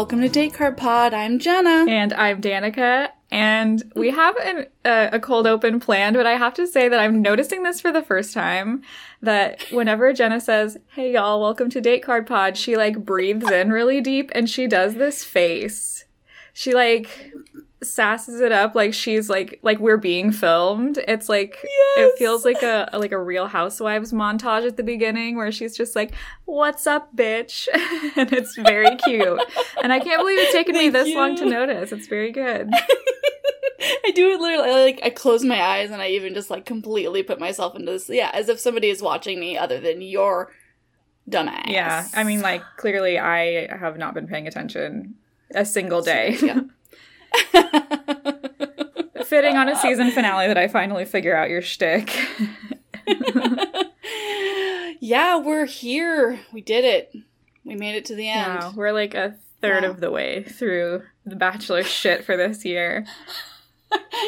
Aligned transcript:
Welcome 0.00 0.22
to 0.22 0.30
Date 0.30 0.54
Card 0.54 0.78
Pod. 0.78 1.12
I'm 1.12 1.38
Jenna. 1.38 1.84
And 1.86 2.14
I'm 2.14 2.40
Danica. 2.40 3.10
And 3.30 3.82
we 3.94 4.08
have 4.08 4.34
an, 4.38 4.66
uh, 4.82 5.10
a 5.12 5.20
cold 5.20 5.46
open 5.46 5.78
planned, 5.78 6.16
but 6.16 6.24
I 6.24 6.38
have 6.38 6.54
to 6.54 6.66
say 6.66 6.88
that 6.88 6.98
I'm 6.98 7.20
noticing 7.20 7.64
this 7.64 7.82
for 7.82 7.92
the 7.92 8.00
first 8.00 8.32
time 8.32 8.80
that 9.20 9.60
whenever 9.70 10.10
Jenna 10.14 10.40
says, 10.40 10.78
Hey 10.94 11.12
y'all, 11.12 11.38
welcome 11.38 11.68
to 11.68 11.82
Date 11.82 12.02
Card 12.02 12.26
Pod, 12.26 12.56
she 12.56 12.78
like 12.78 13.04
breathes 13.04 13.50
in 13.50 13.72
really 13.72 14.00
deep 14.00 14.30
and 14.34 14.48
she 14.48 14.66
does 14.66 14.94
this 14.94 15.22
face. 15.22 16.06
She 16.54 16.72
like 16.72 17.34
sasses 17.82 18.42
it 18.42 18.52
up 18.52 18.74
like 18.74 18.92
she's 18.92 19.30
like 19.30 19.58
like 19.62 19.78
we're 19.78 19.96
being 19.96 20.32
filmed. 20.32 20.98
It's 21.08 21.28
like 21.28 21.56
Yes. 21.62 22.12
it 22.12 22.18
feels 22.18 22.44
like 22.44 22.62
a 22.62 22.88
like 22.92 23.12
a 23.12 23.18
real 23.18 23.46
housewives 23.46 24.12
montage 24.12 24.66
at 24.66 24.76
the 24.76 24.82
beginning 24.82 25.36
where 25.36 25.50
she's 25.50 25.76
just 25.76 25.96
like, 25.96 26.12
"What's 26.44 26.86
up, 26.86 27.14
bitch?" 27.16 27.68
and 28.16 28.32
it's 28.32 28.54
very 28.56 28.96
cute. 28.96 29.40
and 29.82 29.92
I 29.92 29.98
can't 30.00 30.20
believe 30.20 30.38
it's 30.38 30.52
taken 30.52 30.74
me 30.74 30.90
Thank 30.90 31.06
this 31.06 31.14
long 31.14 31.36
to 31.36 31.46
notice. 31.46 31.90
It's 31.92 32.06
very 32.06 32.32
good. 32.32 32.70
I 34.04 34.10
do 34.14 34.30
it 34.30 34.40
literally 34.40 34.70
like 34.70 35.00
I 35.02 35.08
close 35.10 35.42
my 35.42 35.60
eyes 35.60 35.90
and 35.90 36.02
I 36.02 36.08
even 36.08 36.34
just 36.34 36.50
like 36.50 36.66
completely 36.66 37.22
put 37.22 37.40
myself 37.40 37.74
into 37.76 37.92
this. 37.92 38.10
Yeah, 38.10 38.30
as 38.34 38.48
if 38.50 38.60
somebody 38.60 38.90
is 38.90 39.00
watching 39.00 39.40
me 39.40 39.56
other 39.56 39.80
than 39.80 40.02
your 40.02 40.52
dumbass. 41.28 41.66
Yeah, 41.68 42.06
I 42.14 42.24
mean, 42.24 42.42
like 42.42 42.62
clearly, 42.76 43.18
I 43.18 43.74
have 43.74 43.96
not 43.96 44.12
been 44.12 44.26
paying 44.26 44.46
attention 44.46 45.14
a 45.54 45.64
single 45.64 46.02
day. 46.02 46.36
Yeah. 46.42 46.60
Fitting 49.24 49.56
on 49.56 49.68
a 49.68 49.76
season 49.76 50.10
finale 50.10 50.46
that 50.48 50.58
I 50.58 50.66
finally 50.68 51.04
figure 51.04 51.36
out 51.36 51.50
your 51.50 51.62
shtick. 51.62 52.10
yeah, 55.00 55.36
we're 55.38 55.66
here. 55.66 56.40
We 56.52 56.60
did 56.60 56.84
it. 56.84 57.14
We 57.64 57.76
made 57.76 57.94
it 57.96 58.04
to 58.06 58.14
the 58.14 58.28
end. 58.28 58.58
Wow, 58.60 58.72
we're 58.74 58.92
like 58.92 59.14
a 59.14 59.36
third 59.60 59.84
Wow. 59.84 59.90
of 59.90 60.00
the 60.00 60.10
way 60.10 60.42
through 60.44 61.02
the 61.24 61.36
Bachelor 61.36 61.82
shit 61.84 62.24
for 62.24 62.36
this 62.36 62.64
year. 62.64 63.06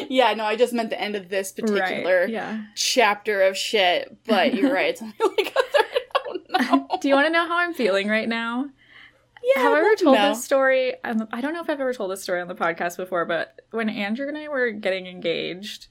Yeah, 0.09 0.33
no, 0.33 0.43
I 0.43 0.57
just 0.57 0.73
meant 0.73 0.89
the 0.89 0.99
end 0.99 1.15
of 1.15 1.29
this 1.29 1.53
particular 1.53 2.21
Right? 2.23 2.29
Yeah. 2.29 2.63
chapter 2.75 3.43
of 3.43 3.55
shit. 3.57 4.13
But 4.25 4.53
you're 4.55 4.73
right. 4.73 4.89
It's 4.89 5.01
only 5.01 5.15
like 5.37 5.55
a 5.55 5.63
third. 5.63 6.01
Oh 6.27 6.37
no. 6.89 6.97
Do 6.99 7.07
you 7.07 7.15
want 7.15 7.27
to 7.27 7.31
know 7.31 7.47
how 7.47 7.57
I'm 7.59 7.73
feeling 7.73 8.09
right 8.09 8.27
now? 8.27 8.65
Yeah, 9.43 9.63
have 9.63 9.73
I 9.73 9.79
ever 9.79 9.95
told 9.95 10.15
know. 10.17 10.29
this 10.29 10.43
story? 10.43 10.93
Um, 11.03 11.27
I 11.31 11.41
don't 11.41 11.53
know 11.53 11.61
if 11.61 11.69
I've 11.69 11.81
ever 11.81 11.93
told 11.93 12.11
this 12.11 12.23
story 12.23 12.39
on 12.41 12.47
the 12.47 12.55
podcast 12.55 12.97
before, 12.97 13.25
but 13.25 13.61
when 13.71 13.89
Andrew 13.89 14.27
and 14.27 14.37
I 14.37 14.47
were 14.47 14.71
getting 14.71 15.05
engaged, 15.05 15.87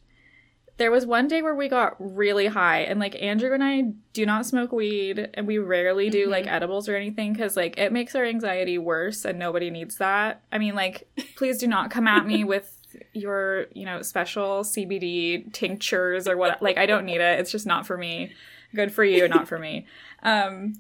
there 0.78 0.90
was 0.90 1.04
one 1.04 1.28
day 1.28 1.42
where 1.42 1.54
we 1.54 1.68
got 1.68 1.94
really 1.98 2.46
high, 2.46 2.80
and 2.80 2.98
like 2.98 3.14
Andrew 3.22 3.52
and 3.52 3.62
I 3.62 3.92
do 4.14 4.24
not 4.24 4.46
smoke 4.46 4.72
weed, 4.72 5.28
and 5.34 5.46
we 5.46 5.58
rarely 5.58 6.08
do 6.08 6.28
like 6.28 6.46
Mhm. 6.46 6.52
edibles 6.52 6.88
or 6.88 6.96
anything 6.96 7.34
because 7.34 7.56
like 7.56 7.76
it 7.78 7.92
makes 7.92 8.14
our 8.14 8.24
anxiety 8.24 8.78
worse, 8.78 9.24
and 9.26 9.38
nobody 9.38 9.70
needs 9.70 9.98
that. 9.98 10.40
I 10.50 10.58
mean, 10.58 10.74
like, 10.74 11.06
please 11.36 11.58
do 11.58 11.66
not 11.66 11.90
come 11.90 12.08
at 12.08 12.26
me 12.26 12.42
with 12.44 12.78
your 13.12 13.66
you 13.74 13.84
know 13.84 14.00
special 14.02 14.64
CBD 14.64 15.52
tinctures 15.52 16.26
or 16.26 16.36
what. 16.38 16.62
Like, 16.62 16.78
I 16.78 16.86
don't 16.86 17.04
need 17.04 17.20
it. 17.20 17.38
It's 17.38 17.52
just 17.52 17.66
not 17.66 17.86
for 17.86 17.98
me. 17.98 18.32
Good 18.74 18.92
for 18.92 19.04
you, 19.04 19.28
not 19.28 19.46
for 19.48 19.58
me. 19.58 19.86
Um, 20.22 20.74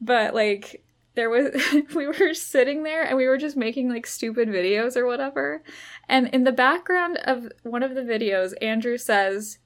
but 0.00 0.32
like 0.34 0.83
there 1.14 1.30
was 1.30 1.54
we 1.94 2.06
were 2.06 2.34
sitting 2.34 2.82
there 2.82 3.02
and 3.02 3.16
we 3.16 3.26
were 3.26 3.38
just 3.38 3.56
making 3.56 3.88
like 3.88 4.06
stupid 4.06 4.48
videos 4.48 4.96
or 4.96 5.06
whatever. 5.06 5.62
And 6.08 6.28
in 6.28 6.44
the 6.44 6.52
background 6.52 7.18
of 7.24 7.50
one 7.62 7.82
of 7.82 7.94
the 7.94 8.02
videos 8.02 8.52
andrew 8.62 8.98
says 8.98 9.58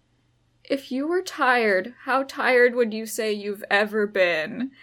if 0.65 0.93
you 0.93 1.07
were 1.07 1.23
tired 1.23 1.95
how 2.05 2.23
tired 2.23 2.75
would 2.75 2.93
you 2.93 3.07
say 3.07 3.33
you've 3.33 3.65
ever 3.71 4.07
been? 4.07 4.71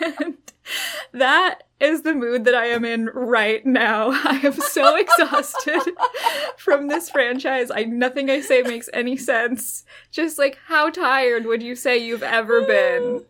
And 0.00 0.36
that 1.12 1.64
is 1.78 2.02
the 2.02 2.14
mood 2.14 2.44
that 2.44 2.54
i 2.54 2.66
am 2.66 2.84
in 2.84 3.06
right 3.06 3.64
now. 3.66 4.10
I 4.12 4.40
am 4.42 4.54
so 4.54 4.96
exhausted 4.96 5.94
from 6.56 6.88
this 6.88 7.10
franchise. 7.10 7.70
I 7.70 7.84
nothing 7.84 8.30
i 8.30 8.40
say 8.40 8.62
makes 8.62 8.88
any 8.92 9.16
sense. 9.16 9.84
Just 10.10 10.38
like 10.38 10.58
how 10.66 10.90
tired 10.90 11.44
would 11.44 11.62
you 11.62 11.74
say 11.74 11.98
you've 11.98 12.22
ever 12.22 12.62
been 12.62 13.24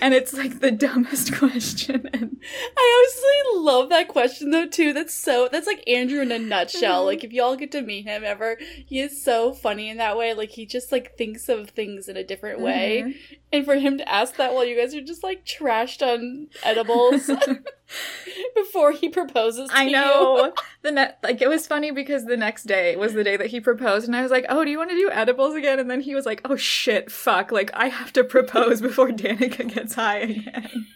and 0.00 0.14
it's 0.14 0.32
like 0.32 0.60
the 0.60 0.70
dumbest 0.86 1.34
question. 1.34 2.08
And 2.12 2.36
I 2.76 3.04
honestly 3.04 3.60
love 3.62 3.88
that 3.90 4.08
question 4.08 4.50
though 4.50 4.66
too. 4.66 4.92
That's 4.92 5.14
so 5.14 5.48
that's 5.50 5.66
like 5.66 5.82
Andrew 5.86 6.20
in 6.20 6.32
a 6.32 6.38
nutshell. 6.38 7.02
Mhm. 7.02 7.06
Like 7.06 7.24
if 7.24 7.32
y'all 7.32 7.56
get 7.56 7.72
to 7.72 7.82
meet 7.82 8.04
him 8.06 8.22
ever, 8.24 8.58
he 8.86 9.00
is 9.00 9.22
so 9.22 9.52
funny 9.52 9.88
in 9.90 9.96
that 9.98 10.16
way. 10.16 10.34
Like 10.34 10.50
he 10.50 10.66
just 10.66 10.92
like 10.92 11.16
thinks 11.16 11.48
of 11.48 11.70
things 11.70 12.08
in 12.08 12.16
a 12.16 12.24
different 12.24 12.60
way. 12.60 13.04
Mhm. 13.06 13.14
And 13.52 13.64
for 13.64 13.76
him 13.76 13.98
to 13.98 14.08
ask 14.08 14.36
that 14.36 14.54
while 14.54 14.64
you 14.64 14.76
guys 14.76 14.94
are 14.94 15.00
just 15.02 15.22
like 15.22 15.44
trashed 15.44 16.02
on 16.06 16.48
edibles 16.62 17.30
before 18.54 18.92
he 18.92 19.08
proposes 19.08 19.68
to 19.70 19.76
I 19.76 19.88
know 19.88 20.52
the 20.82 20.92
net 20.92 21.18
like 21.22 21.40
it 21.42 21.48
was 21.48 21.66
funny 21.66 21.90
because 21.90 22.24
the 22.24 22.36
next 22.36 22.64
day 22.64 22.96
was 22.96 23.12
the 23.14 23.24
day 23.24 23.36
that 23.36 23.48
he 23.48 23.60
proposed, 23.60 24.06
and 24.06 24.16
I 24.16 24.22
was 24.22 24.30
like, 24.30 24.46
"Oh, 24.48 24.64
do 24.64 24.70
you 24.70 24.78
want 24.78 24.90
to 24.90 24.96
do 24.96 25.10
edibles 25.10 25.54
again?" 25.54 25.78
And 25.78 25.90
then 25.90 26.00
he 26.00 26.14
was 26.14 26.26
like, 26.26 26.40
"Oh 26.44 26.56
shit, 26.56 27.10
fuck! 27.10 27.52
Like 27.52 27.70
I 27.74 27.88
have 27.88 28.12
to 28.14 28.24
propose 28.24 28.80
before 28.88 29.08
Danica 29.08 29.72
gets 29.72 29.94
high 29.94 30.18
again." 30.18 30.86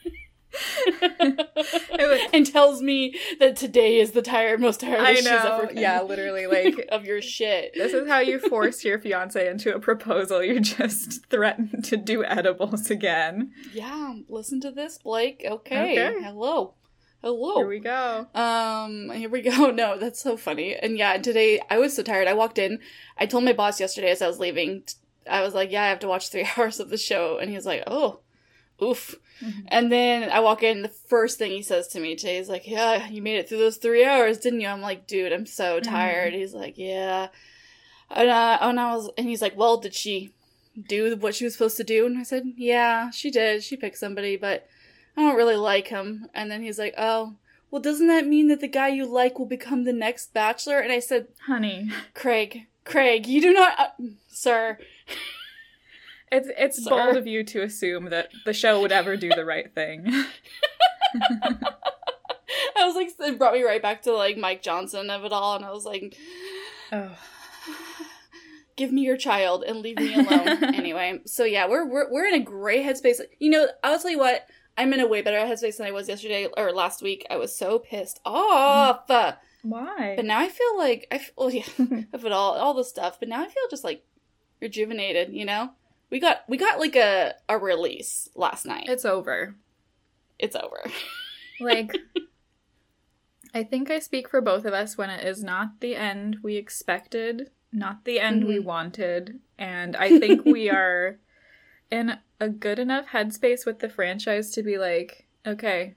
Was- 1.98 2.20
and 2.32 2.46
tells 2.46 2.80
me 2.80 3.14
that 3.40 3.56
today 3.56 3.98
is 3.98 4.12
the 4.12 4.22
tired 4.22 4.60
most 4.60 4.80
tired 4.80 5.00
I 5.00 5.14
she's 5.14 5.26
ever 5.26 5.48
know, 5.62 5.66
been. 5.68 5.76
yeah, 5.76 6.00
literally, 6.02 6.46
like 6.46 6.86
of 6.90 7.04
your 7.04 7.20
shit. 7.20 7.72
this 7.74 7.92
is 7.92 8.08
how 8.08 8.20
you 8.20 8.38
force 8.38 8.84
your 8.84 8.98
fiance 8.98 9.46
into 9.46 9.74
a 9.74 9.78
proposal. 9.80 10.42
You 10.42 10.60
just 10.60 11.26
threaten 11.26 11.82
to 11.82 11.96
do 11.96 12.24
edibles 12.24 12.90
again. 12.90 13.52
Yeah, 13.74 14.14
listen 14.28 14.60
to 14.62 14.70
this, 14.70 14.98
Blake. 14.98 15.44
Okay. 15.46 15.92
Okay. 15.92 16.22
Hello. 16.22 16.74
Hello. 17.26 17.56
Here 17.56 17.66
we 17.66 17.81
go. 17.81 18.28
Um, 18.37 19.10
here 19.10 19.28
we 19.28 19.42
go. 19.50 19.72
No, 19.72 19.98
that's 19.98 20.20
so 20.22 20.37
funny. 20.37 20.76
And 20.76 20.97
yeah, 20.97 21.19
today 21.19 21.60
I 21.69 21.76
was 21.76 21.97
so 21.97 22.04
tired. 22.04 22.28
I 22.28 22.34
walked 22.34 22.56
in. 22.56 22.78
I 23.19 23.26
told 23.26 23.42
my 23.42 23.53
boss 23.53 23.81
yesterday 23.81 24.10
as 24.10 24.22
I 24.22 24.28
was 24.28 24.38
leaving, 24.38 24.84
I 25.28 25.42
was 25.42 25.53
like, 25.53 25.72
yeah, 25.72 25.82
I 25.82 25.88
have 25.88 25.98
to 26.00 26.06
watch 26.06 26.28
three 26.28 26.47
hours 26.56 26.78
of 26.78 26.88
the 26.88 26.97
show. 26.97 27.38
And 27.38 27.50
he 27.50 27.56
was 27.56 27.66
like, 27.66 27.82
oh, 27.88 28.20
oof. 28.81 29.16
Mhm. 29.42 29.65
And 29.66 29.91
then 29.91 30.31
I 30.31 30.38
walk 30.38 30.62
in, 30.62 30.82
the 30.82 30.88
first 30.88 31.36
thing 31.36 31.50
he 31.50 31.62
says 31.62 31.88
to 31.88 31.98
me 31.98 32.15
today 32.15 32.36
is 32.36 32.48
like, 32.48 32.69
yeah, 32.69 33.09
you 33.09 33.20
made 33.20 33.38
it 33.38 33.48
through 33.48 33.59
those 33.59 33.78
three 33.78 34.04
hours, 34.04 34.38
didn't 34.38 34.60
you? 34.60 34.69
I'm 34.69 34.81
like, 34.81 35.09
dude, 35.09 35.32
I'm 35.32 35.47
so 35.47 35.81
tired. 35.81 36.32
He's 36.32 36.54
like, 36.54 36.78
yeah. 36.78 37.31
And, 38.09 38.31
uh, 38.31 38.59
and 38.60 38.78
I 38.78 38.94
was, 38.94 39.10
and 39.19 39.26
he's 39.26 39.42
like, 39.42 39.56
well, 39.56 39.78
did 39.78 39.94
she 39.94 40.32
do 40.81 41.16
what 41.16 41.34
she 41.34 41.42
was 41.42 41.54
supposed 41.54 41.76
to 41.78 41.82
do? 41.82 42.06
And 42.06 42.19
I 42.19 42.22
said, 42.22 42.44
yeah, 42.56 43.10
she 43.10 43.32
did. 43.32 43.65
She 43.65 43.76
picked 43.76 43.98
somebody, 43.98 44.36
but 44.36 44.69
I 45.16 45.22
don't 45.22 45.37
really 45.37 45.56
like 45.56 45.88
him. 45.88 46.27
And 46.34 46.50
then 46.50 46.62
he's 46.62 46.78
like, 46.78 46.94
oh, 46.99 47.37
well, 47.71 47.82
doesn't 47.82 48.06
that 48.06 48.27
mean 48.27 48.49
that 48.49 48.60
the 48.60 48.69
guy 48.69 48.88
you 48.88 49.06
like 49.06 49.38
will 49.38 49.47
become 49.47 49.84
the 49.84 49.93
next 49.93 50.32
bachelor? 50.32 50.78
And 50.78 50.93
I 50.93 51.00
said, 51.00 51.28
Honey, 51.47 51.91
Craig, 52.15 52.66
Craig, 52.84 53.27
you 53.27 53.41
do 53.41 53.53
not, 53.53 53.78
uh, 53.78 53.88
sir. 54.28 54.78
it's 56.31 56.49
it's 56.56 56.84
Sir. 56.84 56.91
bold 56.91 57.16
of 57.16 57.27
you 57.27 57.43
to 57.44 57.62
assume 57.62 58.10
that 58.10 58.31
the 58.44 58.53
show 58.53 58.81
would 58.81 58.93
ever 58.93 59.16
do 59.16 59.31
the 59.31 59.44
right 59.44 59.75
thing. 59.75 60.06
I 62.77 62.87
was 62.87 62.94
like, 62.94 63.10
it 63.19 63.38
brought 63.38 63.54
me 63.54 63.62
right 63.62 63.83
back 63.83 64.03
to 64.03 64.12
like 64.12 64.37
Mike 64.37 64.62
Johnson 64.62 65.10
of 65.10 65.25
it 65.25 65.33
all. 65.33 65.56
And 65.56 65.65
I 65.65 65.72
was 65.72 65.84
like, 65.84 66.16
oh. 66.93 67.10
give 68.77 68.93
me 68.93 69.03
your 69.03 69.16
child 69.16 69.65
and 69.65 69.81
leave 69.81 69.97
me 69.97 70.15
alone. 70.15 70.65
anyway, 70.75 71.21
so 71.25 71.44
yeah, 71.44 71.66
we're, 71.66 71.87
we're, 71.87 72.10
we're 72.12 72.27
in 72.27 72.34
a 72.34 72.44
great 72.44 72.84
headspace. 72.84 73.21
You 73.38 73.50
know, 73.50 73.66
I'll 73.83 73.98
tell 73.98 74.10
you 74.10 74.19
what, 74.19 74.47
I'm 74.78 74.92
in 74.92 75.00
a 75.00 75.06
way 75.06 75.22
better 75.22 75.38
headspace 75.38 75.78
than 75.78 75.87
I 75.87 75.91
was 75.92 76.09
yesterday 76.09 76.48
or 76.56 76.72
last 76.72 77.03
week. 77.03 77.26
I 77.31 77.37
was 77.37 77.54
so 77.56 77.78
pissed 77.78 78.20
off. 78.25 79.06
Why? 79.62 80.12
But 80.16 80.24
now 80.27 80.39
I 80.39 80.48
feel 80.48 80.77
like, 80.78 81.06
I 81.10 81.21
well, 81.36 81.50
yeah, 81.50 81.65
of 82.12 82.24
it 82.24 82.33
all, 82.33 82.54
all 82.54 82.74
the 82.74 82.84
stuff. 82.84 83.18
But 83.18 83.28
now 83.28 83.41
I 83.42 83.47
feel 83.47 83.68
just 83.71 83.84
like 83.84 84.04
rejuvenated, 84.60 85.33
you 85.33 85.45
know? 85.45 85.71
We 86.10 86.21
got, 86.21 86.42
we 86.48 86.56
got 86.56 86.78
like 86.78 86.95
a, 86.97 87.34
a 87.48 87.59
release 87.59 88.28
last 88.34 88.65
night. 88.66 88.86
it's 88.89 89.04
over. 89.04 89.54
it's 90.39 90.56
over. 90.56 90.84
Like, 91.59 91.97
I 93.54 93.62
think 93.62 93.91
I 93.91 93.98
speak 93.98 94.28
for 94.28 94.42
both 94.42 94.66
of 94.66 94.74
us 94.74 94.98
when 94.98 95.09
it 95.09 95.27
is 95.27 95.42
not 95.42 95.80
the 95.80 95.97
end 95.97 96.39
we 96.42 96.56
expected, 96.56 97.50
not 97.72 98.04
the 98.04 98.21
end 98.21 98.45
we 98.47 98.59
Mhm. 98.59 98.65
wanted, 98.65 99.41
and 99.59 99.97
I 99.97 100.18
think 100.21 100.45
we 100.45 100.68
are 100.68 101.18
in 101.91 102.18
a 102.41 102.48
good 102.48 102.78
enough 102.78 103.06
headspace 103.09 103.65
with 103.66 103.78
the 103.78 103.88
franchise 103.88 104.50
to 104.53 104.62
be 104.62 104.78
like, 104.78 105.27
okay, 105.47 105.94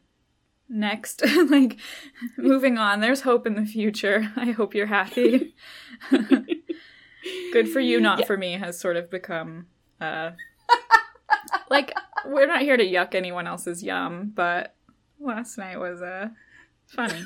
next, 0.69 1.24
like, 1.50 1.77
moving 2.38 2.77
on. 2.77 3.00
There's 3.01 3.21
hope 3.21 3.45
in 3.47 3.56
the 3.56 3.65
future. 3.65 4.31
I 4.36 4.51
hope 4.51 4.74
you're 4.75 4.86
happy. 4.88 5.56
good 7.53 7.69
for 7.69 7.80
you, 7.80 8.00
not 8.00 8.19
Yeah. 8.19 8.25
for 8.25 8.38
me, 8.38 8.53
has 8.53 8.80
sort 8.80 8.95
of 8.97 9.09
become, 9.09 9.68
uh, 10.00 10.31
like, 11.69 11.94
we're 12.25 12.47
not 12.47 12.62
here 12.62 12.77
to 12.77 12.86
yuck 12.86 13.15
anyone 13.15 13.47
else's 13.47 13.83
yum, 13.83 14.31
but 14.33 14.75
last 15.19 15.57
night 15.57 15.80
was 15.80 16.01
uh 16.01 16.30
funny. 16.88 17.25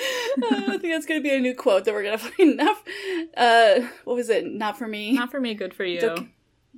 I 0.00 0.78
think 0.80 0.92
that's 0.94 1.06
gonna 1.06 1.20
be 1.20 1.34
a 1.34 1.40
new 1.40 1.54
quote 1.54 1.84
that 1.84 1.94
we're 1.94 2.04
gonna 2.04 2.18
find. 2.18 2.56
Not, 2.56 2.76
uh, 3.36 3.80
what 4.04 4.14
was 4.16 4.28
it? 4.30 4.46
Not 4.46 4.78
for 4.78 4.86
me. 4.86 5.12
Not 5.12 5.30
for 5.30 5.40
me, 5.40 5.54
good 5.54 5.74
for 5.74 5.84
you. 5.84 6.28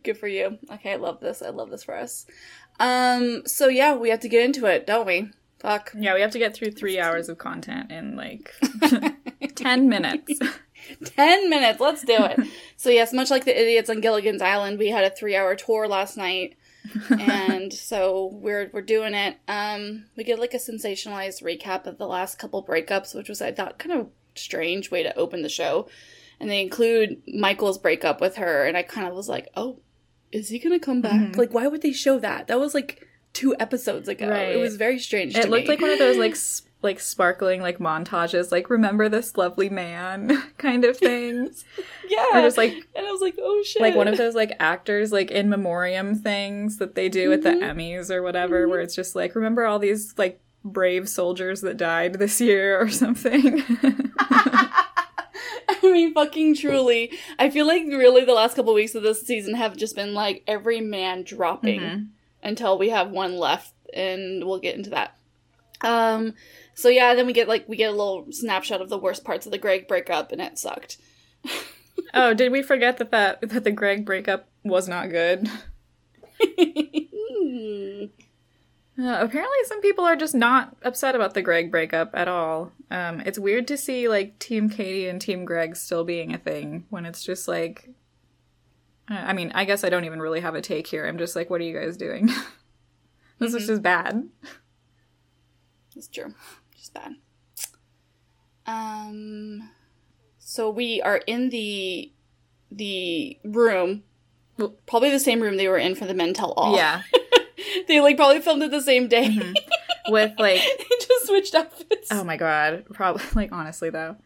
Good 0.02 0.18
for 0.18 0.28
you. 0.28 0.58
Okay, 0.72 0.92
I 0.92 0.96
love 0.96 1.20
this. 1.20 1.42
I 1.42 1.50
love 1.50 1.70
this 1.70 1.84
for 1.84 1.96
us. 1.96 2.26
Um, 2.78 3.42
so 3.46 3.68
yeah, 3.68 3.94
we 3.94 4.10
have 4.10 4.20
to 4.20 4.28
get 4.28 4.44
into 4.44 4.66
it, 4.66 4.86
don't 4.86 5.06
we? 5.06 5.30
Fuck. 5.58 5.92
Yeah, 5.96 6.14
we 6.14 6.22
have 6.22 6.30
to 6.30 6.38
get 6.38 6.54
through 6.54 6.70
three 6.72 6.98
hours 6.98 7.28
of 7.28 7.36
content 7.36 7.90
in 7.90 8.16
like 8.16 8.54
10 9.54 9.88
minutes. 9.88 10.38
10 11.04 11.50
minutes. 11.50 11.80
Let's 11.80 12.02
do 12.02 12.16
it. 12.16 12.40
so, 12.76 12.88
yes, 12.88 13.12
much 13.12 13.30
like 13.30 13.44
the 13.44 13.60
idiots 13.60 13.90
on 13.90 14.00
Gilligan's 14.00 14.40
Island, 14.40 14.78
we 14.78 14.88
had 14.88 15.04
a 15.04 15.10
three 15.10 15.36
hour 15.36 15.54
tour 15.54 15.86
last 15.86 16.16
night. 16.16 16.56
and 17.10 17.70
so 17.72 18.30
we're 18.32 18.70
we're 18.72 18.80
doing 18.80 19.12
it. 19.12 19.36
Um, 19.46 20.06
we 20.16 20.24
get 20.24 20.38
like 20.38 20.54
a 20.54 20.58
sensationalized 20.58 21.42
recap 21.42 21.86
of 21.86 21.98
the 21.98 22.06
last 22.06 22.38
couple 22.38 22.64
breakups, 22.64 23.14
which 23.14 23.28
was 23.28 23.42
I 23.42 23.52
thought 23.52 23.78
kind 23.78 24.00
of 24.00 24.08
strange 24.34 24.90
way 24.90 25.02
to 25.02 25.16
open 25.16 25.42
the 25.42 25.50
show. 25.50 25.88
And 26.40 26.48
they 26.48 26.62
include 26.62 27.20
Michael's 27.28 27.76
breakup 27.76 28.22
with 28.22 28.36
her, 28.36 28.64
and 28.64 28.78
I 28.78 28.82
kind 28.82 29.06
of 29.06 29.12
was 29.14 29.28
like, 29.28 29.48
oh, 29.56 29.80
is 30.32 30.48
he 30.48 30.58
gonna 30.58 30.78
come 30.78 31.00
back? 31.00 31.12
Mhm. 31.32 31.36
Like, 31.36 31.52
why 31.52 31.66
would 31.66 31.82
they 31.82 31.92
show 31.92 32.18
that? 32.18 32.46
That 32.48 32.60
was 32.60 32.74
like 32.74 33.06
two 33.32 33.54
episodes 33.60 34.08
ago. 34.08 34.28
Right. 34.28 34.54
It 34.54 34.58
was 34.58 34.76
very 34.76 34.98
strange. 34.98 35.36
It 35.36 35.48
looked 35.50 35.64
me. 35.64 35.68
like 35.68 35.80
one 35.80 35.90
of 35.90 35.98
those 35.98 36.16
like 36.16 36.32
s- 36.44 36.62
like 36.82 36.98
sparkling 36.98 37.60
like 37.60 37.78
montages, 37.78 38.50
like 38.50 38.70
remember 38.70 39.08
this 39.08 39.36
lovely 39.36 39.68
man 39.68 40.42
kind 40.58 40.84
of 40.84 40.96
things. 40.96 41.64
yeah, 42.08 42.24
Or 42.38 42.40
just 42.42 42.56
like 42.56 42.72
and 42.96 43.06
I 43.06 43.10
was 43.12 43.20
like, 43.20 43.36
oh 43.40 43.62
shit, 43.64 43.82
like 43.82 43.94
one 43.94 44.08
of 44.08 44.16
those 44.16 44.34
like 44.34 44.52
actors 44.58 45.12
like 45.12 45.30
in 45.30 45.48
memoriam 45.50 46.14
things 46.14 46.78
that 46.78 46.94
they 46.94 47.08
do 47.10 47.32
at 47.32 47.42
the 47.42 47.50
Mhm. 47.50 47.74
Emmys 47.74 48.10
or 48.10 48.22
whatever, 48.22 48.66
where 48.66 48.80
it's 48.80 48.94
just 48.94 49.14
like 49.14 49.34
remember 49.34 49.64
all 49.66 49.78
these 49.78 50.14
like 50.16 50.40
brave 50.64 51.08
soldiers 51.08 51.60
that 51.62 51.76
died 51.76 52.14
this 52.14 52.40
year 52.40 52.80
or 52.80 52.88
something. 52.88 53.62
I 55.68 55.78
mean, 55.82 56.12
fucking 56.14 56.56
truly. 56.56 57.12
I 57.38 57.50
feel 57.50 57.66
like 57.66 57.82
really 57.86 58.24
the 58.24 58.32
last 58.34 58.56
couple 58.56 58.72
weeks 58.74 58.94
of 58.94 59.02
this 59.02 59.22
season 59.22 59.54
have 59.54 59.76
just 59.76 59.96
been 59.96 60.14
like 60.14 60.42
every 60.46 60.80
man 60.80 61.22
dropping 61.22 61.80
Mhm. 61.80 62.06
until 62.42 62.78
we 62.78 62.90
have 62.90 63.10
one 63.10 63.36
left, 63.38 63.72
and 63.94 64.44
we'll 64.46 64.58
get 64.58 64.76
into 64.76 64.90
that. 64.90 65.16
Um. 65.80 66.34
So 66.74 66.88
yeah, 66.88 67.14
then 67.14 67.26
we 67.26 67.32
get 67.32 67.48
like 67.48 67.68
we 67.68 67.76
get 67.76 67.88
a 67.90 67.96
little 67.96 68.26
snapshot 68.30 68.80
of 68.80 68.88
the 68.88 68.98
worst 68.98 69.24
parts 69.24 69.46
of 69.46 69.52
the 69.52 69.58
Greg 69.58 69.86
breakup, 69.88 70.32
and 70.32 70.40
it 70.40 70.58
sucked. 70.58 70.98
Oh, 72.14 72.32
did 72.34 72.50
we 72.50 72.62
forget 72.62 72.96
that 72.96 73.10
that 73.10 73.40
that 73.50 73.62
the 73.62 73.70
Greg 73.70 74.04
breakup 74.04 74.48
was 74.64 74.88
not 74.88 75.10
good? 75.10 75.48
Uh, 79.00 79.16
apparently, 79.24 79.56
some 79.64 79.80
people 79.80 80.04
are 80.04 80.16
just 80.16 80.34
not 80.34 80.76
upset 80.82 81.14
about 81.14 81.32
the 81.34 81.40
Greg 81.42 81.70
breakup 81.70 82.10
at 82.12 82.28
all. 82.28 82.72
Um, 82.90 83.20
it's 83.20 83.38
weird 83.38 83.66
to 83.68 83.76
see 83.78 84.08
like 84.08 84.38
Team 84.38 84.68
Katie 84.68 85.06
and 85.08 85.20
Team 85.20 85.44
Greg 85.44 85.74
still 85.76 86.04
being 86.04 86.34
a 86.34 86.38
thing 86.38 86.84
when 86.90 87.06
it's 87.06 87.22
just 87.24 87.48
like. 87.48 87.88
uh, 89.10 89.14
I 89.14 89.32
mean, 89.32 89.52
I 89.54 89.64
guess 89.64 89.84
I 89.84 89.88
don't 89.88 90.04
even 90.04 90.20
really 90.20 90.40
have 90.40 90.54
a 90.54 90.60
take 90.60 90.86
here. 90.86 91.06
I'm 91.06 91.18
just 91.18 91.34
like, 91.34 91.48
what 91.48 91.60
are 91.60 91.64
you 91.64 91.78
guys 91.78 91.96
doing? 91.96 92.26
this 93.38 93.54
is 93.54 93.62
Mhm. 93.64 93.66
just 93.68 93.82
bad. 93.82 94.28
It's 95.96 96.08
true. 96.08 96.34
Just 96.76 96.92
bad. 96.92 97.12
Um 98.66 99.70
so 100.38 100.68
we 100.70 101.00
are 101.02 101.18
in 101.26 101.48
the 101.50 102.12
the 102.70 103.38
room. 103.44 104.02
Probably 104.86 105.10
the 105.10 105.18
same 105.18 105.40
room 105.40 105.56
they 105.56 105.68
were 105.68 105.78
in 105.78 105.94
for 105.94 106.04
the 106.04 106.14
Men 106.14 106.34
Tell 106.34 106.52
All. 106.52 106.76
Yeah, 106.76 107.02
they 107.88 108.00
like 108.00 108.16
probably 108.16 108.40
filmed 108.40 108.62
it 108.62 108.70
the 108.70 108.80
same 108.82 109.08
day. 109.08 109.28
Mhm. 109.28 109.54
with 110.08 110.32
like, 110.38 110.60
they 110.78 110.96
just 111.00 111.26
switched 111.26 111.54
outfits. 111.54 112.08
oh 112.10 112.24
my 112.24 112.36
god, 112.36 112.84
probably 112.92 113.22
like 113.34 113.52
honestly 113.52 113.90
though, 113.90 114.16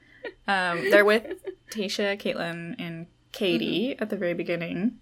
um, 0.47 0.91
they're 0.91 1.05
with 1.05 1.27
Tayshia, 1.71 2.19
Kaitlyn, 2.21 2.77
and 2.79 3.07
Katie 3.33 3.99
at 3.99 4.11
the 4.11 4.17
very 4.17 4.35
beginning. 4.35 4.99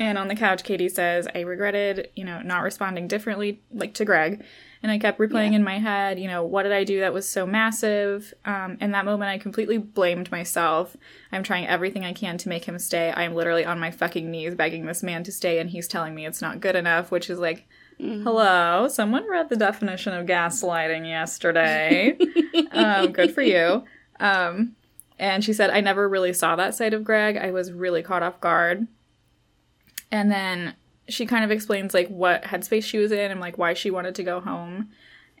And 0.00 0.16
on 0.16 0.28
the 0.28 0.34
couch, 0.34 0.64
Katie 0.64 0.88
says, 0.88 1.28
I 1.34 1.40
regretted, 1.40 2.08
you 2.16 2.24
know, 2.24 2.40
not 2.40 2.62
responding 2.62 3.06
differently, 3.06 3.60
like 3.70 3.92
to 3.94 4.06
Greg. 4.06 4.42
And 4.82 4.90
I 4.90 4.98
kept 4.98 5.18
replaying 5.20 5.50
Yeah. 5.50 5.56
in 5.56 5.62
my 5.62 5.78
head, 5.78 6.18
you 6.18 6.26
know, 6.26 6.42
what 6.42 6.62
did 6.62 6.72
I 6.72 6.84
do 6.84 7.00
that 7.00 7.12
was 7.12 7.28
so 7.28 7.46
massive? 7.46 8.32
Um, 8.46 8.78
in 8.80 8.92
that 8.92 9.04
moment, 9.04 9.30
I 9.30 9.36
completely 9.36 9.76
blamed 9.76 10.30
myself. 10.32 10.96
I'm 11.30 11.42
trying 11.42 11.66
everything 11.66 12.06
I 12.06 12.14
can 12.14 12.38
to 12.38 12.48
make 12.48 12.64
him 12.64 12.78
stay. 12.78 13.10
I 13.14 13.24
am 13.24 13.34
literally 13.34 13.66
on 13.66 13.78
my 13.78 13.90
fucking 13.90 14.30
knees 14.30 14.54
begging 14.54 14.86
this 14.86 15.02
man 15.02 15.22
to 15.24 15.32
stay, 15.32 15.58
and 15.58 15.68
he's 15.68 15.86
telling 15.86 16.14
me 16.14 16.24
it's 16.24 16.40
not 16.40 16.60
good 16.60 16.76
enough, 16.76 17.10
which 17.10 17.28
is 17.28 17.38
like, 17.38 17.68
Mhm. 18.00 18.22
hello, 18.22 18.88
someone 18.88 19.28
read 19.28 19.50
the 19.50 19.56
definition 19.56 20.14
of 20.14 20.24
gaslighting 20.26 21.06
yesterday. 21.06 22.16
um, 22.72 23.12
good 23.12 23.34
for 23.34 23.42
you. 23.42 23.84
Um, 24.18 24.76
and 25.18 25.44
she 25.44 25.52
said, 25.52 25.68
I 25.68 25.82
never 25.82 26.08
really 26.08 26.32
saw 26.32 26.56
that 26.56 26.74
side 26.74 26.94
of 26.94 27.04
Greg. 27.04 27.36
I 27.36 27.50
was 27.50 27.70
really 27.70 28.02
caught 28.02 28.22
off 28.22 28.40
guard. 28.40 28.86
And 30.12 30.30
then 30.30 30.74
she 31.08 31.26
kind 31.26 31.44
of 31.44 31.50
explains 31.50 31.94
like 31.94 32.08
what 32.08 32.42
headspace 32.44 32.84
she 32.84 32.98
was 32.98 33.12
in 33.12 33.30
and 33.30 33.40
like 33.40 33.58
why 33.58 33.74
she 33.74 33.90
wanted 33.90 34.14
to 34.16 34.22
go 34.22 34.40
home. 34.40 34.90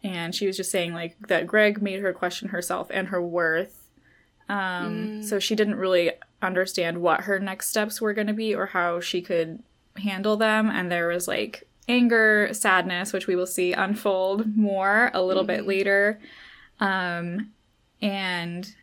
And 0.02 0.34
she 0.34 0.46
was 0.46 0.56
just 0.56 0.70
saying 0.70 0.94
like 0.94 1.16
that 1.28 1.46
Greg 1.46 1.82
made 1.82 2.00
her 2.00 2.12
question 2.12 2.48
herself 2.48 2.88
and 2.92 3.08
her 3.08 3.20
worth. 3.22 3.76
Um, 4.48 4.58
Mm. 5.20 5.24
So 5.24 5.38
she 5.38 5.54
didn't 5.54 5.76
really 5.76 6.12
understand 6.42 7.00
what 7.02 7.22
her 7.22 7.38
next 7.38 7.68
steps 7.68 8.00
were 8.00 8.14
going 8.14 8.26
to 8.26 8.32
be 8.32 8.54
or 8.54 8.66
how 8.66 8.98
she 9.00 9.20
could 9.22 9.62
handle 9.96 10.36
them. 10.36 10.68
And 10.70 10.90
there 10.90 11.08
was 11.08 11.28
like 11.28 11.68
anger, 11.88 12.48
sadness, 12.52 13.12
which 13.12 13.26
we 13.26 13.36
will 13.36 13.46
see 13.46 13.72
unfold 13.72 14.56
more 14.56 15.10
a 15.14 15.22
little 15.22 15.44
bit 15.44 15.60
Mhm. 15.62 15.66
later. 15.66 16.20
Um, 16.80 17.52
and 18.00 18.74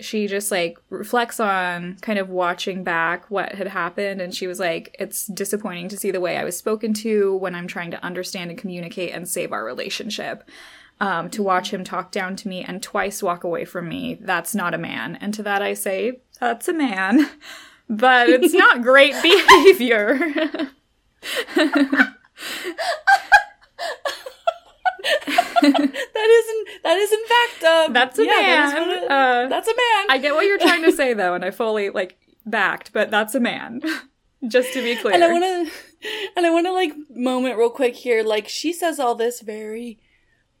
she 0.00 0.26
just 0.26 0.50
like 0.50 0.78
reflects 0.90 1.40
on 1.40 1.96
kind 2.00 2.18
of 2.18 2.28
watching 2.28 2.84
back 2.84 3.28
what 3.30 3.54
had 3.54 3.66
happened 3.68 4.20
and 4.20 4.34
she 4.34 4.46
was 4.46 4.60
like 4.60 4.94
it's 4.98 5.26
disappointing 5.26 5.88
to 5.88 5.96
see 5.96 6.10
the 6.10 6.20
way 6.20 6.36
i 6.36 6.44
was 6.44 6.56
spoken 6.56 6.92
to 6.94 7.36
when 7.36 7.54
i'm 7.54 7.66
trying 7.66 7.90
to 7.90 8.04
understand 8.04 8.50
and 8.50 8.58
communicate 8.58 9.12
and 9.12 9.28
save 9.28 9.52
our 9.52 9.64
relationship. 9.64 10.48
Um, 11.00 11.30
to 11.30 11.44
watch 11.44 11.72
him 11.72 11.84
talk 11.84 12.10
down 12.10 12.34
to 12.34 12.48
me 12.48 12.64
and 12.64 12.82
twice 12.82 13.22
walk 13.22 13.44
away 13.44 13.64
from 13.64 13.88
me 13.88 14.18
that's 14.20 14.52
not 14.52 14.74
a 14.74 14.78
man. 14.78 15.14
And 15.20 15.32
to 15.34 15.44
that 15.44 15.62
i 15.62 15.72
say 15.74 16.20
that's 16.40 16.66
a 16.68 16.72
man. 16.72 17.28
But 17.90 18.28
it's 18.28 18.52
not 18.52 18.82
great 18.90 19.14
behavior 19.22 20.18
that 25.62 26.28
isn't 26.30 26.68
that 26.84 26.96
is 26.96 27.12
in 27.12 27.24
fact 27.26 27.64
uh, 27.64 27.92
that's 27.92 28.18
a 28.18 28.24
yeah, 28.24 28.30
man 28.32 28.88
what 28.88 28.96
it- 29.02 29.10
uh, 29.10 29.48
that's 29.48 29.68
a 29.68 29.72
man. 29.74 30.06
i 30.10 30.18
get 30.20 30.34
what 30.34 30.44
you're 30.46 30.58
trying 30.58 30.82
to 30.82 30.92
say 30.92 31.14
though 31.14 31.34
and 31.34 31.44
i 31.44 31.50
fully 31.50 31.90
like 31.90 32.16
backed 32.46 32.92
but 32.92 33.10
that's 33.10 33.34
a 33.34 33.40
man 33.40 33.80
just 34.48 34.72
to 34.72 34.82
be 34.82 34.96
clear 34.96 35.14
And 35.14 35.24
I 35.24 35.32
want 35.32 35.44
to, 35.44 35.72
and 36.36 36.46
I 36.46 36.50
want 36.50 36.66
to 36.66 36.72
like 36.72 36.92
moment 37.10 37.58
real 37.58 37.70
quick 37.70 37.96
here. 37.96 38.22
Like 38.22 38.48
she 38.48 38.72
says 38.72 39.00
all 39.00 39.16
this 39.16 39.40
very, 39.40 39.98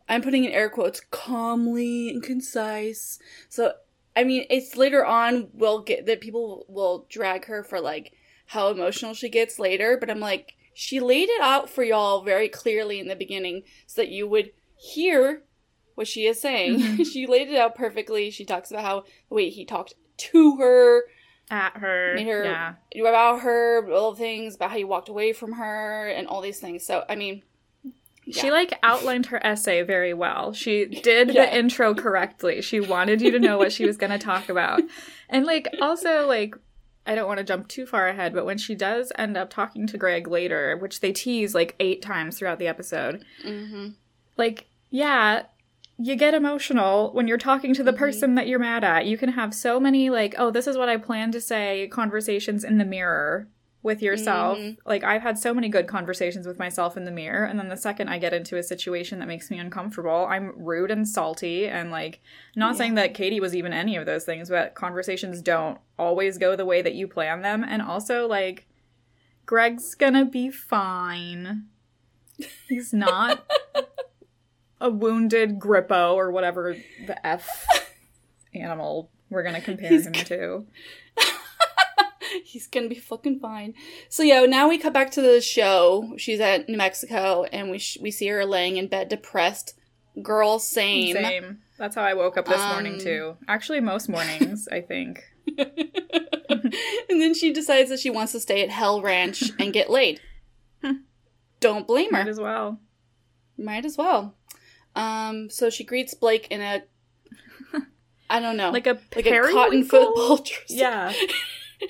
I'm 0.08 0.20
putting 0.20 0.44
in 0.44 0.50
air 0.50 0.68
quotes, 0.68 1.00
calmly 1.12 2.10
and 2.10 2.20
concise. 2.22 3.20
So 3.48 3.72
I 4.16 4.24
mean, 4.24 4.46
it's 4.50 4.76
later 4.76 5.06
on 5.06 5.48
we'll 5.54 5.82
get 5.82 6.06
that 6.06 6.20
people 6.20 6.66
will 6.68 7.06
drag 7.08 7.44
her 7.46 7.62
for 7.62 7.80
like 7.80 8.12
how 8.46 8.68
emotional 8.70 9.14
she 9.14 9.28
gets 9.28 9.60
later. 9.60 9.96
But 9.98 10.10
I'm 10.10 10.18
like, 10.20 10.54
she 10.74 10.98
laid 10.98 11.28
it 11.28 11.40
out 11.40 11.70
for 11.70 11.84
y'all 11.84 12.22
very 12.22 12.48
clearly 12.48 12.98
in 12.98 13.06
the 13.06 13.14
beginning 13.16 13.62
so 13.86 14.02
that 14.02 14.08
you 14.10 14.26
would 14.26 14.50
hear 14.78 15.42
what 15.94 16.06
she 16.06 16.26
is 16.26 16.40
saying. 16.40 16.78
Mhm. 16.80 17.06
she 17.12 17.26
laid 17.26 17.48
it 17.48 17.56
out 17.56 17.74
perfectly. 17.74 18.30
She 18.30 18.44
talks 18.44 18.70
about 18.70 18.84
how 18.84 19.04
the 19.28 19.34
way 19.34 19.50
he 19.50 19.64
talked 19.64 19.94
to 20.18 20.56
her 20.56 21.02
at 21.50 21.76
her 21.78 22.14
Made 22.14 22.26
her- 22.28 22.44
yeah 22.44 22.74
about 23.00 23.40
her, 23.40 23.90
all 23.92 24.12
the 24.12 24.18
things 24.18 24.54
about 24.56 24.70
how 24.70 24.76
he 24.76 24.84
walked 24.84 25.08
away 25.08 25.32
from 25.32 25.52
her, 25.52 26.06
and 26.08 26.26
all 26.28 26.40
these 26.40 26.60
things. 26.60 26.84
So, 26.84 27.04
I 27.08 27.14
mean, 27.16 27.42
She 28.30 28.46
yeah. 28.48 28.52
like 28.52 28.78
outlined 28.82 29.26
her 29.26 29.44
essay 29.44 29.82
very 29.82 30.12
well. 30.12 30.52
She 30.52 30.84
did 31.02 31.30
Yeah. 31.32 31.46
the 31.46 31.56
intro 31.58 31.94
correctly. 31.94 32.60
She 32.62 32.80
wanted 32.80 33.22
you 33.22 33.30
to 33.30 33.38
know 33.38 33.56
what 33.56 33.72
she 33.72 33.86
was 33.86 33.96
going 33.96 34.10
to 34.12 34.18
talk 34.18 34.48
about. 34.50 34.82
And 35.30 35.46
like 35.46 35.68
also 35.80 36.26
like 36.26 36.54
I 37.06 37.14
don't 37.14 37.26
want 37.26 37.38
to 37.38 37.44
jump 37.44 37.68
too 37.68 37.86
far 37.86 38.06
ahead, 38.08 38.34
but 38.34 38.44
when 38.44 38.58
she 38.58 38.74
does 38.74 39.10
end 39.16 39.38
up 39.38 39.48
talking 39.48 39.86
to 39.86 39.96
Greg 39.96 40.28
later, 40.28 40.76
which 40.76 41.00
they 41.00 41.10
tease 41.12 41.54
like 41.54 41.74
8 41.80 42.02
times 42.02 42.38
throughout 42.38 42.58
the 42.58 42.68
episode, 42.68 43.24
hmm 43.42 43.88
like 44.36 44.66
yeah, 44.90 45.42
you 45.98 46.14
get 46.16 46.32
emotional 46.34 47.10
when 47.12 47.26
you're 47.26 47.36
talking 47.38 47.74
to 47.74 47.82
the 47.82 47.92
Mhm. 47.92 47.96
person 47.98 48.34
that 48.36 48.46
you're 48.46 48.58
mad 48.60 48.84
at. 48.84 49.06
You 49.06 49.18
can 49.18 49.30
have 49.30 49.52
so 49.52 49.80
many 49.80 50.10
like, 50.10 50.34
oh, 50.38 50.50
this 50.50 50.66
is 50.66 50.76
what 50.78 50.88
I 50.88 50.96
plan 50.96 51.32
to 51.32 51.40
say 51.40 51.88
conversations 51.88 52.62
in 52.64 52.78
the 52.78 52.84
mirror 52.84 53.48
with 53.82 54.00
yourself. 54.02 54.58
Mhm. 54.58 54.76
Like 54.86 55.02
I've 55.04 55.22
had 55.22 55.38
so 55.38 55.52
many 55.54 55.68
good 55.68 55.86
conversations 55.86 56.46
with 56.46 56.58
myself 56.58 56.96
in 56.96 57.04
the 57.04 57.10
mirror 57.10 57.44
and 57.44 57.58
then 57.58 57.68
the 57.68 57.76
second 57.76 58.08
I 58.08 58.18
get 58.18 58.32
into 58.32 58.56
a 58.56 58.62
situation 58.62 59.18
that 59.20 59.28
makes 59.28 59.50
me 59.50 59.58
uncomfortable, 59.58 60.26
I'm 60.28 60.52
rude 60.56 60.90
and 60.90 61.06
salty 61.08 61.66
and 61.68 61.90
like 61.90 62.20
not 62.56 62.74
Yeah. 62.74 62.78
saying 62.78 62.94
that 62.96 63.14
Katie 63.14 63.40
was 63.40 63.54
even 63.56 63.72
any 63.72 63.96
of 63.96 64.04
those 64.06 64.24
things, 64.24 64.50
but 64.50 64.74
conversations 64.74 65.40
don't 65.42 65.78
always 65.98 66.38
go 66.38 66.54
the 66.56 66.64
way 66.66 66.82
that 66.82 66.94
you 66.94 67.06
plan 67.08 67.42
them 67.42 67.64
and 67.64 67.80
also 67.82 68.26
like 68.26 68.66
Greg's 69.46 69.94
to 69.96 70.24
be 70.26 70.50
fine. 70.50 71.64
He's 72.68 72.92
not 72.92 73.44
a 74.80 74.90
wounded 74.90 75.58
Grippo 75.58 76.14
or 76.14 76.30
whatever 76.30 76.76
the 77.06 77.26
F 77.26 77.66
animal 78.54 79.10
we're 79.30 79.42
gonna 79.42 79.60
compare 79.60 79.90
He's 79.90 80.06
him 80.06 80.12
g- 80.14 80.24
to. 80.24 80.66
He's 82.44 82.66
gonna 82.66 82.88
be 82.88 82.94
fucking 82.98 83.40
fine. 83.40 83.74
So 84.08 84.22
yeah, 84.22 84.44
now 84.46 84.68
we 84.68 84.78
cut 84.78 84.92
back 84.92 85.10
to 85.12 85.22
the 85.22 85.40
show. 85.40 86.14
She's 86.18 86.40
at 86.40 86.68
New 86.68 86.76
Mexico, 86.76 87.44
and 87.44 87.70
we 87.70 87.78
sh- 87.78 87.98
we 88.00 88.10
see 88.10 88.26
her 88.28 88.44
laying 88.44 88.76
in 88.76 88.86
bed, 88.88 89.08
depressed. 89.08 89.74
Girl, 90.22 90.58
same. 90.58 91.14
Same. 91.14 91.58
That's 91.78 91.94
how 91.94 92.02
I 92.02 92.14
woke 92.14 92.36
up 92.36 92.46
this 92.46 92.58
morning 92.60 92.94
Um, 92.94 93.00
too. 93.00 93.36
Actually, 93.46 93.80
most 93.80 94.08
mornings, 94.08 94.66
I 94.70 94.80
think. 94.80 95.22
and 95.58 97.20
then 97.20 97.34
she 97.34 97.52
decides 97.52 97.88
that 97.90 98.00
she 98.00 98.10
wants 98.10 98.32
to 98.32 98.40
stay 98.40 98.62
at 98.62 98.70
Hell 98.70 99.00
Ranch 99.00 99.52
and 99.58 99.72
get 99.72 99.88
laid. 99.90 100.20
Don't 101.60 101.86
blame 101.86 102.06
her. 102.12 102.18
Might 102.24 102.28
as 102.28 102.40
well. 102.40 102.78
Might 103.56 103.84
as 103.84 103.96
well. 103.96 104.34
Um, 104.98 105.48
so 105.50 105.70
she 105.70 105.84
greets 105.84 106.12
Blake 106.14 106.48
in 106.50 106.60
a, 106.60 106.82
I 108.30 108.40
don't 108.40 108.56
know, 108.56 108.70
Like 108.70 108.86
a 108.86 108.98
like 109.14 109.26
a 109.26 109.40
cotton 109.52 109.84
football 109.84 110.36
dress. 110.38 110.64
Yeah. 110.68 111.12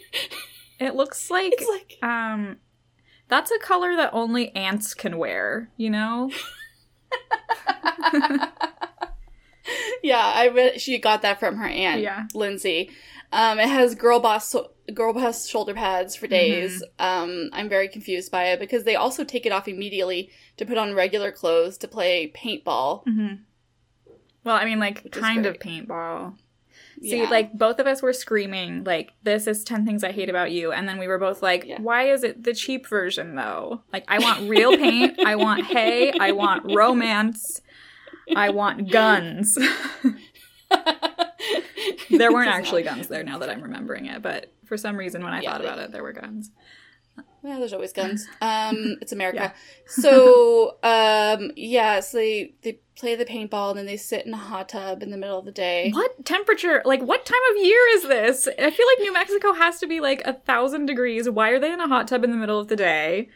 it 0.81 0.95
looks 0.95 1.31
like 1.31 1.55
It's 1.57 1.69
like 1.69 1.99
um 2.03 2.59
that's 3.29 3.51
a 3.51 3.59
color 3.59 3.97
that 3.97 4.11
only 4.13 4.55
ants 4.55 4.95
can 4.95 5.19
wear, 5.19 5.71
you 5.77 5.91
know? 5.91 6.31
yeah, 10.03 10.19
I 10.35 10.75
she 10.79 10.99
got 10.99 11.23
that 11.23 11.41
from 11.41 11.57
her 11.57 11.67
aunt, 11.67 12.01
Yeah. 12.01 12.27
Lindsay. 12.35 12.91
Um, 13.33 13.59
it 13.59 13.69
has 13.69 13.95
girl 13.95 14.21
boss 14.21 14.55
girl 14.95 15.13
boss 15.13 15.47
shoulder 15.47 15.75
pads 15.75 16.17
for 16.17 16.27
days. 16.27 16.83
Mm-hmm. 16.99 17.31
Um, 17.31 17.51
I'm 17.53 17.69
very 17.69 17.89
confused 17.89 18.33
by 18.33 18.45
it 18.45 18.59
because 18.61 18.85
they 18.85 18.97
also 18.97 19.23
take 19.25 19.45
it 19.45 19.53
off 19.53 19.69
immediately 19.69 20.31
to 20.57 20.65
put 20.65 20.79
on 20.79 20.95
regular 20.95 21.31
clothes 21.31 21.77
to 21.79 21.89
play 21.89 22.33
paintball. 22.35 23.05
Mm-hmm. 23.07 23.35
Well, 24.45 24.57
I 24.57 24.65
mean, 24.65 24.79
like, 24.81 25.11
kind 25.13 25.45
of 25.45 25.59
paintball. 25.59 26.35
See, 27.03 27.19
Yeah. 27.19 27.29
like, 27.29 27.53
both 27.53 27.79
of 27.79 27.87
us 27.87 28.01
were 28.01 28.15
screaming, 28.15 28.83
like, 28.85 29.13
this 29.23 29.47
is 29.47 29.63
10 29.63 29.85
things 29.85 30.03
I 30.03 30.11
hate 30.11 30.31
about 30.31 30.51
you. 30.53 30.73
And 30.73 30.89
then 30.89 30.97
we 30.99 31.07
were 31.07 31.19
both 31.19 31.43
like, 31.43 31.65
Yeah. 31.67 31.81
why 31.83 32.05
is 32.11 32.25
it 32.25 32.43
the 32.45 32.55
cheap 32.55 32.87
version, 32.87 33.35
though? 33.35 33.83
Like, 33.93 34.05
I 34.09 34.19
want 34.21 34.49
real 34.49 34.75
paint. 34.77 35.19
I 35.25 35.37
want 35.37 35.67
hay. 35.67 36.13
I 36.19 36.33
want 36.33 36.65
romance. 36.75 37.61
I 38.35 38.51
want 38.51 38.91
guns. 38.91 39.57
there 40.71 42.33
weren't 42.33 42.51
actually 42.51 42.83
guns 42.83 43.09
there 43.09 43.23
now 43.23 43.39
that 43.39 43.51
I'm 43.51 43.63
remembering 43.63 44.07
it, 44.07 44.23
but 44.23 44.53
for 44.65 44.77
some 44.77 44.97
reason, 44.97 45.23
when 45.23 45.33
I 45.33 45.43
Yeah, 45.43 45.53
thought 45.53 45.61
about 45.61 45.79
it, 45.79 45.93
there 45.93 46.03
were 46.03 46.13
guns. 46.13 46.51
Yeah, 47.45 47.59
there's 47.59 47.73
always 47.73 47.93
guns. 47.93 48.27
Um, 48.41 48.97
it's 49.01 49.13
America. 49.13 49.37
Yeah. 49.37 49.53
so, 49.87 50.77
um, 50.83 51.53
yeah, 51.57 52.01
so 52.01 52.19
they, 52.19 52.55
they 52.63 52.81
play 52.97 53.15
the 53.15 53.25
paintball 53.25 53.71
and 53.71 53.79
then 53.79 53.87
they 53.87 53.97
sit 53.97 54.27
in 54.27 54.35
a 54.35 54.39
hot 54.39 54.69
tub 54.71 55.03
in 55.03 55.11
the 55.11 55.17
middle 55.17 55.39
of 55.39 55.45
the 55.45 55.53
day. 55.53 55.93
What 55.93 56.25
temperature? 56.25 56.83
Like, 56.85 57.01
what 57.01 57.25
time 57.25 57.39
of 57.53 57.65
year 57.65 57.81
is 57.95 58.03
this? 58.03 58.49
I 58.49 58.71
feel 58.71 58.87
like 58.87 58.99
New 59.01 59.13
Mexico 59.13 59.53
has 59.53 59.79
to 59.79 59.87
be 59.87 60.01
like 60.01 60.23
a 60.25 60.33
thousand 60.33 60.87
degrees. 60.87 61.31
Why 61.31 61.51
are 61.51 61.61
they 61.61 61.73
in 61.73 61.81
a 61.81 61.89
hot 61.89 62.09
tub 62.09 62.25
in 62.25 62.31
the 62.31 62.37
middle 62.37 62.59
of 62.59 62.69
the 62.69 62.77
day? 62.77 63.29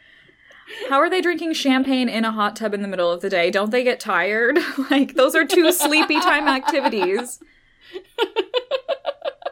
How 0.88 0.98
are 0.98 1.10
they 1.10 1.20
drinking 1.20 1.52
champagne 1.54 2.08
in 2.08 2.24
a 2.24 2.32
hot 2.32 2.56
tub 2.56 2.74
in 2.74 2.82
the 2.82 2.88
middle 2.88 3.10
of 3.10 3.20
the 3.20 3.30
day? 3.30 3.50
Don't 3.50 3.70
they 3.70 3.84
get 3.84 4.00
tired? 4.00 4.58
like, 4.90 5.14
those 5.14 5.34
are 5.34 5.44
two 5.44 5.72
sleepy 5.72 6.20
time 6.20 6.48
activities. 6.48 7.40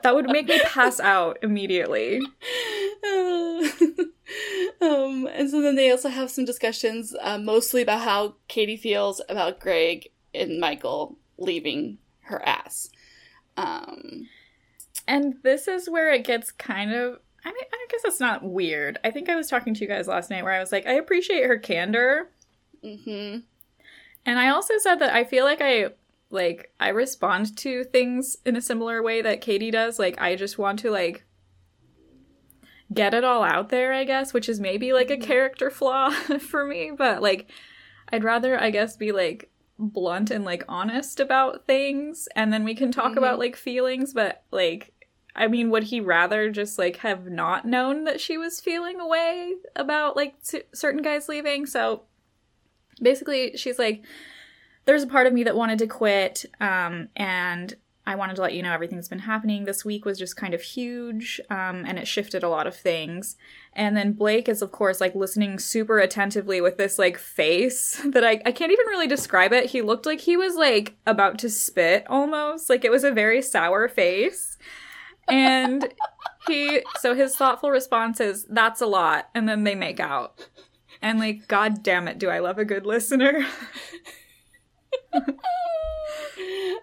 That 0.02 0.14
would 0.14 0.30
make 0.30 0.46
me 0.46 0.58
pass 0.64 0.98
out 0.98 1.38
immediately. 1.42 2.16
um, 4.80 5.28
and 5.30 5.50
so 5.50 5.60
then 5.60 5.76
they 5.76 5.90
also 5.90 6.08
have 6.08 6.30
some 6.30 6.46
discussions, 6.46 7.14
uh, 7.20 7.36
mostly 7.38 7.82
about 7.82 8.00
how 8.02 8.36
Katie 8.48 8.78
feels 8.78 9.20
about 9.28 9.60
Greg 9.60 10.08
and 10.32 10.58
Michael 10.58 11.18
leaving 11.36 11.98
her 12.20 12.40
ass. 12.46 12.88
Um, 13.58 14.28
And 15.06 15.34
this 15.42 15.68
is 15.68 15.90
where 15.90 16.12
it 16.12 16.24
gets 16.24 16.50
kind 16.52 16.92
of. 16.94 17.18
I 17.44 17.48
mean, 17.48 17.64
I 17.72 17.86
guess 17.90 18.02
it's 18.04 18.20
not 18.20 18.42
weird. 18.44 18.98
I 19.02 19.10
think 19.10 19.28
I 19.28 19.36
was 19.36 19.48
talking 19.48 19.74
to 19.74 19.80
you 19.80 19.88
guys 19.88 20.06
last 20.08 20.30
night 20.30 20.44
where 20.44 20.52
I 20.52 20.60
was 20.60 20.72
like, 20.72 20.86
I 20.86 20.92
appreciate 20.92 21.46
her 21.46 21.58
candor. 21.58 22.30
hmm 22.82 23.38
And 24.26 24.38
I 24.38 24.48
also 24.50 24.74
said 24.78 24.96
that 24.96 25.14
I 25.14 25.24
feel 25.24 25.44
like 25.44 25.60
I 25.62 25.88
like 26.30 26.72
I 26.78 26.88
respond 26.90 27.56
to 27.58 27.84
things 27.84 28.36
in 28.44 28.56
a 28.56 28.60
similar 28.60 29.02
way 29.02 29.22
that 29.22 29.40
Katie 29.40 29.70
does. 29.70 29.98
Like 29.98 30.20
I 30.20 30.36
just 30.36 30.58
want 30.58 30.78
to 30.80 30.90
like 30.90 31.24
get 32.92 33.14
it 33.14 33.24
all 33.24 33.42
out 33.42 33.68
there, 33.68 33.92
I 33.92 34.04
guess, 34.04 34.32
which 34.32 34.48
is 34.48 34.60
maybe 34.60 34.92
like 34.92 35.10
a 35.10 35.16
character 35.16 35.70
flaw 35.70 36.10
for 36.38 36.64
me, 36.66 36.92
but 36.96 37.22
like 37.22 37.50
I'd 38.12 38.24
rather 38.24 38.60
I 38.60 38.70
guess 38.70 38.96
be 38.96 39.12
like 39.12 39.50
blunt 39.78 40.30
and 40.30 40.44
like 40.44 40.62
honest 40.68 41.20
about 41.20 41.66
things 41.66 42.28
and 42.36 42.52
then 42.52 42.64
we 42.64 42.74
can 42.74 42.92
talk 42.92 43.12
Mhm. 43.14 43.18
about 43.18 43.38
like 43.38 43.56
feelings, 43.56 44.12
but 44.12 44.42
like 44.50 44.92
I 45.34 45.46
mean, 45.48 45.70
would 45.70 45.84
he 45.84 46.00
rather 46.00 46.50
just 46.50 46.78
like 46.78 46.96
have 46.96 47.26
not 47.26 47.64
known 47.64 48.04
that 48.04 48.20
she 48.20 48.36
was 48.36 48.60
feeling 48.60 49.00
a 49.00 49.06
way 49.06 49.54
about 49.76 50.16
like 50.16 50.34
c- 50.40 50.62
certain 50.74 51.02
guys 51.02 51.28
leaving? 51.28 51.66
So 51.66 52.02
basically, 53.00 53.56
she's 53.56 53.78
like, 53.78 54.04
there's 54.84 55.02
a 55.02 55.08
part 55.08 55.26
of 55.26 55.32
me 55.32 55.44
that 55.44 55.56
wanted 55.56 55.78
to 55.80 55.86
quit, 55.86 56.44
um, 56.60 57.08
and 57.14 57.76
I 58.06 58.16
wanted 58.16 58.34
to 58.36 58.42
let 58.42 58.54
you 58.54 58.62
know 58.62 58.72
everything's 58.72 59.08
been 59.08 59.20
happening. 59.20 59.64
This 59.64 59.84
week 59.84 60.04
was 60.04 60.18
just 60.18 60.36
kind 60.36 60.54
of 60.54 60.62
huge, 60.62 61.40
um, 61.50 61.84
and 61.86 61.98
it 61.98 62.08
shifted 62.08 62.42
a 62.42 62.48
lot 62.48 62.66
of 62.66 62.74
things. 62.74 63.36
And 63.72 63.96
then 63.96 64.14
Blake 64.14 64.48
is, 64.48 64.62
of 64.62 64.72
course, 64.72 65.00
like 65.00 65.14
listening 65.14 65.58
super 65.58 66.00
attentively 66.00 66.60
with 66.60 66.76
this 66.76 66.98
like 66.98 67.18
face 67.18 68.00
that 68.06 68.24
I, 68.24 68.40
I 68.44 68.52
can't 68.52 68.72
even 68.72 68.86
really 68.86 69.06
describe 69.06 69.52
it. 69.52 69.66
He 69.66 69.82
looked 69.82 70.06
like 70.06 70.20
he 70.20 70.36
was 70.36 70.56
like 70.56 70.96
about 71.06 71.38
to 71.40 71.50
spit 71.50 72.04
almost. 72.08 72.68
Like 72.68 72.84
it 72.84 72.90
was 72.90 73.04
a 73.04 73.12
very 73.12 73.42
sour 73.42 73.86
face. 73.86 74.58
And 75.28 75.92
he, 76.46 76.82
so 76.98 77.14
his 77.14 77.36
thoughtful 77.36 77.70
response 77.70 78.20
is, 78.20 78.44
that's 78.48 78.80
a 78.80 78.86
lot. 78.86 79.28
And 79.34 79.48
then 79.48 79.64
they 79.64 79.74
make 79.74 80.00
out. 80.00 80.46
And 81.02 81.18
like, 81.18 81.46
god 81.48 81.82
damn 81.82 82.08
it, 82.08 82.18
do 82.18 82.28
I 82.28 82.40
love 82.40 82.58
a 82.58 82.64
good 82.64 82.84
listener? 82.86 83.46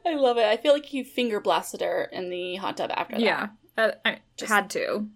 I 0.05 0.15
love 0.15 0.37
it. 0.37 0.45
I 0.45 0.57
feel 0.57 0.73
like 0.73 0.85
he 0.85 1.03
finger 1.03 1.39
blasted 1.39 1.81
her 1.81 2.05
in 2.11 2.29
the 2.29 2.55
hot 2.55 2.77
tub 2.77 2.91
after 2.93 3.15
that. 3.15 3.21
yeah. 3.21 3.47
Uh, 3.77 3.91
I 4.05 4.19
Just- 4.37 4.51
had 4.51 4.69
to. 4.71 5.07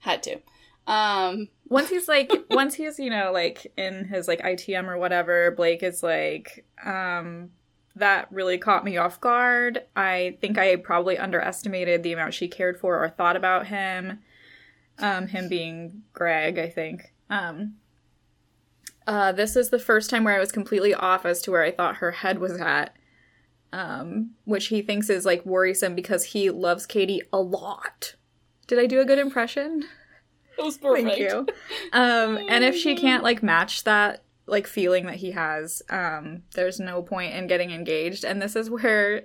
Had 0.00 0.22
to. 0.24 0.38
Um, 0.86 1.48
once 1.68 1.88
he's 1.90 2.06
like 2.06 2.30
once 2.50 2.74
he's 2.74 3.00
you 3.00 3.10
know 3.10 3.32
like 3.32 3.66
in 3.76 4.04
his 4.04 4.28
like 4.28 4.40
itm 4.42 4.86
or 4.86 4.96
whatever 4.96 5.50
blake 5.50 5.82
is 5.82 6.00
like 6.00 6.64
um 6.84 7.50
that 7.96 8.30
really 8.30 8.58
caught 8.58 8.84
me 8.84 8.96
off 8.96 9.20
guard 9.20 9.82
i 9.96 10.36
think 10.40 10.58
i 10.58 10.76
probably 10.76 11.18
underestimated 11.18 12.02
the 12.02 12.12
amount 12.12 12.34
she 12.34 12.46
cared 12.46 12.78
for 12.78 13.02
or 13.02 13.08
thought 13.08 13.36
about 13.36 13.66
him 13.66 14.18
um 14.98 15.26
him 15.28 15.48
being 15.48 16.02
greg 16.12 16.58
i 16.58 16.68
think 16.68 17.12
um 17.30 17.74
uh 19.06 19.32
this 19.32 19.56
is 19.56 19.70
the 19.70 19.78
first 19.78 20.10
time 20.10 20.24
where 20.24 20.36
i 20.36 20.40
was 20.40 20.52
completely 20.52 20.94
off 20.94 21.24
as 21.24 21.42
to 21.42 21.50
where 21.50 21.62
i 21.62 21.70
thought 21.70 21.96
her 21.96 22.12
head 22.12 22.38
was 22.38 22.60
at 22.60 22.94
um 23.72 24.30
which 24.44 24.68
he 24.68 24.82
thinks 24.82 25.10
is 25.10 25.24
like 25.24 25.44
worrisome 25.44 25.94
because 25.94 26.24
he 26.24 26.50
loves 26.50 26.86
katie 26.86 27.22
a 27.32 27.40
lot 27.40 28.14
did 28.66 28.78
i 28.78 28.86
do 28.86 29.00
a 29.00 29.04
good 29.04 29.18
impression 29.18 29.84
it 30.58 30.64
was 30.64 30.78
perfect. 30.78 31.08
Thank 31.08 31.18
you. 31.18 31.46
Um, 31.92 32.38
and 32.48 32.64
if 32.64 32.76
she 32.76 32.96
can't 32.96 33.22
like 33.22 33.42
match 33.42 33.84
that 33.84 34.22
like 34.46 34.66
feeling 34.66 35.06
that 35.06 35.16
he 35.16 35.32
has, 35.32 35.82
um, 35.90 36.42
there's 36.54 36.78
no 36.78 37.02
point 37.02 37.34
in 37.34 37.46
getting 37.46 37.70
engaged. 37.72 38.24
And 38.24 38.40
this 38.40 38.54
is 38.56 38.70
where 38.70 39.24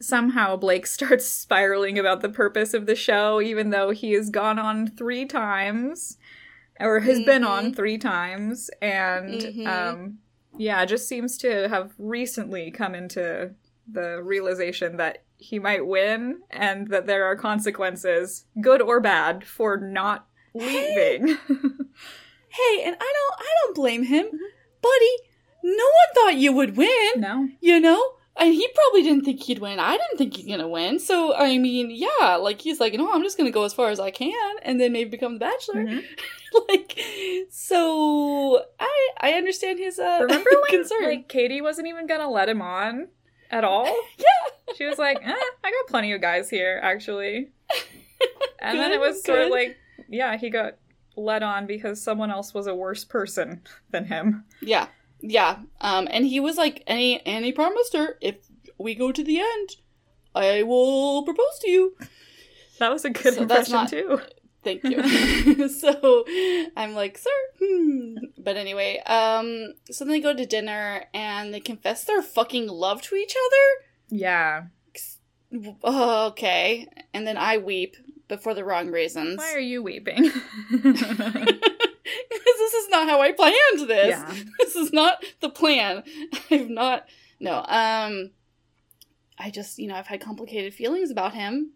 somehow 0.00 0.56
Blake 0.56 0.86
starts 0.98 1.26
spiraling 1.26 1.98
about 1.98 2.20
the 2.22 2.28
purpose 2.28 2.74
of 2.74 2.86
the 2.86 2.96
show, 2.96 3.40
even 3.40 3.70
though 3.70 3.90
he 3.90 4.12
has 4.12 4.30
gone 4.30 4.58
on 4.58 4.88
three 4.88 5.26
times 5.26 6.18
or 6.78 7.00
has 7.00 7.20
been 7.20 7.42
on 7.44 7.72
three 7.72 7.96
times, 7.96 8.68
and 8.82 9.40
Mhm. 9.40 9.66
um, 9.66 10.18
yeah, 10.58 10.84
just 10.84 11.08
seems 11.08 11.38
to 11.38 11.68
have 11.68 11.92
recently 11.98 12.70
come 12.70 12.94
into 12.94 13.54
the 13.90 14.22
realization 14.22 14.96
that 14.98 15.22
he 15.38 15.58
might 15.58 15.86
win 15.86 16.40
and 16.50 16.88
that 16.88 17.06
there 17.06 17.24
are 17.24 17.36
consequences, 17.36 18.44
good 18.60 18.82
or 18.82 19.00
bad, 19.00 19.44
for 19.44 19.78
not 19.78 20.26
leaving. 20.54 21.38
Hey, 22.56 22.82
and 22.84 22.96
I 22.98 23.12
don't 23.14 23.40
I 23.40 23.50
don't 23.64 23.74
blame 23.76 24.04
him. 24.04 24.26
Buddy, 24.82 25.16
no 25.62 25.84
one 25.84 26.14
thought 26.14 26.36
you 26.36 26.52
would 26.52 26.76
win. 26.76 27.12
no. 27.20 27.48
You 27.60 27.80
know? 27.80 28.12
And 28.38 28.52
he 28.52 28.68
probably 28.74 29.02
didn't 29.02 29.24
think 29.24 29.42
he'd 29.42 29.60
win. 29.60 29.80
I 29.80 29.92
didn't 29.92 30.18
think 30.18 30.36
he's 30.36 30.46
gonna 30.46 30.68
win. 30.68 30.98
So 30.98 31.34
I 31.34 31.56
mean, 31.56 31.90
yeah, 31.90 32.36
like 32.36 32.60
he's 32.60 32.78
like, 32.80 32.92
no, 32.94 33.10
I'm 33.12 33.22
just 33.22 33.38
gonna 33.38 33.50
go 33.50 33.64
as 33.64 33.72
far 33.72 33.88
as 33.88 33.98
I 33.98 34.10
can 34.10 34.56
and 34.62 34.78
then 34.80 34.92
maybe 34.92 35.08
become 35.10 35.34
the 35.34 35.40
bachelor. 35.40 35.84
Mhm. 35.84 36.02
like 36.68 36.98
so 37.50 38.62
I 38.78 39.08
I 39.20 39.32
understand 39.32 39.78
his 39.78 39.98
uh 39.98 40.18
Remember 40.20 40.50
when 40.68 40.80
concern. 40.82 41.04
like 41.04 41.28
Katie 41.28 41.60
wasn't 41.62 41.88
even 41.88 42.06
gonna 42.06 42.30
let 42.30 42.48
him 42.48 42.60
on 42.62 43.08
at 43.50 43.64
all? 43.70 43.86
yeah. 44.18 44.74
She 44.76 44.84
was 44.84 44.98
like, 44.98 45.18
eh, 45.24 45.32
I 45.64 45.70
got 45.70 45.86
plenty 45.88 46.12
of 46.12 46.20
guys 46.20 46.50
here, 46.50 46.78
actually. 46.82 47.48
And 48.60 48.78
then 48.78 48.92
it 48.92 49.00
was 49.00 49.22
sort 49.22 49.40
of 49.42 49.50
like, 49.50 49.76
yeah, 50.08 50.36
he 50.36 50.50
got 50.50 50.74
let 51.16 51.42
on 51.42 51.66
because 51.66 52.02
someone 52.02 52.30
else 52.30 52.52
was 52.54 52.66
a 52.66 52.74
worse 52.74 53.04
person 53.04 53.62
than 53.90 54.06
him. 54.06 54.44
Yeah. 54.60 54.88
Yeah. 55.20 55.58
Um 55.80 56.06
and 56.10 56.26
he 56.26 56.40
was 56.40 56.56
like 56.56 56.82
and 56.86 56.98
he 56.98 57.20
and 57.20 57.44
he 57.44 57.52
promised 57.52 57.94
her 57.94 58.18
if 58.20 58.36
we 58.78 58.94
go 58.94 59.10
to 59.12 59.24
the 59.24 59.38
end, 59.40 59.70
I 60.34 60.62
will 60.62 61.22
propose 61.24 61.58
to 61.62 61.70
you. 61.70 61.96
That 62.78 62.90
was 62.92 63.04
a 63.06 63.10
good 63.10 63.34
So 63.34 63.42
impression 63.42 63.72
not- 63.72 63.88
too. 63.88 64.20
Thank 64.62 64.82
you. 64.84 65.68
so 65.82 66.24
I'm 66.76 66.94
like, 66.94 67.16
sir. 67.18 67.30
Hmm. 67.62 68.16
But 68.38 68.56
anyway, 68.56 68.98
um, 69.06 69.74
so 69.90 70.04
then 70.04 70.12
they 70.12 70.20
go 70.20 70.34
to 70.34 70.44
dinner 70.46 71.04
and 71.14 71.52
they 71.54 71.60
confess 71.60 72.04
their 72.04 72.20
fucking 72.22 72.68
love 72.68 73.00
to 73.02 73.14
each 73.16 73.34
other. 73.46 74.16
Yeah. 74.22 74.64
Oh, 75.82 76.26
okay. 76.28 76.86
And 77.14 77.26
then 77.26 77.36
I 77.36 77.58
weep, 77.58 77.96
but 78.28 78.42
for 78.42 78.54
the 78.54 78.64
wrong 78.64 78.90
reasons. 78.90 79.38
Why 79.38 79.52
are 79.52 79.58
you 79.58 79.82
weeping? 79.82 80.30
Because 80.70 81.00
this 82.30 82.74
is 82.74 82.88
not 82.90 83.08
how 83.08 83.20
I 83.20 83.32
planned 83.32 83.88
this. 83.88 84.08
Yeah. 84.08 84.34
This 84.58 84.76
is 84.76 84.92
not 84.92 85.24
the 85.40 85.48
plan. 85.48 86.02
I've 86.50 86.68
not. 86.68 87.06
No. 87.40 87.64
Um. 87.66 88.30
I 89.38 89.50
just, 89.50 89.78
you 89.78 89.86
know, 89.86 89.94
I've 89.94 90.06
had 90.06 90.20
complicated 90.20 90.72
feelings 90.72 91.10
about 91.10 91.34
him, 91.34 91.72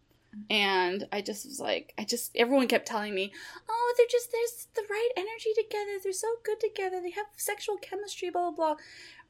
and 0.49 1.07
I 1.12 1.21
just 1.21 1.45
was 1.45 1.61
like, 1.61 1.92
I 1.99 2.04
just, 2.04 2.30
everyone 2.35 2.69
kept 2.69 2.87
telling 2.87 3.14
me, 3.14 3.33
oh, 3.69 3.95
they're 3.97 4.07
just, 4.11 4.33
there's 4.33 4.69
the 4.75 4.83
right 4.90 5.11
energy 5.16 5.50
together. 5.54 5.99
They're 6.02 6.12
so 6.12 6.28
good 6.45 6.61
together. 6.61 7.00
They 7.02 7.11
have 7.11 7.26
sexual 7.37 7.76
chemistry, 7.76 8.30
blah 8.30 8.50
blah 8.50 8.75
blah, 8.75 8.76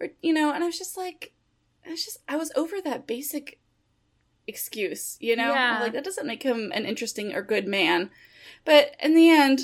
or 0.01 0.09
you 0.23 0.33
know. 0.33 0.53
And 0.53 0.63
I 0.63 0.67
was 0.67 0.79
just 0.79 0.97
like, 0.97 1.33
I 1.87 1.91
was 1.91 2.05
just, 2.05 2.19
I 2.29 2.37
was 2.37 2.53
over 2.55 2.81
that 2.81 3.07
basic 3.07 3.60
excuse, 4.51 5.17
you 5.21 5.35
know. 5.37 5.53
Yeah. 5.55 5.79
Like 5.81 5.93
that 5.95 6.05
doesn't 6.05 6.27
make 6.27 6.43
him 6.43 6.71
an 6.75 6.85
interesting 6.85 7.35
or 7.35 7.43
good 7.43 7.67
man. 7.67 8.11
But 8.67 8.95
in 9.03 9.15
the 9.15 9.31
end, 9.31 9.61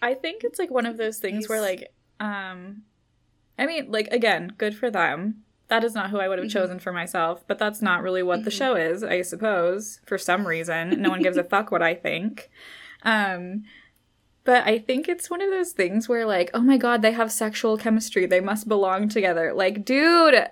I 0.00 0.14
think 0.14 0.44
it's 0.44 0.58
like 0.58 0.70
one 0.70 0.86
of 0.86 0.96
those 0.96 1.18
things 1.18 1.48
where 1.48 1.60
like 1.60 1.92
um 2.18 2.82
I 3.58 3.66
mean, 3.66 3.90
like 3.90 4.08
again, 4.08 4.54
good 4.56 4.74
for 4.74 4.90
them. 4.90 5.42
That 5.68 5.84
is 5.84 5.94
not 5.94 6.10
who 6.10 6.18
I 6.18 6.26
would 6.28 6.38
have 6.38 6.48
Mhm. 6.48 6.52
chosen 6.52 6.78
for 6.80 6.92
myself, 6.92 7.44
but 7.46 7.58
that's 7.58 7.82
not 7.82 8.02
really 8.02 8.22
what 8.22 8.44
the 8.44 8.50
Mhm. 8.50 8.58
show 8.58 8.74
is, 8.74 9.04
I 9.04 9.22
suppose, 9.22 10.00
for 10.06 10.16
some 10.18 10.46
reason. 10.46 11.00
No 11.02 11.10
one 11.10 11.22
gives 11.22 11.36
a 11.36 11.44
fuck 11.52 11.70
what 11.70 11.82
I 11.82 11.94
think. 11.94 12.48
Um 13.02 13.64
but 14.44 14.66
I 14.66 14.78
think 14.78 15.06
it's 15.08 15.28
one 15.28 15.42
of 15.42 15.50
those 15.50 15.72
things 15.72 16.08
where 16.08 16.24
like, 16.24 16.50
oh 16.54 16.60
my 16.62 16.78
god, 16.78 17.02
they 17.02 17.12
have 17.12 17.30
sexual 17.30 17.76
chemistry. 17.76 18.24
They 18.26 18.40
must 18.40 18.66
belong 18.68 19.08
together. 19.10 19.52
Like, 19.52 19.84
dude, 19.84 20.46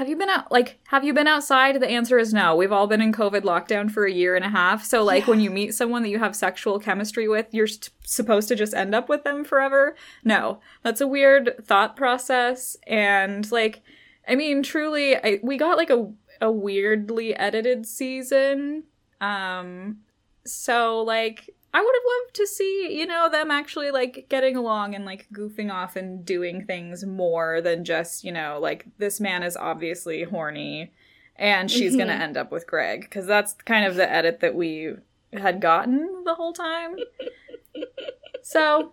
have 0.00 0.08
you 0.08 0.16
been 0.16 0.30
out 0.30 0.50
like 0.50 0.78
have 0.86 1.04
you 1.04 1.12
been 1.12 1.26
outside? 1.26 1.78
The 1.78 1.86
answer 1.86 2.18
is 2.18 2.32
no. 2.32 2.56
We've 2.56 2.72
all 2.72 2.86
been 2.86 3.02
in 3.02 3.12
COVID 3.12 3.42
lockdown 3.42 3.90
for 3.90 4.06
a 4.06 4.10
year 4.10 4.34
and 4.34 4.42
a 4.42 4.48
half. 4.48 4.82
So 4.82 5.04
like 5.04 5.26
when 5.26 5.40
you 5.40 5.50
meet 5.50 5.74
someone 5.74 6.02
that 6.02 6.08
you 6.08 6.18
have 6.18 6.34
sexual 6.34 6.80
chemistry 6.80 7.28
with, 7.28 7.48
you're 7.52 7.66
st- 7.66 7.90
supposed 8.06 8.48
to 8.48 8.56
just 8.56 8.72
end 8.72 8.94
up 8.94 9.10
with 9.10 9.24
them 9.24 9.44
forever? 9.44 9.94
No. 10.24 10.60
That's 10.82 11.02
a 11.02 11.06
weird 11.06 11.54
thought 11.66 11.96
process 11.96 12.78
and 12.86 13.52
like 13.52 13.82
I 14.26 14.36
mean 14.36 14.62
truly 14.62 15.16
I, 15.16 15.38
we 15.42 15.58
got 15.58 15.76
like 15.76 15.90
a 15.90 16.10
a 16.40 16.50
weirdly 16.50 17.36
edited 17.36 17.84
season. 17.84 18.84
Um 19.20 19.98
so 20.46 21.02
like 21.02 21.50
I 21.72 21.80
would 21.80 21.94
have 21.94 22.02
loved 22.24 22.34
to 22.36 22.46
see, 22.46 22.98
you 22.98 23.06
know, 23.06 23.28
them 23.30 23.50
actually 23.50 23.90
like 23.90 24.26
getting 24.28 24.56
along 24.56 24.94
and 24.94 25.04
like 25.04 25.28
goofing 25.32 25.72
off 25.72 25.94
and 25.96 26.24
doing 26.24 26.64
things 26.66 27.04
more 27.04 27.60
than 27.60 27.84
just, 27.84 28.24
you 28.24 28.32
know, 28.32 28.58
like 28.60 28.86
this 28.98 29.20
man 29.20 29.42
is 29.42 29.56
obviously 29.56 30.24
horny 30.24 30.92
and 31.36 31.70
she's 31.70 31.94
going 31.96 32.08
to 32.08 32.14
Mhm. 32.14 32.20
end 32.20 32.36
up 32.36 32.50
with 32.50 32.66
Greg 32.66 33.02
because 33.02 33.26
that's 33.26 33.52
kind 33.52 33.84
of 33.86 33.94
the 33.94 34.10
edit 34.10 34.40
that 34.40 34.54
we 34.54 34.94
had 35.32 35.60
gotten 35.60 36.24
the 36.24 36.34
whole 36.34 36.52
time. 36.52 36.96
so, 38.42 38.92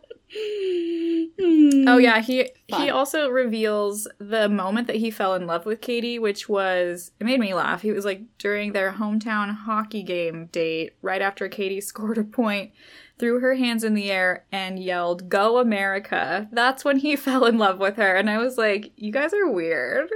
oh 1.87 1.97
yeah, 1.97 2.19
he 2.19 2.49
he 2.67 2.89
also 2.89 3.29
reveals 3.29 4.07
the 4.19 4.49
moment 4.49 4.87
that 4.87 4.97
he 4.97 5.09
fell 5.09 5.35
in 5.35 5.47
love 5.47 5.65
with 5.65 5.79
Katie, 5.79 6.19
which 6.19 6.49
was 6.49 7.11
it 7.19 7.23
made 7.23 7.39
me 7.39 7.53
laugh. 7.53 7.81
He 7.81 7.91
was 7.91 8.03
like 8.03 8.23
during 8.37 8.73
their 8.73 8.93
hometown 8.93 9.55
hockey 9.55 10.03
game 10.03 10.47
date, 10.47 10.93
right 11.01 11.21
after 11.21 11.47
Katie 11.47 11.79
scored 11.87 12.17
a 12.17 12.23
point, 12.23 12.71
threw 13.17 13.39
her 13.39 13.55
hands 13.55 13.83
in 13.85 13.93
the 13.93 14.11
air 14.11 14.45
and 14.51 14.79
yelled, 14.79 15.29
"Go 15.29 15.59
America!" 15.59 16.49
That's 16.51 16.83
when 16.83 16.97
he 16.97 17.15
fell 17.17 17.45
in 17.45 17.57
love 17.57 17.79
with 17.79 17.95
her, 17.95 18.15
and 18.15 18.29
I 18.29 18.37
was 18.37 18.57
like, 18.57 18.91
"You 18.97 19.11
guys 19.11 19.33
are 19.33 19.49
weird." 19.49 20.09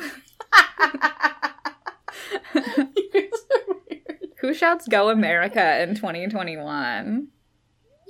Who 4.40 4.52
shouts 4.54 4.86
"Go 4.86 5.08
America" 5.08 5.82
in 5.82 5.94
2021? 5.94 7.28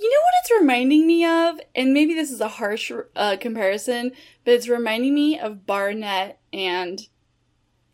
You 0.01 0.09
know 0.11 0.21
what 0.23 0.35
it's 0.43 0.61
reminding 0.61 1.07
me 1.07 1.25
of? 1.25 1.61
And 1.75 1.93
maybe 1.93 2.15
this 2.15 2.31
is 2.31 2.41
a 2.41 2.49
harsh 2.49 2.93
uh, 3.17 3.37
comparison, 3.41 4.13
but 4.45 4.55
it's 4.55 4.69
reminding 4.69 5.13
me 5.15 5.39
of 5.39 5.67
Barnett 5.67 6.39
and 6.53 7.01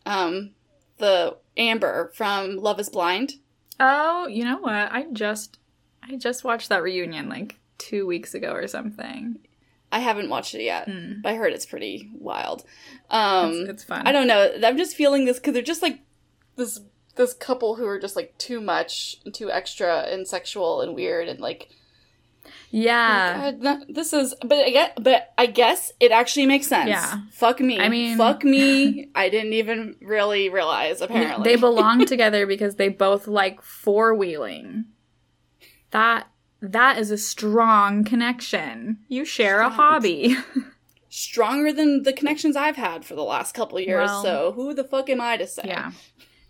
um, 0.04 0.50
the 0.98 1.36
Amber 1.56 2.12
from 2.14 2.56
Love 2.56 2.78
is 2.80 2.88
Blind. 2.90 3.34
Oh, 3.80 4.26
you 4.26 4.44
know 4.44 4.58
what? 4.58 4.72
I 4.74 5.06
just 5.12 5.58
I 6.02 6.16
just 6.16 6.44
watched 6.44 6.68
that 6.68 6.82
reunion 6.82 7.28
like 7.28 7.58
two 7.78 8.06
weeks 8.06 8.34
ago 8.34 8.52
or 8.52 8.68
something. 8.68 9.38
I 9.90 10.00
haven't 10.00 10.28
watched 10.28 10.54
it 10.54 10.62
yet, 10.64 10.88
Mm. 10.88 11.22
but 11.22 11.32
I 11.32 11.36
heard 11.36 11.52
it's 11.52 11.66
pretty 11.66 12.10
wild. 12.14 12.64
Um, 13.10 13.52
it's, 13.52 13.70
it's 13.70 13.84
fun. 13.84 14.06
I 14.06 14.12
don't 14.12 14.26
know. 14.26 14.52
I'm 14.62 14.76
just 14.76 14.96
feeling 14.96 15.24
this 15.24 15.38
because 15.38 15.54
they're 15.54 15.62
just 15.62 15.82
like 15.82 16.00
this 16.56 16.80
this 17.16 17.32
couple 17.32 17.76
who 17.76 17.86
are 17.86 17.98
just 18.00 18.16
like 18.16 18.36
too 18.38 18.60
much, 18.60 19.16
and 19.24 19.32
too 19.32 19.50
extra, 19.50 20.00
and 20.00 20.26
sexual 20.28 20.80
and 20.82 20.94
weird, 20.94 21.28
and 21.28 21.40
like 21.40 21.70
Yeah. 22.76 23.52
God, 23.52 23.84
this 23.88 24.12
is. 24.12 24.34
But 24.44 24.58
I 24.66 24.70
guess, 24.70 24.90
but 25.00 25.32
I 25.38 25.46
guess 25.46 25.92
it 26.00 26.10
actually 26.10 26.46
makes 26.46 26.66
sense. 26.66 26.88
Yeah. 26.88 27.20
Fuck 27.30 27.60
me. 27.60 27.78
I 27.78 27.88
mean- 27.88 28.18
fuck 28.18 28.42
me. 28.42 29.10
I 29.14 29.28
didn't 29.28 29.52
even 29.52 29.96
really 30.00 30.48
realize. 30.48 31.00
Apparently, 31.00 31.44
They 31.48 31.56
belong 31.56 32.04
together 32.06 32.46
because 32.46 32.74
they 32.76 32.88
both 32.88 33.28
like 33.28 33.62
four 33.62 34.14
wheeling. 34.14 34.87
That 35.92 36.26
that 36.60 36.98
is 36.98 37.10
a 37.12 37.18
strong 37.18 38.02
connection. 38.04 38.98
You 39.08 39.24
share 39.24 39.60
a 39.60 39.68
hobby. 39.68 40.37
stronger 41.08 41.72
than 41.72 42.02
the 42.02 42.12
connections 42.12 42.56
I've 42.56 42.74
had 42.74 43.04
for 43.04 43.14
the 43.14 43.22
last 43.22 43.54
couple 43.54 43.78
years. 43.78 44.08
Well- 44.08 44.22
so 44.24 44.52
who 44.52 44.74
the 44.74 44.82
fuck 44.84 45.08
am 45.10 45.20
I 45.20 45.37
to 45.37 45.46
say? 45.46 45.62
yeah. 45.66 45.92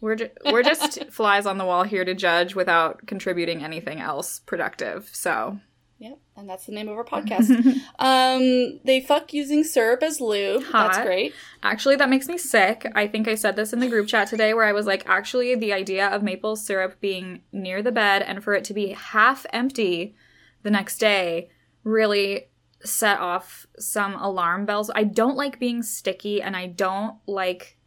We're 0.01 0.17
ju- 0.17 0.31
we're 0.51 0.63
just 0.63 1.11
flies 1.11 1.45
on 1.47 1.57
the 1.59 1.65
wall 1.65 1.83
here 1.83 2.05
to 2.05 2.15
judge 2.15 2.55
without 2.55 3.07
contributing 3.07 3.63
anything 3.65 4.01
else 4.01 4.39
productive. 4.41 5.09
So, 5.13 5.61
Yep. 5.99 6.19
And 6.37 6.49
that's 6.49 6.67
the 6.67 6.73
name 6.73 6.89
of 6.89 6.97
our 6.97 7.05
podcast. 7.15 7.51
um, 7.99 8.81
they 8.85 9.01
fuck 9.01 9.33
using 9.33 9.65
syrup 9.65 10.03
as 10.03 10.21
lube. 10.21 10.65
That's 10.73 10.99
great. 10.99 11.35
Actually, 11.63 11.97
that 11.97 12.09
makes 12.11 12.29
me 12.29 12.37
sick. 12.37 12.91
I 12.95 13.07
think 13.07 13.29
I 13.29 13.35
said 13.35 13.57
this 13.57 13.73
in 13.73 13.81
the 13.81 13.89
group 13.89 14.09
chat 14.09 14.29
today 14.29 14.55
where 14.55 14.67
I 14.67 14.73
was 14.73 14.87
like, 14.87 15.09
actually, 15.09 15.55
the 15.55 15.73
idea 15.73 16.09
of 16.09 16.23
maple 16.23 16.57
syrup 16.57 17.01
being 17.01 17.43
near 17.53 17.83
the 17.83 17.93
bed 17.93 18.23
and 18.23 18.43
for 18.43 18.55
it 18.55 18.65
to 18.65 18.75
be 18.75 18.89
half 18.89 19.47
empty 19.53 20.15
the 20.63 20.71
next 20.71 20.99
day 20.99 21.51
really 21.85 22.49
set 22.83 23.19
off 23.21 23.67
some 23.79 24.15
alarm 24.15 24.67
bells. 24.67 24.91
I 24.95 25.05
don't 25.05 25.37
like 25.37 25.59
being 25.59 25.83
sticky 25.83 26.43
and 26.43 26.57
I 26.57 26.67
don't 26.67 27.17
like. 27.27 27.79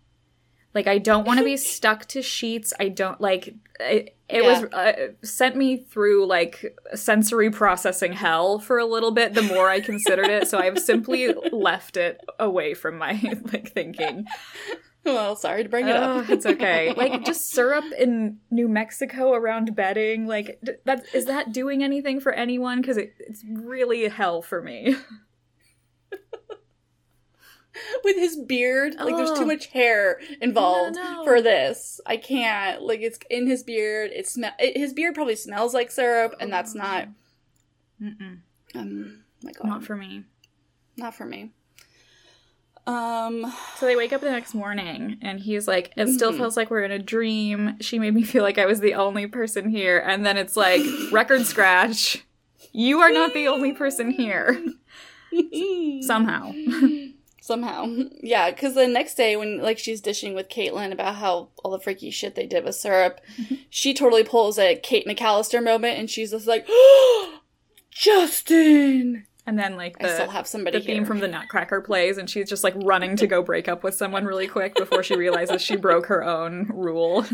Like 0.77 0.85
I 0.85 0.99
don't 0.99 1.25
want 1.25 1.39
to 1.39 1.43
be 1.43 1.57
stuck 1.75 2.05
to 2.09 2.21
sheets. 2.21 2.71
I 2.79 2.89
don't 2.89 3.19
like 3.19 3.55
it. 3.79 4.15
It 4.29 4.43
was 4.43 4.63
uh, 4.65 5.13
sent 5.23 5.55
me 5.55 5.77
through 5.77 6.27
like 6.27 6.77
sensory 6.93 7.49
processing 7.49 8.13
hell 8.13 8.59
for 8.59 8.77
a 8.77 8.85
little 8.85 9.09
bit. 9.09 9.33
The 9.33 9.41
more 9.41 9.69
I 9.69 9.79
considered 9.79 10.27
it, 10.29 10.47
so 10.47 10.59
I've 10.59 10.77
simply 10.77 11.33
left 11.51 11.97
it 11.97 12.21
away 12.37 12.75
from 12.75 12.99
my 12.99 13.13
like 13.51 13.71
thinking. 13.73 14.25
Well, 15.03 15.35
sorry 15.35 15.63
to 15.63 15.69
bring 15.69 15.87
it 15.87 15.95
Oh, 15.95 16.19
up. 16.19 16.29
it's 16.29 16.45
okay. 16.45 16.93
Like 16.93 17.25
just 17.25 17.49
syrup 17.49 17.85
in 17.97 18.37
New 18.51 18.67
Mexico 18.67 19.33
around 19.33 19.75
bedding. 19.75 20.27
Like 20.27 20.59
that 20.85 21.05
is 21.15 21.25
that 21.25 21.51
doing 21.51 21.83
anything 21.83 22.19
for 22.19 22.31
anyone? 22.33 22.81
Because 22.81 22.97
it, 22.97 23.15
it's 23.17 23.43
really 23.49 24.07
hell 24.09 24.43
for 24.43 24.61
me. 24.61 24.95
with 28.03 28.15
his 28.17 28.35
beard. 28.37 28.95
Like 28.99 29.15
there's 29.15 29.37
too 29.37 29.45
much 29.45 29.67
hair 29.67 30.19
involved 30.41 30.95
No, 30.95 31.13
no. 31.15 31.23
for 31.23 31.41
this. 31.41 31.99
I 32.05 32.17
can't. 32.17 32.81
Like 32.81 33.01
it's 33.01 33.19
in 33.29 33.47
his 33.47 33.63
beard. 33.63 34.11
It 34.13 34.27
smell. 34.27 34.51
His 34.59 34.93
beard 34.93 35.15
probably 35.15 35.35
smells 35.35 35.73
like 35.73 35.91
syrup, 35.91 36.35
and 36.39 36.51
that's 36.51 36.73
not. 36.75 37.07
Mm-mm, 38.01 38.39
Um, 38.75 39.23
my 39.43 39.51
God, 39.51 39.67
not 39.67 39.83
for 39.83 39.95
me. 39.95 40.23
not 40.97 41.15
for 41.15 41.25
me. 41.25 41.51
Um, 42.85 43.51
So 43.75 43.85
they 43.85 43.95
wake 43.97 44.13
up 44.13 44.21
the 44.21 44.31
next 44.31 44.53
morning 44.53 45.17
and 45.21 45.39
he's 45.41 45.67
like, 45.67 45.91
It 45.97 46.07
still 46.07 46.31
Mhm. 46.31 46.37
feels 46.37 46.55
like 46.55 46.69
we're 46.69 46.83
in 46.83 46.91
a 46.91 46.99
dream. 46.99 47.75
She 47.81 47.99
made 47.99 48.13
me 48.13 48.23
feel 48.23 48.43
like 48.43 48.57
I 48.57 48.65
was 48.65 48.79
the 48.79 48.93
only 48.93 49.27
person 49.27 49.69
here. 49.69 49.99
And 49.99 50.25
then 50.25 50.37
it's 50.37 50.55
like, 50.55 50.81
record 51.11 51.45
scratch. 51.45 52.23
You 52.71 52.99
are 53.01 53.11
not 53.11 53.33
the 53.33 53.47
only 53.49 53.73
person 53.73 54.09
here. 54.11 54.63
Somehow. 56.01 56.53
Somehow, 57.47 57.85
yeah. 58.21 58.51
Because 58.51 58.75
the 58.75 58.87
next 58.87 59.15
day, 59.15 59.37
when 59.37 59.61
like 59.61 59.79
she's 59.79 60.01
dishing 60.01 60.33
with 60.33 60.49
Kaitlyn 60.49 60.91
about 60.91 61.15
how 61.15 61.47
all 61.63 61.71
the 61.71 61.79
freaky 61.79 62.09
shit 62.11 62.35
they 62.35 62.45
did 62.45 62.65
with 62.65 62.75
syrup, 62.75 63.21
she 63.69 63.93
totally 63.93 64.25
pulls 64.25 64.59
a 64.59 64.75
Kate 64.75 65.07
McCallister 65.07 65.63
moment, 65.63 65.97
and 65.97 66.09
she's 66.09 66.31
just 66.31 66.45
like, 66.45 66.67
"Justin." 67.89 69.27
And 69.45 69.57
then 69.57 69.77
like 69.77 69.95
I 70.03 70.09
still 70.09 70.25
the, 70.25 70.33
have 70.33 70.45
somebody 70.45 70.79
the 70.79 70.85
theme 70.85 70.95
here. 70.97 71.05
from 71.05 71.19
the 71.19 71.29
Nutcracker 71.29 71.79
plays 71.79 72.17
and 72.17 72.29
she's 72.29 72.49
just 72.49 72.65
like 72.65 72.73
running 72.83 73.15
to 73.15 73.27
go 73.27 73.41
break 73.41 73.69
up 73.69 73.81
with 73.81 73.95
someone 73.95 74.25
really 74.25 74.49
quick 74.49 74.75
before 74.75 75.01
she 75.03 75.15
realizes 75.15 75.61
she 75.61 75.77
broke 75.77 76.07
her 76.07 76.21
own 76.21 76.69
rule. 76.73 77.25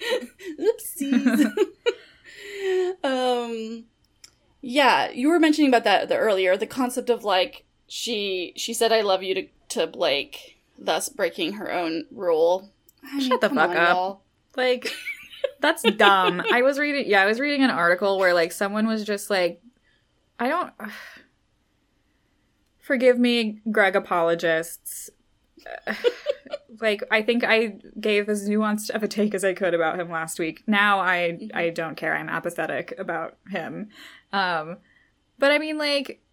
Oopsies. 0.58 1.52
um, 3.04 3.84
Yeah, 4.62 5.10
you 5.10 5.28
were 5.28 5.38
mentioning 5.38 5.68
about 5.68 5.84
that 5.84 6.08
the 6.08 6.16
earlier, 6.16 6.56
the 6.56 6.66
concept 6.66 7.10
of 7.10 7.24
like 7.24 7.66
she 7.94 8.52
she 8.56 8.74
said 8.74 8.90
I 8.90 9.02
love 9.02 9.22
you 9.22 9.36
to 9.36 9.46
to 9.68 9.86
Blake, 9.86 10.58
thus 10.76 11.08
breaking 11.08 11.52
her 11.52 11.72
own 11.72 12.06
rule. 12.10 12.72
I 13.04 13.20
Shut 13.20 13.40
the 13.40 13.48
fuck 13.48 13.70
on, 13.70 13.76
up. 13.76 13.88
y'all. 13.88 14.20
Like, 14.56 14.92
that's 15.60 15.84
dumb. 15.92 16.42
I 16.52 16.62
was 16.62 16.80
reading, 16.80 17.08
yeah, 17.08 17.22
I 17.22 17.26
was 17.26 17.38
reading 17.38 17.62
an 17.62 17.70
article 17.70 18.18
where 18.18 18.34
like 18.34 18.50
someone 18.50 18.88
was 18.88 19.04
just 19.04 19.30
like, 19.30 19.62
I 20.40 20.48
don't. 20.48 20.72
Forgive 22.80 23.16
me, 23.16 23.60
Greg 23.70 23.94
apologists. 23.94 25.10
like, 26.80 27.04
I 27.12 27.22
think 27.22 27.44
I 27.44 27.76
gave 28.00 28.28
as 28.28 28.48
nuanced 28.48 28.90
of 28.90 29.04
a 29.04 29.08
take 29.08 29.34
as 29.34 29.44
I 29.44 29.54
could 29.54 29.72
about 29.72 30.00
him 30.00 30.10
last 30.10 30.40
week. 30.40 30.64
Now 30.66 30.98
I 30.98 31.48
I 31.54 31.70
don't 31.70 31.96
care. 31.96 32.16
I'm 32.16 32.28
apathetic 32.28 32.92
about 32.98 33.36
him. 33.48 33.90
Um, 34.32 34.78
but 35.38 35.52
I 35.52 35.58
mean, 35.58 35.78
like, 35.78 36.23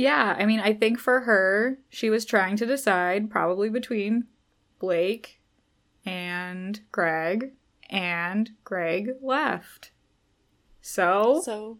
yeah. 0.00 0.34
I 0.38 0.46
mean, 0.46 0.60
I 0.60 0.72
think 0.72 0.98
for 0.98 1.20
her, 1.20 1.78
she 1.90 2.08
was 2.10 2.24
trying 2.24 2.56
to 2.56 2.66
decide 2.66 3.30
probably 3.30 3.68
between 3.68 4.24
Blake 4.78 5.40
and 6.06 6.80
Greg, 6.90 7.52
and 7.90 8.50
Greg 8.64 9.10
left. 9.22 9.90
So 10.80 11.42
So 11.44 11.78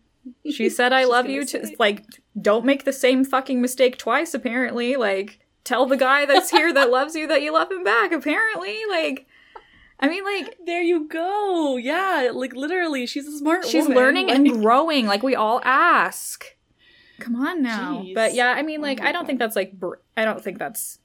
she 0.51 0.69
said, 0.69 0.93
I 0.93 1.05
love 1.15 1.27
you 1.27 1.45
to 1.47 1.75
like 1.79 2.05
don't 2.41 2.65
make 2.67 2.85
the 2.85 2.93
same 2.93 3.25
fucking 3.25 3.61
mistake 3.61 3.97
twice, 3.97 4.35
apparently. 4.35 4.97
Like 4.97 5.41
tell 5.65 5.87
the 5.87 5.97
guy 5.97 6.27
that's 6.27 6.51
here 6.51 6.73
that 6.73 6.91
loves 6.99 7.15
you 7.15 7.27
that 7.29 7.43
you 7.43 7.53
love 7.53 7.71
him 7.71 7.85
back, 7.85 8.13
apparently. 8.13 8.77
Like 8.91 9.27
I 9.99 10.09
mean 10.09 10.25
like 10.25 10.59
there 10.67 10.83
you 10.83 11.09
go. 11.09 11.77
Yeah, 11.79 12.31
like 12.35 12.55
literally, 12.55 13.07
she's 13.07 13.27
a 13.27 13.37
smart. 13.39 13.65
she's 13.67 13.85
woman. 13.85 13.97
learning 13.97 14.27
Like- 14.29 14.37
and 14.37 14.61
growing, 14.63 15.07
like 15.07 15.23
we 15.23 15.35
all 15.35 15.61
ask. 15.65 16.45
Come 17.21 17.37
on 17.37 17.63
now. 17.63 18.01
Jeez. 18.03 18.15
But 18.15 18.35
yeah, 18.35 18.49
I 18.57 18.63
mean 18.63 18.81
Oh 18.81 18.83
like 18.83 18.99
my 19.01 19.09
I 19.09 19.13
don't 19.13 19.27
think 19.27 19.39
that's 19.39 19.57
like 19.57 19.73
br- 19.73 19.97
I 20.17 20.25
don't 20.25 20.43
think 20.43 20.59
that's 20.59 20.99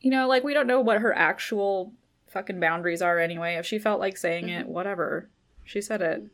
you 0.00 0.10
know, 0.10 0.26
like 0.28 0.42
we 0.44 0.54
don't 0.54 0.66
know 0.66 0.80
what 0.80 1.00
her 1.02 1.12
actual 1.16 1.92
fucking 2.28 2.58
boundaries 2.60 3.02
are 3.02 3.18
anyway. 3.18 3.56
If 3.56 3.66
she 3.66 3.78
felt 3.78 4.00
like 4.00 4.16
saying 4.16 4.48
it, 4.48 4.62
Mm-hmm. 4.64 4.72
whatever. 4.72 5.28
She 5.64 5.80
said 5.82 6.00
it. 6.00 6.24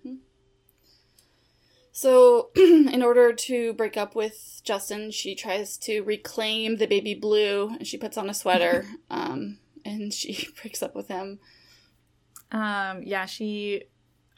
So, 1.93 2.51
in 2.57 3.03
order 3.03 3.33
to 3.33 3.73
break 3.73 3.97
up 3.97 4.15
with 4.15 4.61
Justin, 4.65 5.11
she 5.11 5.35
tries 5.35 5.79
to 5.79 6.03
reclaim 6.03 6.77
the 6.77 6.87
baby 6.87 7.15
blue, 7.15 7.71
and 7.71 7.87
she 7.87 7.97
puts 7.97 8.19
on 8.19 8.29
a 8.29 8.35
sweater, 8.35 8.85
um, 9.11 9.59
and 9.85 10.13
she 10.13 10.49
breaks 10.63 10.83
up 10.83 10.95
with 10.95 11.09
him. 11.09 11.39
Um, 12.53 13.03
yeah, 13.03 13.25
she. 13.27 13.85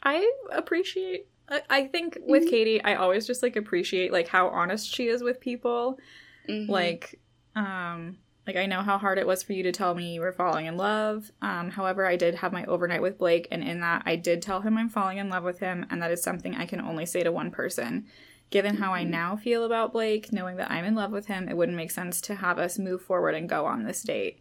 I 0.01 0.31
appreciate. 0.51 1.27
I, 1.49 1.61
I 1.69 1.87
think 1.87 2.17
with 2.25 2.43
Mhm. 2.45 2.49
Katie, 2.49 2.83
I 2.83 2.95
always 2.95 3.25
just 3.27 3.43
like 3.43 3.55
appreciate 3.55 4.11
like 4.11 4.27
how 4.27 4.47
honest 4.49 4.93
she 4.93 5.07
is 5.07 5.23
with 5.23 5.39
people. 5.39 5.99
Mhm. 6.47 6.69
Like, 6.69 7.19
um, 7.55 8.17
like 8.47 8.55
I 8.55 8.65
know 8.65 8.81
how 8.81 8.97
hard 8.97 9.17
it 9.19 9.27
was 9.27 9.43
for 9.43 9.53
you 9.53 9.63
to 9.63 9.71
tell 9.71 9.93
me 9.93 10.13
you 10.13 10.21
were 10.21 10.31
falling 10.31 10.65
in 10.65 10.77
love. 10.77 11.31
Um, 11.41 11.69
however, 11.69 12.05
I 12.05 12.15
did 12.15 12.35
have 12.35 12.51
my 12.53 12.65
overnight 12.65 13.01
with 13.01 13.17
Blake, 13.19 13.47
and 13.51 13.63
in 13.63 13.79
that, 13.81 14.03
I 14.05 14.15
did 14.15 14.41
tell 14.41 14.61
him 14.61 14.77
I'm 14.77 14.89
falling 14.89 15.17
in 15.19 15.29
love 15.29 15.43
with 15.43 15.59
him, 15.59 15.85
and 15.91 16.01
that 16.01 16.11
is 16.11 16.23
something 16.23 16.55
I 16.55 16.65
can 16.65 16.81
only 16.81 17.05
say 17.05 17.21
to 17.23 17.31
one 17.31 17.51
person. 17.51 18.07
Given 18.49 18.77
how 18.77 18.91
I 18.93 19.03
Mhm. 19.03 19.09
now 19.09 19.35
feel 19.35 19.63
about 19.63 19.93
Blake, 19.93 20.33
knowing 20.33 20.55
that 20.57 20.71
I'm 20.71 20.83
in 20.85 20.95
love 20.95 21.11
with 21.11 21.27
him, 21.27 21.47
it 21.47 21.55
wouldn't 21.55 21.77
make 21.77 21.91
sense 21.91 22.19
to 22.21 22.35
have 22.35 22.57
us 22.57 22.79
move 22.79 23.03
forward 23.03 23.35
and 23.35 23.47
go 23.47 23.65
on 23.67 23.83
this 23.83 24.01
date 24.01 24.39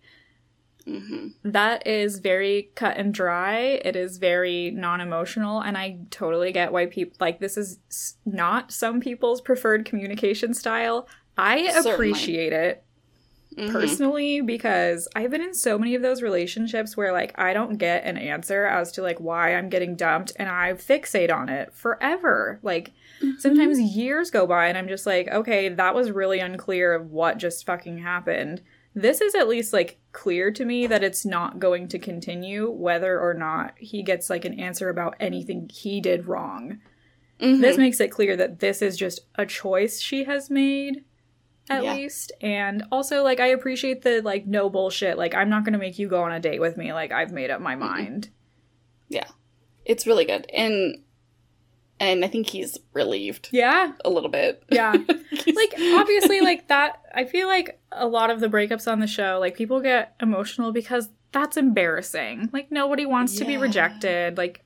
Mhm. 0.88 1.34
that 1.44 1.86
is 1.86 2.18
very 2.20 2.70
cut 2.74 2.96
and 2.96 3.12
dry. 3.12 3.80
It 3.84 3.94
is 3.94 4.16
very 4.18 4.70
non 4.70 5.00
emotional. 5.00 5.60
And 5.60 5.76
I 5.76 5.98
totally 6.10 6.50
get 6.52 6.72
why 6.72 6.86
people 6.86 7.16
like 7.20 7.40
this 7.40 7.56
is 7.56 7.78
not 8.24 8.72
some 8.72 9.00
people's 9.00 9.40
preferred 9.40 9.84
communication 9.84 10.54
style. 10.54 11.06
I 11.36 11.68
Certainly. 11.68 11.92
appreciate 11.92 12.52
it 12.52 12.82
Mhm. 13.56 13.72
personally 13.72 14.40
because 14.40 15.08
I've 15.16 15.30
been 15.30 15.40
in 15.42 15.54
so 15.54 15.78
many 15.78 15.94
of 15.94 16.02
those 16.02 16.22
relationships 16.22 16.96
where 16.96 17.12
like 17.12 17.32
I 17.38 17.52
don't 17.52 17.76
get 17.76 18.04
an 18.04 18.16
answer 18.16 18.66
as 18.66 18.90
to 18.92 19.02
like 19.02 19.18
why 19.20 19.54
I'm 19.54 19.68
getting 19.68 19.94
dumped 19.96 20.32
and 20.36 20.48
I 20.48 20.72
fixate 20.74 21.32
on 21.34 21.48
it 21.48 21.72
forever. 21.74 22.60
Like 22.62 22.92
sometimes 23.38 23.80
years 23.80 24.30
go 24.30 24.46
by 24.46 24.68
and 24.68 24.78
I'm 24.78 24.88
just 24.88 25.06
like, 25.06 25.28
okay, 25.28 25.68
that 25.70 25.94
was 25.94 26.10
really 26.12 26.38
unclear 26.40 26.94
of 26.94 27.10
what 27.10 27.38
just 27.38 27.66
fucking 27.66 27.98
happened. 27.98 28.62
This 29.02 29.20
is 29.20 29.34
at 29.34 29.48
least 29.48 29.72
like 29.72 29.98
clear 30.12 30.50
to 30.50 30.64
me 30.64 30.86
that 30.86 31.04
it's 31.04 31.24
not 31.24 31.58
going 31.58 31.88
to 31.88 31.98
continue 31.98 32.70
whether 32.70 33.20
or 33.20 33.34
not 33.34 33.74
he 33.78 34.02
gets 34.02 34.28
like 34.30 34.44
an 34.44 34.58
answer 34.58 34.88
about 34.88 35.14
anything 35.20 35.68
he 35.72 36.00
did 36.00 36.26
wrong. 36.26 36.78
Mhm. 37.40 37.60
This 37.60 37.76
makes 37.78 38.00
it 38.00 38.08
clear 38.08 38.36
that 38.36 38.58
this 38.58 38.82
is 38.82 38.96
just 38.96 39.20
a 39.36 39.46
choice 39.46 40.00
she 40.00 40.24
has 40.24 40.50
made 40.50 41.04
at 41.70 41.84
Yeah. 41.84 41.94
least 41.94 42.32
and 42.40 42.82
also 42.90 43.22
like 43.22 43.40
I 43.40 43.48
appreciate 43.48 44.02
the 44.02 44.20
like 44.22 44.46
no 44.46 44.68
bullshit 44.70 45.18
like 45.18 45.34
I'm 45.34 45.50
not 45.50 45.64
going 45.64 45.74
to 45.74 45.78
make 45.78 45.98
you 45.98 46.08
go 46.08 46.22
on 46.22 46.32
a 46.32 46.40
date 46.40 46.60
with 46.60 46.76
me 46.76 46.92
like 46.92 47.12
I've 47.12 47.30
made 47.30 47.50
up 47.50 47.60
my 47.60 47.76
mind. 47.76 48.30
Yeah. 49.08 49.26
It's 49.84 50.06
really 50.06 50.24
good, 50.26 50.46
and 50.52 50.96
and 52.00 52.24
I 52.24 52.28
think 52.28 52.48
he's 52.48 52.78
relieved 52.92 53.48
Yeah. 53.52 53.92
a 54.04 54.10
little 54.10 54.30
bit. 54.30 54.62
Yeah. 54.70 54.92
like 54.92 55.74
obviously 55.94 56.40
like 56.40 56.68
that 56.68 57.02
I 57.14 57.24
feel 57.24 57.48
like 57.48 57.80
a 57.92 58.06
lot 58.06 58.30
of 58.30 58.40
the 58.40 58.48
breakups 58.48 58.90
on 58.90 59.00
the 59.00 59.06
show 59.06 59.38
like 59.40 59.56
people 59.56 59.80
get 59.80 60.14
emotional 60.20 60.72
because 60.72 61.08
that's 61.32 61.56
embarrassing. 61.56 62.50
Like 62.52 62.70
nobody 62.70 63.04
wants 63.06 63.36
to 63.38 63.44
be 63.44 63.56
rejected. 63.56 64.36
Like 64.38 64.64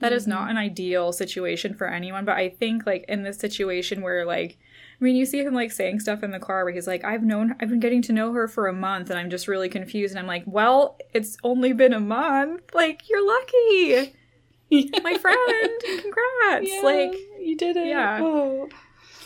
that 0.00 0.12
is 0.12 0.24
Mhm. 0.24 0.28
not 0.28 0.50
an 0.50 0.56
ideal 0.58 1.12
situation 1.12 1.74
for 1.74 1.86
anyone, 1.86 2.24
but 2.24 2.36
I 2.36 2.48
think 2.50 2.86
like 2.86 3.04
in 3.08 3.22
this 3.22 3.38
situation 3.38 4.02
where 4.02 4.24
like 4.26 4.58
I 5.00 5.04
mean, 5.04 5.16
you 5.16 5.26
see 5.26 5.40
him 5.40 5.54
like 5.54 5.72
saying 5.72 6.00
stuff 6.00 6.22
in 6.22 6.30
the 6.30 6.38
car 6.38 6.64
where 6.64 6.72
he's 6.72 6.86
like, 6.86 7.04
I've 7.04 7.24
known, 7.24 7.56
I've 7.60 7.68
been 7.68 7.80
getting 7.80 8.00
to 8.02 8.12
know 8.12 8.32
her 8.32 8.46
for 8.46 8.68
a 8.68 8.72
month 8.72 9.10
and 9.10 9.18
I'm 9.18 9.28
just 9.28 9.48
really 9.48 9.68
confused. 9.68 10.12
And 10.12 10.20
I'm 10.20 10.28
like, 10.28 10.44
well, 10.46 10.96
it's 11.12 11.36
only 11.42 11.72
been 11.72 11.92
a 11.92 11.98
month. 12.00 12.62
Like, 12.72 13.08
you're 13.10 13.26
lucky, 13.26 14.14
my 15.02 15.14
friend. 15.18 15.70
Congrats. 16.02 16.66
Yeah, 16.72 16.80
Like, 16.82 17.14
you 17.38 17.56
did 17.56 17.76
it. 17.76 17.86
yeah. 17.86 18.18
Oh. 18.22 18.68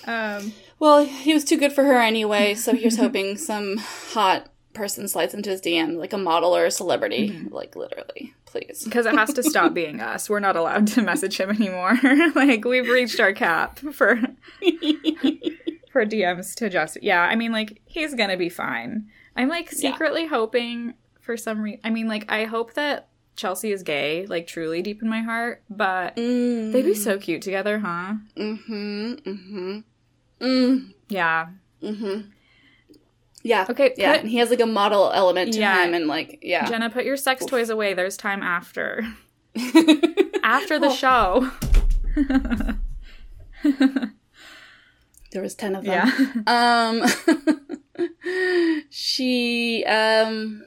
um, 0.07 0.53
Well, 0.79 1.05
he 1.05 1.33
was 1.35 1.45
too 1.45 1.57
good 1.57 1.73
for 1.73 1.85
her 1.85 1.99
anyway, 2.01 2.55
so 2.55 2.75
here's 2.75 2.97
hoping 3.05 3.37
some 3.37 3.77
hot 3.79 4.51
person 4.75 5.09
slides 5.09 5.35
into 5.35 5.51
his 5.51 5.61
DM, 5.61 5.97
like 5.97 6.13
a 6.13 6.19
model 6.19 6.55
or 6.57 6.65
a 6.67 6.71
celebrity, 6.71 7.31
Mm-hmm. 7.31 7.55
like 7.55 7.75
literally, 7.75 8.33
please. 8.45 8.85
because 8.85 9.07
it 9.07 9.15
has 9.15 9.33
to 9.35 9.43
stop 9.43 9.75
being 9.83 10.01
us. 10.01 10.31
We're 10.31 10.39
not 10.41 10.57
allowed 10.57 10.87
to 10.89 11.03
message 11.03 11.39
him 11.41 11.51
anymore. 11.51 11.99
like, 12.37 12.65
we've 12.65 12.89
reached 12.89 13.19
our 13.19 13.33
cap 13.33 13.79
for 13.93 14.21
for 15.91 16.05
DMs 16.07 16.55
to 16.57 16.69
just 16.71 17.03
yeah. 17.03 17.23
I 17.23 17.35
mean, 17.35 17.51
like 17.53 17.81
he's 17.87 18.15
gonna 18.15 18.37
be 18.37 18.49
fine. 18.49 19.09
I'm 19.37 19.49
like 19.49 19.71
Yeah. 19.73 19.91
secretly 19.93 20.27
hoping 20.27 20.95
for 21.21 21.37
some 21.37 21.61
reason. 21.61 21.81
I 21.85 21.91
mean, 21.91 22.07
like 22.09 22.31
I 22.31 22.45
hope 22.45 22.75
that 22.75 23.08
Chelsea 23.39 23.71
is 23.73 23.83
gay, 23.83 24.27
like 24.27 24.47
truly 24.47 24.83
deep 24.83 25.01
in 25.01 25.09
my 25.09 25.21
heart. 25.23 25.63
But 25.71 26.17
Mm. 26.17 26.73
they'd 26.73 26.83
be 26.85 26.95
so 26.95 27.17
cute 27.19 27.41
together, 27.41 27.79
huh? 27.79 28.15
Mm-hmm. 28.37 29.13
Mm-hmm. 29.15 29.79
Mm. 30.41 30.93
Yeah. 31.09 31.47
Mm-hmm. 31.83 32.21
Yeah. 33.45 33.67
Okay. 33.71 33.95
Yeah. 33.97 34.13
Put, 34.15 34.21
And 34.23 34.29
he 34.31 34.39
has 34.39 34.51
like 34.51 34.61
a 34.61 34.67
model 34.67 35.13
element 35.15 35.53
to 35.55 35.61
Yeah. 35.61 35.85
him, 35.85 35.95
and 35.95 36.07
like, 36.09 36.41
yeah. 36.43 36.67
Jenna, 36.69 36.91
put 36.91 37.05
your 37.05 37.17
sex 37.17 37.47
toys 37.47 37.71
away. 37.71 37.95
There's 37.95 38.17
time 38.17 38.43
after 38.43 39.07
after 40.43 40.79
the 40.81 40.89
Oh. 40.89 40.95
show. 40.95 41.51
there 45.33 45.43
was 45.43 45.55
ten 45.55 45.77
of 45.77 45.85
them. 45.85 45.93
yeah. 45.93 46.43
Um, 46.47 47.03
she, 48.91 49.85
um, 49.85 50.65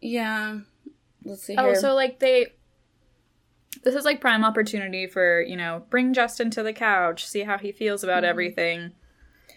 yeah. 0.00 0.58
Let's 1.24 1.42
see 1.42 1.54
here. 1.54 1.62
Oh, 1.62 1.74
so 1.74 1.94
like 1.94 2.18
they. 2.20 2.48
This 3.82 3.94
is 3.94 4.04
like 4.04 4.20
prime 4.20 4.44
opportunity 4.44 5.06
for 5.06 5.42
you 5.42 5.56
know 5.56 5.84
bring 5.90 6.14
Justin 6.14 6.50
to 6.50 6.62
the 6.62 6.72
couch, 6.72 7.26
see 7.26 7.42
how 7.42 7.58
he 7.58 7.72
feels 7.72 8.04
about 8.04 8.24
everything. 8.24 8.92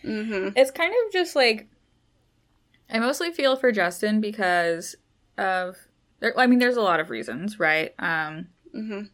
mm-hmm. 0.03 0.49
It's 0.55 0.71
kind 0.71 0.91
of 0.91 1.13
just 1.13 1.35
like 1.35 1.67
I 2.89 2.99
mostly 2.99 3.31
feel 3.31 3.55
for 3.55 3.71
Justin 3.71 4.19
because 4.21 4.95
of 5.37 5.77
there, 6.19 6.37
I 6.37 6.47
mean 6.47 6.59
there's 6.59 6.77
a 6.77 6.81
lot 6.81 6.99
of 6.99 7.09
reasons, 7.09 7.59
right? 7.59 7.93
Um 7.99 8.47
Mm-hmm. 8.75 9.05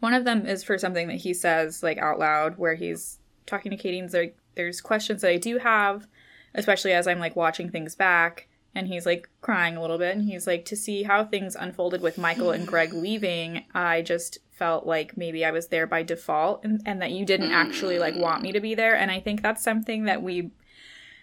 one 0.00 0.14
of 0.14 0.24
them 0.24 0.46
is 0.46 0.64
for 0.64 0.78
something 0.78 1.06
that 1.06 1.18
he 1.18 1.32
says 1.34 1.82
like 1.82 1.98
out 1.98 2.18
loud 2.18 2.58
where 2.58 2.74
he's 2.74 3.18
talking 3.46 3.70
to 3.70 3.76
Katie 3.76 3.98
and 4.00 4.12
like 4.12 4.36
there's 4.56 4.80
questions 4.80 5.20
that 5.22 5.30
I 5.30 5.36
do 5.36 5.58
have, 5.58 6.08
especially 6.54 6.92
as 6.92 7.06
I'm 7.06 7.18
like 7.20 7.36
watching 7.36 7.70
things 7.70 7.94
back 7.94 8.48
and 8.74 8.88
he's 8.88 9.04
like 9.06 9.28
crying 9.40 9.76
a 9.76 9.80
little 9.80 9.98
bit 9.98 10.16
and 10.16 10.24
he's 10.24 10.46
like 10.46 10.64
to 10.66 10.76
see 10.76 11.02
how 11.02 11.24
things 11.24 11.54
unfolded 11.56 12.00
with 12.00 12.18
Michael 12.18 12.50
and 12.50 12.66
Greg 12.66 12.92
leaving, 12.94 13.64
I 13.74 14.02
just 14.02 14.38
felt 14.50 14.86
like 14.86 15.16
maybe 15.16 15.44
I 15.44 15.50
was 15.50 15.68
there 15.68 15.86
by 15.86 16.02
default 16.02 16.64
and, 16.64 16.80
and 16.86 17.02
that 17.02 17.10
you 17.10 17.24
didn't 17.26 17.50
actually 17.52 17.98
like 17.98 18.14
want 18.16 18.42
me 18.42 18.52
to 18.52 18.60
be 18.60 18.74
there 18.74 18.94
and 18.96 19.10
I 19.10 19.20
think 19.20 19.42
that's 19.42 19.62
something 19.62 20.04
that 20.04 20.22
we 20.22 20.50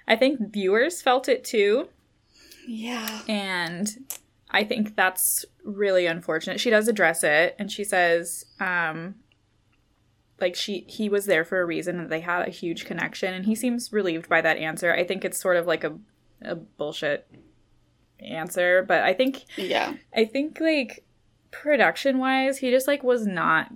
I 0.07 0.15
think 0.15 0.51
viewers 0.51 1.01
felt 1.01 1.29
it 1.29 1.43
too 1.43 1.87
Yeah. 2.67 3.21
and 3.27 3.87
I 4.51 4.63
think 4.63 4.95
that's 4.95 5.45
really 5.63 6.07
unfortunate. 6.07 6.59
She 6.59 6.71
does 6.71 6.87
address 6.87 7.23
it 7.23 7.55
and 7.59 7.71
she 7.71 7.83
says, 7.83 8.45
um, 8.59 9.15
like 10.41 10.55
she 10.55 10.85
he 10.87 11.07
was 11.09 11.25
there 11.25 11.45
for 11.45 11.61
a 11.61 11.65
reason 11.65 11.99
and 11.99 12.09
they 12.09 12.21
had 12.21 12.47
a 12.47 12.51
huge 12.51 12.85
connection 12.85 13.33
and 13.33 13.45
he 13.45 13.53
seems 13.55 13.93
relieved 13.93 14.27
by 14.27 14.41
that 14.41 14.57
answer. 14.57 14.91
I 14.93 15.03
think 15.03 15.23
it's 15.23 15.39
sort 15.39 15.57
of 15.57 15.67
like 15.67 15.83
a 15.83 15.97
a 16.41 16.55
bullshit 16.55 17.29
answer, 18.19 18.83
but 18.87 19.03
I 19.03 19.13
think 19.13 19.43
Yeah. 19.57 19.93
I 20.15 20.25
think 20.25 20.59
like 20.59 21.03
production 21.51 22.19
wise, 22.19 22.57
he 22.57 22.69
just 22.71 22.87
like 22.87 23.03
was 23.03 23.25
not. 23.25 23.71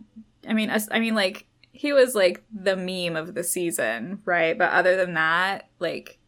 I 0.47 0.53
mean, 0.53 0.69
us- 0.69 0.89
I 0.91 0.99
mean 0.99 1.15
like 1.15 1.45
he 1.71 1.91
was 1.93 2.13
like 2.15 2.43
the 2.53 2.75
meme 2.75 3.15
of 3.15 3.33
the 3.33 3.43
season, 3.43 4.21
right? 4.25 4.57
But 4.57 4.71
other 4.71 4.95
than 4.95 5.13
that, 5.15 5.69
like 5.79 6.19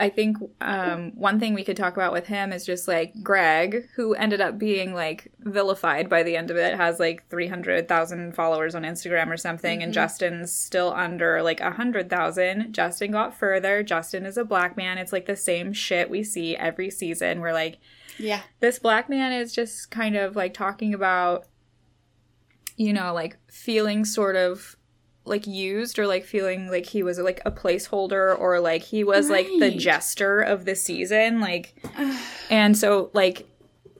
I 0.00 0.08
think 0.08 0.38
um, 0.62 1.12
one 1.14 1.38
thing 1.38 1.52
we 1.52 1.62
could 1.62 1.76
talk 1.76 1.94
about 1.94 2.12
with 2.12 2.26
him 2.26 2.52
is 2.54 2.64
just 2.64 2.88
like 2.88 3.12
Greg, 3.22 3.86
who 3.96 4.14
ended 4.14 4.40
up 4.40 4.58
being 4.58 4.94
like 4.94 5.30
vilified 5.40 6.08
by 6.08 6.22
the 6.22 6.36
end 6.38 6.50
of 6.50 6.56
it, 6.56 6.74
has 6.74 6.98
like 6.98 7.28
300,000 7.28 8.34
followers 8.34 8.74
on 8.74 8.82
Instagram 8.82 9.28
or 9.28 9.36
something, 9.36 9.82
and 9.82 9.92
Justin's 9.92 10.54
still 10.54 10.90
under 10.94 11.42
like 11.42 11.60
100,000. 11.60 12.72
Justin 12.72 13.10
got 13.12 13.38
further. 13.38 13.82
Justin 13.82 14.24
is 14.24 14.38
a 14.38 14.44
black 14.44 14.74
man. 14.74 14.96
It's 14.96 15.12
like 15.12 15.26
the 15.26 15.36
same 15.36 15.74
shit 15.74 16.08
we 16.08 16.24
see 16.24 16.56
every 16.56 16.88
season 16.90 17.40
where 17.40 17.52
like 17.52 17.76
Yeah. 18.18 18.40
this 18.60 18.78
black 18.78 19.10
man 19.10 19.32
is 19.32 19.52
just 19.52 19.90
kind 19.90 20.16
of 20.16 20.34
like 20.34 20.54
talking 20.54 20.94
about 20.94 21.44
you 22.76 22.94
know 22.94 23.12
like 23.12 23.36
feeling 23.50 24.04
sort 24.06 24.36
of 24.36 24.76
like 25.24 25.46
used 25.46 25.98
or 25.98 26.06
like 26.06 26.24
feeling 26.24 26.70
like 26.70 26.86
he 26.86 27.02
was 27.02 27.18
like 27.18 27.40
a 27.44 27.50
placeholder 27.50 28.38
or 28.38 28.58
like 28.58 28.82
he 28.82 29.04
was 29.04 29.28
like 29.28 29.46
the 29.58 29.70
jester 29.70 30.40
of 30.40 30.64
the 30.64 30.74
season 30.74 31.40
like 31.40 31.74
and 32.50 32.76
so 32.76 33.10
like 33.12 33.46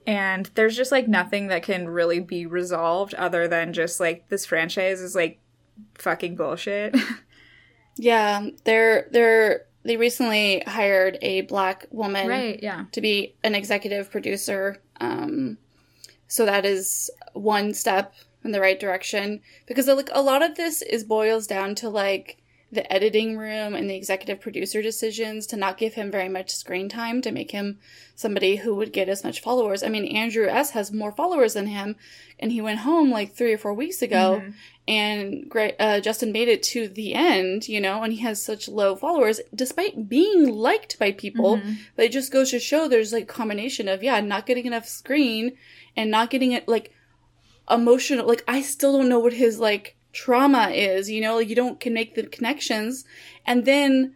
and 0.06 0.50
there's 0.54 0.76
just 0.76 0.90
like 0.90 1.06
nothing 1.06 1.48
that 1.48 1.62
can 1.62 1.88
really 1.88 2.20
be 2.20 2.46
resolved 2.46 3.14
other 3.14 3.46
than 3.46 3.72
just 3.72 4.00
like 4.00 4.28
this 4.28 4.46
franchise 4.46 5.00
is 5.00 5.14
like 5.14 5.38
fucking 5.94 6.36
bullshit 6.36 6.96
Yeah. 8.00 8.48
They're 8.64 9.08
they're 9.10 9.66
they 9.82 9.96
recently 9.96 10.62
hired 10.66 11.18
a 11.22 11.42
black 11.42 11.86
woman 11.90 12.28
right 12.28 12.62
yeah 12.62 12.84
to 12.92 13.00
be 13.00 13.34
an 13.42 13.54
executive 13.54 14.10
producer. 14.10 14.76
Um, 15.00 15.58
so 16.28 16.44
that 16.46 16.64
is 16.64 17.10
one 17.32 17.74
step 17.74 18.14
in 18.42 18.52
the 18.52 18.60
right 18.60 18.80
direction 18.80 19.40
because 19.66 19.86
like 19.86 20.10
a 20.12 20.22
lot 20.22 20.42
of 20.42 20.56
this 20.56 20.82
is 20.82 21.04
boils 21.04 21.46
down 21.46 21.74
to 21.74 21.88
like 21.88 22.40
the 22.72 22.90
editing 22.92 23.36
room 23.36 23.74
and 23.74 23.90
the 23.90 23.96
executive 23.96 24.40
producer 24.40 24.80
decisions 24.80 25.46
to 25.48 25.56
not 25.56 25.76
give 25.76 25.94
him 25.94 26.10
very 26.10 26.28
much 26.28 26.54
screen 26.54 26.88
time 26.88 27.20
to 27.20 27.32
make 27.32 27.50
him 27.50 27.78
somebody 28.14 28.56
who 28.56 28.74
would 28.74 28.92
get 28.92 29.08
as 29.08 29.24
much 29.24 29.40
followers. 29.40 29.82
I 29.82 29.88
mean, 29.88 30.04
Andrew 30.04 30.46
S 30.46 30.70
has 30.70 30.92
more 30.92 31.10
followers 31.10 31.54
than 31.54 31.66
him, 31.66 31.96
and 32.38 32.52
he 32.52 32.60
went 32.60 32.80
home 32.80 33.10
like 33.10 33.34
three 33.34 33.52
or 33.52 33.58
four 33.58 33.74
weeks 33.74 34.02
ago, 34.02 34.42
and 34.86 35.50
uh, 35.80 35.98
Justin 36.00 36.30
made 36.30 36.48
it 36.48 36.62
to 36.64 36.86
the 36.88 37.12
end, 37.14 37.68
you 37.68 37.80
know, 37.80 38.02
and 38.04 38.12
he 38.12 38.20
has 38.20 38.40
such 38.40 38.68
low 38.68 38.94
followers 38.94 39.40
despite 39.52 40.08
being 40.08 40.48
liked 40.54 40.96
by 40.98 41.10
people. 41.10 41.56
But 41.96 42.04
it 42.04 42.12
just 42.12 42.32
goes 42.32 42.50
to 42.50 42.60
show 42.60 42.86
there's 42.86 43.12
like 43.12 43.26
combination 43.26 43.88
of 43.88 44.02
yeah, 44.04 44.20
not 44.20 44.46
getting 44.46 44.66
enough 44.66 44.86
screen 44.86 45.56
and 45.96 46.08
not 46.08 46.30
getting 46.30 46.52
it 46.52 46.68
like 46.68 46.94
emotional. 47.70 48.26
Like 48.26 48.44
I 48.48 48.62
still 48.62 48.96
don't 48.96 49.08
know 49.08 49.20
what 49.20 49.34
his 49.34 49.58
like 49.58 49.96
trauma 50.12 50.70
is, 50.70 51.10
you 51.10 51.20
know, 51.20 51.36
like 51.36 51.48
you 51.48 51.56
don't 51.56 51.80
can 51.80 51.92
make 51.92 52.14
the 52.14 52.24
connections, 52.24 53.04
and 53.46 53.64
then. 53.64 54.14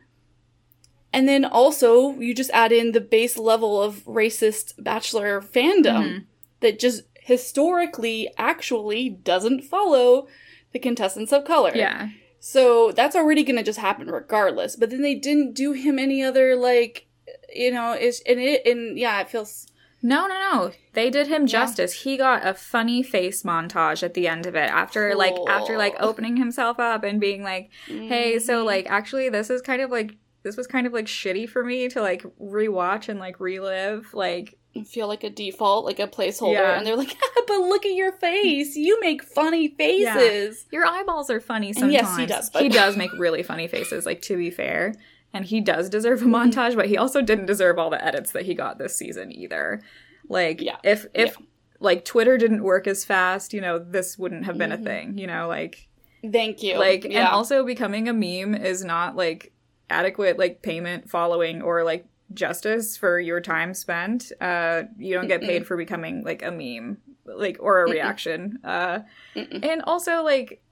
And 1.12 1.28
then 1.28 1.44
also, 1.44 2.18
you 2.18 2.34
just 2.34 2.50
add 2.50 2.72
in 2.72 2.90
the 2.90 3.00
base 3.00 3.36
level 3.38 3.80
of 3.80 4.04
racist 4.04 4.72
bachelor 4.82 5.40
fandom 5.40 5.84
mm-hmm. 5.84 6.18
that 6.58 6.80
just 6.80 7.04
historically 7.20 8.28
actually 8.36 9.10
doesn't 9.10 9.62
follow 9.62 10.26
the 10.72 10.80
contestants 10.80 11.32
of 11.32 11.44
color. 11.44 11.70
yeah 11.74 12.08
So 12.40 12.90
that's 12.90 13.14
already 13.16 13.44
going 13.44 13.56
to 13.56 13.62
just 13.62 13.78
happen 13.78 14.10
regardless. 14.10 14.74
But 14.76 14.90
then 14.90 15.02
they 15.02 15.14
didn't 15.14 15.54
do 15.54 15.70
him 15.70 15.98
any 15.98 16.22
other 16.22 16.56
like, 16.56 17.06
you 17.54 17.70
know, 17.70 17.92
it's 17.92 18.20
and 18.26 18.40
it 18.40 18.66
and 18.66 18.98
yeah, 18.98 19.20
it 19.20 19.30
feels 19.30 19.68
No, 20.04 20.26
no, 20.26 20.38
no. 20.38 20.72
They 20.92 21.08
did 21.08 21.28
him 21.28 21.46
justice. 21.46 22.02
He 22.02 22.18
got 22.18 22.46
a 22.46 22.52
funny 22.52 23.02
face 23.02 23.42
montage 23.42 24.02
at 24.02 24.12
the 24.12 24.28
end 24.28 24.44
of 24.44 24.54
it 24.54 24.70
after 24.70 25.14
like 25.14 25.34
after 25.48 25.78
like 25.78 25.94
opening 25.98 26.36
himself 26.36 26.78
up 26.78 27.04
and 27.04 27.18
being 27.18 27.42
like, 27.42 27.70
"Hey, 27.86 28.38
so 28.38 28.58
mm-hmm. 28.58 28.66
like 28.66 28.90
actually 28.90 29.30
this 29.30 29.48
is 29.48 29.62
kind 29.62 29.80
of 29.80 29.90
like 29.90 30.18
this 30.42 30.58
was 30.58 30.66
kind 30.66 30.86
of 30.86 30.92
like 30.92 31.06
shitty 31.06 31.48
for 31.48 31.64
me 31.64 31.88
to 31.88 32.02
like 32.02 32.22
rewatch 32.38 33.08
and 33.08 33.18
like 33.18 33.40
relive 33.40 34.12
like 34.12 34.58
feel 34.86 35.08
like 35.08 35.24
a 35.24 35.30
default, 35.30 35.86
like 35.86 36.00
a 36.00 36.06
placeholder. 36.06 36.52
Yeah. 36.52 36.76
And 36.76 36.86
they're 36.86 36.96
like, 36.96 37.16
but 37.46 37.60
look 37.60 37.86
at 37.86 37.94
your 37.94 38.12
face. 38.12 38.76
You 38.76 39.00
make 39.00 39.22
funny 39.22 39.68
faces. 39.68 40.66
your 40.70 40.84
eyeballs 40.84 41.30
are 41.30 41.40
funny 41.40 41.68
And 41.68 41.76
sometimes." 41.76 41.94
yes, 41.94 42.16
he 42.18 42.26
does, 42.26 42.50
but- 42.50 42.62
He 42.62 42.68
does 42.68 42.94
make 42.98 43.12
really 43.14 43.42
funny 43.42 43.68
faces 43.68 44.04
like 44.04 44.20
to 44.22 44.36
be 44.36 44.50
fair. 44.50 44.94
And 45.34 45.44
he 45.44 45.60
does 45.60 45.90
deserve 45.90 46.20
Mm-hmm. 46.20 46.34
a 46.34 46.38
montage, 46.38 46.74
but 46.76 46.86
he 46.86 46.96
also 46.96 47.20
didn't 47.20 47.46
deserve 47.46 47.78
all 47.78 47.90
the 47.90 48.02
edits 48.02 48.30
that 48.32 48.46
he 48.46 48.54
got 48.54 48.78
this 48.78 48.96
season 48.96 49.30
either. 49.32 49.82
Like 50.28 50.62
Yeah. 50.62 50.76
if 50.82 51.04
if 51.12 51.36
like 51.80 52.04
Twitter 52.06 52.38
didn't 52.38 52.62
work 52.62 52.86
as 52.86 53.04
fast, 53.04 53.52
you 53.52 53.60
know, 53.60 53.78
this 53.78 54.16
wouldn't 54.16 54.46
have 54.46 54.56
been 54.56 54.72
a 54.72 54.78
thing, 54.78 55.18
you 55.18 55.26
know, 55.26 55.48
like 55.48 55.88
Thank 56.32 56.62
you. 56.62 56.78
like 56.78 57.04
yeah. 57.04 57.18
and 57.18 57.28
also 57.28 57.66
becoming 57.66 58.08
a 58.08 58.12
meme 58.14 58.54
is 58.54 58.82
not 58.84 59.16
like 59.16 59.52
adequate 59.90 60.38
like 60.38 60.62
payment 60.62 61.10
following 61.10 61.60
or 61.60 61.84
like 61.84 62.06
justice 62.32 62.96
for 62.96 63.20
your 63.20 63.38
time 63.40 63.74
spent 63.74 64.32
uh 64.40 64.84
you 64.98 65.12
don't 65.14 65.28
get 65.28 65.42
paid 65.42 65.66
for 65.66 65.76
becoming 65.76 66.24
like 66.24 66.42
a 66.42 66.50
meme 66.50 66.96
like 67.26 67.58
or 67.60 67.82
a 67.84 67.90
reaction 67.90 68.58
uh 68.64 69.00
and 69.34 69.82
also 69.82 70.22
like 70.22 70.62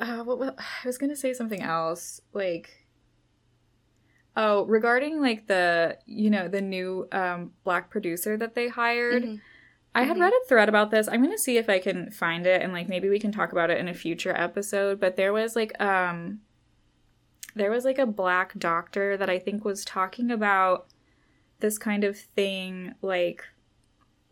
uh 0.00 0.24
what, 0.24 0.38
what 0.38 0.58
i 0.58 0.86
was 0.86 0.96
gonna 0.96 1.14
say 1.14 1.34
something 1.34 1.60
else 1.62 2.22
like 2.32 2.83
oh 4.36 4.64
regarding 4.66 5.20
like 5.20 5.46
the 5.46 5.96
you 6.06 6.28
know 6.30 6.48
the 6.48 6.60
new 6.60 7.06
um 7.12 7.52
black 7.64 7.90
producer 7.90 8.36
that 8.36 8.54
they 8.54 8.68
hired 8.68 9.22
Mhm. 9.24 9.40
I 9.96 10.02
had 10.02 10.18
read 10.18 10.32
a 10.32 10.48
thread 10.48 10.68
about 10.68 10.90
this. 10.90 11.06
I'm 11.06 11.22
going 11.22 11.30
to 11.30 11.38
see 11.38 11.56
if 11.56 11.68
I 11.68 11.78
can 11.78 12.10
find 12.10 12.48
it 12.48 12.60
and 12.62 12.72
like 12.72 12.88
maybe 12.88 13.08
we 13.08 13.20
can 13.20 13.30
talk 13.30 13.52
about 13.52 13.70
it 13.70 13.78
in 13.78 13.86
a 13.86 13.94
future 13.94 14.34
episode, 14.36 14.98
but 14.98 15.14
there 15.14 15.32
was 15.32 15.54
like 15.54 15.80
um 15.80 16.40
there 17.54 17.70
was 17.70 17.84
like 17.84 17.98
a 18.00 18.06
black 18.06 18.58
doctor 18.58 19.16
that 19.16 19.30
I 19.30 19.38
think 19.38 19.64
was 19.64 19.84
talking 19.84 20.32
about 20.32 20.88
this 21.60 21.78
kind 21.78 22.02
of 22.02 22.18
thing 22.18 22.94
like 23.02 23.44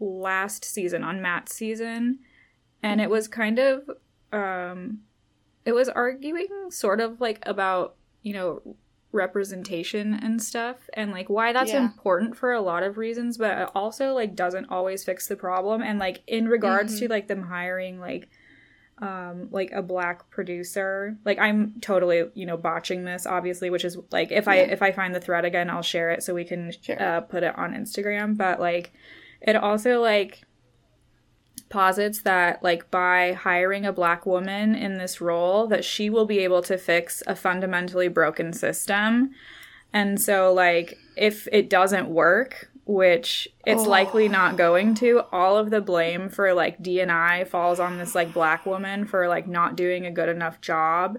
last 0.01 0.65
season 0.65 1.05
on 1.05 1.23
Matt's 1.23 1.55
season 1.55 2.19
and 2.83 3.01
it 3.01 3.09
was 3.09 3.29
kind 3.29 3.61
of 3.61 3.89
um 4.33 5.03
it 5.65 5.73
was 5.73 5.89
arguing 5.89 6.49
sort 6.71 7.01
of 7.01 7.21
like 7.21 7.39
about, 7.47 7.95
you 8.23 8.33
know, 8.33 8.77
representation 9.13 10.15
and 10.15 10.43
stuff 10.43 10.77
and 10.95 11.11
like 11.13 11.29
why 11.29 11.53
that's 11.53 11.73
Yeah. 11.73 11.83
important 11.85 12.37
for 12.37 12.53
a 12.53 12.61
lot 12.61 12.83
of 12.83 12.97
reasons 12.97 13.39
but 13.39 13.59
it 13.59 13.69
also 13.75 14.15
like 14.15 14.35
doesn't 14.35 14.67
always 14.71 15.05
fix 15.05 15.29
the 15.29 15.37
problem 15.37 15.83
and 15.83 15.99
like 15.99 16.23
in 16.27 16.49
regards 16.49 16.99
to 17.01 17.09
like 17.09 17.29
them 17.29 17.43
hiring 17.43 18.01
like 18.01 18.29
um 18.99 19.49
like 19.51 19.71
a 19.73 19.83
black 19.83 20.29
producer 20.31 21.17
like 21.25 21.39
i'm 21.39 21.75
totally 21.81 22.25
you 22.35 22.47
know 22.47 22.57
botching 22.57 23.05
this 23.05 23.27
obviously 23.27 23.69
which 23.71 23.85
is 23.85 23.97
like 24.11 24.31
if 24.31 24.47
i 24.49 24.57
if 24.57 24.81
i 24.83 24.93
find 24.93 25.15
the 25.15 25.21
thread 25.21 25.45
again 25.45 25.69
i'll 25.71 25.83
share 25.83 26.11
it 26.11 26.23
so 26.23 26.35
we 26.35 26.45
can 26.45 26.73
Sure. 26.81 27.03
uh, 27.03 27.21
put 27.21 27.43
it 27.43 27.57
on 27.59 27.73
instagram 27.75 28.37
but 28.37 28.61
like 28.61 28.93
it 29.41 29.57
also 29.57 30.01
like 30.01 30.43
posits 31.73 32.21
that 32.23 32.63
like 32.63 32.91
by 32.91 33.33
hiring 33.33 33.87
a 33.87 33.93
black 33.93 34.27
woman 34.27 34.75
in 34.75 34.99
this 34.99 35.21
role 35.21 35.67
that 35.67 35.85
she 35.85 36.11
will 36.11 36.27
be 36.27 36.41
able 36.41 36.63
to 36.63 36.77
fix 36.77 37.23
a 37.27 37.35
fundamentally 37.35 38.09
broken 38.09 38.53
system. 38.53 39.31
And 39.93 40.21
so 40.21 40.53
like 40.53 40.99
if 41.17 41.49
it 41.51 41.69
doesn't 41.71 42.09
work 42.09 42.69
which 42.85 43.49
it's 43.65 43.85
Oh. 43.85 43.89
likely 43.89 44.29
not 44.29 44.57
going 44.57 44.95
to 44.97 45.23
all 45.31 45.57
of 45.57 45.71
the 45.71 45.81
blame 45.81 46.29
for 46.29 46.53
like 46.53 46.83
dni 46.83 47.47
falls 47.47 47.79
on 47.79 47.97
this 47.97 48.13
like 48.15 48.35
black 48.35 48.67
woman 48.67 49.05
for 49.05 49.29
like 49.29 49.47
not 49.47 49.77
doing 49.77 50.05
a 50.05 50.11
good 50.11 50.29
enough 50.29 50.61
job. 50.61 51.19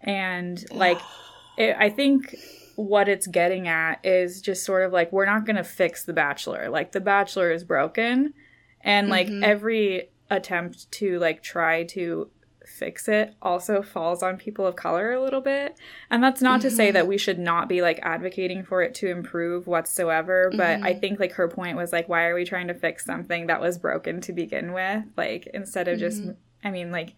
And 0.00 0.62
like 0.70 1.00
it, 1.56 1.76
i 1.78 1.88
think 1.88 2.36
what 2.76 3.08
it's 3.08 3.26
getting 3.26 3.66
at 3.66 4.04
is 4.04 4.40
just 4.40 4.64
sort 4.64 4.84
of 4.84 4.92
like 4.92 5.10
we're 5.12 5.26
not 5.26 5.44
going 5.44 5.56
to 5.56 5.64
fix 5.64 6.04
the 6.04 6.12
bachelor. 6.12 6.68
Like 6.68 6.92
the 6.92 7.00
bachelor 7.00 7.50
is 7.50 7.64
broken 7.64 8.34
and 8.82 9.08
like 9.08 9.28
Mhm. 9.28 9.42
every 9.42 10.10
attempt 10.30 10.90
to 10.92 11.18
like 11.18 11.42
try 11.42 11.84
to 11.84 12.30
fix 12.66 13.08
it 13.08 13.34
also 13.40 13.80
falls 13.80 14.22
on 14.22 14.36
people 14.36 14.66
of 14.66 14.76
color 14.76 15.10
a 15.12 15.22
little 15.22 15.40
bit. 15.40 15.74
And 16.10 16.22
that's 16.22 16.42
not 16.42 16.60
to 16.60 16.70
say 16.70 16.90
that 16.90 17.00
mm-hmm. 17.00 17.08
we 17.08 17.18
should 17.18 17.38
not 17.38 17.66
be 17.66 17.80
like 17.80 17.98
advocating 18.02 18.62
for 18.62 18.82
it 18.82 18.94
to 18.96 19.10
improve 19.10 19.66
whatsoever 19.66 20.50
but 20.54 20.60
i 20.60 20.90
mm-hmm. 20.90 21.00
think 21.00 21.18
like 21.18 21.32
her 21.32 21.48
point 21.48 21.76
was 21.78 21.92
like 21.92 22.08
why 22.10 22.26
are 22.26 22.34
we 22.34 22.44
trying 22.44 22.68
to 22.68 22.74
fix 22.74 23.06
something 23.06 23.46
that 23.46 23.60
was 23.60 23.78
broken 23.78 24.20
to 24.20 24.32
begin 24.34 24.72
with? 24.74 25.02
Like 25.16 25.48
instead 25.54 25.88
of 25.88 25.98
just 25.98 26.20
mm-hmm. 26.20 26.32
i 26.62 26.70
mean 26.70 26.92
like 26.92 27.14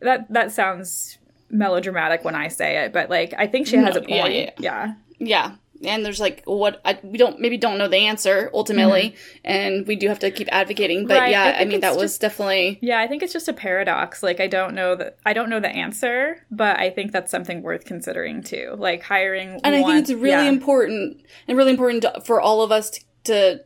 that 0.00 0.32
that 0.32 0.50
sounds 0.52 1.18
melodramatic 1.50 2.24
when 2.24 2.34
i 2.34 2.48
say 2.48 2.84
it 2.84 2.92
but 2.92 3.10
like 3.10 3.34
i 3.36 3.46
think 3.46 3.66
she 3.66 3.76
has 3.76 3.96
a 3.96 4.00
No, 4.00 4.06
yeah, 4.08 4.22
point. 4.22 4.34
yeah. 4.34 4.50
yeah. 4.58 4.94
Yeah. 5.18 5.52
And 5.84 6.04
there's 6.04 6.20
like 6.20 6.42
what 6.44 6.80
I, 6.84 6.98
we 7.02 7.18
don't 7.18 7.40
maybe 7.40 7.56
don't 7.56 7.78
know 7.78 7.88
the 7.88 7.96
answer 7.96 8.50
ultimately, 8.52 9.14
and 9.44 9.86
we 9.86 9.96
do 9.96 10.08
have 10.08 10.18
to 10.20 10.30
keep 10.30 10.48
advocating. 10.52 11.06
But 11.06 11.12
Mm-hmm. 11.12 11.22
Right, 11.22 11.30
yeah, 11.30 11.56
I 11.58 11.62
I, 11.62 11.64
mean 11.64 11.80
that 11.80 11.96
was 11.96 12.18
definitely 12.18 12.78
Yeah, 12.80 13.00
I 13.00 13.06
think 13.06 13.22
it's 13.22 13.32
just 13.32 13.48
a 13.48 13.52
paradox. 13.52 14.22
Like 14.22 14.40
I 14.40 14.46
don't 14.46 14.74
know 14.74 14.96
that 14.96 15.18
I 15.24 15.32
don't 15.32 15.50
know 15.50 15.60
the 15.60 15.68
answer, 15.68 16.44
but 16.50 16.78
I 16.78 16.90
think 16.90 17.12
that's 17.12 17.30
something 17.30 17.62
worth 17.62 17.84
considering 17.84 18.42
too. 18.42 18.74
Like 18.76 19.02
hiring 19.02 19.60
and 19.62 19.74
I 19.74 19.82
think 19.82 20.00
it's 20.00 20.10
really 20.10 20.44
yeah. 20.44 20.44
important 20.44 21.22
and 21.46 21.56
really 21.56 21.70
important 21.70 22.02
to, 22.02 22.20
for 22.24 22.40
all 22.40 22.62
of 22.62 22.72
us 22.72 22.90
to, 22.90 23.00
to 23.24 23.64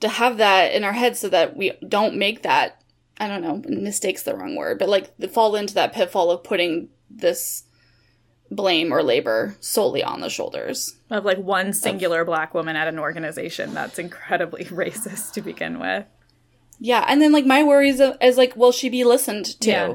to 0.00 0.08
have 0.08 0.38
that 0.38 0.72
in 0.72 0.84
our 0.84 0.92
heads 0.92 1.20
so 1.20 1.28
that 1.28 1.56
we 1.56 1.72
don't 1.88 2.16
make 2.16 2.42
that 2.42 2.82
I 3.18 3.28
don't 3.28 3.42
know 3.42 3.62
mistakes 3.68 4.22
the 4.22 4.34
wrong 4.34 4.56
word, 4.56 4.78
but 4.78 4.88
like 4.88 5.12
fall 5.30 5.54
into 5.54 5.74
that 5.74 5.92
pitfall 5.92 6.30
of 6.30 6.42
putting 6.42 6.88
this 7.10 7.64
blame 8.54 8.92
or 8.92 9.02
labor 9.02 9.56
solely 9.60 10.02
on 10.02 10.20
the 10.20 10.28
shoulders. 10.28 10.96
of 11.10 11.24
like 11.24 11.38
one 11.38 11.72
singular 11.72 12.24
black 12.24 12.54
woman 12.54 12.76
at 12.76 12.88
an 12.88 12.98
organization 12.98 13.74
that's 13.74 13.98
incredibly 13.98 14.64
racist 14.66 15.32
to 15.32 15.40
begin 15.42 15.78
with. 15.78 16.04
Yeah, 16.78 17.04
and 17.06 17.22
then 17.22 17.32
like 17.32 17.46
my 17.46 17.62
worries 17.62 18.00
is, 18.00 18.14
is 18.20 18.36
like, 18.36 18.56
will 18.56 18.72
she 18.72 18.88
be 18.88 19.04
listened 19.04 19.60
to? 19.60 19.70
Yeah. 19.70 19.94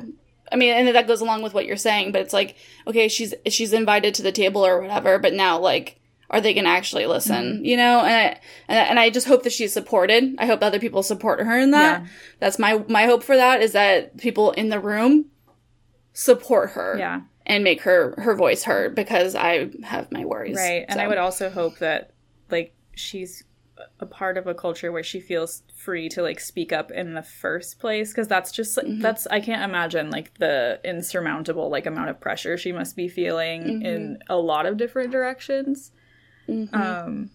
I 0.51 0.55
mean, 0.55 0.73
and 0.73 0.95
that 0.95 1.07
goes 1.07 1.19
along 1.19 1.43
with 1.43 1.53
what 1.53 1.65
you're 1.65 1.75
saying, 1.75 2.13
but 2.13 2.21
it's 2.21 2.31
like, 2.33 2.55
okay, 2.87 3.07
she's 3.09 3.33
she's 3.47 3.73
invited 3.73 4.13
to 4.15 4.21
the 4.21 4.31
table 4.31 4.65
or 4.65 4.79
whatever, 4.81 5.19
but 5.19 5.33
now 5.33 5.59
like, 5.59 5.99
are 6.29 6.39
they 6.39 6.53
gonna 6.53 6.69
actually 6.69 7.05
listen? 7.05 7.55
Mm-hmm. 7.55 7.65
You 7.65 7.75
know, 7.77 7.99
and 7.99 8.13
I, 8.13 8.39
and 8.69 8.79
I- 8.79 8.83
and 8.89 8.99
I 8.99 9.09
just 9.09 9.27
hope 9.27 9.43
that 9.43 9.51
she's 9.51 9.73
supported. 9.73 10.35
I 10.37 10.45
hope 10.45 10.63
other 10.63 10.79
people 10.79 11.03
support 11.03 11.41
her 11.41 11.59
in 11.59 11.71
that. 11.71 12.01
Yeah. 12.03 12.07
That's 12.39 12.57
my 12.59 12.81
my 12.87 13.05
hope 13.05 13.23
for 13.23 13.35
that 13.35 13.61
is 13.61 13.73
that 13.73 14.17
people 14.17 14.51
in 14.51 14.69
the 14.69 14.79
room 14.79 15.25
support 16.13 16.71
her. 16.71 16.95
Yeah. 16.97 17.21
And 17.49 17.63
make 17.63 17.81
her 17.81 18.13
her 18.17 18.35
voice 18.35 18.63
heard 18.63 18.93
because 18.93 19.33
I 19.33 19.69
have 19.83 20.11
my 20.11 20.25
worries. 20.25 20.57
Right. 20.57 20.85
And 20.87 20.97
So- 20.97 21.03
I 21.03 21.07
would 21.07 21.17
also 21.17 21.49
hope 21.49 21.77
that 21.79 22.11
like 22.51 22.75
she's 22.93 23.43
a 23.99 24.05
part 24.05 24.37
of 24.37 24.47
a 24.47 24.53
culture 24.55 24.91
where 24.91 25.03
she 25.03 25.19
feels 25.19 25.61
free 25.75 26.09
to 26.09 26.21
like 26.23 26.39
speak 26.39 26.73
up 26.73 26.91
in 26.91 27.13
the 27.13 27.21
first 27.23 27.79
place 27.79 28.11
because 28.11 28.27
that's 28.27 28.51
just 28.51 28.75
Mm-hmm. 28.77 28.99
that's 29.01 29.27
I 29.27 29.39
can't 29.39 29.63
imagine 29.63 30.09
like 30.09 30.33
the 30.39 30.79
insurmountable 30.83 31.69
like 31.69 31.85
amount 31.85 32.09
of 32.09 32.19
pressure 32.19 32.57
she 32.57 32.71
must 32.71 32.95
be 32.95 33.07
feeling 33.07 33.61
Mm-hmm. 33.63 33.85
in 33.85 34.19
a 34.29 34.35
lot 34.35 34.65
of 34.65 34.77
different 34.77 35.11
directions. 35.11 35.91
Mhm. 36.49 36.73
Um 36.73 37.29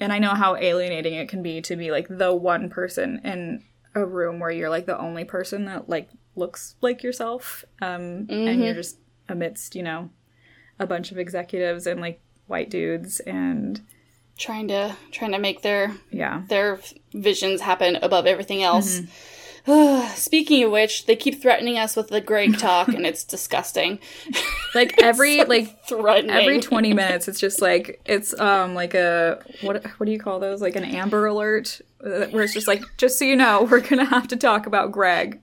and 0.00 0.12
I 0.12 0.18
know 0.18 0.34
how 0.34 0.56
alienating 0.56 1.14
it 1.14 1.28
can 1.28 1.42
be 1.42 1.62
to 1.62 1.76
be 1.76 1.90
like 1.90 2.08
the 2.10 2.34
one 2.34 2.68
person 2.68 3.20
in 3.24 3.62
a 3.94 4.04
room 4.04 4.40
where 4.40 4.50
you're 4.50 4.70
like 4.70 4.86
the 4.86 4.98
only 4.98 5.24
person 5.24 5.64
that 5.66 5.88
like 5.88 6.08
looks 6.34 6.74
like 6.80 7.02
yourself 7.02 7.64
um 7.80 7.90
and 8.00 8.28
Mm-hmm. 8.30 8.62
you're 8.62 8.74
just 8.74 8.98
amidst, 9.28 9.74
you 9.74 9.82
know, 9.82 10.10
a 10.78 10.86
bunch 10.86 11.12
of 11.12 11.18
executives 11.18 11.86
and 11.86 12.00
like 12.00 12.20
white 12.46 12.70
dudes 12.70 13.20
and 13.20 13.80
trying 14.38 14.68
to 14.68 14.96
trying 15.10 15.32
to 15.32 15.38
make 15.38 15.62
their 15.62 15.92
yeah. 16.10 16.42
their 16.48 16.80
visions 17.14 17.60
happen 17.60 17.96
above 17.96 18.26
everything 18.26 18.62
else. 18.62 19.00
Mm-hmm. 19.00 19.06
Speaking 20.16 20.64
of 20.64 20.72
which, 20.72 21.06
they 21.06 21.14
keep 21.14 21.40
threatening 21.40 21.78
us 21.78 21.94
with 21.94 22.08
the 22.08 22.20
Greg 22.20 22.58
talk, 22.58 22.88
and 22.88 23.06
it's 23.06 23.24
disgusting. 23.24 24.00
Like 24.74 25.02
every 25.02 25.44
like 25.44 25.84
Threatening 25.86 26.30
every 26.30 26.58
20 26.72 26.94
minutes 26.94 27.28
it's 27.28 27.38
just 27.38 27.60
like 27.60 28.00
it's 28.06 28.32
um 28.40 28.74
like 28.74 28.94
a 28.94 29.44
what 29.60 29.84
what 29.98 30.06
do 30.06 30.12
you 30.12 30.18
call 30.18 30.40
those 30.40 30.62
like 30.62 30.76
an 30.76 30.84
amber 30.84 31.26
alert 31.26 31.82
uh, 32.02 32.24
where 32.28 32.42
it's 32.42 32.54
just 32.54 32.66
like 32.66 32.82
just 32.96 33.18
so 33.18 33.26
you 33.26 33.36
know 33.36 33.64
we're 33.70 33.82
to 33.82 34.04
have 34.06 34.28
to 34.28 34.36
talk 34.36 34.64
about 34.64 34.90
Greg. 34.90 35.40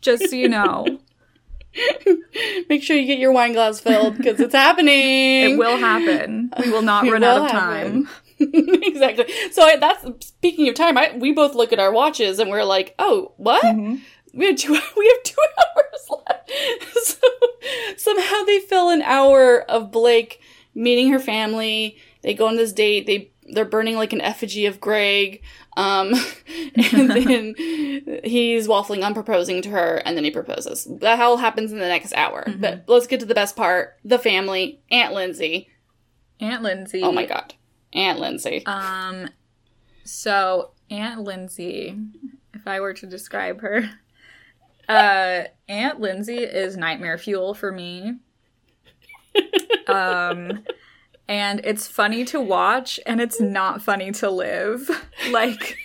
Just 0.00 0.30
so 0.30 0.36
you 0.36 0.48
know. 0.48 0.98
Make 2.68 2.82
sure 2.82 2.96
you 2.96 3.06
get 3.06 3.18
your 3.18 3.32
wine 3.32 3.52
glass 3.52 3.80
filled 3.80 4.16
because 4.16 4.40
it's 4.40 4.54
happening. 4.54 5.52
It 5.52 5.58
will 5.58 5.76
happen. 5.76 6.50
We 6.58 6.70
will 6.70 6.82
not 6.82 7.04
It 7.06 7.12
run 7.12 7.20
will 7.22 7.28
out 7.28 7.44
of 7.44 7.50
happen. 7.50 8.04
time. 8.06 8.08
exactly. 8.82 9.26
So 9.52 9.62
I, 9.62 9.76
that's 9.76 10.26
speaking 10.26 10.68
of 10.68 10.74
time. 10.74 10.96
I, 10.98 11.12
we 11.16 11.32
both 11.32 11.54
look 11.54 11.72
at 11.72 11.78
our 11.78 11.92
watches 11.92 12.38
and 12.38 12.50
we're 12.50 12.64
like, 12.64 12.94
"Oh, 12.98 13.32
what? 13.36 13.62
Mm-hmm. 13.62 13.96
We 14.34 14.46
have 14.46 14.56
two. 14.56 14.72
We 14.96 15.06
have 15.08 15.22
two 15.22 15.36
hours 15.58 16.22
left." 16.26 16.50
so 17.06 17.16
somehow 17.96 18.42
they 18.44 18.60
fill 18.60 18.88
an 18.90 19.02
hour 19.02 19.62
of 19.62 19.90
Blake 19.92 20.40
meeting 20.74 21.10
her 21.10 21.18
family. 21.18 21.98
They 22.22 22.34
go 22.34 22.46
on 22.46 22.56
this 22.56 22.72
date. 22.72 23.06
They 23.06 23.30
they're 23.52 23.64
burning 23.64 23.96
like 23.96 24.12
an 24.12 24.20
effigy 24.20 24.66
of 24.66 24.80
Greg. 24.80 25.42
Um, 25.76 26.14
and 26.92 27.10
then 27.10 27.54
he's 28.24 28.68
waffling 28.68 29.04
on 29.04 29.14
proposing 29.14 29.62
to 29.62 29.70
her, 29.70 29.96
and 30.04 30.16
then 30.16 30.24
he 30.24 30.30
proposes. 30.30 30.86
That 31.00 31.20
all 31.20 31.36
happens 31.36 31.72
in 31.72 31.78
the 31.78 31.88
next 31.88 32.12
hour. 32.14 32.44
Mm-hmm. 32.46 32.60
But 32.60 32.84
let's 32.86 33.06
get 33.06 33.20
to 33.20 33.26
the 33.26 33.34
best 33.34 33.56
part: 33.56 33.96
the 34.04 34.18
family, 34.18 34.80
Aunt 34.90 35.14
Lindsay. 35.14 35.68
Aunt 36.40 36.62
Lindsay. 36.62 37.02
Oh 37.02 37.12
my 37.12 37.26
god, 37.26 37.54
Aunt 37.92 38.18
Lindsay. 38.18 38.64
Um, 38.66 39.28
so 40.04 40.72
Aunt 40.90 41.20
Lindsay, 41.22 41.96
if 42.54 42.66
I 42.66 42.80
were 42.80 42.94
to 42.94 43.06
describe 43.06 43.60
her, 43.60 43.90
uh, 44.88 45.44
Aunt 45.68 46.00
Lindsay 46.00 46.38
is 46.38 46.76
nightmare 46.76 47.18
fuel 47.18 47.54
for 47.54 47.72
me. 47.72 48.14
Um, 49.86 50.62
and 51.30 51.60
it's 51.62 51.86
funny 51.86 52.24
to 52.24 52.40
watch, 52.40 52.98
and 53.06 53.20
it's 53.20 53.40
not 53.40 53.80
funny 53.80 54.10
to 54.12 54.28
live. 54.28 54.90
Like, 55.30 55.76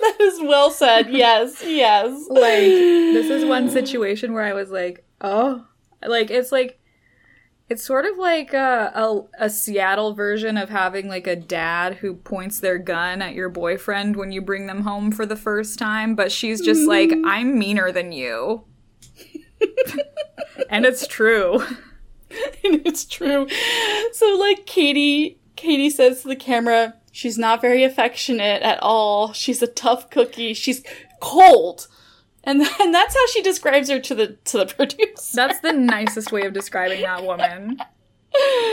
that 0.00 0.16
is 0.20 0.40
well 0.42 0.70
said. 0.70 1.10
Yes, 1.10 1.62
yes. 1.64 2.26
like 2.28 2.60
this 2.60 3.30
is 3.30 3.44
one 3.44 3.68
situation 3.68 4.32
where 4.32 4.44
I 4.44 4.52
was 4.52 4.70
like, 4.70 5.04
oh, 5.20 5.66
like 6.06 6.30
it's 6.30 6.52
like. 6.52 6.78
It's 7.68 7.82
sort 7.82 8.04
of 8.04 8.18
like 8.18 8.52
a, 8.52 8.92
a, 8.94 9.46
a 9.46 9.48
Seattle 9.48 10.12
version 10.12 10.58
of 10.58 10.68
having 10.68 11.08
like 11.08 11.26
a 11.26 11.34
dad 11.34 11.94
who 11.94 12.14
points 12.14 12.60
their 12.60 12.76
gun 12.76 13.22
at 13.22 13.32
your 13.32 13.48
boyfriend 13.48 14.16
when 14.16 14.30
you 14.30 14.42
bring 14.42 14.66
them 14.66 14.82
home 14.82 15.10
for 15.10 15.24
the 15.24 15.36
first 15.36 15.78
time, 15.78 16.14
but 16.14 16.30
she's 16.30 16.60
just 16.60 16.86
like, 16.86 17.08
mm-hmm. 17.08 17.24
I'm 17.24 17.58
meaner 17.58 17.90
than 17.90 18.12
you. 18.12 18.64
and 20.68 20.84
it's 20.84 21.06
true. 21.06 21.64
it's 22.62 23.04
true. 23.04 23.48
So 24.12 24.36
like 24.36 24.66
Katie, 24.66 25.38
Katie 25.56 25.90
says 25.90 26.22
to 26.22 26.28
the 26.28 26.36
camera, 26.36 26.94
she's 27.10 27.38
not 27.38 27.60
very 27.60 27.84
affectionate 27.84 28.62
at 28.62 28.82
all. 28.82 29.32
She's 29.32 29.62
a 29.62 29.66
tough 29.66 30.10
cookie. 30.10 30.54
She's 30.54 30.82
cold. 31.20 31.88
And 32.44 32.62
and 32.80 32.94
that's 32.94 33.14
how 33.14 33.26
she 33.28 33.42
describes 33.42 33.88
her 33.88 34.00
to 34.00 34.14
the 34.14 34.26
to 34.44 34.58
the 34.58 34.66
producer. 34.76 35.36
That's 35.36 35.60
the 35.60 35.72
nicest 35.72 36.32
way 36.32 36.42
of 36.42 36.52
describing 36.52 37.02
that 37.02 37.22
woman. 37.24 37.76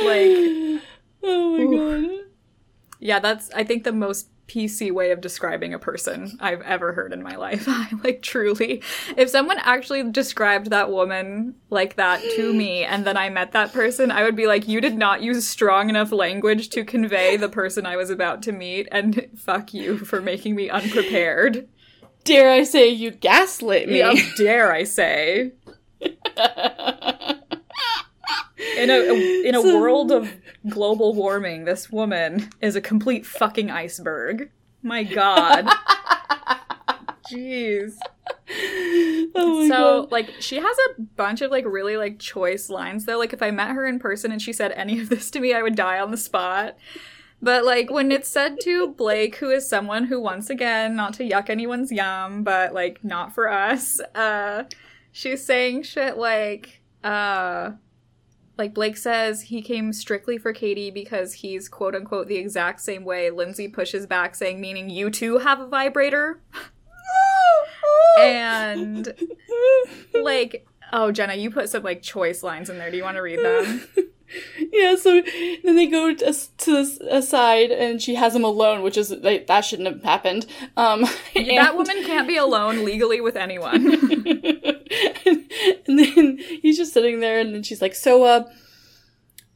Like, 0.04 0.82
oh 1.24 1.58
my 1.58 1.78
god. 1.78 2.26
yeah, 3.00 3.19
that's, 3.19 3.52
I 3.52 3.65
think, 3.65 3.84
the 3.84 3.91
most 3.91 4.30
PC 4.49 4.91
way 4.91 5.12
of 5.12 5.21
describing 5.21 5.73
a 5.73 5.79
person 5.79 6.38
I've 6.41 6.62
ever 6.62 6.91
heard 6.93 7.13
in 7.13 7.21
my 7.23 7.35
life. 7.35 7.65
I 7.67 7.89
like 8.03 8.21
truly, 8.21 8.83
if 9.15 9.29
someone 9.29 9.57
actually 9.59 10.09
described 10.12 10.71
that 10.71 10.91
woman 10.91 11.55
like 11.69 11.95
that 11.95 12.21
to 12.35 12.53
me 12.53 12.83
and 12.83 13.05
then 13.05 13.15
I 13.15 13.29
met 13.29 13.51
that 13.53 13.71
person, 13.71 14.12
I 14.12 14.23
would 14.23 14.35
be 14.35 14.47
like, 14.47 14.67
you 14.67 14.81
did 14.81 14.97
not 14.97 15.21
use 15.21 15.47
strong 15.47 15.89
enough 15.89 16.12
language 16.12 16.69
to 16.69 16.83
convey 16.83 17.38
the 17.38 17.49
person 17.49 17.85
I 17.85 17.95
was 17.95 18.09
about 18.09 18.41
to 18.43 18.51
meet, 18.51 18.88
and 18.91 19.29
fuck 19.38 19.73
you 19.73 19.97
for 19.99 20.21
making 20.21 20.55
me 20.55 20.69
unprepared. 20.69 21.67
Dare 22.23 22.51
I 22.51 22.63
say 22.63 22.89
you 22.89 23.12
gaslit 23.12 23.88
me? 23.88 24.03
Dare 24.38 24.71
I 24.71 24.83
say? 24.83 25.53
In 28.78 28.89
a 28.89 29.43
in 29.48 29.56
a 29.56 29.62
So- 29.62 29.80
world 29.80 30.12
of 30.12 30.32
global 30.67 31.13
warming, 31.13 31.65
this 31.65 31.89
woman 31.91 32.50
is 32.62 32.76
a 32.76 32.82
complete 32.82 33.26
fucking 33.26 33.69
iceberg. 33.72 34.52
My 34.84 35.04
god. 35.04 35.67
Jeez. 37.32 37.93
oh 39.36 39.62
my 39.62 39.67
So 39.67 40.02
god. 40.02 40.12
like 40.12 40.30
she 40.39 40.56
has 40.58 40.78
a 40.98 41.02
bunch 41.15 41.41
of 41.41 41.52
like 41.52 41.65
really 41.65 41.95
like 41.98 42.19
choice 42.19 42.69
lines 42.69 43.06
though. 43.06 43.17
Like 43.19 43.34
if 43.34 43.41
I 43.41 43.52
met 43.52 43.69
her 43.72 43.86
in 43.86 44.00
person 44.00 44.32
and 44.32 44.41
she 44.41 44.51
said 44.53 44.72
any 44.74 44.99
of 44.99 45.10
this 45.10 45.30
to 45.32 45.39
me, 45.39 45.53
I 45.53 45.62
would 45.62 45.76
die 45.76 45.99
on 45.99 46.12
the 46.12 46.18
spot. 46.18 46.76
But 47.41 47.64
like 47.66 47.89
when 47.89 48.12
it's 48.12 48.28
said 48.28 48.57
to 48.64 48.89
Blake, 48.89 49.36
who 49.38 49.49
is 49.49 49.70
someone 49.70 50.05
who 50.05 50.20
once 50.20 50.49
again, 50.49 50.95
not 50.95 51.14
to 51.16 51.24
yuck 51.24 51.49
anyone's 51.49 51.91
yum, 51.91 52.43
but 52.43 52.74
like 52.74 53.03
not 53.03 53.34
for 53.34 53.49
us, 53.51 53.99
uh 54.16 54.64
she's 55.12 55.45
saying 55.45 55.84
shit 55.84 56.18
like 56.18 56.82
uh 57.03 57.72
like 58.60 58.74
Blake 58.74 58.97
says 58.97 59.41
he 59.43 59.62
came 59.62 59.93
strictly 59.93 60.38
for 60.38 60.51
Katie 60.51 60.91
because 60.91 61.34
he's 61.34 61.70
quote 61.70 61.95
unquote 61.95 62.28
the 62.28 62.36
exact 62.36 62.82
same 62.82 63.05
way. 63.05 63.32
Lindsay 63.32 63.70
pushes 63.70 64.05
back 64.05 64.36
saying 64.36 64.60
meaning 64.60 64.89
you 64.89 65.10
too 65.10 65.39
have 65.39 65.62
a 65.62 65.68
vibrator. 65.68 66.41
and 68.20 69.14
like 70.14 70.68
oh 70.93 71.11
Jenna, 71.11 71.35
you 71.35 71.51
put 71.51 71.69
some 71.69 71.83
like 71.83 72.01
choice 72.01 72.43
lines 72.43 72.69
in 72.69 72.77
there. 72.77 72.91
Do 72.91 72.97
you 72.97 73.03
want 73.03 73.17
to 73.17 73.21
read 73.21 73.39
them? 73.39 73.87
yeah, 74.71 74.95
so 74.95 75.21
then 75.63 75.75
they 75.75 75.87
go 75.87 76.13
to, 76.13 76.33
to 76.57 76.71
this 76.71 76.97
aside, 77.01 77.71
and 77.71 78.01
she 78.01 78.15
has 78.15 78.35
him 78.35 78.43
alone, 78.43 78.81
which 78.81 78.97
is 78.97 79.11
like, 79.11 79.47
that 79.47 79.61
shouldn't 79.61 79.87
have 79.87 80.03
happened. 80.03 80.45
Um, 80.77 81.01
that 81.35 81.75
woman 81.75 82.03
can't 82.03 82.27
be 82.27 82.37
alone 82.37 82.85
legally 82.85 83.21
with 83.21 83.35
anyone. 83.35 83.91
and, 85.25 85.25
and 85.87 85.99
then 85.99 86.37
he's 86.61 86.77
just 86.77 86.93
sitting 86.93 87.19
there, 87.19 87.39
and 87.39 87.53
then 87.53 87.63
she's 87.63 87.81
like, 87.81 87.95
"So, 87.95 88.23
uh, 88.23 88.49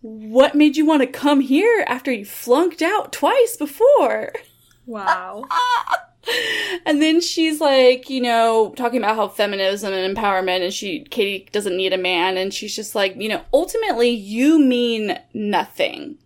what 0.02 0.56
made 0.56 0.76
you 0.76 0.86
want 0.86 1.02
to 1.02 1.08
come 1.08 1.40
here 1.40 1.86
after 1.88 2.12
you 2.12 2.26
flunked 2.26 2.82
out 2.82 3.12
twice 3.12 3.56
before? 3.58 4.34
Wow. 4.86 5.46
And 6.86 7.02
then 7.02 7.20
she's 7.22 7.60
like, 7.60 8.10
you 8.10 8.22
know, 8.22 8.74
talking 8.78 9.00
about 9.00 9.16
how 9.16 9.28
feminism 9.28 9.94
and 9.94 10.16
empowerment 10.16 10.64
and 10.64 10.74
she 10.74 11.02
Katie 11.10 11.50
doesn't 11.52 11.76
need 11.76 11.94
a 11.94 11.98
man 11.98 12.38
and 12.38 12.54
she's 12.54 12.76
just 12.76 12.96
like, 12.96 13.16
you 13.18 13.30
know, 13.30 13.44
ultimately 13.54 14.10
you 14.10 14.60
mean 14.60 15.20
nothing. 15.34 16.18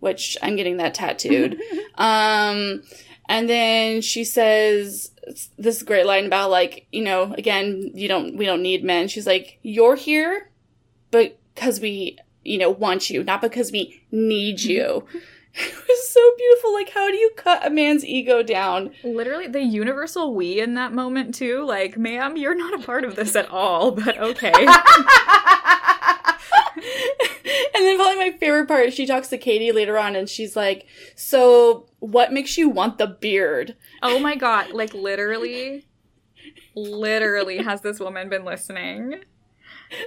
Which 0.00 0.36
I'm 0.42 0.56
getting 0.56 0.76
that 0.76 0.94
tattooed. 0.94 1.60
um 1.96 2.82
and 3.28 3.48
then 3.48 4.00
she 4.00 4.24
says 4.24 5.10
this 5.58 5.82
great 5.82 6.06
line 6.06 6.26
about 6.26 6.50
like, 6.50 6.86
you 6.90 7.02
know, 7.02 7.34
again, 7.34 7.90
you 7.94 8.08
don't 8.08 8.36
we 8.36 8.46
don't 8.46 8.62
need 8.62 8.84
men. 8.84 9.08
She's 9.08 9.26
like, 9.26 9.58
"You're 9.62 9.96
here 9.96 10.50
cuz 11.56 11.80
we, 11.80 12.16
you 12.44 12.56
know, 12.56 12.70
want 12.70 13.10
you, 13.10 13.24
not 13.24 13.42
because 13.42 13.72
we 13.72 14.02
need 14.10 14.60
you." 14.60 15.04
It 15.88 15.88
was 15.88 16.10
so 16.10 16.20
beautiful. 16.36 16.72
Like, 16.72 16.90
how 16.90 17.08
do 17.08 17.16
you 17.16 17.30
cut 17.36 17.66
a 17.66 17.70
man's 17.70 18.04
ego 18.04 18.42
down? 18.42 18.90
Literally, 19.02 19.48
the 19.48 19.62
universal 19.62 20.34
we 20.34 20.60
in 20.60 20.74
that 20.74 20.92
moment, 20.92 21.34
too. 21.34 21.64
Like, 21.64 21.96
ma'am, 21.96 22.36
you're 22.36 22.54
not 22.54 22.74
a 22.74 22.84
part 22.84 23.04
of 23.04 23.16
this 23.16 23.34
at 23.34 23.48
all, 23.50 23.90
but 23.92 24.18
okay. 24.18 24.52
and 24.52 24.66
then, 27.74 27.96
probably 27.96 28.16
my 28.16 28.36
favorite 28.38 28.68
part, 28.68 28.92
she 28.92 29.06
talks 29.06 29.28
to 29.28 29.38
Katie 29.38 29.72
later 29.72 29.98
on 29.98 30.14
and 30.14 30.28
she's 30.28 30.54
like, 30.54 30.86
So, 31.16 31.86
what 31.98 32.32
makes 32.32 32.56
you 32.58 32.68
want 32.68 32.98
the 32.98 33.06
beard? 33.06 33.74
Oh 34.02 34.18
my 34.18 34.36
god. 34.36 34.70
Like, 34.70 34.94
literally, 34.94 35.86
literally, 36.76 37.58
has 37.58 37.80
this 37.80 37.98
woman 37.98 38.28
been 38.28 38.44
listening? 38.44 39.24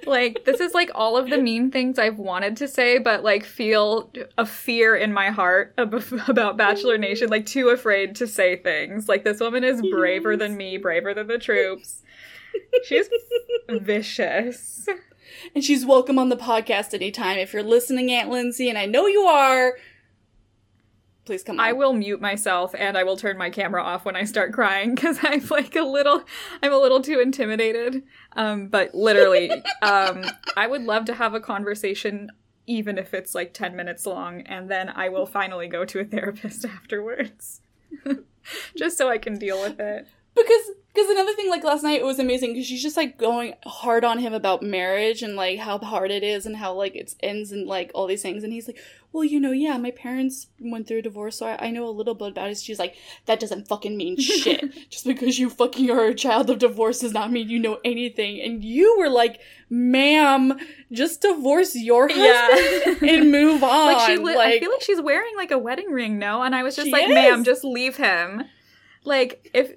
Like 0.05 0.45
this 0.45 0.59
is 0.59 0.73
like 0.73 0.91
all 0.93 1.17
of 1.17 1.29
the 1.29 1.37
mean 1.37 1.71
things 1.71 1.97
I've 1.97 2.17
wanted 2.17 2.57
to 2.57 2.67
say, 2.67 2.97
but 2.97 3.23
like 3.23 3.45
feel 3.45 4.11
a 4.37 4.45
fear 4.45 4.95
in 4.95 5.13
my 5.13 5.29
heart 5.29 5.73
about 5.77 6.57
Bachelor 6.57 6.97
Nation, 6.97 7.29
like 7.29 7.45
too 7.45 7.69
afraid 7.69 8.15
to 8.17 8.27
say 8.27 8.55
things. 8.57 9.09
Like 9.09 9.23
this 9.23 9.39
woman 9.39 9.63
is 9.63 9.81
braver 9.81 10.37
than 10.37 10.57
me, 10.57 10.77
braver 10.77 11.13
than 11.13 11.27
the 11.27 11.37
troops. 11.37 12.03
She's 12.85 13.09
vicious. 13.69 14.87
And 15.55 15.63
she's 15.63 15.85
welcome 15.85 16.19
on 16.19 16.29
the 16.29 16.37
podcast 16.37 16.93
anytime. 16.93 17.37
If 17.37 17.53
you're 17.53 17.63
listening, 17.63 18.11
Aunt 18.11 18.29
Lindsay, 18.29 18.69
and 18.69 18.77
I 18.77 18.85
know 18.85 19.07
you 19.07 19.21
are, 19.21 19.77
please 21.31 21.43
come 21.43 21.61
on. 21.61 21.65
I 21.65 21.71
will 21.71 21.93
mute 21.93 22.19
myself 22.19 22.75
and 22.77 22.97
I 22.97 23.03
will 23.05 23.15
turn 23.15 23.37
my 23.37 23.49
camera 23.49 23.81
off 23.81 24.03
when 24.03 24.17
I 24.17 24.25
start 24.25 24.51
crying 24.51 24.95
because 24.95 25.17
I'm 25.21 25.47
like 25.47 25.77
a 25.77 25.83
little 25.83 26.23
I'm 26.61 26.73
a 26.73 26.77
little 26.77 27.01
too 27.01 27.21
intimidated. 27.21 28.03
Um, 28.33 28.67
but 28.67 28.93
literally, 28.93 29.49
um, 29.81 30.25
I 30.57 30.67
would 30.67 30.81
love 30.81 31.05
to 31.05 31.13
have 31.13 31.33
a 31.33 31.39
conversation 31.39 32.29
even 32.67 32.97
if 32.97 33.13
it's 33.13 33.33
like 33.33 33.53
10 33.53 33.77
minutes 33.77 34.05
long 34.05 34.41
and 34.41 34.69
then 34.69 34.89
I 34.89 35.07
will 35.07 35.25
finally 35.25 35.69
go 35.69 35.85
to 35.85 36.01
a 36.01 36.03
therapist 36.03 36.65
afterwards. 36.65 37.61
Just 38.77 38.97
so 38.97 39.07
I 39.07 39.17
can 39.17 39.37
deal 39.37 39.61
with 39.61 39.79
it. 39.79 40.07
Because 40.35 40.71
because 40.93 41.09
another 41.09 41.33
thing 41.33 41.49
like 41.49 41.63
last 41.63 41.83
night 41.83 41.99
it 41.99 42.05
was 42.05 42.19
amazing 42.19 42.53
because 42.53 42.67
she's 42.67 42.83
just 42.83 42.97
like 42.97 43.17
going 43.17 43.53
hard 43.65 44.03
on 44.03 44.19
him 44.19 44.33
about 44.33 44.63
marriage 44.63 45.21
and 45.21 45.35
like 45.35 45.59
how 45.59 45.77
hard 45.77 46.11
it 46.11 46.23
is 46.23 46.45
and 46.45 46.57
how 46.57 46.73
like 46.73 46.95
it 46.95 47.13
ends 47.21 47.51
and 47.51 47.67
like 47.67 47.91
all 47.93 48.07
these 48.07 48.21
things 48.21 48.43
and 48.43 48.53
he's 48.53 48.67
like 48.67 48.79
well, 49.13 49.25
you 49.25 49.41
know, 49.41 49.51
yeah, 49.51 49.77
my 49.77 49.91
parents 49.91 50.47
went 50.59 50.87
through 50.87 50.99
a 50.99 51.01
divorce, 51.01 51.37
so 51.37 51.45
I, 51.45 51.67
I 51.67 51.69
know 51.71 51.85
a 51.85 51.91
little 51.91 52.15
bit 52.15 52.29
about 52.29 52.49
it. 52.49 52.57
She's 52.57 52.79
like, 52.79 52.95
that 53.25 53.41
doesn't 53.41 53.67
fucking 53.67 53.97
mean 53.97 54.17
shit. 54.19 54.89
Just 54.89 55.05
because 55.05 55.37
you 55.37 55.49
fucking 55.49 55.91
are 55.91 56.05
a 56.05 56.15
child 56.15 56.49
of 56.49 56.59
divorce 56.59 56.99
does 56.99 57.11
not 57.11 57.31
mean 57.31 57.49
you 57.49 57.59
know 57.59 57.79
anything. 57.83 58.39
And 58.39 58.63
you 58.63 58.97
were 58.97 59.09
like, 59.09 59.41
ma'am, 59.69 60.57
just 60.93 61.21
divorce 61.21 61.75
your 61.75 62.07
husband 62.07 63.01
yeah. 63.01 63.09
and 63.15 63.31
move 63.31 63.63
on. 63.63 63.93
like, 63.93 64.09
she 64.09 64.17
li- 64.17 64.35
like, 64.35 64.53
I 64.53 64.59
feel 64.59 64.71
like 64.71 64.81
she's 64.81 65.01
wearing 65.01 65.35
like 65.35 65.51
a 65.51 65.59
wedding 65.59 65.91
ring, 65.91 66.17
no? 66.17 66.41
And 66.41 66.55
I 66.55 66.63
was 66.63 66.77
just 66.77 66.89
like, 66.89 67.09
is. 67.09 67.13
ma'am, 67.13 67.43
just 67.43 67.65
leave 67.65 67.97
him. 67.97 68.43
Like, 69.03 69.49
if, 69.53 69.73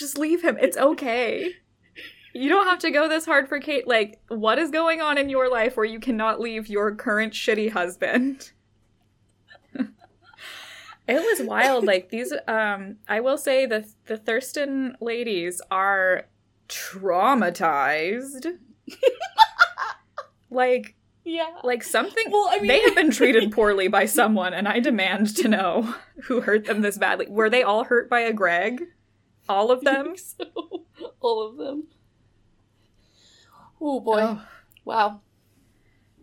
just 0.00 0.18
leave 0.18 0.42
him. 0.42 0.58
It's 0.60 0.76
okay. 0.76 1.52
You 2.32 2.48
don't 2.48 2.66
have 2.66 2.78
to 2.80 2.90
go 2.90 3.08
this 3.08 3.24
hard 3.24 3.48
for 3.48 3.60
Kate. 3.60 3.86
Like, 3.86 4.20
what 4.28 4.58
is 4.58 4.70
going 4.70 5.00
on 5.00 5.18
in 5.18 5.28
your 5.28 5.50
life 5.50 5.76
where 5.76 5.86
you 5.86 6.00
cannot 6.00 6.40
leave 6.40 6.68
your 6.68 6.94
current 6.94 7.32
shitty 7.32 7.72
husband? 7.72 8.52
it 9.74 9.88
was 11.08 11.46
wild. 11.46 11.84
Like 11.84 12.10
these, 12.10 12.32
um, 12.46 12.96
I 13.08 13.20
will 13.20 13.38
say 13.38 13.66
the 13.66 13.88
the 14.06 14.16
Thurston 14.16 14.96
ladies 15.00 15.60
are 15.70 16.26
traumatized. 16.68 18.58
like, 20.50 20.94
yeah, 21.24 21.50
like 21.64 21.82
something. 21.82 22.30
Well, 22.30 22.48
I 22.50 22.58
mean, 22.58 22.68
they 22.68 22.80
have 22.80 22.94
been 22.94 23.10
treated 23.10 23.50
poorly 23.52 23.88
by 23.88 24.06
someone, 24.06 24.54
and 24.54 24.68
I 24.68 24.78
demand 24.78 25.36
to 25.36 25.48
know 25.48 25.94
who 26.24 26.40
hurt 26.40 26.66
them 26.66 26.80
this 26.82 26.96
badly. 26.96 27.26
Were 27.28 27.50
they 27.50 27.64
all 27.64 27.84
hurt 27.84 28.08
by 28.08 28.20
a 28.20 28.32
Greg? 28.32 28.84
All 29.48 29.70
of 29.70 29.80
them. 29.84 30.16
So. 30.16 30.84
All 31.20 31.46
of 31.46 31.56
them. 31.56 31.84
Oh 33.80 34.00
boy. 34.00 34.20
Oh. 34.22 34.42
Wow. 34.84 35.20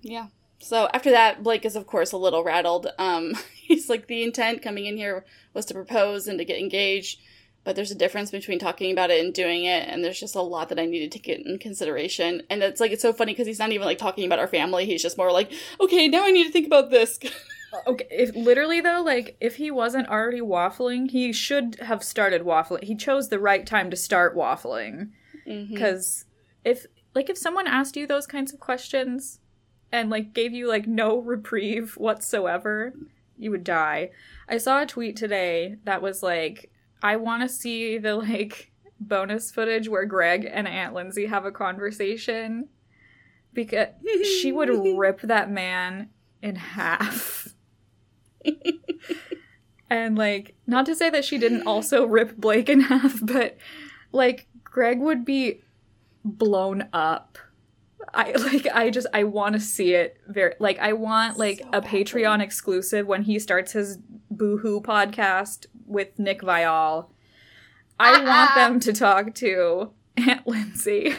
Yeah. 0.02 0.28
So 0.60 0.90
after 0.94 1.12
that, 1.12 1.44
Blake 1.44 1.66
is 1.66 1.76
of 1.76 1.88
course 1.88 2.12
a 2.12 2.18
little 2.18 2.44
rattled. 2.44 2.88
Um, 2.98 3.34
he's 3.54 3.90
like 3.90 4.08
the 4.08 4.24
intent 4.24 4.62
coming 4.62 4.86
in 4.86 4.98
here 4.98 5.26
was 5.54 5.66
to 5.68 5.74
propose 5.74 6.28
and 6.28 6.40
to 6.40 6.46
get 6.46 6.60
engaged, 6.60 7.20
but 7.64 7.76
there's 7.76 7.92
a 7.92 7.96
difference 7.96 8.32
between 8.32 8.60
talking 8.60 8.92
about 8.92 9.12
it 9.12 9.24
and 9.24 9.34
doing 9.34 9.66
it, 9.66 9.88
and 9.88 10.04
there's 10.04 10.20
just 10.20 10.36
a 10.36 10.42
lot 10.42 10.70
that 10.70 10.80
I 10.80 10.86
needed 10.86 11.12
to 11.14 11.20
get 11.20 11.46
in 11.46 11.60
consideration. 11.60 12.44
And 12.50 12.64
it's 12.64 12.80
like 12.80 12.92
it's 12.92 13.02
so 13.02 13.14
funny 13.14 13.34
because 13.34 13.48
he's 13.48 13.60
not 13.60 13.72
even 13.72 13.86
like 13.86 13.98
talking 13.98 14.26
about 14.26 14.40
our 14.40 14.48
family. 14.48 14.86
He's 14.86 15.02
just 15.02 15.18
more 15.18 15.32
like, 15.32 15.52
okay, 15.80 16.08
now 16.08 16.26
I 16.26 16.32
need 16.32 16.46
to 16.46 16.52
think 16.52 16.68
about 16.68 16.90
this. 16.90 17.20
okay, 17.86 18.08
if 18.10 18.36
literally 18.36 18.82
though, 18.82 19.02
like 19.06 19.38
if 19.40 19.56
he 19.56 19.72
wasn't 19.72 20.10
already 20.10 20.42
waffling, 20.42 21.10
he 21.10 21.32
should 21.34 21.78
have 21.82 22.04
started 22.04 22.44
waffling. 22.44 22.84
He 22.84 22.96
chose 22.96 23.30
the 23.30 23.40
right 23.40 23.66
time 23.66 23.90
to 23.90 23.96
start 23.96 24.36
waffling 24.36 25.12
because 25.46 26.26
mm-hmm. 26.26 26.70
if 26.72 26.86
like 27.16 27.30
if 27.30 27.38
someone 27.38 27.68
asked 27.68 27.96
you 27.96 28.06
those 28.06 28.28
kinds 28.28 28.54
of 28.54 28.60
questions 28.60 29.40
and 29.92 30.10
like 30.10 30.34
gave 30.34 30.54
you 30.54 30.68
like 30.68 30.88
no 30.88 31.18
reprieve 31.22 31.94
whatsoever, 31.94 32.94
you 33.38 33.52
would 33.52 33.64
die. 33.64 34.12
I 34.48 34.58
saw 34.58 34.82
a 34.82 34.86
tweet 34.86 35.16
today 35.16 35.78
that 35.84 36.02
was 36.02 36.24
like, 36.24 36.72
I 37.02 37.18
want 37.18 37.44
to 37.44 37.50
see 37.50 37.98
the 37.98 38.16
like 38.16 38.72
bonus 39.00 39.52
footage 39.52 39.88
where 39.88 40.06
Greg 40.06 40.50
and 40.52 40.68
Aunt 40.68 40.94
Lindsay 40.94 41.28
have 41.28 41.46
a 41.46 41.52
conversation 41.52 42.70
because 43.54 43.88
she 44.42 44.52
would 44.52 44.70
rip 44.98 45.22
that 45.22 45.50
man 45.52 46.10
in 46.42 46.56
half. 46.56 47.50
And 49.90 50.18
like, 50.18 50.56
not 50.66 50.86
to 50.88 50.96
say 50.96 51.10
that 51.10 51.26
she 51.26 51.38
didn't 51.38 51.68
also 51.68 52.06
rip 52.06 52.38
Blake 52.38 52.70
in 52.70 52.82
half, 52.82 53.20
but 53.22 53.58
like, 54.12 54.48
Greg 54.64 55.00
would 55.00 55.26
be 55.26 55.62
blown 56.24 56.88
up. 56.94 57.38
I 58.14 58.32
like 58.32 58.68
I 58.68 58.90
just 58.90 59.08
I 59.14 59.24
want 59.24 59.56
to 59.56 59.60
see 59.60 59.94
it 59.94 60.18
very 60.28 60.54
like 60.60 60.80
I 60.80 60.94
want 60.94 61.38
like 61.38 61.60
so 61.60 61.70
a 61.74 61.82
Patreon 61.82 62.42
exclusive 62.42 63.06
when 63.06 63.24
he 63.24 63.38
starts 63.38 63.74
his 63.74 63.98
Boohoo 64.32 64.82
podcast 64.82 65.66
with 65.86 66.18
Nick 66.18 66.42
Viall. 66.42 67.10
I 68.00 68.12
ah, 68.12 68.24
want 68.24 68.52
ah. 68.52 68.56
them 68.56 68.80
to 68.82 68.94
talk 68.94 69.34
to 69.36 69.92
Aunt 70.16 70.48
Lindsay 70.48 71.16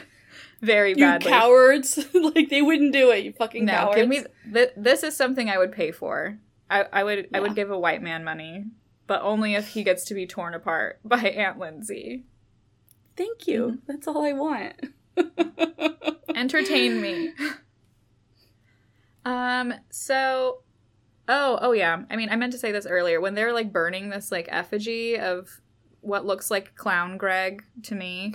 very 0.61 0.91
you 0.91 0.97
badly. 0.97 1.31
cowards! 1.31 1.99
like 2.15 2.49
they 2.49 2.63
wouldn't 2.63 2.93
do 2.93 3.11
it. 3.11 3.25
You 3.25 3.33
fucking 3.33 3.65
no, 3.65 3.73
cowards. 3.73 3.97
Give 3.97 4.09
me 4.09 4.25
th- 4.53 4.73
this 4.77 5.03
is 5.03 5.17
something 5.17 5.49
I 5.49 5.59
would 5.59 5.73
pay 5.73 5.93
for. 5.93 6.39
I, 6.71 6.85
I 6.93 7.05
would 7.05 7.19
yeah. 7.31 7.39
I 7.39 7.41
would 7.41 7.55
give 7.55 7.71
a 7.71 7.79
white 7.79 8.03
man 8.03 8.25
money, 8.25 8.67
but 9.07 9.23
only 9.23 9.55
if 9.55 9.69
he 9.69 9.83
gets 9.83 10.05
to 10.07 10.15
be 10.15 10.27
torn 10.27 10.55
apart 10.55 11.01
by 11.05 11.19
Aunt 11.19 11.59
Lindsay. 11.59 12.25
Thank 13.17 13.47
you. 13.47 13.67
Mm-hmm. 13.67 13.77
That's 13.87 14.07
all 14.07 14.25
I 14.25 14.33
want. 14.33 14.75
Entertain 16.35 17.01
me. 17.01 17.33
Um, 19.25 19.75
so 19.91 20.63
oh, 21.29 21.59
oh 21.61 21.73
yeah. 21.73 22.03
I 22.11 22.17
mean, 22.17 22.31
I 22.31 22.37
meant 22.37 22.53
to 22.53 22.59
say 22.59 22.73
this 22.73 22.87
earlier. 22.87 23.21
When 23.21 23.35
they're 23.35 23.53
like 23.53 23.73
burning 23.73 24.11
this 24.11 24.31
like 24.33 24.49
effigy 24.51 25.19
of 25.19 25.61
what 26.01 26.25
looks 26.25 26.51
like 26.51 26.75
clown 26.77 27.17
Greg 27.17 27.65
to 27.85 27.95
me. 27.95 28.35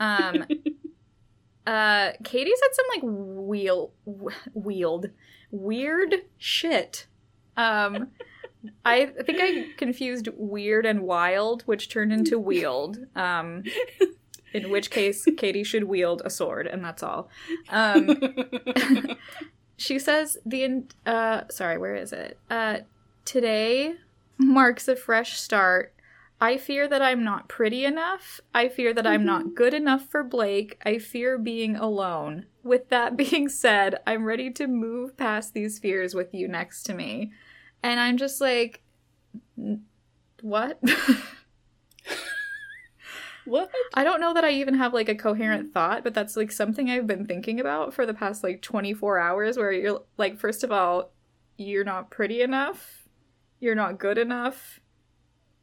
Um 0.00 0.44
uh 1.66 2.10
Katie 2.24 2.52
said 2.56 2.74
some 2.74 2.86
like 2.94 3.02
wheel 3.02 3.92
wheeled 4.54 5.10
weird 5.50 6.14
shit. 6.38 7.06
Um 7.56 8.08
I 8.84 9.06
think 9.06 9.38
I 9.40 9.66
confused 9.76 10.28
weird 10.36 10.86
and 10.86 11.02
wild, 11.02 11.62
which 11.62 11.88
turned 11.88 12.12
into 12.12 12.38
wield. 12.38 12.98
Um 13.16 13.64
in 14.52 14.70
which 14.70 14.90
case 14.90 15.26
Katie 15.36 15.64
should 15.64 15.84
wield 15.84 16.22
a 16.24 16.30
sword, 16.30 16.66
and 16.66 16.84
that's 16.84 17.02
all. 17.02 17.28
Um, 17.70 18.16
she 19.76 19.98
says 19.98 20.38
the 20.44 20.64
in- 20.64 20.88
uh, 21.06 21.42
sorry, 21.50 21.78
where 21.78 21.94
is 21.94 22.12
it? 22.12 22.38
Uh, 22.50 22.78
today 23.24 23.94
marks 24.38 24.88
a 24.88 24.96
fresh 24.96 25.38
start. 25.40 25.94
I 26.42 26.58
fear 26.58 26.88
that 26.88 27.00
I'm 27.00 27.22
not 27.24 27.48
pretty 27.48 27.84
enough. 27.86 28.40
I 28.54 28.68
fear 28.68 28.92
that 28.94 29.06
I'm 29.06 29.24
Mm-hmm. 29.24 29.26
not 29.26 29.54
good 29.54 29.72
enough 29.74 30.08
for 30.10 30.24
Blake. 30.24 30.78
I 30.84 30.98
fear 30.98 31.38
being 31.38 31.76
alone. 31.76 32.46
With 32.64 32.88
that 32.88 33.16
being 33.16 33.48
said, 33.48 34.00
I'm 34.06 34.24
ready 34.24 34.50
to 34.52 34.66
move 34.66 35.16
past 35.16 35.54
these 35.54 35.78
fears 35.78 36.14
with 36.14 36.34
you 36.34 36.48
next 36.48 36.82
to 36.84 36.94
me. 36.94 37.32
And 37.82 38.00
I'm 38.00 38.16
just 38.16 38.40
like, 38.40 38.82
what? 40.40 40.80
What? 43.44 43.70
I 43.92 44.04
don't 44.04 44.20
know 44.20 44.32
that 44.34 44.44
I 44.44 44.50
even 44.50 44.74
have 44.74 44.94
like 44.94 45.08
a 45.08 45.14
coherent 45.16 45.72
thought, 45.74 46.04
but 46.04 46.14
that's 46.14 46.36
like 46.36 46.52
something 46.52 46.88
I've 46.90 47.08
been 47.08 47.26
thinking 47.26 47.58
about 47.58 47.92
for 47.92 48.06
the 48.06 48.14
past 48.14 48.44
like 48.44 48.62
24 48.62 49.18
hours 49.18 49.56
where 49.56 49.72
you're 49.72 50.02
like, 50.16 50.38
first 50.38 50.62
of 50.62 50.70
all, 50.70 51.10
you're 51.56 51.84
not 51.84 52.10
pretty 52.10 52.40
enough, 52.40 53.08
you're 53.58 53.74
not 53.74 53.98
good 53.98 54.16
enough, 54.18 54.80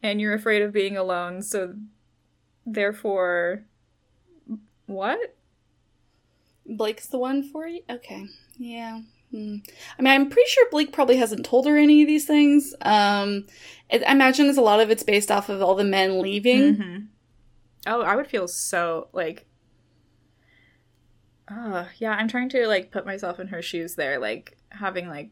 and 0.04 0.20
you're 0.22 0.34
afraid 0.34 0.62
of 0.62 0.72
being 0.74 0.98
alone, 0.98 1.42
so 1.42 1.74
therefore, 2.66 3.64
what? 4.86 5.36
Blake's 6.66 7.08
the 7.08 7.18
one 7.18 7.44
for 7.44 7.68
you? 7.68 7.82
Okay. 7.90 8.26
Yeah. 8.58 9.02
Hmm. 9.32 9.58
I 9.98 10.02
mean, 10.02 10.14
I'm 10.14 10.30
pretty 10.30 10.50
sure 10.50 10.68
Blake 10.72 10.92
probably 10.92 11.18
hasn't 11.18 11.46
told 11.46 11.68
her 11.68 11.78
any 11.78 12.02
of 12.02 12.08
these 12.08 12.26
things. 12.26 12.74
Um, 12.82 13.46
it, 13.90 14.04
I 14.08 14.12
imagine 14.12 14.48
it's 14.48 14.58
a 14.58 14.62
lot 14.62 14.80
of 14.80 14.90
it's 14.90 15.04
based 15.04 15.32
off 15.32 15.50
of 15.50 15.62
all 15.62 15.76
the 15.76 15.84
men 15.84 16.20
leaving. 16.22 16.76
Mhm. 16.78 17.08
Oh, 17.88 18.02
I 18.02 18.16
would 18.16 18.28
feel 18.28 18.48
so 18.48 19.10
like. 19.14 19.46
Uh, 21.48 21.86
yeah, 21.98 22.12
I'm 22.12 22.28
trying 22.28 22.50
to 22.50 22.68
like 22.68 22.92
put 22.92 23.06
myself 23.06 23.40
in 23.40 23.48
her 23.48 23.62
shoes 23.62 23.96
there, 23.96 24.20
like 24.20 24.58
having 24.70 25.08
like 25.08 25.32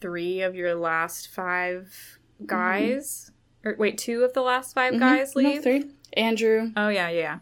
three 0.00 0.42
of 0.42 0.54
your 0.54 0.74
last 0.74 1.28
five 1.28 2.18
guys, 2.44 3.30
or 3.64 3.76
wait, 3.78 3.98
two 3.98 4.22
of 4.24 4.32
the 4.32 4.42
last 4.42 4.74
5 4.74 4.94
Mhm. 4.94 4.98
guys 4.98 5.34
No, 5.36 5.42
leave. 5.42 5.62
three. 5.62 5.84
Andrew. 6.14 6.70
Oh 6.76 6.88
yeah, 6.88 7.08
yeah. 7.08 7.38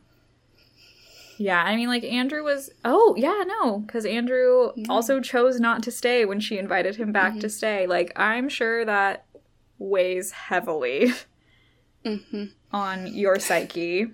Yeah, 1.38 1.62
I 1.62 1.74
mean, 1.76 1.88
like 1.88 2.04
Andrew 2.04 2.44
was. 2.44 2.70
Oh 2.84 3.14
yeah, 3.16 3.42
no, 3.46 3.78
because 3.78 4.04
Andrew 4.04 4.72
Yeah. 4.76 4.86
also 4.90 5.20
chose 5.20 5.58
not 5.58 5.82
to 5.84 5.90
stay 5.90 6.24
when 6.26 6.38
she 6.40 6.58
invited 6.58 6.96
him 6.96 7.12
back 7.12 7.32
Mm-hmm. 7.32 7.38
to 7.40 7.48
stay. 7.48 7.86
Like, 7.86 8.12
I'm 8.14 8.48
sure 8.48 8.84
that 8.84 9.24
weighs 9.78 10.32
heavily 10.32 11.12
hmm 12.04 12.44
on 12.72 13.06
your 13.06 13.38
psyche. 13.38 14.06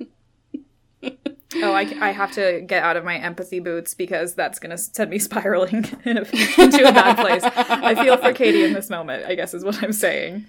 oh, 1.02 1.72
I, 1.72 1.92
I 2.00 2.10
have 2.12 2.32
to 2.32 2.62
get 2.66 2.82
out 2.82 2.96
of 2.96 3.04
my 3.04 3.16
empathy 3.18 3.60
boots 3.60 3.94
because 3.94 4.34
that's 4.34 4.58
gonna 4.58 4.78
send 4.78 5.10
me 5.10 5.18
spiraling 5.28 5.84
in 6.04 6.18
a, 6.18 6.20
into 6.60 6.88
a 6.88 6.92
bad 6.92 7.16
place. 7.18 7.42
I 7.44 7.94
feel 7.96 8.16
for 8.16 8.32
Katie 8.32 8.62
in 8.62 8.72
this 8.72 8.88
moment. 8.90 9.24
I 9.26 9.34
guess 9.34 9.52
is 9.54 9.64
what 9.64 9.82
I'm 9.82 9.92
saying. 9.92 10.46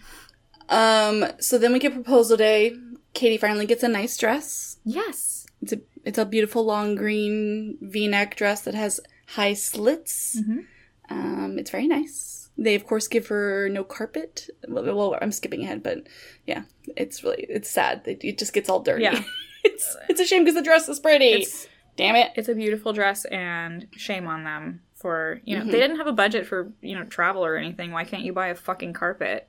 Um, 0.70 1.26
so 1.40 1.58
then 1.58 1.74
we 1.74 1.80
get 1.80 1.94
proposal 1.94 2.38
day. 2.38 2.76
Katie 3.14 3.38
finally 3.38 3.66
gets 3.66 3.84
a 3.84 3.88
nice 3.88 4.18
dress. 4.18 4.78
Yes. 4.84 5.48
It's 5.62 5.74
a 5.74 5.80
it's 6.04 6.18
a 6.18 6.26
beautiful 6.26 6.64
long 6.66 6.96
green 6.96 7.78
V-neck 7.82 8.36
dress 8.36 8.62
that 8.62 8.76
has 8.76 9.00
high 9.28 9.54
slits. 9.54 10.40
Mhm. 10.40 10.66
Um, 11.10 11.58
it's 11.58 11.72
very 11.72 11.88
nice. 11.88 12.50
They 12.58 12.76
of 12.76 12.86
course 12.86 13.08
give 13.08 13.28
her 13.28 13.70
no 13.70 13.84
carpet. 13.84 14.50
Well, 14.68 14.84
well, 14.96 15.18
I'm 15.22 15.32
skipping 15.32 15.64
ahead, 15.64 15.82
but 15.84 16.08
yeah, 16.46 16.64
it's 16.96 17.24
really 17.24 17.46
it's 17.50 17.70
sad. 17.70 18.02
It, 18.06 18.24
it 18.24 18.38
just 18.38 18.54
gets 18.54 18.70
all 18.70 18.82
dirty. 18.82 19.04
Yeah. 19.04 19.22
it's 19.64 19.96
it's 20.10 20.20
a 20.22 20.26
shame 20.26 20.44
because 20.44 20.56
the 20.56 20.62
dress 20.64 20.88
is 20.90 21.00
pretty. 21.00 21.26
It's 21.44 21.68
Damn 21.96 22.16
it. 22.16 22.32
it's 22.36 22.50
a 22.50 22.54
beautiful 22.56 22.94
dress 22.94 23.26
and 23.26 23.88
shame 23.94 24.28
on 24.28 24.44
them 24.44 24.82
for 24.94 25.42
you 25.46 25.58
know 25.58 25.64
Mhm. 25.66 25.72
they 25.72 25.80
didn't 25.80 25.98
have 25.98 26.08
a 26.08 26.12
budget 26.14 26.46
for 26.46 26.72
you 26.82 26.94
know 26.96 27.04
travel 27.06 27.44
or 27.44 27.56
anything 27.56 27.92
why 27.92 28.04
can't 28.04 28.24
you 28.24 28.34
buy 28.34 28.48
a 28.50 28.56
fucking 28.56 28.94
carpet 28.94 29.48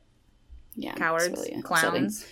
Yeah, 0.81 0.95
cowards 0.95 1.29
really 1.29 1.61
clowns 1.63 2.25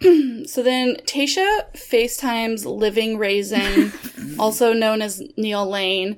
So 0.00 0.62
then 0.62 0.96
Tayshia 1.06 1.74
FaceTimes 1.74 2.64
Living 2.64 3.18
Raisin, 3.18 3.92
also 4.38 4.72
known 4.72 5.02
as 5.02 5.20
Neil 5.36 5.68
Lane, 5.68 6.16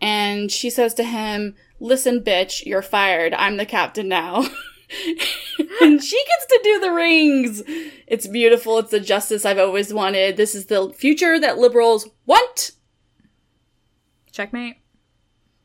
and 0.00 0.50
she 0.50 0.68
says 0.70 0.92
to 0.94 1.04
him, 1.04 1.54
Listen, 1.78 2.20
bitch, 2.20 2.64
you're 2.66 2.82
fired. 2.82 3.34
I'm 3.34 3.56
the 3.56 3.66
captain 3.66 4.08
now. 4.08 4.38
and 5.80 6.02
she 6.02 6.24
gets 6.26 6.46
to 6.46 6.60
do 6.62 6.80
the 6.80 6.92
rings. 6.92 7.62
It's 8.06 8.26
beautiful. 8.26 8.78
It's 8.78 8.90
the 8.90 9.00
justice 9.00 9.44
I've 9.44 9.58
always 9.58 9.92
wanted. 9.94 10.36
This 10.36 10.54
is 10.54 10.66
the 10.66 10.92
future 10.92 11.38
that 11.40 11.58
liberals 11.58 12.08
want. 12.26 12.72
checkmate 14.32 14.76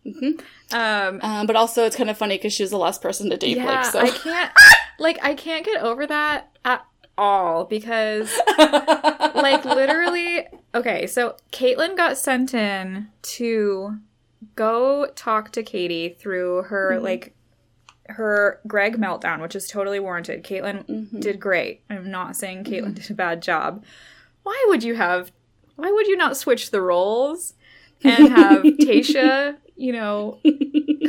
Mhm. 0.05 0.39
um 0.73 1.19
Um, 1.21 1.47
but 1.47 1.55
also, 1.55 1.85
it's 1.85 1.95
kind 1.95 2.09
of 2.09 2.17
funny 2.17 2.37
because 2.37 2.53
she 2.53 2.63
was 2.63 2.71
the 2.71 2.77
last 2.77 3.01
person 3.01 3.29
to 3.29 3.37
date 3.37 3.57
yeah 3.57 3.81
Blake. 3.91 3.91
So. 3.91 3.99
i 3.99 4.09
can't 4.09 4.51
like 4.99 5.17
i 5.23 5.33
can't 5.33 5.65
get 5.65 5.81
over 5.81 6.05
that 6.07 6.57
at 6.65 6.85
all 7.17 7.65
because 7.65 8.31
like 8.57 9.65
literally 9.65 10.45
okay 10.75 11.07
so 11.07 11.35
kaitlyn 11.51 11.95
got 11.97 12.17
sent 12.17 12.53
in 12.53 13.07
to 13.21 13.95
go 14.55 15.07
talk 15.15 15.51
to 15.51 15.63
katie 15.63 16.09
through 16.19 16.63
her 16.63 16.91
Mhm. 16.93 17.01
like 17.01 17.33
her 18.09 18.61
greg 18.67 18.97
meltdown 18.97 19.41
which 19.41 19.53
is 19.55 19.67
totally 19.67 19.99
warranted. 19.99 20.41
Kaitlyn 20.43 20.85
Mhm. 20.87 21.19
did 21.19 21.41
great. 21.41 21.81
I'm 21.89 22.09
not 22.09 22.37
saying 22.37 22.63
kaitlyn 22.63 22.95
did 22.95 23.11
a 23.11 23.13
bad 23.13 23.41
job. 23.41 23.83
Why 24.43 24.65
would 24.69 24.81
you 24.81 24.95
have 24.95 25.31
why 25.75 25.91
would 25.91 26.07
you 26.07 26.15
not 26.15 26.37
switch 26.37 26.71
the 26.71 26.79
roles 26.81 27.53
and 28.05 28.29
have 28.37 28.63
tayshia 28.63 29.57
you 29.75 29.91
know 29.91 30.39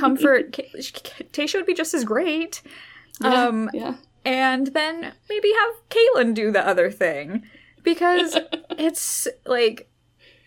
comfort 0.01 0.51
tayshia 0.53 1.55
would 1.55 1.67
be 1.67 1.75
just 1.75 1.95
as 1.95 2.03
great 2.03 2.63
Yeah, 3.23 3.47
um 3.47 3.71
yeah. 3.73 3.95
and 4.25 4.69
then 4.69 5.13
maybe 5.29 5.53
have 5.53 5.89
Kaitlyn 5.91 6.35
do 6.35 6.51
the 6.51 6.67
other 6.67 6.91
thing 6.91 7.45
because 7.83 8.37
it's 8.71 9.29
like 9.47 9.91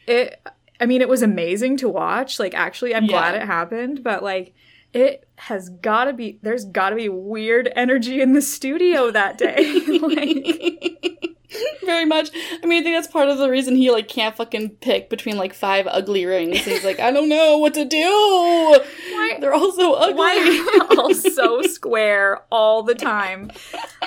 it. 0.07 0.41
I 0.79 0.87
mean, 0.87 1.01
it 1.01 1.09
was 1.09 1.21
amazing 1.21 1.77
to 1.77 1.89
watch. 1.89 2.39
Like, 2.39 2.55
actually, 2.55 2.95
I'm 2.95 3.05
glad 3.05 3.35
it 3.35 3.43
happened, 3.43 4.03
but 4.03 4.23
like, 4.23 4.55
it 4.93 5.27
has 5.35 5.69
got 5.69 6.05
to 6.05 6.13
be. 6.13 6.39
There's 6.41 6.65
got 6.65 6.89
to 6.89 6.95
be 6.95 7.09
weird 7.09 7.71
energy 7.75 8.21
in 8.21 8.33
the 8.33 8.41
studio 8.41 9.11
that 9.11 9.37
day. 9.37 9.79
like, 10.01 11.29
Very 11.85 12.05
much. 12.05 12.29
I 12.63 12.65
mean, 12.65 12.81
I 12.81 12.83
think 12.83 12.95
that's 12.95 13.07
part 13.11 13.29
of 13.29 13.37
the 13.37 13.49
reason 13.49 13.75
he 13.75 13.91
like 13.91 14.07
can't 14.07 14.35
fucking 14.35 14.69
pick 14.81 15.09
between 15.09 15.37
like 15.37 15.53
five 15.53 15.87
ugly 15.89 16.25
rings. 16.25 16.59
He's 16.59 16.83
like, 16.85 16.99
I 16.99 17.11
don't 17.11 17.29
know 17.29 17.57
what 17.57 17.73
to 17.75 17.85
do. 17.85 17.99
Why- 17.99 19.37
They're 19.39 19.53
all 19.53 19.71
so 19.71 19.93
ugly. 19.93 20.13
why 20.15 20.85
are 20.91 20.97
all 20.99 21.13
so 21.13 21.61
square 21.63 22.41
all 22.51 22.83
the 22.83 22.95
time? 22.95 23.51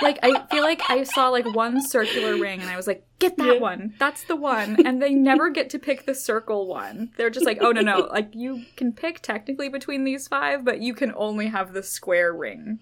Like, 0.02 0.18
I 0.22 0.46
feel 0.50 0.62
like 0.62 0.82
I 0.88 1.02
saw 1.04 1.28
like 1.28 1.46
one 1.54 1.80
circular 1.86 2.36
ring, 2.36 2.60
and 2.60 2.68
I 2.70 2.76
was 2.76 2.86
like, 2.86 3.06
"Get 3.18 3.36
that 3.38 3.54
Yeah. 3.54 3.60
one. 3.60 3.94
That's 3.98 4.24
the 4.24 4.36
one." 4.36 4.84
And 4.86 5.00
they 5.00 5.14
never 5.14 5.50
get 5.50 5.70
to 5.70 5.78
pick 5.78 6.04
the 6.06 6.14
circle 6.14 6.66
one. 6.66 7.10
They're 7.16 7.30
just 7.30 7.46
like, 7.46 7.58
"Oh 7.60 7.72
no, 7.72 7.80
no! 7.80 8.08
Like 8.10 8.30
you 8.34 8.64
can 8.76 8.92
pick 8.92 9.20
technically 9.20 9.68
between 9.68 10.04
these 10.04 10.26
five, 10.28 10.64
but 10.64 10.80
you 10.80 10.94
can 10.94 11.12
only 11.16 11.46
have 11.48 11.72
the 11.72 11.82
square 11.82 12.32
ring. 12.32 12.80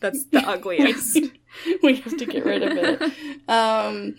That's 0.00 0.24
the 0.26 0.38
ugliest." 0.48 1.18
we 1.82 1.96
have 1.96 2.16
to 2.16 2.26
get 2.26 2.44
rid 2.44 2.62
of 2.62 2.76
it. 2.76 3.12
Um, 3.48 4.16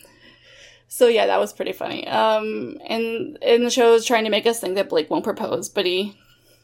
so 0.87 1.07
yeah, 1.07 1.27
that 1.27 1.39
was 1.39 1.53
pretty 1.53 1.71
funny. 1.73 2.07
Um, 2.07 2.79
and 2.87 3.37
and 3.43 3.65
the 3.65 3.69
show 3.69 3.93
is 3.93 4.05
trying 4.05 4.23
to 4.25 4.31
make 4.31 4.47
us 4.47 4.59
think 4.59 4.75
that 4.75 4.89
Blake 4.89 5.09
won't 5.09 5.23
propose, 5.23 5.69
but 5.69 5.85
he 5.85 6.17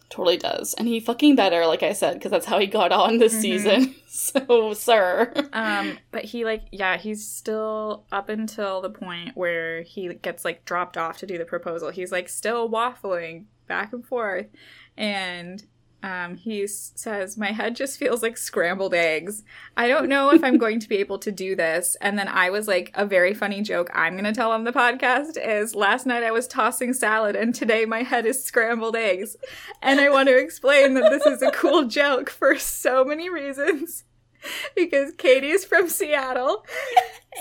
totally 0.09 0.37
does, 0.37 0.73
and 0.75 0.87
he 0.87 0.99
fucking 0.99 1.35
better, 1.35 1.65
like 1.67 1.83
I 1.83 1.93
said, 1.93 2.15
because 2.15 2.31
that's 2.31 2.45
how 2.47 2.57
he 2.59 2.65
got 2.67 2.91
on 2.91 3.17
this 3.19 3.35
Mhm. 3.35 3.41
season. 3.41 3.95
So, 4.15 4.73
sir. 4.73 5.33
Um, 5.51 5.97
but 6.11 6.23
he 6.23 6.45
like 6.45 6.63
yeah, 6.71 6.95
he's 6.97 7.27
still 7.27 8.05
up 8.13 8.29
until 8.29 8.81
the 8.81 8.89
point 8.89 9.35
where 9.35 9.81
he 9.81 10.13
gets 10.13 10.45
like 10.45 10.63
dropped 10.63 10.97
off 10.97 11.17
to 11.17 11.25
do 11.27 11.37
the 11.37 11.43
proposal. 11.45 11.89
He's 11.91 12.13
like 12.13 12.29
still 12.29 12.69
waffling 12.69 13.45
back 13.67 13.91
and 13.91 14.05
forth, 14.05 14.47
and 14.95 15.61
um, 16.05 16.35
he 16.35 16.67
says, 16.67 17.35
"My 17.35 17.51
head 17.51 17.75
just 17.75 17.97
feels 17.97 18.21
like 18.21 18.37
scrambled 18.37 18.93
eggs. 18.93 19.43
I 19.75 19.87
don't 19.87 20.07
know 20.07 20.31
if 20.31 20.43
I'm 20.43 20.59
going 20.59 20.79
to 20.79 20.87
be 20.87 20.97
able 20.97 21.17
to 21.19 21.31
do 21.31 21.55
this." 21.55 21.97
And 21.99 22.17
then 22.17 22.27
I 22.27 22.51
was 22.51 22.67
like, 22.67 22.91
a 22.93 23.07
very 23.07 23.33
funny 23.33 23.61
joke 23.61 23.89
I'm 23.93 24.15
gonna 24.15 24.33
tell 24.33 24.51
on 24.51 24.65
the 24.65 24.71
podcast 24.71 25.37
is 25.43 25.73
last 25.73 26.05
night 26.05 26.21
I 26.21 26.31
was 26.31 26.47
tossing 26.47 26.93
salad, 26.93 27.35
and 27.35 27.55
today 27.55 27.85
my 27.85 28.03
head 28.03 28.27
is 28.27 28.43
scrambled 28.43 28.95
eggs. 28.95 29.35
And 29.81 29.99
I 29.99 30.09
want 30.09 30.29
to 30.29 30.37
explain 30.37 30.93
that 30.93 31.09
this 31.09 31.25
is 31.25 31.41
a 31.41 31.51
cool 31.51 31.85
joke 31.85 32.29
for 32.29 32.57
so 32.59 33.03
many 33.03 33.27
reasons 33.27 34.03
because 34.75 35.11
Katie 35.13 35.49
is 35.49 35.65
from 35.65 35.89
Seattle. 35.89 36.65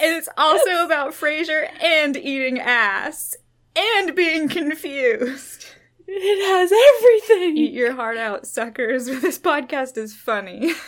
And 0.00 0.16
it's 0.16 0.28
also 0.38 0.84
about 0.84 1.12
Frasier 1.12 1.68
and 1.82 2.16
eating 2.16 2.58
ass 2.58 3.36
and 3.76 4.14
being 4.14 4.48
confused. 4.48 5.73
It 6.07 6.46
has 6.46 6.70
everything. 6.72 7.57
Eat 7.57 7.72
your 7.72 7.94
heart 7.94 8.16
out, 8.18 8.46
suckers. 8.46 9.07
This 9.22 9.38
podcast 9.38 9.96
is 9.96 10.14
funny. 10.14 10.72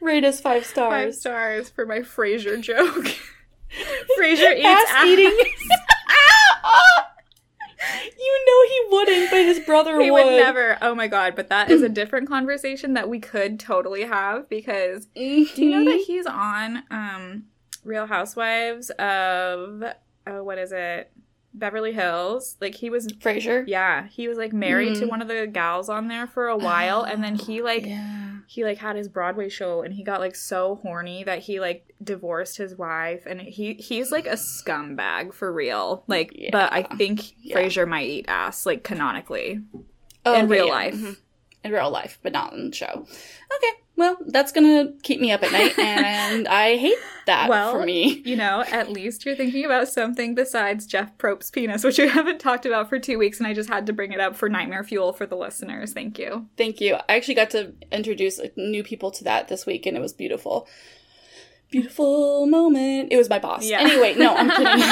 Rate 0.00 0.24
us 0.24 0.40
five 0.40 0.64
stars. 0.64 0.90
Five 0.92 1.14
stars. 1.14 1.70
for 1.70 1.84
my 1.86 1.98
Frasier 2.00 2.60
joke. 2.60 3.04
Frasier 4.18 4.56
eats 4.56 4.64
ass 4.66 4.86
ass. 4.90 5.06
eating. 5.06 5.36
you 8.18 8.44
know 8.46 8.62
he 8.68 8.80
wouldn't, 8.90 9.30
but 9.30 9.40
his 9.44 9.60
brother 9.60 10.00
He 10.00 10.10
would. 10.10 10.24
would 10.24 10.36
never. 10.36 10.78
Oh 10.80 10.94
my 10.94 11.06
god! 11.08 11.36
But 11.36 11.48
that 11.48 11.70
is 11.70 11.82
a 11.82 11.88
different 11.88 12.28
conversation 12.28 12.94
that 12.94 13.08
we 13.08 13.18
could 13.20 13.60
totally 13.60 14.02
have 14.04 14.48
because 14.48 15.06
do 15.06 15.20
you 15.22 15.70
know 15.70 15.84
that 15.90 16.00
he's 16.06 16.26
on 16.26 16.82
um 16.90 17.44
Real 17.84 18.06
Housewives 18.06 18.90
of 18.90 19.82
oh 20.26 20.42
what 20.42 20.58
is 20.58 20.72
it 20.72 21.10
Beverly 21.52 21.92
Hills? 21.92 22.56
Like 22.60 22.74
he 22.76 22.90
was 22.90 23.08
Frasier? 23.08 23.64
yeah 23.66 24.06
he 24.08 24.28
was 24.28 24.38
like 24.38 24.52
married 24.52 24.94
to 24.96 25.06
Mhm. 25.06 25.08
one 25.10 25.22
of 25.22 25.28
the 25.28 25.46
gals 25.46 25.88
on 25.88 26.08
there 26.08 26.26
for 26.26 26.48
a 26.48 26.56
while 26.56 27.02
and 27.02 27.22
then 27.24 27.34
he 27.36 27.60
like 27.62 27.84
yeah. 27.86 28.38
he 28.46 28.64
like 28.64 28.78
had 28.78 28.96
his 28.96 29.08
Broadway 29.08 29.48
show 29.48 29.82
and 29.82 29.94
he 29.94 30.04
got 30.04 30.20
like 30.20 30.36
so 30.36 30.76
horny 30.82 31.24
that 31.24 31.40
he 31.40 31.58
like 31.60 31.92
divorced 32.02 32.56
his 32.56 32.76
wife 32.76 33.24
and 33.26 33.40
he 33.40 33.74
he's 33.74 34.10
like 34.12 34.26
a 34.26 34.36
scumbag 34.36 35.34
for 35.34 35.52
real. 35.52 36.04
Like 36.06 36.32
but 36.52 36.72
I 36.72 36.82
think 36.84 37.32
Yeah. 37.42 37.56
Frasier 37.58 37.86
might 37.88 38.06
eat 38.08 38.24
ass 38.28 38.64
like 38.66 38.84
canonically. 38.84 39.60
Oh, 40.24 40.34
in 40.34 40.44
okay, 40.44 40.52
real 40.52 40.66
yeah, 40.66 40.72
life. 40.72 40.94
mhm. 40.94 41.16
In 41.62 41.72
real 41.72 41.90
life, 41.90 42.18
but 42.22 42.32
not 42.32 42.54
in 42.54 42.70
the 42.70 42.76
show. 42.76 42.86
Okay, 42.86 43.82
well, 43.96 44.16
that's 44.28 44.50
gonna 44.50 44.92
keep 45.02 45.20
me 45.20 45.30
up 45.30 45.42
at 45.42 45.52
night, 45.52 45.78
and 45.78 46.48
I 46.48 46.76
hate 46.76 46.96
that 47.26 47.50
Well, 47.50 47.72
for 47.72 47.84
me. 47.84 48.22
You 48.24 48.36
know, 48.36 48.64
at 48.70 48.90
least 48.90 49.26
you're 49.26 49.36
thinking 49.36 49.66
about 49.66 49.88
something 49.88 50.34
besides 50.34 50.86
Jeff 50.86 51.16
Probst's 51.18 51.50
penis, 51.50 51.84
which 51.84 51.98
we 51.98 52.08
haven't 52.08 52.38
talked 52.40 52.64
about 52.64 52.88
for 52.88 52.98
two 52.98 53.18
weeks, 53.18 53.38
and 53.38 53.46
I 53.46 53.52
just 53.52 53.68
had 53.68 53.86
to 53.86 53.92
bring 53.92 54.12
it 54.12 54.20
up 54.20 54.36
for 54.36 54.48
Nightmare 54.48 54.84
Fuel 54.84 55.12
for 55.12 55.26
the 55.26 55.36
listeners. 55.36 55.92
Thank 55.92 56.18
you. 56.18 56.46
Thank 56.56 56.80
you. 56.80 56.94
I 56.94 57.16
actually 57.16 57.34
got 57.34 57.50
to 57.50 57.74
introduce 57.92 58.40
new 58.56 58.82
people 58.82 59.10
to 59.10 59.24
that 59.24 59.48
this 59.48 59.66
week, 59.66 59.84
and 59.84 59.96
it 59.98 60.00
was 60.00 60.14
beautiful. 60.14 60.66
Beautiful 61.70 62.46
moment. 62.46 63.12
It 63.12 63.16
was 63.16 63.28
my 63.30 63.38
boss. 63.38 63.64
Yeah. 63.64 63.80
Anyway, 63.80 64.14
no, 64.16 64.34
I'm 64.34 64.50
kidding. 64.50 64.82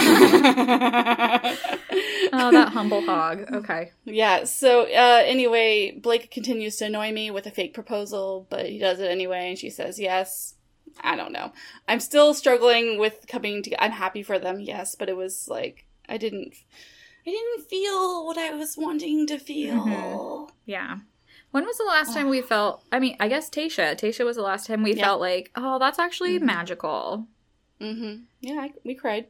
Oh, 2.32 2.50
that 2.52 2.68
humble 2.72 3.00
hog. 3.04 3.46
Okay. 3.52 3.90
Yeah, 4.04 4.44
so 4.44 4.82
uh, 4.82 5.22
anyway, 5.24 5.92
Blake 5.92 6.30
continues 6.30 6.76
to 6.76 6.86
annoy 6.86 7.10
me 7.12 7.30
with 7.30 7.46
a 7.46 7.50
fake 7.50 7.74
proposal, 7.74 8.46
but 8.50 8.66
he 8.68 8.78
does 8.78 9.00
it 9.00 9.10
anyway, 9.10 9.48
and 9.48 9.58
she 9.58 9.70
says 9.70 9.98
yes. 9.98 10.54
I 11.00 11.16
don't 11.16 11.32
know. 11.32 11.52
I'm 11.86 12.00
still 12.00 12.34
struggling 12.34 12.98
with 12.98 13.26
coming 13.28 13.62
to. 13.64 13.82
I'm 13.82 13.92
happy 13.92 14.22
for 14.22 14.38
them, 14.38 14.60
yes, 14.60 14.94
but 14.94 15.08
it 15.08 15.16
was 15.16 15.46
like 15.48 15.86
I 16.08 16.16
didn't. 16.16 16.54
I 17.26 17.30
didn't 17.30 17.68
feel 17.68 18.24
what 18.26 18.38
I 18.38 18.50
was 18.54 18.76
wanting 18.76 19.26
to 19.28 19.38
feel. 19.38 19.74
Mhm. 19.84 20.50
Yeah. 20.64 20.98
When 21.50 21.64
was 21.64 21.78
the 21.78 21.84
last 21.84 22.12
time 22.12 22.28
we 22.28 22.40
felt? 22.42 22.82
I 22.92 22.98
mean, 22.98 23.16
I 23.20 23.28
guess 23.28 23.48
Tayshia. 23.48 23.94
Tayshia 23.98 24.24
was 24.24 24.36
the 24.36 24.42
last 24.42 24.66
time 24.66 24.82
we 24.82 24.94
Yeah. 24.94 25.04
felt 25.06 25.20
like, 25.20 25.50
oh, 25.56 25.78
that's 25.78 25.98
actually 25.98 26.38
Mhm. 26.38 26.42
magical. 26.42 27.26
Mm-hmm. 27.80 28.22
Yeah, 28.40 28.60
I, 28.60 28.72
we 28.84 28.94
cried. 28.94 29.26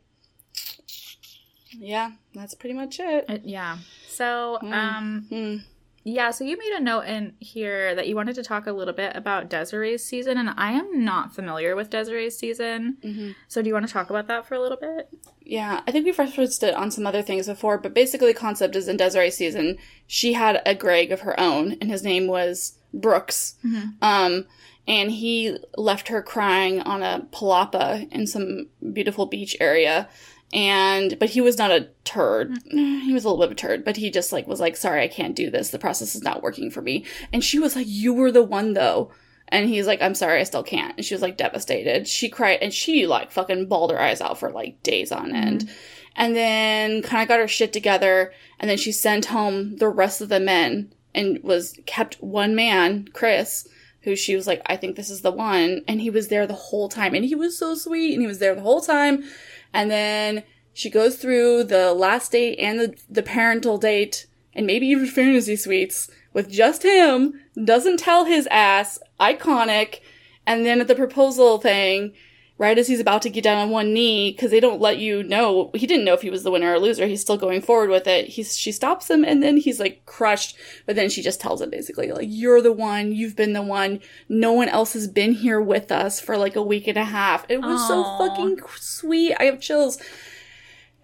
Yeah, 1.70 2.12
that's 2.34 2.54
pretty 2.54 2.74
much 2.74 2.98
it. 2.98 3.26
Uh, 3.28 3.38
yeah. 3.44 3.78
So, 4.08 4.58
Mm. 4.62 4.72
um, 4.72 5.26
Mm. 5.30 5.62
Yeah. 6.08 6.30
So 6.30 6.44
you 6.44 6.56
made 6.56 6.72
a 6.72 6.80
note 6.80 7.02
in 7.02 7.34
here 7.38 7.94
that 7.94 8.08
you 8.08 8.16
wanted 8.16 8.34
to 8.36 8.42
talk 8.42 8.66
a 8.66 8.72
little 8.72 8.94
bit 8.94 9.14
about 9.14 9.50
Desiree's 9.50 10.04
season, 10.04 10.38
and 10.38 10.50
I 10.56 10.72
am 10.72 11.04
not 11.04 11.34
familiar 11.34 11.76
with 11.76 11.90
Desiree's 11.90 12.36
season. 12.38 12.96
hmm 13.02 13.30
So 13.46 13.60
do 13.60 13.68
you 13.68 13.74
want 13.74 13.86
to 13.86 13.92
talk 13.92 14.08
about 14.10 14.26
that 14.28 14.46
for 14.46 14.54
a 14.54 14.60
little 14.60 14.78
bit? 14.78 15.08
Yeah, 15.42 15.80
I 15.86 15.90
think 15.92 16.04
we've 16.04 16.18
referenced 16.18 16.62
it 16.62 16.74
on 16.74 16.90
some 16.90 17.06
other 17.06 17.22
things 17.22 17.46
before, 17.46 17.78
but 17.78 17.94
basically 17.94 18.32
the 18.32 18.38
concept 18.38 18.76
is 18.76 18.88
in 18.88 18.96
Desiree's 18.96 19.36
season, 19.36 19.76
she 20.06 20.32
had 20.32 20.62
a 20.66 20.74
Greg 20.74 21.12
of 21.12 21.20
her 21.20 21.38
own, 21.38 21.76
and 21.80 21.90
his 21.90 22.02
name 22.02 22.26
was 22.26 22.78
Brooks. 22.94 23.56
Mhm. 23.64 23.94
Um, 24.02 24.46
and 24.86 25.10
he 25.10 25.58
left 25.76 26.08
her 26.08 26.22
crying 26.22 26.80
on 26.80 27.02
a 27.02 27.26
palapa 27.30 28.10
in 28.10 28.26
some 28.26 28.68
beautiful 28.92 29.26
beach 29.26 29.56
area. 29.60 30.08
And 30.52 31.18
but 31.18 31.30
he 31.30 31.40
was 31.40 31.58
not 31.58 31.70
a 31.70 31.88
turd. 32.04 32.56
He 32.70 33.12
was 33.12 33.24
a 33.24 33.28
little 33.28 33.38
bit 33.38 33.46
of 33.46 33.52
a 33.52 33.54
turd, 33.54 33.84
but 33.84 33.98
he 33.98 34.10
just 34.10 34.32
like 34.32 34.46
was 34.46 34.60
like, 34.60 34.76
"Sorry, 34.76 35.02
I 35.02 35.08
can't 35.08 35.36
do 35.36 35.50
this. 35.50 35.70
The 35.70 35.78
process 35.78 36.14
is 36.14 36.22
not 36.22 36.42
working 36.42 36.70
for 36.70 36.80
me." 36.80 37.04
And 37.32 37.44
she 37.44 37.58
was 37.58 37.76
like, 37.76 37.86
"You 37.86 38.14
were 38.14 38.32
the 38.32 38.42
one 38.42 38.72
though." 38.72 39.12
And 39.50 39.68
he's 39.68 39.86
like, 39.86 40.02
I'm 40.02 40.14
sorry, 40.14 40.40
I 40.40 40.44
still 40.44 40.62
can't. 40.62 40.94
And 40.96 41.04
she 41.04 41.14
was 41.14 41.22
like 41.22 41.36
devastated. 41.36 42.06
She 42.06 42.28
cried 42.28 42.58
and 42.60 42.72
she 42.72 43.06
like 43.06 43.30
fucking 43.30 43.66
bawled 43.66 43.90
her 43.90 44.00
eyes 44.00 44.20
out 44.20 44.38
for 44.38 44.50
like 44.50 44.82
days 44.82 45.10
on 45.10 45.34
end. 45.34 45.62
Mm-hmm. 45.62 45.74
And 46.16 46.36
then 46.36 47.02
kind 47.02 47.22
of 47.22 47.28
got 47.28 47.40
her 47.40 47.48
shit 47.48 47.72
together. 47.72 48.32
And 48.58 48.68
then 48.68 48.76
she 48.76 48.92
sent 48.92 49.26
home 49.26 49.76
the 49.76 49.88
rest 49.88 50.20
of 50.20 50.28
the 50.28 50.40
men 50.40 50.92
and 51.14 51.42
was 51.42 51.78
kept 51.86 52.16
one 52.16 52.54
man, 52.54 53.08
Chris, 53.12 53.66
who 54.02 54.16
she 54.16 54.36
was 54.36 54.46
like, 54.46 54.60
I 54.66 54.76
think 54.76 54.96
this 54.96 55.10
is 55.10 55.22
the 55.22 55.30
one. 55.30 55.82
And 55.88 56.00
he 56.00 56.10
was 56.10 56.28
there 56.28 56.46
the 56.46 56.54
whole 56.54 56.88
time. 56.88 57.14
And 57.14 57.24
he 57.24 57.34
was 57.34 57.56
so 57.56 57.74
sweet. 57.74 58.12
And 58.12 58.20
he 58.20 58.28
was 58.28 58.40
there 58.40 58.54
the 58.54 58.62
whole 58.62 58.80
time. 58.80 59.24
And 59.72 59.90
then 59.90 60.44
she 60.72 60.90
goes 60.90 61.16
through 61.16 61.64
the 61.64 61.92
last 61.92 62.32
date 62.32 62.58
and 62.58 62.80
the, 62.80 62.96
the 63.08 63.22
parental 63.22 63.78
date 63.78 64.26
and 64.54 64.66
maybe 64.66 64.86
even 64.86 65.06
fantasy 65.06 65.56
suites 65.56 66.10
with 66.32 66.50
just 66.50 66.82
him, 66.82 67.40
doesn't 67.64 67.98
tell 67.98 68.24
his 68.24 68.46
ass, 68.50 68.98
iconic. 69.20 70.00
And 70.46 70.64
then 70.64 70.80
at 70.80 70.88
the 70.88 70.94
proposal 70.94 71.58
thing, 71.58 72.12
right 72.58 72.76
as 72.76 72.88
he's 72.88 73.00
about 73.00 73.22
to 73.22 73.30
get 73.30 73.44
down 73.44 73.56
on 73.58 73.70
one 73.70 73.94
knee, 73.94 74.32
because 74.32 74.50
they 74.50 74.60
don't 74.60 74.80
let 74.80 74.98
you 74.98 75.22
know, 75.22 75.70
he 75.74 75.86
didn't 75.86 76.04
know 76.04 76.12
if 76.12 76.22
he 76.22 76.30
was 76.30 76.42
the 76.42 76.50
winner 76.50 76.72
or 76.72 76.78
loser. 76.78 77.06
He's 77.06 77.20
still 77.20 77.36
going 77.36 77.62
forward 77.62 77.88
with 77.88 78.06
it. 78.06 78.26
He's, 78.28 78.56
she 78.56 78.72
stops 78.72 79.08
him 79.08 79.24
and 79.24 79.42
then 79.42 79.56
he's 79.56 79.78
like 79.78 80.04
crushed. 80.04 80.56
But 80.84 80.96
then 80.96 81.08
she 81.08 81.22
just 81.22 81.40
tells 81.40 81.62
him 81.62 81.70
basically, 81.70 82.10
like, 82.10 82.26
you're 82.28 82.60
the 82.60 82.72
one, 82.72 83.12
you've 83.12 83.36
been 83.36 83.52
the 83.52 83.62
one. 83.62 84.00
No 84.28 84.52
one 84.52 84.68
else 84.68 84.92
has 84.92 85.06
been 85.06 85.32
here 85.32 85.60
with 85.60 85.92
us 85.92 86.20
for 86.20 86.36
like 86.36 86.56
a 86.56 86.62
week 86.62 86.88
and 86.88 86.98
a 86.98 87.04
half. 87.04 87.46
It 87.48 87.62
was 87.62 87.80
Aw. 87.82 87.88
so 87.88 88.18
fucking 88.18 88.58
sweet. 88.78 89.34
I 89.38 89.44
have 89.44 89.60
chills. 89.60 89.98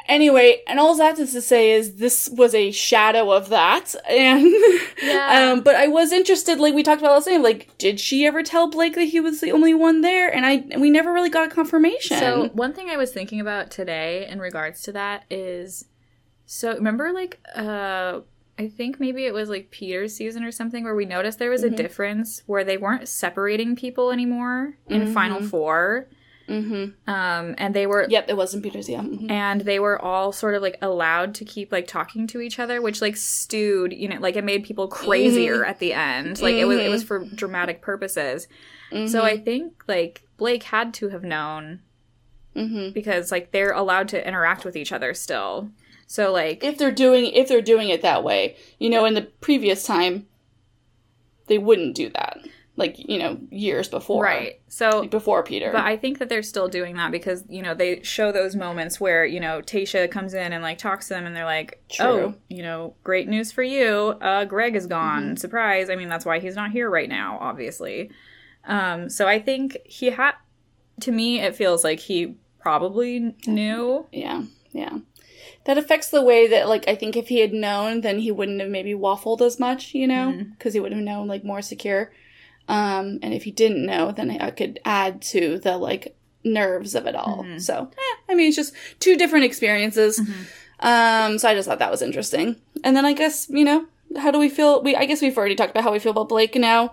Anyway, 0.07 0.61
and 0.67 0.79
all 0.79 0.95
that 0.97 1.19
is 1.19 1.33
to 1.33 1.41
say 1.41 1.73
is 1.73 1.95
this 1.97 2.29
was 2.29 2.55
a 2.55 2.71
shadow 2.71 3.31
of 3.33 3.49
that, 3.49 3.95
and 4.09 4.47
Yeah. 5.03 5.53
um, 5.53 5.63
but 5.63 5.75
I 5.75 5.87
was 5.89 6.13
interested, 6.13 6.59
like 6.61 6.75
we 6.75 6.83
talked 6.83 7.01
about 7.01 7.13
last 7.13 7.27
time, 7.27 7.43
like 7.43 7.77
did 7.79 7.99
she 7.99 8.27
ever 8.27 8.43
tell 8.43 8.69
Blake 8.69 8.95
that 8.97 9.05
he 9.05 9.21
was 9.21 9.41
the 9.41 9.51
only 9.53 9.73
one 9.75 10.03
there? 10.03 10.29
And 10.35 10.45
I, 10.45 10.65
and 10.71 10.81
we 10.83 10.91
never 10.91 11.13
really 11.13 11.31
got 11.31 11.47
a 11.51 11.55
confirmation. 11.55 12.19
So 12.19 12.49
one 12.53 12.73
thing 12.75 12.91
I 12.91 12.97
was 12.99 13.13
thinking 13.13 13.41
about 13.41 13.71
today 13.71 14.27
in 14.29 14.41
regards 14.41 14.83
to 14.83 14.93
that 14.93 15.25
is, 15.31 15.87
so 16.47 16.75
remember 16.75 17.13
like 17.13 17.41
uh. 17.55 18.21
I 18.57 18.69
think 18.69 19.01
maybe 19.01 19.25
it 19.27 19.35
was 19.35 19.49
like 19.49 19.73
Peter's 19.73 20.15
season 20.15 20.45
or 20.45 20.53
something 20.53 20.85
where 20.85 20.95
we 20.95 21.07
noticed 21.07 21.41
there 21.41 21.51
was 21.51 21.65
a 21.65 21.71
Mhm. 21.71 21.75
difference 21.77 22.45
where 22.47 22.63
they 22.63 22.77
weren't 22.77 23.09
separating 23.09 23.75
people 23.75 24.13
anymore 24.13 24.79
in 24.89 25.13
Final 25.13 25.41
Mhm. 25.41 25.51
Four. 25.51 26.09
Mm-hmm. 26.49 27.11
Um, 27.11 27.55
and 27.59 27.75
they 27.75 27.87
were 27.87 28.07
Yep, 28.09 28.27
it 28.29 28.37
was 28.37 28.55
in 28.55 28.61
Peter's. 28.63 28.89
Yeah. 28.89 29.01
mhm. 29.01 29.31
and 29.31 29.61
they 29.63 29.79
were 29.79 29.99
all 30.01 30.33
sort 30.33 30.55
of 30.55 30.63
like 30.63 30.77
allowed 30.83 31.35
to 31.37 31.45
keep 31.45 31.73
like 31.73 31.87
talking 31.87 32.27
to 32.29 32.41
each 32.41 32.59
other 32.59 32.83
which 32.83 33.01
like 33.01 33.17
stewed 33.17 33.93
you 33.93 34.09
know 34.09 34.19
like 34.21 34.37
it 34.37 34.45
made 34.45 34.65
people 34.65 34.89
crazier 34.89 35.59
Mm-hmm. 35.61 35.71
at 35.71 35.79
the 35.79 35.93
end 35.95 36.41
like 36.43 36.55
it 36.57 36.67
was 36.67 36.79
it 36.79 36.89
was 36.91 37.03
for 37.03 37.25
dramatic 37.25 37.81
purposes 37.83 38.47
so 38.91 38.97
Mhm. 38.99 39.23
i 39.23 39.37
think 39.39 39.85
like 39.89 40.23
blake 40.37 40.65
had 40.65 40.93
to 40.95 41.09
have 41.09 41.23
known 41.25 41.81
because 42.93 43.33
like 43.33 43.51
they're 43.51 43.73
allowed 43.73 44.09
to 44.09 44.29
interact 44.29 44.65
with 44.65 44.77
each 44.77 44.93
other 44.93 45.13
still 45.15 45.71
so 46.07 46.31
like 46.33 46.63
if 46.63 46.79
they're 46.79 46.93
doing 46.93 47.27
if 47.27 47.49
they're 47.49 47.63
doing 47.63 47.89
it 47.89 48.03
that 48.03 48.23
way, 48.23 48.57
you 48.79 48.91
know, 48.91 49.07
in 49.07 49.15
the 49.15 49.23
previous 49.23 49.85
time, 49.85 50.27
they 51.47 51.57
wouldn't 51.59 51.95
do 51.97 52.11
that. 52.11 52.39
Like 52.77 52.99
you 52.99 53.19
know, 53.19 53.39
years 53.51 53.89
before, 53.89 54.25
right 54.25 54.61
so 54.67 55.01
Like, 55.01 55.11
before 55.11 55.45
Peter. 55.45 55.71
But 55.71 55.85
I 55.85 55.97
think 55.97 56.19
that 56.19 56.29
they're 56.29 56.43
still 56.43 56.67
doing 56.67 56.97
that 56.97 57.13
because, 57.13 57.45
you 57.49 57.63
know, 57.63 57.73
they 57.73 58.03
show 58.03 58.33
those 58.33 58.57
moments 58.57 58.99
where, 58.99 59.25
you 59.25 59.39
know, 59.39 59.61
Tayshia 59.61 60.11
comes 60.11 60.35
in 60.35 60.53
and 60.53 60.63
like 60.63 60.79
talks 60.79 61.07
to 61.09 61.15
them 61.15 61.25
and 61.25 61.37
they're 61.37 61.45
like, 61.45 61.81
True. 61.89 62.07
Oh, 62.07 62.35
you 62.49 62.63
know, 62.65 62.95
great 63.05 63.29
news 63.29 63.53
for 63.53 63.63
you. 63.63 64.17
Uh 64.21 64.45
Greg 64.45 64.75
is 64.75 64.87
gone. 64.87 65.23
Mm-hmm. 65.23 65.37
Surprise. 65.37 65.89
I 65.89 65.95
mean, 65.95 66.09
that's 66.09 66.25
why 66.25 66.41
he's 66.41 66.57
not 66.57 66.73
here 66.73 66.91
right 66.91 67.09
now, 67.09 67.39
obviously. 67.41 68.11
Um, 68.65 69.09
so 69.09 69.29
I 69.29 69.39
think 69.39 69.79
he 69.85 70.11
had 70.11 70.33
to 71.01 71.13
me 71.13 71.41
it 71.41 71.55
feels 71.55 71.85
like 71.85 72.01
he 72.01 72.37
probably 72.59 73.37
knew. 73.47 74.07
Yeah, 74.11 74.43
yeah. 74.73 74.99
That 75.67 75.79
affects 75.79 76.11
the 76.11 76.23
way 76.23 76.47
that, 76.49 76.69
like, 76.69 76.87
I 76.89 76.95
think 76.95 77.17
if 77.17 77.29
he 77.29 77.41
had 77.41 77.53
known, 77.53 78.01
then 78.03 78.19
he 78.19 78.31
wouldn't 78.31 78.61
have 78.61 78.71
maybe 78.71 78.93
waffled 78.93 79.41
as 79.41 79.59
much, 79.59 79.95
you 79.95 80.07
know, 80.07 80.45
because 80.51 80.75
he 80.75 80.81
would 80.81 80.93
have 80.93 81.01
known, 81.01 81.27
like, 81.27 81.43
more 81.45 81.63
secure. 81.63 82.13
Um, 82.69 83.19
and 83.23 83.35
if 83.35 83.45
he 83.45 83.51
didn't 83.51 83.85
know, 83.85 84.11
then 84.13 84.31
I 84.41 84.51
could 84.51 84.81
add 84.85 85.21
to 85.23 85.59
the, 85.59 85.77
like, 85.77 86.17
nerves 86.45 86.95
of 86.95 87.07
it 87.07 87.15
all. 87.15 87.45
Mhm. 87.45 87.61
So, 87.61 87.91
eh, 87.93 88.17
I 88.33 88.35
mean, 88.35 88.49
it's 88.49 88.57
just 88.57 88.75
two 89.01 89.17
different 89.17 89.45
experiences. 89.45 90.21
Mhm. 90.21 90.35
Um, 90.81 91.39
so 91.39 91.49
I 91.49 91.55
just 91.55 91.69
thought 91.69 91.79
that 91.79 91.91
was 91.91 92.03
interesting. 92.03 92.57
And 92.83 92.97
then 92.97 93.05
I 93.05 93.13
guess, 93.13 93.49
you 93.49 93.65
know, 93.65 93.87
how 94.19 94.31
do 94.31 94.39
we 94.39 94.49
feel? 94.49 94.83
We, 94.83 94.95
I 94.97 95.05
guess 95.07 95.23
we've 95.23 95.37
already 95.37 95.55
talked 95.55 95.71
about 95.71 95.85
how 95.85 95.93
we 95.93 95.99
feel 95.99 96.13
about 96.13 96.29
Blake 96.29 96.55
now. 96.57 96.93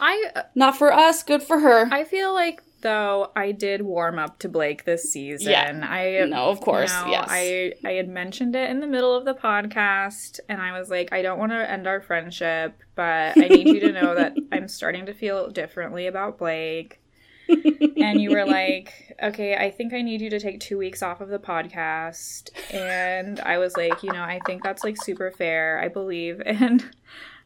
I 0.00 0.30
Not 0.54 0.76
for 0.76 0.92
us, 0.92 1.22
good 1.22 1.42
for 1.42 1.60
her. 1.60 1.88
I 1.92 2.04
feel 2.04 2.32
like 2.34 2.62
though 2.84 3.32
I 3.34 3.50
did 3.50 3.82
warm 3.82 4.18
up 4.20 4.38
to 4.40 4.48
Blake 4.48 4.84
this 4.84 5.10
season. 5.10 5.50
Yeah. 5.50 5.80
I 5.82 6.24
no, 6.26 6.50
of 6.50 6.60
course, 6.60 6.94
you 7.00 7.06
know, 7.06 7.10
yes. 7.10 7.26
I 7.28 7.72
I 7.84 7.92
had 7.92 8.08
mentioned 8.08 8.54
it 8.54 8.70
in 8.70 8.78
the 8.78 8.86
middle 8.86 9.16
of 9.16 9.24
the 9.24 9.34
podcast, 9.34 10.38
and 10.48 10.62
I 10.62 10.78
was 10.78 10.90
like, 10.90 11.12
I 11.12 11.22
don't 11.22 11.38
want 11.38 11.50
to 11.50 11.68
end 11.68 11.88
our 11.88 12.00
friendship, 12.00 12.80
but 12.94 13.36
I 13.36 13.48
need 13.48 13.66
you 13.66 13.80
to 13.80 13.92
know 13.92 14.14
that 14.14 14.36
I'm 14.52 14.68
starting 14.68 15.06
to 15.06 15.14
feel 15.14 15.50
differently 15.50 16.06
about 16.06 16.38
Blake. 16.38 17.00
and 17.48 18.20
you 18.20 18.30
were 18.30 18.46
like, 18.46 19.14
okay, 19.22 19.54
I 19.54 19.70
think 19.70 19.92
I 19.92 20.00
need 20.00 20.20
you 20.20 20.30
to 20.30 20.40
take 20.40 20.60
two 20.60 20.78
weeks 20.78 21.02
off 21.02 21.20
of 21.20 21.28
the 21.28 21.38
podcast. 21.38 22.50
And 22.72 23.40
I 23.40 23.58
was 23.58 23.76
like, 23.76 24.02
you 24.02 24.12
know, 24.12 24.22
I 24.22 24.40
think 24.46 24.62
that's 24.62 24.82
like 24.82 24.96
super 25.02 25.30
fair. 25.30 25.78
I 25.78 25.88
believe 25.88 26.40
in 26.46 26.90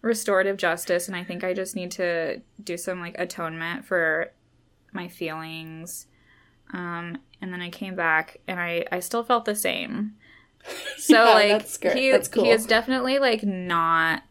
restorative 0.03 0.57
justice. 0.57 1.09
And 1.09 1.17
I 1.17 1.25
think 1.25 1.43
I 1.43 1.53
just 1.53 1.75
need 1.75 1.91
to 1.93 2.41
do 2.63 2.77
some 2.77 3.01
like 3.01 3.17
atonement 3.19 3.85
for 3.85 4.33
my 4.93 5.09
feelings. 5.09 6.07
Um, 6.73 7.19
and 7.41 7.53
then 7.53 7.61
I 7.63 7.71
came 7.71 7.95
back 7.95 8.39
and 8.47 8.59
I, 8.61 8.85
I 8.93 9.01
still 9.01 9.25
felt 9.25 9.45
the 9.45 9.55
same. 9.55 10.15
So 10.99 11.15
Yeah, 11.25 11.35
like 11.35 11.49
that's 11.51 11.79
great. 11.79 11.97
he 11.97 12.11
That's 12.11 12.29
cool. 12.29 12.45
he 12.45 12.51
is 12.51 12.67
definitely 12.67 13.19
like 13.21 13.43
not 13.45 14.23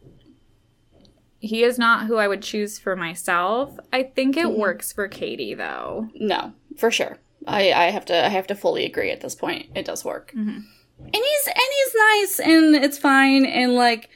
he 1.40 1.62
is 1.62 1.78
not 1.78 2.06
who 2.06 2.16
I 2.16 2.26
would 2.28 2.42
choose 2.42 2.78
for 2.78 2.96
myself. 2.96 3.78
I 3.92 4.02
think 4.02 4.36
it 4.36 4.46
Mm-hmm. 4.46 4.60
works 4.60 4.92
for 4.92 5.08
Katie 5.08 5.54
though. 5.54 6.08
No, 6.14 6.52
for 6.76 6.90
sure. 6.90 7.18
I, 7.46 7.72
I 7.72 7.84
have 7.90 8.04
to 8.06 8.24
I 8.26 8.28
have 8.28 8.46
to 8.48 8.54
fully 8.54 8.84
agree 8.84 9.10
at 9.10 9.20
this 9.20 9.34
point. 9.34 9.66
It 9.74 9.84
does 9.86 10.04
work. 10.04 10.32
Mhm. 10.36 10.64
And 11.00 11.14
he's 11.14 11.46
and 11.46 11.56
he's 11.56 11.94
nice 11.96 12.40
and 12.40 12.74
it's 12.84 12.98
fine 12.98 13.46
and 13.46 13.74
like 13.74 14.10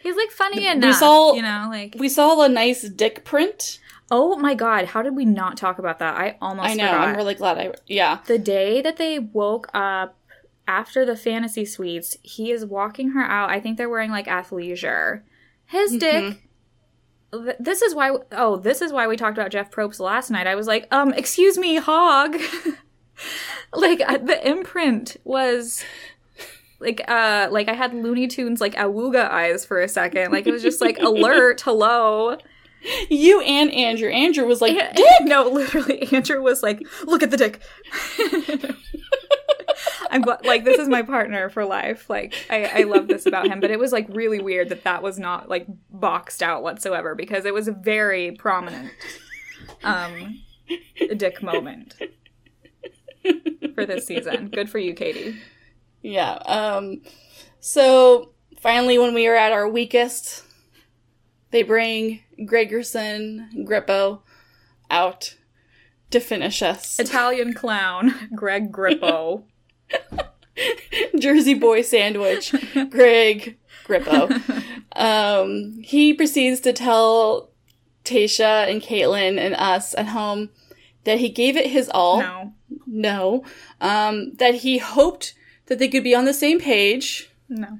He's 0.00 0.14
like 0.16 0.30
funny 0.30 0.60
We 0.60 0.68
enough, 0.68 0.96
saw- 0.96 1.34
you 1.34 1.42
know, 1.42 1.66
like 1.68 1.96
we 1.98 2.08
saw 2.08 2.40
a 2.42 2.48
nice 2.48 2.82
dick 2.88 3.24
print. 3.24 3.80
Oh 4.10 4.36
my 4.36 4.54
god, 4.54 4.86
how 4.86 5.02
did 5.02 5.16
we 5.16 5.24
not 5.24 5.56
talk 5.56 5.78
about 5.78 5.98
that? 5.98 6.16
I 6.16 6.36
almost 6.40 6.68
I 6.70 6.74
know. 6.74 6.86
forgot. 6.86 7.08
I'm 7.08 7.16
really 7.16 7.34
glad 7.34 7.58
I 7.58 7.72
yeah. 7.86 8.18
the 8.26 8.38
day 8.38 8.80
that 8.82 8.96
they 8.96 9.18
woke 9.18 9.68
up 9.74 10.16
after 10.68 11.04
the 11.04 11.16
fantasy 11.16 11.64
suites, 11.64 12.16
he 12.22 12.50
is 12.50 12.64
walking 12.66 13.10
her 13.10 13.22
out. 13.22 13.50
I 13.50 13.60
think 13.60 13.76
they're 13.78 13.88
wearing 13.88 14.10
like 14.10 14.26
athleisure. 14.26 15.22
His 15.66 15.92
Mm-hmm. 15.92 16.28
dick. 16.30 17.56
This 17.60 17.82
is 17.82 17.94
why. 17.94 18.16
Oh, 18.32 18.56
this 18.56 18.80
is 18.80 18.92
why 18.92 19.08
we 19.08 19.16
talked 19.16 19.36
about 19.36 19.50
Jeff 19.50 19.70
Probst 19.70 20.00
last 20.00 20.30
night. 20.30 20.46
I 20.46 20.54
was 20.54 20.66
like, 20.66 20.86
um, 20.92 21.12
excuse 21.12 21.58
me, 21.58 21.76
hog. 21.76 22.36
like 23.74 24.00
uh, 24.06 24.18
the 24.18 24.48
imprint 24.48 25.16
was 25.24 25.84
like 26.78 27.00
uh 27.08 27.48
like 27.50 27.68
I 27.68 27.72
had 27.74 27.94
Looney 27.94 28.26
Tunes 28.28 28.60
like 28.60 28.74
awooga 28.76 29.28
eyes 29.30 29.64
for 29.64 29.80
a 29.80 29.88
second. 29.88 30.32
Like 30.32 30.46
it 30.46 30.52
was 30.52 30.62
just 30.62 30.80
like 30.80 30.98
alert, 31.00 31.60
hello. 31.62 32.38
You 33.10 33.40
and 33.40 33.70
Andrew. 33.72 34.10
Andrew 34.10 34.46
was 34.46 34.60
like, 34.60 34.76
dick. 34.94 35.06
No, 35.22 35.48
literally, 35.48 36.08
Andrew 36.12 36.42
was 36.42 36.62
like, 36.62 36.80
"Look 37.04 37.22
at 37.22 37.30
the 37.30 37.36
dick." 37.36 37.60
I'm 40.10 40.22
like, 40.22 40.64
this 40.64 40.78
is 40.78 40.88
my 40.88 41.02
partner 41.02 41.50
for 41.50 41.64
life. 41.64 42.08
Like, 42.08 42.34
I, 42.48 42.64
I 42.64 42.82
love 42.84 43.08
this 43.08 43.26
about 43.26 43.48
him, 43.48 43.60
but 43.60 43.70
it 43.70 43.78
was 43.78 43.92
like 43.92 44.06
really 44.08 44.40
weird 44.40 44.68
that 44.70 44.84
that 44.84 45.02
was 45.02 45.18
not 45.18 45.48
like 45.48 45.66
boxed 45.90 46.42
out 46.42 46.62
whatsoever 46.62 47.14
because 47.14 47.44
it 47.44 47.52
was 47.52 47.68
a 47.68 47.72
very 47.72 48.32
prominent 48.32 48.92
um 49.82 50.42
dick 51.16 51.42
moment 51.42 51.96
for 53.74 53.84
this 53.84 54.06
season. 54.06 54.48
Good 54.48 54.70
for 54.70 54.78
you, 54.78 54.94
Katie. 54.94 55.36
Yeah. 56.02 56.34
Um 56.46 57.02
so 57.60 58.30
finally 58.60 58.98
when 58.98 59.14
we 59.14 59.26
are 59.26 59.36
at 59.36 59.52
our 59.52 59.68
weakest, 59.68 60.44
they 61.50 61.62
bring 61.62 62.20
Gregerson, 62.40 63.66
Grippo 63.66 64.20
out 64.90 65.36
to 66.10 66.20
finish 66.20 66.62
us. 66.62 66.98
Italian 67.00 67.52
clown 67.54 68.28
Greg 68.34 68.72
Grippo. 68.72 69.44
Jersey 71.18 71.54
boy 71.54 71.82
sandwich, 71.82 72.54
Greg 72.90 73.58
Grippo. 73.86 74.64
Um, 74.94 75.82
he 75.82 76.14
proceeds 76.14 76.60
to 76.60 76.72
tell 76.72 77.50
Tayshia 78.04 78.70
and 78.70 78.80
Kaitlyn 78.80 79.38
and 79.38 79.54
us 79.54 79.94
at 79.94 80.08
home 80.08 80.50
that 81.04 81.18
he 81.18 81.28
gave 81.28 81.56
it 81.56 81.70
his 81.70 81.90
all. 81.92 82.20
No, 82.20 82.54
No. 82.86 83.44
Um, 83.80 84.32
that 84.34 84.56
he 84.56 84.78
hoped 84.78 85.34
that 85.66 85.78
they 85.78 85.88
could 85.88 86.04
be 86.04 86.14
on 86.14 86.24
the 86.24 86.34
same 86.34 86.58
page. 86.60 87.30
no. 87.48 87.78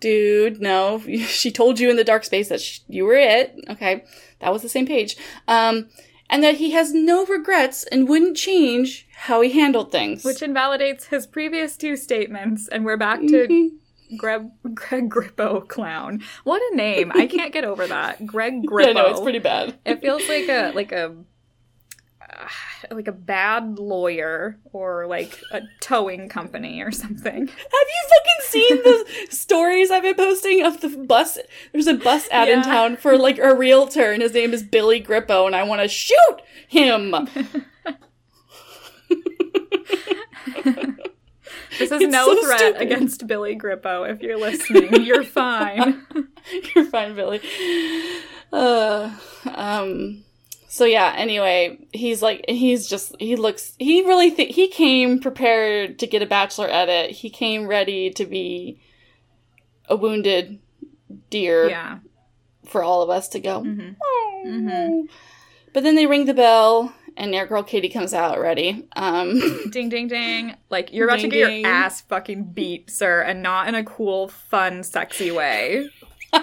Dude, 0.00 0.60
no. 0.60 0.98
She 1.26 1.50
told 1.50 1.80
you 1.80 1.90
in 1.90 1.96
the 1.96 2.04
dark 2.04 2.24
space 2.24 2.48
that 2.48 2.60
sh- 2.60 2.80
you 2.88 3.04
were 3.04 3.14
it. 3.16 3.54
Okay. 3.70 4.04
That 4.40 4.52
was 4.52 4.62
the 4.62 4.68
same 4.68 4.86
page. 4.86 5.16
Um, 5.48 5.88
and 6.30 6.42
that 6.42 6.56
he 6.56 6.70
has 6.72 6.92
no 6.92 7.24
regrets 7.26 7.84
and 7.84 8.08
wouldn't 8.08 8.36
change 8.36 9.06
how 9.14 9.40
he 9.40 9.50
handled 9.52 9.92
things. 9.92 10.24
Which 10.24 10.42
invalidates 10.42 11.06
his 11.06 11.26
previous 11.26 11.76
two 11.76 11.96
statements, 11.96 12.68
and 12.68 12.84
we're 12.84 12.96
back 12.96 13.20
to 13.20 13.46
Mhm. 13.48 13.70
Greg, 14.18 14.46
Greg 14.74 15.10
Grippo 15.10 15.66
clown. 15.68 16.22
What 16.44 16.60
a 16.72 16.76
name! 16.76 17.10
I 17.14 17.26
can't 17.26 17.52
get 17.52 17.64
over 17.64 17.86
that. 17.86 18.26
Greg 18.26 18.64
Grippo. 18.64 18.86
Yeah, 18.86 18.92
no, 18.92 19.06
it's 19.08 19.20
pretty 19.20 19.38
bad. 19.38 19.74
It 19.84 20.00
feels 20.00 20.26
like 20.28 20.48
a 20.48 20.72
like 20.74 20.92
a 20.92 21.14
like 22.90 23.08
a 23.08 23.12
bad 23.12 23.78
lawyer 23.78 24.58
or 24.72 25.06
like 25.06 25.40
a 25.52 25.62
towing 25.80 26.28
company 26.28 26.82
or 26.82 26.90
something. 26.92 27.34
Have 27.46 27.48
you 27.48 28.08
fucking 28.08 28.40
seen 28.42 28.76
the 28.82 29.06
stories 29.30 29.90
I've 29.90 30.02
been 30.02 30.14
posting 30.14 30.64
of 30.64 30.80
the 30.80 30.88
bus? 30.88 31.38
There's 31.72 31.86
a 31.86 31.94
bus 31.94 32.28
ad 32.30 32.48
in 32.48 32.62
town 32.62 32.96
for 32.96 33.16
like 33.16 33.38
a 33.38 33.54
realtor, 33.54 34.12
and 34.12 34.22
his 34.22 34.32
name 34.34 34.52
is 34.52 34.62
Billy 34.62 35.02
Grippo, 35.02 35.46
and 35.46 35.54
I 35.56 35.62
want 35.64 35.82
to 35.82 35.88
shoot 35.88 36.42
him. 36.68 37.14
This 41.78 41.90
is 41.90 42.02
It's 42.02 42.12
no 42.12 42.26
so 42.26 42.44
threat 42.44 42.60
stupid. 42.60 42.82
against 42.82 43.26
Billy 43.26 43.56
Grippo. 43.56 44.08
If 44.08 44.22
you're 44.22 44.38
listening, 44.38 45.04
you're 45.04 45.24
fine. 45.24 46.06
You're 46.74 46.84
fine, 46.84 47.16
Billy. 47.16 47.40
Uh, 48.52 49.10
um. 49.46 50.24
So 50.74 50.84
yeah. 50.86 51.14
Anyway, 51.16 51.86
he's 51.92 52.20
like, 52.20 52.44
he's 52.48 52.88
just, 52.88 53.14
he 53.20 53.36
looks, 53.36 53.74
he 53.78 54.02
really, 54.02 54.32
th- 54.32 54.52
he 54.52 54.66
came 54.66 55.20
prepared 55.20 56.00
to 56.00 56.08
get 56.08 56.20
a 56.20 56.26
bachelor 56.26 56.68
edit. 56.68 57.12
He 57.12 57.30
came 57.30 57.68
ready 57.68 58.10
to 58.10 58.26
be 58.26 58.80
a 59.88 59.94
wounded 59.94 60.58
deer 61.30 61.70
yeah. 61.70 61.98
for 62.66 62.82
all 62.82 63.02
of 63.02 63.10
us 63.10 63.28
to 63.28 63.38
go. 63.38 63.62
hmm 63.62 63.90
"Oh." 64.02 64.42
Mhm. 64.44 65.08
But 65.72 65.84
then 65.84 65.94
they 65.94 66.06
ring 66.06 66.24
the 66.24 66.34
bell, 66.34 66.92
and 67.16 67.32
Air 67.36 67.46
Girl 67.46 67.62
Katie 67.62 67.88
comes 67.88 68.12
out 68.12 68.40
ready. 68.40 68.88
Um, 68.96 69.38
Ding 69.70 69.88
ding 69.88 70.08
ding. 70.08 70.56
Like 70.70 70.92
you're 70.92 71.06
about 71.06 71.20
Ding, 71.20 71.30
to 71.30 71.36
get 71.36 71.46
ding. 71.46 71.62
your 71.62 71.70
ass 71.70 72.00
fucking 72.00 72.50
beat, 72.52 72.90
sir, 72.90 73.22
and 73.22 73.44
not 73.44 73.68
in 73.68 73.76
a 73.76 73.84
cool, 73.84 74.26
fun, 74.26 74.82
sexy 74.82 75.30
way. 75.30 75.88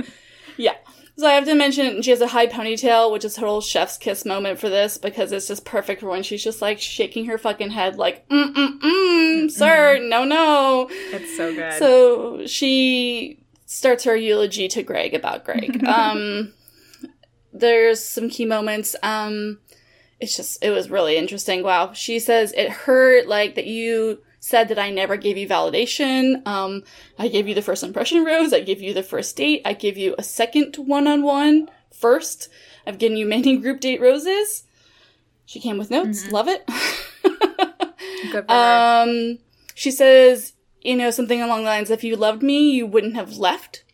So 1.22 1.28
I 1.28 1.34
have 1.34 1.44
to 1.44 1.54
mention 1.54 2.02
she 2.02 2.10
has 2.10 2.20
a 2.20 2.26
high 2.26 2.48
ponytail, 2.48 3.12
which 3.12 3.24
is 3.24 3.36
her 3.36 3.46
little 3.46 3.60
chef's 3.60 3.96
kiss 3.96 4.24
moment 4.24 4.58
for 4.58 4.68
this 4.68 4.98
because 4.98 5.30
it's 5.30 5.46
just 5.46 5.64
perfect 5.64 6.00
for 6.00 6.08
when 6.08 6.24
she's 6.24 6.42
just 6.42 6.60
like 6.60 6.80
shaking 6.80 7.26
her 7.26 7.38
fucking 7.38 7.70
head, 7.70 7.94
like 7.94 8.28
mm 8.28 8.52
mm 8.52 8.80
mm, 8.80 9.48
sir, 9.48 10.00
no 10.02 10.24
no. 10.24 10.88
It's 10.90 11.36
so 11.36 11.54
good. 11.54 11.74
So 11.74 12.44
she 12.48 13.38
starts 13.66 14.02
her 14.02 14.16
eulogy 14.16 14.66
to 14.66 14.82
Greg 14.82 15.14
about 15.14 15.44
Greg. 15.44 15.84
um, 15.86 16.54
there's 17.52 18.02
some 18.02 18.28
key 18.28 18.44
moments. 18.44 18.96
Um, 19.04 19.60
it's 20.18 20.36
just 20.36 20.58
it 20.60 20.70
was 20.70 20.90
really 20.90 21.16
interesting. 21.16 21.62
Wow. 21.62 21.92
She 21.92 22.18
says 22.18 22.52
it 22.56 22.68
hurt 22.68 23.28
like 23.28 23.54
that 23.54 23.66
you 23.68 24.18
said 24.42 24.68
that 24.68 24.78
I 24.78 24.90
never 24.90 25.16
gave 25.16 25.38
you 25.38 25.46
validation. 25.46 26.44
Um, 26.46 26.82
I 27.16 27.28
gave 27.28 27.46
you 27.46 27.54
the 27.54 27.62
first 27.62 27.84
impression 27.84 28.24
rose. 28.24 28.52
I 28.52 28.58
gave 28.60 28.82
you 28.82 28.92
the 28.92 29.04
first 29.04 29.36
date. 29.36 29.62
I 29.64 29.72
give 29.72 29.96
you 29.96 30.16
a 30.18 30.24
second 30.24 30.74
one-on-one 30.76 31.70
first. 31.92 32.48
I've 32.84 32.98
given 32.98 33.16
you 33.16 33.24
many 33.24 33.56
group 33.62 33.78
date 33.78 34.00
roses. 34.00 34.64
She 35.46 35.60
came 35.60 35.78
with 35.78 35.92
notes. 35.92 36.28
Love 36.32 36.48
it. 36.48 36.66
Good 37.22 38.46
for 38.46 38.52
her. 38.52 39.02
Um, 39.04 39.38
she 39.76 39.92
says, 39.92 40.54
you 40.80 40.96
know, 40.96 41.12
something 41.12 41.40
along 41.40 41.60
the 41.60 41.70
lines, 41.70 41.90
if 41.90 42.02
you 42.02 42.16
loved 42.16 42.42
me, 42.42 42.72
you 42.72 42.84
wouldn't 42.84 43.14
have 43.14 43.36
left 43.36 43.84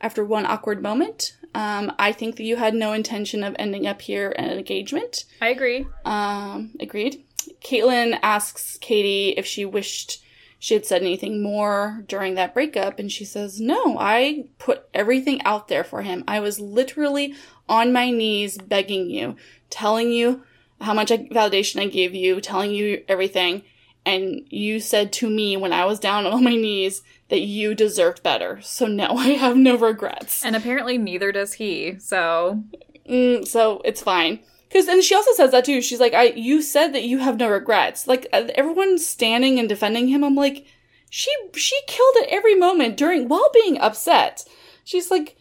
after 0.00 0.24
one 0.24 0.46
awkward 0.46 0.80
moment. 0.80 1.36
Um, 1.56 1.92
I 1.98 2.12
think 2.12 2.36
that 2.36 2.44
you 2.44 2.54
had 2.54 2.74
no 2.74 2.92
intention 2.92 3.42
of 3.42 3.56
ending 3.58 3.84
up 3.84 4.00
here 4.02 4.30
in 4.30 4.44
an 4.44 4.58
engagement. 4.58 5.24
I 5.42 5.48
agree. 5.48 5.86
Um, 6.04 6.70
agreed. 6.78 7.24
Kaitlyn 7.62 8.18
asks 8.22 8.78
Katie 8.80 9.30
if 9.36 9.46
she 9.46 9.64
wished 9.64 10.22
she 10.60 10.74
had 10.74 10.84
said 10.84 11.02
anything 11.02 11.40
more 11.40 12.02
during 12.08 12.34
that 12.34 12.52
breakup, 12.52 12.98
and 12.98 13.12
she 13.12 13.24
says, 13.24 13.60
No, 13.60 13.96
I 13.98 14.46
put 14.58 14.88
everything 14.92 15.40
out 15.42 15.68
there 15.68 15.84
for 15.84 16.02
him. 16.02 16.24
I 16.26 16.40
was 16.40 16.58
literally 16.58 17.34
on 17.68 17.92
my 17.92 18.10
knees 18.10 18.58
begging 18.58 19.08
you, 19.08 19.36
telling 19.70 20.10
you 20.10 20.42
how 20.80 20.94
much 20.94 21.10
validation 21.10 21.80
I 21.80 21.86
gave 21.86 22.12
you, 22.12 22.40
telling 22.40 22.72
you 22.72 23.04
everything. 23.06 23.62
And 24.04 24.40
you 24.48 24.80
said 24.80 25.12
to 25.14 25.30
me 25.30 25.56
when 25.56 25.72
I 25.72 25.84
was 25.84 26.00
down 26.00 26.26
on 26.26 26.42
my 26.42 26.56
knees 26.56 27.02
that 27.28 27.40
you 27.40 27.76
deserved 27.76 28.24
better. 28.24 28.60
So 28.62 28.86
now 28.86 29.12
I 29.16 29.28
have 29.28 29.56
no 29.56 29.76
regrets. 29.76 30.44
And 30.44 30.56
apparently 30.56 30.98
neither 30.98 31.30
does 31.30 31.52
he. 31.54 32.00
So 32.00 32.64
Mm, 33.08 33.46
so 33.46 33.80
it's 33.84 34.02
fine. 34.02 34.40
Because 34.68 34.86
and 34.88 35.02
she 35.02 35.14
also 35.14 35.32
says 35.32 35.50
that 35.52 35.64
too. 35.64 35.80
She's 35.80 36.00
like, 36.00 36.14
"I 36.14 36.24
you 36.36 36.60
said 36.62 36.92
that 36.92 37.04
you 37.04 37.18
have 37.18 37.38
no 37.38 37.48
regrets." 37.48 38.06
Like 38.06 38.26
uh, 38.32 38.48
everyone's 38.54 39.06
standing 39.06 39.58
and 39.58 39.68
defending 39.68 40.08
him. 40.08 40.22
I'm 40.22 40.34
like, 40.34 40.66
she 41.10 41.30
she 41.54 41.76
killed 41.86 42.16
at 42.22 42.28
every 42.28 42.54
moment 42.54 42.96
during 42.96 43.28
while 43.28 43.50
being 43.54 43.78
upset. 43.80 44.44
She's 44.84 45.10
like, 45.10 45.36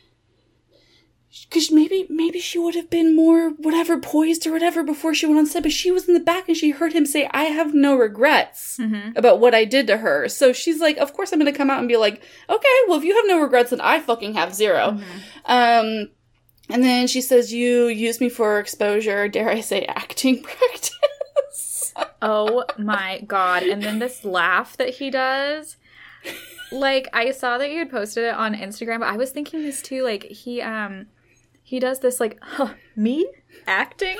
because 1.50 1.72
maybe 1.72 2.08
maybe 2.10 2.40
she 2.40 2.58
would 2.58 2.74
have 2.76 2.90
been 2.90 3.16
more 3.16 3.50
whatever 3.52 4.00
poised 4.00 4.48
or 4.48 4.52
whatever 4.52 4.82
before 4.84 5.14
she 5.14 5.26
went 5.26 5.38
on 5.38 5.46
set 5.46 5.62
but 5.62 5.72
she 5.72 5.92
was 5.92 6.08
in 6.08 6.14
the 6.16 6.20
back 6.20 6.48
and 6.48 6.58
she 6.58 6.72
heard 6.72 6.94
him 6.94 7.06
say 7.06 7.30
i 7.32 7.44
have 7.44 7.76
no 7.76 7.96
regrets 7.96 8.78
Mhm. 8.80 9.16
about 9.16 9.40
what 9.40 9.54
i 9.54 9.64
did 9.64 9.86
to 9.88 9.98
her 9.98 10.28
so 10.30 10.52
she's 10.52 10.80
like 10.80 10.98
of 10.98 11.14
course 11.14 11.32
i'm 11.32 11.38
gonna 11.38 11.54
come 11.54 11.70
out 11.70 11.78
and 11.80 11.88
be 11.88 11.98
like 11.98 12.24
okay 12.50 12.78
well 12.88 12.98
if 12.98 13.04
you 13.04 13.16
have 13.16 13.26
no 13.28 13.40
regrets 13.40 13.70
then 13.70 13.82
i 13.82 14.00
fucking 14.00 14.34
have 14.34 14.56
0 14.56 15.00
um 15.46 16.10
and 16.70 16.84
then 16.84 17.08
she 17.08 17.22
says 17.22 17.54
you 17.54 17.88
used 17.88 18.22
me 18.22 18.30
for 18.30 18.60
exposure 18.60 19.28
dare 19.28 19.50
i 19.50 19.60
say 19.60 19.86
acting 19.86 20.42
practice 20.44 20.98
Oh 22.22 22.64
my 22.78 23.22
god. 23.28 23.64
And 23.64 23.82
then 23.82 24.00
this 24.00 24.24
laugh 24.24 24.78
that 24.78 24.96
he 24.96 25.10
does. 25.10 25.78
Like 26.72 27.08
I 27.14 27.32
saw 27.32 27.58
that 27.58 27.72
you 27.72 27.80
had 27.80 27.92
posted 27.92 28.26
it 28.26 28.34
on 28.34 28.56
Instagram, 28.56 29.00
but 29.00 29.10
I 29.10 29.18
was 29.18 29.32
thinking 29.32 29.64
this 29.64 29.82
too 29.82 30.04
like 30.04 30.24
he 30.24 30.62
um 30.62 31.08
he 31.64 31.80
does 31.80 32.00
this 32.00 32.20
like 32.20 32.38
huh, 32.42 32.74
me 32.96 33.30
acting? 33.66 34.18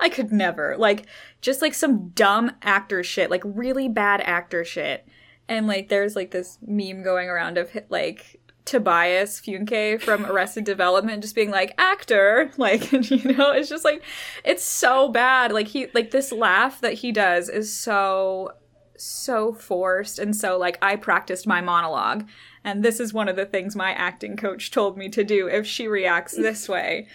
I 0.00 0.08
could 0.08 0.32
never. 0.32 0.76
Like 0.76 1.06
just 1.40 1.62
like 1.62 1.74
some 1.74 2.08
dumb 2.10 2.52
actor 2.62 3.02
shit, 3.02 3.30
like 3.30 3.42
really 3.44 3.88
bad 3.88 4.20
actor 4.22 4.64
shit. 4.64 5.06
And 5.48 5.66
like 5.66 5.88
there's 5.88 6.16
like 6.16 6.30
this 6.30 6.58
meme 6.66 7.02
going 7.02 7.28
around 7.28 7.56
of 7.56 7.70
like 7.88 8.40
Tobias 8.64 9.40
Funke 9.40 10.00
from 10.00 10.24
Arrested 10.24 10.64
Development 10.64 11.22
just 11.22 11.34
being 11.34 11.50
like 11.50 11.74
actor 11.78 12.50
like 12.56 12.92
you 13.10 13.32
know 13.32 13.50
it's 13.52 13.68
just 13.68 13.84
like 13.84 14.02
it's 14.44 14.64
so 14.64 15.08
bad. 15.08 15.52
Like 15.52 15.68
he 15.68 15.88
like 15.94 16.10
this 16.10 16.32
laugh 16.32 16.80
that 16.80 16.94
he 16.94 17.12
does 17.12 17.48
is 17.48 17.76
so 17.76 18.52
so 18.96 19.52
forced 19.52 20.18
and 20.18 20.36
so 20.36 20.56
like 20.58 20.78
I 20.80 20.96
practiced 20.96 21.46
my 21.46 21.60
monologue. 21.60 22.28
And 22.64 22.84
this 22.84 23.00
is 23.00 23.12
one 23.12 23.28
of 23.28 23.36
the 23.36 23.46
things 23.46 23.74
my 23.74 23.90
acting 23.92 24.36
coach 24.36 24.70
told 24.70 24.96
me 24.96 25.08
to 25.08 25.24
do 25.24 25.48
if 25.48 25.66
she 25.66 25.88
reacts 25.88 26.36
this 26.36 26.68
way. 26.68 27.08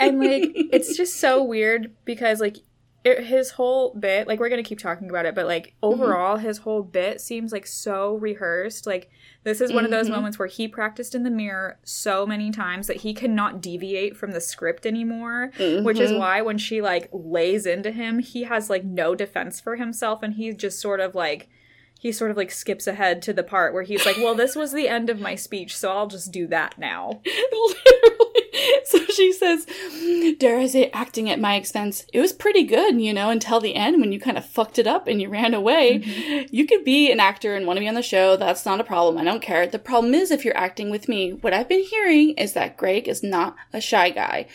And 0.00 0.18
like 0.18 0.50
it's 0.54 0.96
just 0.96 1.16
so 1.16 1.42
weird 1.44 1.92
because 2.04 2.40
like 2.40 2.56
it, 3.02 3.24
his 3.24 3.52
whole 3.52 3.94
bit 3.94 4.28
like 4.28 4.38
we're 4.38 4.48
gonna 4.50 4.62
keep 4.62 4.78
talking 4.78 5.08
about 5.08 5.24
it 5.24 5.34
but 5.34 5.46
like 5.46 5.74
overall 5.82 6.36
his 6.36 6.58
whole 6.58 6.82
bit 6.82 7.20
seems 7.20 7.50
like 7.50 7.66
so 7.66 8.14
rehearsed 8.16 8.86
like 8.86 9.10
this 9.42 9.62
is 9.62 9.72
one 9.72 9.86
of 9.86 9.90
those 9.90 10.08
Mhm. 10.08 10.12
moments 10.16 10.38
where 10.38 10.48
he 10.48 10.68
practiced 10.68 11.14
in 11.14 11.22
the 11.22 11.30
mirror 11.30 11.78
so 11.82 12.26
many 12.26 12.50
times 12.50 12.86
that 12.88 12.98
he 12.98 13.14
cannot 13.14 13.62
deviate 13.62 14.16
from 14.18 14.32
the 14.32 14.40
script 14.40 14.84
anymore 14.84 15.50
which 15.82 15.98
is 15.98 16.10
Mhm. 16.12 16.18
why 16.18 16.42
when 16.42 16.58
she 16.58 16.82
like 16.82 17.08
lays 17.12 17.64
into 17.64 17.90
him 17.90 18.18
he 18.18 18.42
has 18.42 18.68
like 18.68 18.84
no 18.84 19.14
defense 19.14 19.60
for 19.60 19.76
himself 19.76 20.22
and 20.22 20.34
he's 20.34 20.54
just 20.56 20.78
sort 20.78 21.00
of 21.00 21.14
like 21.14 21.48
he 22.00 22.10
sort 22.10 22.30
of 22.30 22.36
like 22.36 22.50
skips 22.50 22.86
ahead 22.86 23.20
to 23.20 23.32
the 23.32 23.42
part 23.42 23.74
where 23.74 23.82
he's 23.82 24.06
like 24.06 24.16
well 24.16 24.34
this 24.34 24.56
was 24.56 24.72
the 24.72 24.88
end 24.88 25.10
of 25.10 25.20
my 25.20 25.34
speech 25.34 25.76
so 25.76 25.92
i'll 25.92 26.06
just 26.06 26.32
do 26.32 26.46
that 26.46 26.76
now 26.78 27.20
Literally. 27.52 28.40
So 28.84 29.04
she 29.06 29.32
says, 29.32 29.66
Dare 30.38 30.58
I 30.58 30.66
say, 30.66 30.90
acting 30.92 31.30
at 31.30 31.40
my 31.40 31.54
expense. 31.54 32.04
It 32.12 32.20
was 32.20 32.32
pretty 32.32 32.64
good, 32.64 33.00
you 33.00 33.12
know, 33.12 33.30
until 33.30 33.60
the 33.60 33.74
end 33.74 34.00
when 34.00 34.12
you 34.12 34.20
kind 34.20 34.36
of 34.36 34.44
fucked 34.44 34.78
it 34.78 34.86
up 34.86 35.06
and 35.06 35.20
you 35.20 35.28
ran 35.28 35.54
away. 35.54 36.46
You 36.50 36.66
could 36.66 36.84
be 36.84 37.10
an 37.10 37.20
actor 37.20 37.54
and 37.54 37.66
want 37.66 37.76
to 37.76 37.80
be 37.80 37.88
on 37.88 37.94
the 37.94 38.02
show. 38.02 38.36
That's 38.36 38.66
not 38.66 38.80
a 38.80 38.84
problem. 38.84 39.18
I 39.18 39.24
don't 39.24 39.42
care. 39.42 39.66
The 39.66 39.78
problem 39.78 40.14
is 40.14 40.30
if 40.30 40.44
you're 40.44 40.56
acting 40.56 40.90
with 40.90 41.08
me. 41.08 41.32
What 41.32 41.54
I've 41.54 41.68
been 41.68 41.84
hearing 41.84 42.30
is 42.30 42.52
that 42.54 42.76
Greg 42.76 43.08
is 43.08 43.22
not 43.22 43.56
a 43.72 43.80
shy 43.80 44.10
guy. 44.10 44.46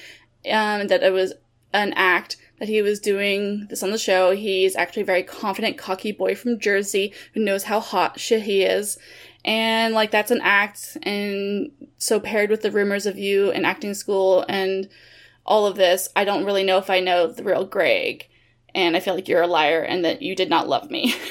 Um, 0.46 0.88
that 0.88 1.04
it 1.04 1.14
was 1.14 1.34
an 1.74 1.94
act 1.96 2.38
that 2.60 2.70
he 2.70 2.82
was 2.82 3.00
doing 3.00 3.68
this 3.70 3.84
on 3.84 3.92
the 3.92 3.98
show. 3.98 4.32
He's 4.36 4.76
actually 4.76 5.04
a 5.04 5.06
very 5.06 5.24
confident, 5.24 5.78
cocky 5.78 6.12
boy 6.12 6.36
from 6.36 6.60
Jersey 6.60 7.14
who 7.34 7.42
knows 7.42 7.64
how 7.64 7.80
hot 7.80 8.20
shit 8.20 8.44
he 8.44 8.64
is. 8.64 8.98
And 9.44 9.94
like 9.94 10.12
that's 10.12 10.32
an 10.32 10.42
act 10.42 10.98
and 11.04 11.72
so 11.98 12.20
paired 12.20 12.50
with 12.50 12.62
the 12.62 12.72
rumors 12.72 13.06
of 13.06 13.18
you 13.18 13.52
in 13.52 13.66
acting 13.66 13.94
school 13.94 14.46
and 14.50 14.90
all 15.46 15.68
of 15.68 15.76
this, 15.76 16.10
I 16.16 16.26
don't 16.26 16.46
really 16.46 16.64
know 16.64 16.80
if 16.80 16.90
I 16.90 17.00
know 17.00 17.28
the 17.28 17.44
real 17.44 17.66
Greg. 17.66 18.28
And 18.74 18.98
I 18.98 19.00
feel 19.00 19.14
like 19.14 19.28
you're 19.28 19.44
a 19.44 19.48
liar 19.48 19.82
and 19.82 20.04
that 20.04 20.22
you 20.22 20.36
did 20.36 20.50
not 20.50 20.68
love 20.68 20.90
me. 20.90 21.14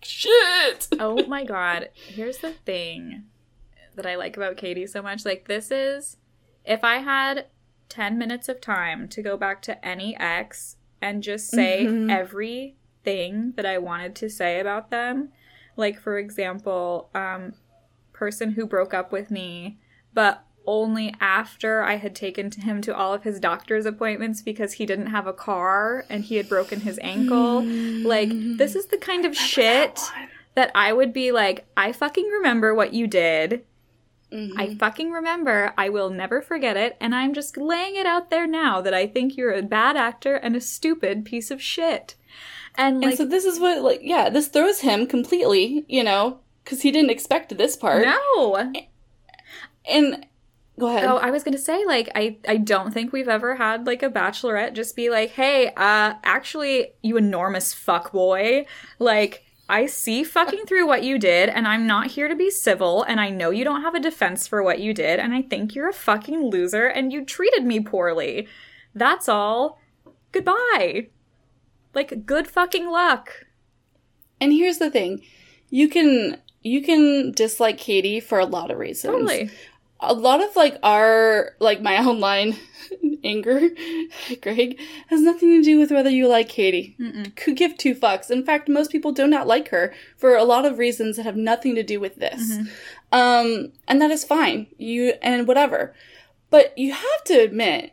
Shit. 0.00 0.88
oh 0.98 1.26
my 1.26 1.44
god 1.44 1.90
here's 1.92 2.38
the 2.38 2.52
thing 2.52 3.24
that 3.94 4.06
i 4.06 4.14
like 4.14 4.36
about 4.38 4.56
katie 4.56 4.86
so 4.86 5.02
much 5.02 5.26
like 5.26 5.46
this 5.46 5.70
is 5.70 6.16
if 6.64 6.82
i 6.82 6.96
had 6.96 7.46
10 7.88 8.18
minutes 8.18 8.48
of 8.48 8.60
time 8.60 9.08
to 9.08 9.22
go 9.22 9.36
back 9.36 9.62
to 9.62 9.84
any 9.86 10.16
ex 10.18 10.76
and 11.00 11.22
just 11.22 11.48
say 11.48 11.86
Mhm. 11.86 12.10
everything 12.10 13.52
that 13.56 13.64
i 13.66 13.78
wanted 13.78 14.14
to 14.16 14.28
say 14.28 14.60
about 14.60 14.90
them 14.90 15.30
like 15.76 15.98
for 15.98 16.18
example 16.18 17.08
um 17.14 17.54
person 18.12 18.52
who 18.52 18.66
broke 18.66 18.92
up 18.92 19.12
with 19.12 19.30
me 19.30 19.78
but 20.12 20.44
only 20.66 21.14
after 21.18 21.82
I 21.82 21.96
had 21.96 22.14
taken 22.14 22.50
him 22.50 22.82
to 22.82 22.94
all 22.94 23.14
of 23.14 23.22
his 23.22 23.40
doctor's 23.40 23.86
appointments 23.86 24.42
because 24.42 24.74
he 24.74 24.84
didn't 24.84 25.06
have 25.06 25.26
a 25.26 25.32
car 25.32 26.04
and 26.10 26.22
he 26.22 26.36
had 26.36 26.46
broken 26.46 26.80
his 26.80 26.98
ankle. 27.00 27.62
Like, 28.06 28.28
this 28.58 28.76
is 28.76 28.84
the 28.86 28.98
kind 28.98 29.24
of 29.24 29.34
shit 29.34 29.98
that 30.56 30.70
I 30.74 30.92
would 30.92 31.14
be 31.14 31.32
like, 31.32 31.64
I 31.74 31.92
fucking 31.92 32.26
remember 32.26 32.74
what 32.74 32.92
you 32.92 33.06
did. 33.06 33.64
Mm-hmm. 34.32 34.60
I 34.60 34.74
fucking 34.74 35.10
remember. 35.10 35.72
I 35.78 35.88
will 35.88 36.10
never 36.10 36.42
forget 36.42 36.76
it. 36.76 36.96
And 37.00 37.14
I'm 37.14 37.32
just 37.32 37.56
laying 37.56 37.96
it 37.96 38.06
out 38.06 38.30
there 38.30 38.46
now 38.46 38.80
that 38.80 38.94
I 38.94 39.06
think 39.06 39.36
you're 39.36 39.52
a 39.52 39.62
bad 39.62 39.96
actor 39.96 40.34
and 40.34 40.54
a 40.54 40.60
stupid 40.60 41.24
piece 41.24 41.50
of 41.50 41.62
shit. 41.62 42.14
And 42.76 43.00
like, 43.00 43.10
and 43.10 43.18
so 43.18 43.24
this 43.24 43.44
is 43.44 43.58
what, 43.58 43.82
like, 43.82 44.00
yeah, 44.02 44.28
this 44.28 44.48
throws 44.48 44.80
him 44.80 45.06
completely, 45.06 45.84
you 45.88 46.04
know, 46.04 46.40
because 46.62 46.82
he 46.82 46.90
didn't 46.92 47.10
expect 47.10 47.56
this 47.56 47.76
part. 47.76 48.06
no. 48.06 48.72
And 49.90 50.26
go 50.78 50.88
ahead. 50.88 51.04
Oh, 51.04 51.16
I 51.16 51.30
was 51.30 51.42
gonna 51.42 51.56
say, 51.58 51.84
like, 51.86 52.10
I 52.14 52.36
I 52.46 52.58
don't 52.58 52.92
think 52.92 53.12
we've 53.12 53.28
ever 53.28 53.56
had 53.56 53.86
like 53.86 54.02
a 54.02 54.10
bachelorette 54.10 54.74
just 54.74 54.94
be 54.94 55.08
like, 55.08 55.30
"Hey, 55.30 55.68
uh, 55.68 56.14
actually, 56.22 56.92
you 57.02 57.16
enormous 57.16 57.72
fuck 57.72 58.12
boy, 58.12 58.66
like." 58.98 59.44
I 59.68 59.86
see 59.86 60.24
fucking 60.24 60.64
through 60.66 60.86
what 60.86 61.02
you 61.02 61.18
did, 61.18 61.50
and 61.50 61.68
I'm 61.68 61.86
not 61.86 62.12
here 62.12 62.26
to 62.26 62.34
be 62.34 62.50
civil, 62.50 63.02
and 63.02 63.20
I 63.20 63.28
know 63.28 63.50
you 63.50 63.64
don't 63.64 63.82
have 63.82 63.94
a 63.94 64.00
defense 64.00 64.46
for 64.46 64.62
what 64.62 64.80
you 64.80 64.94
did, 64.94 65.20
and 65.20 65.34
I 65.34 65.42
think 65.42 65.74
you're 65.74 65.90
a 65.90 65.92
fucking 65.92 66.50
loser, 66.50 66.86
and 66.86 67.12
you 67.12 67.24
treated 67.24 67.64
me 67.64 67.80
poorly. 67.80 68.48
That's 68.94 69.28
all. 69.28 69.78
Goodbye. 70.32 71.08
Like, 71.94 72.24
good 72.24 72.48
fucking 72.48 72.88
luck. 72.88 73.44
And 74.40 74.52
here's 74.52 74.78
the 74.78 74.90
thing. 74.90 75.22
You 75.68 75.88
can 75.88 76.40
you 76.62 76.82
can 76.82 77.32
dislike 77.32 77.78
Katie 77.78 78.20
for 78.20 78.38
a 78.38 78.46
lot 78.46 78.70
of 78.70 78.78
reasons. 78.78 79.12
Totally. 79.12 79.50
A 80.00 80.14
lot 80.14 80.42
of 80.42 80.54
like 80.56 80.78
our 80.82 81.54
like 81.60 81.80
my 81.82 81.98
online 82.04 82.56
anger 83.24 83.68
greg 84.40 84.78
has 85.08 85.20
nothing 85.20 85.48
to 85.50 85.62
do 85.62 85.78
with 85.78 85.90
whether 85.90 86.08
you 86.10 86.28
like 86.28 86.48
katie. 86.48 86.96
Mm-mm. 87.00 87.34
could 87.36 87.56
give 87.56 87.76
two 87.76 87.94
fucks. 87.94 88.30
In 88.30 88.44
fact 88.44 88.68
most 88.68 88.92
people 88.92 89.12
do 89.12 89.26
not 89.26 89.46
like 89.46 89.68
her 89.68 89.92
for 90.16 90.36
a 90.36 90.44
lot 90.44 90.64
of 90.64 90.78
reasons 90.78 91.16
that 91.16 91.24
have 91.24 91.36
nothing 91.36 91.74
to 91.74 91.82
do 91.82 91.98
with 92.00 92.16
this. 92.16 92.40
Mhm. 92.52 92.68
um 93.12 93.72
and 93.88 94.00
that 94.00 94.10
is 94.10 94.24
fine. 94.24 94.68
You 94.78 95.14
and 95.22 95.46
whatever. 95.48 95.94
But 96.50 96.76
you 96.78 96.92
have 96.92 97.24
to 97.26 97.34
admit 97.34 97.92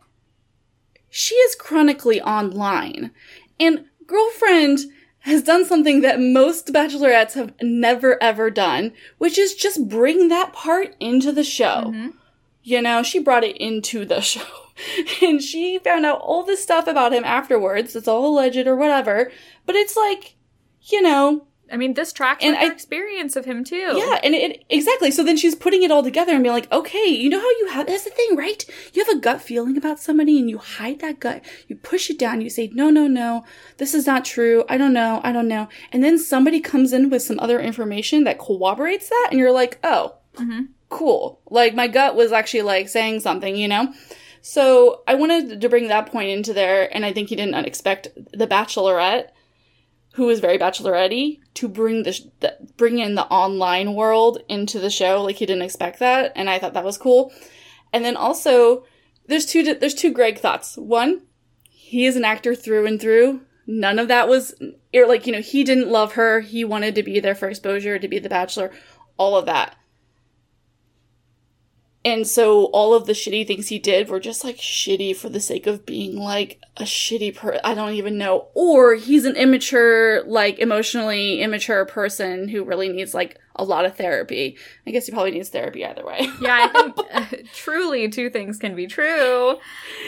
she 1.09 1.35
is 1.35 1.55
chronically 1.55 2.21
online. 2.21 3.11
And 3.59 3.85
girlfriend 4.05 4.79
has 5.25 5.43
done 5.43 5.65
something 5.65 6.01
that 6.01 6.19
most 6.19 6.67
bachelorettes 6.73 7.33
have 7.33 7.53
never 7.61 8.21
ever 8.21 8.49
done 8.49 8.91
which 9.17 9.37
is 9.37 9.53
just 9.55 9.87
bring 9.89 10.27
that 10.29 10.53
part 10.53 10.95
into 10.99 11.31
the 11.31 11.43
show 11.43 11.91
Mhm. 11.93 12.13
you 12.63 12.81
know, 12.81 13.03
she 13.03 13.19
brought 13.19 13.43
it 13.43 13.57
into 13.57 14.05
the 14.05 14.21
show. 14.31 14.41
And 15.21 15.41
she 15.41 15.79
found 15.79 16.05
out 16.05 16.19
all 16.19 16.43
this 16.43 16.61
stuff 16.63 16.85
about 16.87 17.13
him 17.13 17.23
afterwards. 17.23 17.95
It's 17.95 18.07
all 18.09 18.25
alleged 18.27 18.65
or 18.67 18.75
whatever. 18.75 19.31
But 19.65 19.75
it's 19.75 19.95
like, 19.95 20.35
you 20.81 21.01
know, 21.01 21.47
I 21.71 21.77
mean, 21.77 21.95
this 21.95 22.13
tracks 22.13 22.43
And 22.43 22.53
with 22.55 22.69
I- 22.69 22.71
experience 22.71 23.35
of 23.35 23.45
him 23.45 23.63
too. 23.63 23.75
yeah, 23.97 24.19
and 24.23 24.35
it 24.35 24.63
exactly. 24.69 25.09
So 25.11 25.23
then 25.23 25.35
she's 25.37 25.55
putting 25.55 25.81
it 25.83 25.91
all 25.91 26.03
together 26.03 26.33
and 26.33 26.43
being 26.43 26.53
like, 26.53 26.71
okay, 26.71 27.07
you 27.07 27.29
know 27.29 27.39
how 27.39 27.49
you 27.59 27.67
have 27.71 27.87
that's 27.87 28.03
the 28.03 28.11
thing, 28.11 28.35
right? 28.35 28.63
You 28.93 29.03
have 29.03 29.15
a 29.17 29.19
gut 29.19 29.41
feeling 29.41 29.75
about 29.77 29.99
somebody 29.99 30.37
and 30.39 30.49
you 30.49 30.57
hide 30.59 30.99
that 30.99 31.19
gut. 31.19 31.43
You 31.67 31.75
push 31.75 32.09
it 32.09 32.19
down. 32.19 32.41
You 32.41 32.49
say, 32.49 32.69
no, 32.73 32.89
no, 32.89 33.07
no, 33.07 33.43
this 33.77 33.93
is 33.95 34.05
not 34.05 34.25
true. 34.25 34.63
I 34.69 34.77
don't 34.77 34.93
know. 34.93 35.21
I 35.23 35.31
don't 35.31 35.47
know. 35.47 35.67
And 35.91 36.03
then 36.03 36.19
somebody 36.19 36.59
comes 36.59 36.93
in 36.93 37.09
with 37.09 37.21
some 37.23 37.39
other 37.39 37.59
information 37.59 38.23
that 38.25 38.37
corroborates 38.39 39.09
that, 39.09 39.27
and 39.31 39.39
you're 39.39 39.51
like, 39.51 39.79
oh, 39.83 40.15
Mhm. 40.35 40.67
cool. 40.89 41.39
Like 41.49 41.73
my 41.73 41.87
gut 41.87 42.15
was 42.15 42.31
actually 42.31 42.61
like 42.63 42.89
saying 42.89 43.21
something, 43.21 43.55
you 43.55 43.67
know? 43.67 43.91
So 44.41 45.01
I 45.07 45.15
wanted 45.15 45.59
to 45.61 45.69
bring 45.69 45.87
that 45.87 46.05
point 46.11 46.29
into 46.29 46.53
there, 46.53 46.93
and 46.95 47.03
I 47.05 47.11
think 47.11 47.29
he 47.29 47.35
didn't 47.35 47.55
expect 47.65 48.09
the 48.15 48.45
Bachelorette, 48.45 49.29
who 50.15 50.29
is 50.29 50.39
very 50.39 50.57
Bachelorette, 50.57 51.39
to 51.55 51.67
bring 51.67 52.03
the, 52.03 52.13
sh- 52.13 52.21
the 52.39 52.57
bring 52.77 52.99
in 52.99 53.15
the 53.15 53.25
online 53.25 53.93
world 53.93 54.41
into 54.47 54.79
the 54.79 54.89
show. 54.89 55.21
Like 55.21 55.37
he 55.37 55.45
didn't 55.45 55.63
expect 55.63 55.99
that, 55.99 56.31
and 56.35 56.49
I 56.49 56.57
thought 56.57 56.73
that 56.73 56.85
was 56.85 56.97
cool. 56.97 57.33
And 57.91 58.03
then 58.03 58.15
also, 58.15 58.85
there's 59.27 59.45
two 59.45 59.75
there's 59.75 59.93
two 59.93 60.11
Greg 60.11 60.39
thoughts. 60.39 60.77
One, 60.77 61.23
he 61.69 62.05
is 62.05 62.15
an 62.15 62.25
actor 62.25 62.55
through 62.55 62.87
and 62.87 62.99
through. 62.99 63.41
None 63.67 63.99
of 63.99 64.07
that 64.07 64.27
was 64.29 64.55
er, 64.95 65.05
like 65.05 65.27
you 65.27 65.33
know 65.33 65.41
he 65.41 65.63
didn't 65.63 65.89
love 65.89 66.13
her. 66.13 66.39
He 66.39 66.63
wanted 66.63 66.95
to 66.95 67.03
be 67.03 67.19
there 67.19 67.35
for 67.35 67.49
exposure, 67.49 67.99
to 67.99 68.07
be 68.07 68.19
the 68.19 68.29
Bachelor, 68.29 68.71
all 69.17 69.37
of 69.37 69.45
that. 69.47 69.75
And 72.05 72.27
so 72.27 72.65
all 72.65 72.93
of 72.93 73.07
the 73.07 73.13
shitty 73.13 73.47
things 73.47 73.69
he 73.69 73.79
did 73.79 74.09
were 74.09 74.19
just 74.19 74.43
like 74.43 74.57
shitty 74.57 75.15
for 75.15 75.27
the 75.27 75.39
sake 75.39 75.65
of 75.65 75.87
being 75.87 76.15
like 76.15 76.61
a 76.77 76.83
shitty 76.83 77.35
per 77.35 77.59
I 77.63 77.73
don't 77.73 77.95
even 77.95 78.19
know. 78.19 78.47
Or 78.53 78.93
he's 78.93 79.25
an 79.25 79.35
immature, 79.35 80.23
like 80.25 80.59
emotionally 80.59 81.41
immature 81.41 81.83
person 81.83 82.47
who 82.47 82.63
really 82.63 82.89
needs 82.89 83.15
like 83.15 83.39
a 83.55 83.63
lot 83.63 83.85
of 83.85 83.95
therapy. 83.95 84.55
I 84.85 84.91
guess 84.91 85.07
he 85.07 85.13
probably 85.13 85.31
needs 85.31 85.49
therapy 85.49 85.83
either 85.83 86.05
way. 86.05 86.29
Yeah, 86.39 86.69
I 86.71 86.91
think 86.91 87.07
uh, 87.11 87.25
truly 87.55 88.07
two 88.09 88.29
things 88.29 88.59
can 88.59 88.75
be 88.75 88.85
true. 88.85 89.57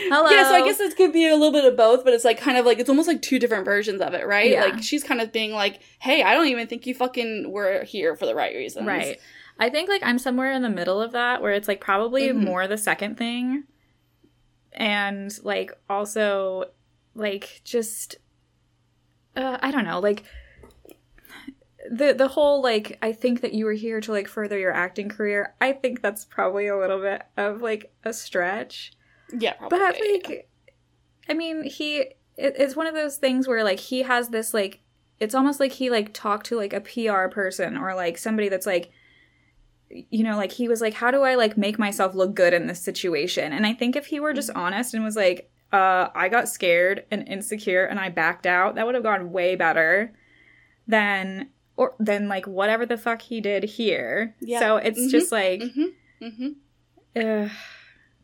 Hello. 0.09 0.29
Yeah, 0.29 0.49
so 0.49 0.53
I 0.53 0.65
guess 0.65 0.79
it 0.79 0.95
could 0.95 1.13
be 1.13 1.27
a 1.27 1.33
little 1.33 1.51
bit 1.51 1.65
of 1.65 1.75
both, 1.75 2.03
but 2.03 2.13
it's 2.13 2.25
like 2.25 2.39
kind 2.39 2.59
of 2.59 2.65
like 2.67 2.77
it's 2.77 2.89
almost 2.89 3.07
like 3.07 3.23
two 3.23 3.39
different 3.39 3.65
versions 3.65 4.01
of 4.01 4.13
it, 4.13 4.27
right? 4.27 4.51
Yeah. 4.51 4.65
Like 4.65 4.83
she's 4.83 5.03
kind 5.03 5.19
of 5.19 5.31
being 5.31 5.51
like, 5.51 5.81
"Hey, 5.97 6.21
I 6.21 6.35
don't 6.35 6.47
even 6.47 6.67
think 6.67 6.85
you 6.85 6.93
fucking 6.93 7.51
were 7.51 7.83
here 7.85 8.15
for 8.15 8.27
the 8.27 8.35
right 8.35 8.55
reasons." 8.55 8.85
Right. 8.85 9.19
I 9.59 9.69
think 9.69 9.89
like 9.89 10.03
I'm 10.03 10.19
somewhere 10.19 10.51
in 10.51 10.61
the 10.61 10.69
middle 10.69 11.01
of 11.01 11.11
that 11.13 11.41
where 11.41 11.53
it's 11.53 11.67
like 11.67 11.81
probably 11.81 12.29
Mhm. 12.29 12.43
more 12.43 12.67
the 12.67 12.77
second 12.77 13.17
thing. 13.17 13.63
And 14.73 15.35
like 15.43 15.71
also 15.89 16.71
like 17.15 17.61
just 17.63 18.17
uh, 19.35 19.57
I 19.61 19.71
don't 19.71 19.85
know, 19.85 19.99
like 19.99 20.23
the 21.89 22.13
the 22.13 22.27
whole 22.27 22.61
like 22.61 22.97
I 23.01 23.13
think 23.13 23.41
that 23.41 23.53
you 23.53 23.65
were 23.65 23.73
here 23.73 24.01
to 24.01 24.11
like 24.11 24.27
further 24.27 24.57
your 24.57 24.73
acting 24.73 25.09
career. 25.09 25.53
I 25.61 25.73
think 25.73 26.01
that's 26.01 26.25
probably 26.25 26.67
a 26.67 26.77
little 26.77 26.99
bit 26.99 27.23
of 27.37 27.61
like 27.61 27.93
a 28.03 28.13
stretch. 28.13 28.93
Yeah, 29.37 29.53
probably. 29.53 29.79
But 29.79 30.29
like, 30.29 30.49
I 31.29 31.33
mean, 31.33 31.63
he 31.63 31.97
it, 31.99 32.15
it's 32.37 32.75
one 32.75 32.87
of 32.87 32.93
those 32.95 33.17
things 33.17 33.47
where 33.47 33.63
like 33.63 33.79
he 33.79 34.03
has 34.03 34.29
this 34.29 34.53
like 34.53 34.81
it's 35.19 35.33
almost 35.33 35.59
like 35.59 35.71
he 35.73 35.89
like 35.89 36.13
talked 36.13 36.45
to 36.47 36.57
like 36.57 36.73
a 36.73 36.81
PR 36.81 37.27
person 37.33 37.77
or 37.77 37.95
like 37.95 38.17
somebody 38.17 38.49
that's 38.49 38.65
like 38.67 38.91
you 39.89 40.23
know 40.23 40.35
like 40.35 40.51
he 40.51 40.67
was 40.67 40.81
like 40.81 40.93
how 40.93 41.11
do 41.11 41.21
I 41.23 41.35
like 41.35 41.57
make 41.57 41.79
myself 41.79 42.13
look 42.15 42.33
good 42.35 42.53
in 42.53 42.67
this 42.67 42.81
situation 42.81 43.53
and 43.53 43.65
I 43.65 43.73
think 43.73 43.95
if 43.95 44.07
he 44.07 44.19
were 44.19 44.33
just 44.33 44.49
honest 44.55 44.93
and 44.93 45.03
was 45.03 45.15
like 45.15 45.49
uh 45.71 46.07
I 46.13 46.29
got 46.29 46.49
scared 46.49 47.05
and 47.11 47.27
insecure 47.27 47.85
and 47.85 47.99
I 47.99 48.09
backed 48.09 48.45
out 48.45 48.75
that 48.75 48.85
would 48.85 48.95
have 48.95 49.03
gone 49.03 49.31
way 49.31 49.55
better 49.55 50.13
than 50.87 51.49
or 51.75 51.95
than 51.99 52.27
like 52.27 52.47
whatever 52.47 52.85
the 52.85 52.97
fuck 52.97 53.21
he 53.21 53.41
did 53.41 53.63
here 53.63 54.35
Yeah. 54.41 54.59
so 54.59 54.77
it's 54.77 54.99
Mhm. 54.99 55.09
just 55.11 55.31
like 55.31 55.61
Mm-hmm. 55.61 56.25
Mm-hmm. 56.25 56.49
uh, 57.45 57.49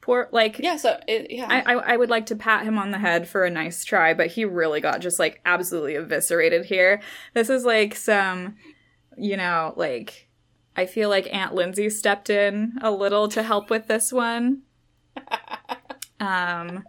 poor 0.02 0.28
like 0.32 0.60
Yeah. 0.60 0.78
So 0.78 1.00
it, 1.08 1.28
yeah. 1.32 1.48
I, 1.50 1.74
I 1.76 1.94
I 1.94 1.98
would 1.98 2.10
like 2.10 2.26
to 2.28 2.36
pat 2.36 2.64
him 2.66 2.78
on 2.78 2.92
the 2.92 2.98
head 3.00 3.28
for 3.28 3.46
a 3.46 3.50
nice 3.50 3.86
try, 3.86 4.14
but 4.14 4.28
he 4.28 4.44
really 4.46 4.82
got 4.82 5.00
just 5.02 5.20
like 5.20 5.40
absolutely 5.46 5.96
eviscerated 5.96 6.66
here. 6.66 7.02
This 7.34 7.50
is 7.50 7.64
like 7.64 7.96
some, 7.96 8.56
you 9.18 9.38
know, 9.38 9.74
like 9.78 10.28
I 10.76 10.86
feel 10.86 11.10
like 11.10 11.28
Aunt 11.34 11.54
Lindsay 11.54 11.90
stepped 11.90 12.30
in 12.30 12.74
a 12.82 12.90
little 12.92 13.28
to 13.30 13.44
help 13.44 13.70
with 13.70 13.88
this 13.88 14.12
one. 14.12 14.62
Um, 16.20 16.84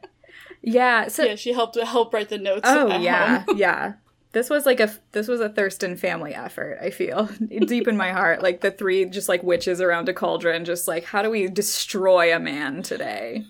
yeah. 0.62 1.08
So 1.08 1.24
yeah, 1.24 1.34
she 1.34 1.52
helped 1.52 1.76
help 1.76 2.14
write 2.14 2.28
the 2.28 2.38
notes. 2.38 2.62
oh 2.64 2.98
yeah, 2.98 3.44
yeah. 3.56 3.94
This 4.32 4.48
was 4.50 4.64
like 4.66 4.78
a 4.80 4.92
this 5.12 5.26
was 5.28 5.40
a 5.40 5.48
Thurston 5.48 5.96
family 5.96 6.34
effort. 6.34 6.78
I 6.80 6.90
feel 6.90 7.28
deep 7.66 7.88
in 7.88 7.96
my 7.96 8.12
heart, 8.12 8.42
like 8.42 8.60
the 8.60 8.70
three 8.70 9.04
just 9.06 9.28
like 9.28 9.42
witches 9.42 9.80
around 9.80 10.08
a 10.08 10.14
cauldron, 10.14 10.64
just 10.64 10.86
like 10.86 11.04
how 11.04 11.22
do 11.22 11.30
we 11.30 11.48
destroy 11.48 12.34
a 12.34 12.38
man 12.38 12.82
today? 12.82 13.44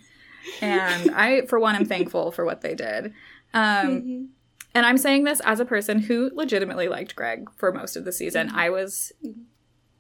And 0.63 1.11
I, 1.15 1.47
for 1.47 1.59
one, 1.59 1.75
am 1.75 1.85
thankful 1.87 2.31
for 2.31 2.45
what 2.45 2.61
they 2.63 2.75
did. 2.75 3.13
Um, 3.55 3.63
Mhm. 4.03 4.27
and 4.75 4.87
I'm 4.87 4.99
saying 4.99 5.25
this 5.25 5.41
as 5.41 5.61
a 5.61 5.65
person 5.65 5.99
who 6.01 6.31
legitimately 6.35 6.89
liked 6.89 7.15
Greg 7.17 7.49
for 7.57 7.73
most 7.73 7.97
of 7.97 8.05
the 8.07 8.13
season. 8.13 8.51
I 8.55 8.71
was 8.71 9.13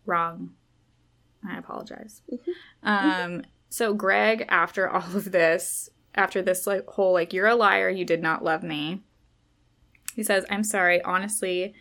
wrong. 0.06 0.50
I 1.46 1.58
apologize. 1.58 2.22
Um, 2.82 3.42
so 3.68 3.94
Greg, 3.94 4.46
after 4.48 4.88
all 4.88 5.16
of 5.16 5.32
this, 5.32 5.90
after 6.14 6.42
this 6.42 6.66
like 6.66 6.86
whole 6.86 7.12
like 7.12 7.32
you're 7.32 7.46
a 7.46 7.54
liar, 7.54 7.88
you 7.88 8.04
did 8.04 8.22
not 8.22 8.44
love 8.44 8.62
me. 8.62 9.02
He 10.14 10.22
says, 10.22 10.44
"I'm 10.50 10.64
sorry, 10.64 11.02
honestly. 11.02 11.74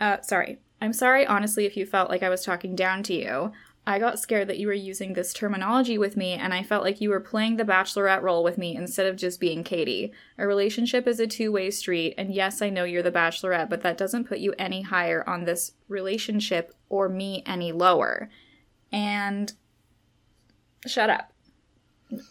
Uh, 0.00 0.20
sorry, 0.22 0.60
I'm 0.80 0.92
sorry, 0.92 1.26
honestly, 1.26 1.66
if 1.66 1.76
you 1.76 1.84
felt 1.84 2.08
like 2.08 2.22
I 2.22 2.30
was 2.30 2.44
talking 2.44 2.74
down 2.74 3.02
to 3.04 3.14
you." 3.14 3.52
I 3.86 3.98
got 3.98 4.18
scared 4.20 4.48
that 4.48 4.58
you 4.58 4.66
were 4.66 4.72
using 4.72 5.14
this 5.14 5.32
terminology 5.32 5.96
with 5.96 6.16
me, 6.16 6.34
and 6.34 6.52
I 6.52 6.62
felt 6.62 6.84
like 6.84 7.00
you 7.00 7.08
were 7.10 7.18
playing 7.18 7.56
the 7.56 7.64
bachelorette 7.64 8.22
role 8.22 8.44
with 8.44 8.58
me 8.58 8.76
instead 8.76 9.06
of 9.06 9.16
just 9.16 9.40
being 9.40 9.64
Katie. 9.64 10.12
A 10.38 10.46
relationship 10.46 11.08
is 11.08 11.18
a 11.18 11.26
two 11.26 11.50
way 11.50 11.70
street, 11.70 12.14
and 12.18 12.32
yes, 12.32 12.60
I 12.60 12.68
know 12.68 12.84
you're 12.84 13.02
the 13.02 13.10
bachelorette, 13.10 13.70
but 13.70 13.80
that 13.82 13.96
doesn't 13.96 14.28
put 14.28 14.38
you 14.38 14.54
any 14.58 14.82
higher 14.82 15.28
on 15.28 15.44
this 15.44 15.72
relationship 15.88 16.74
or 16.90 17.08
me 17.08 17.42
any 17.46 17.72
lower. 17.72 18.28
And 18.92 19.50
shut 20.86 21.08
up. 21.08 21.32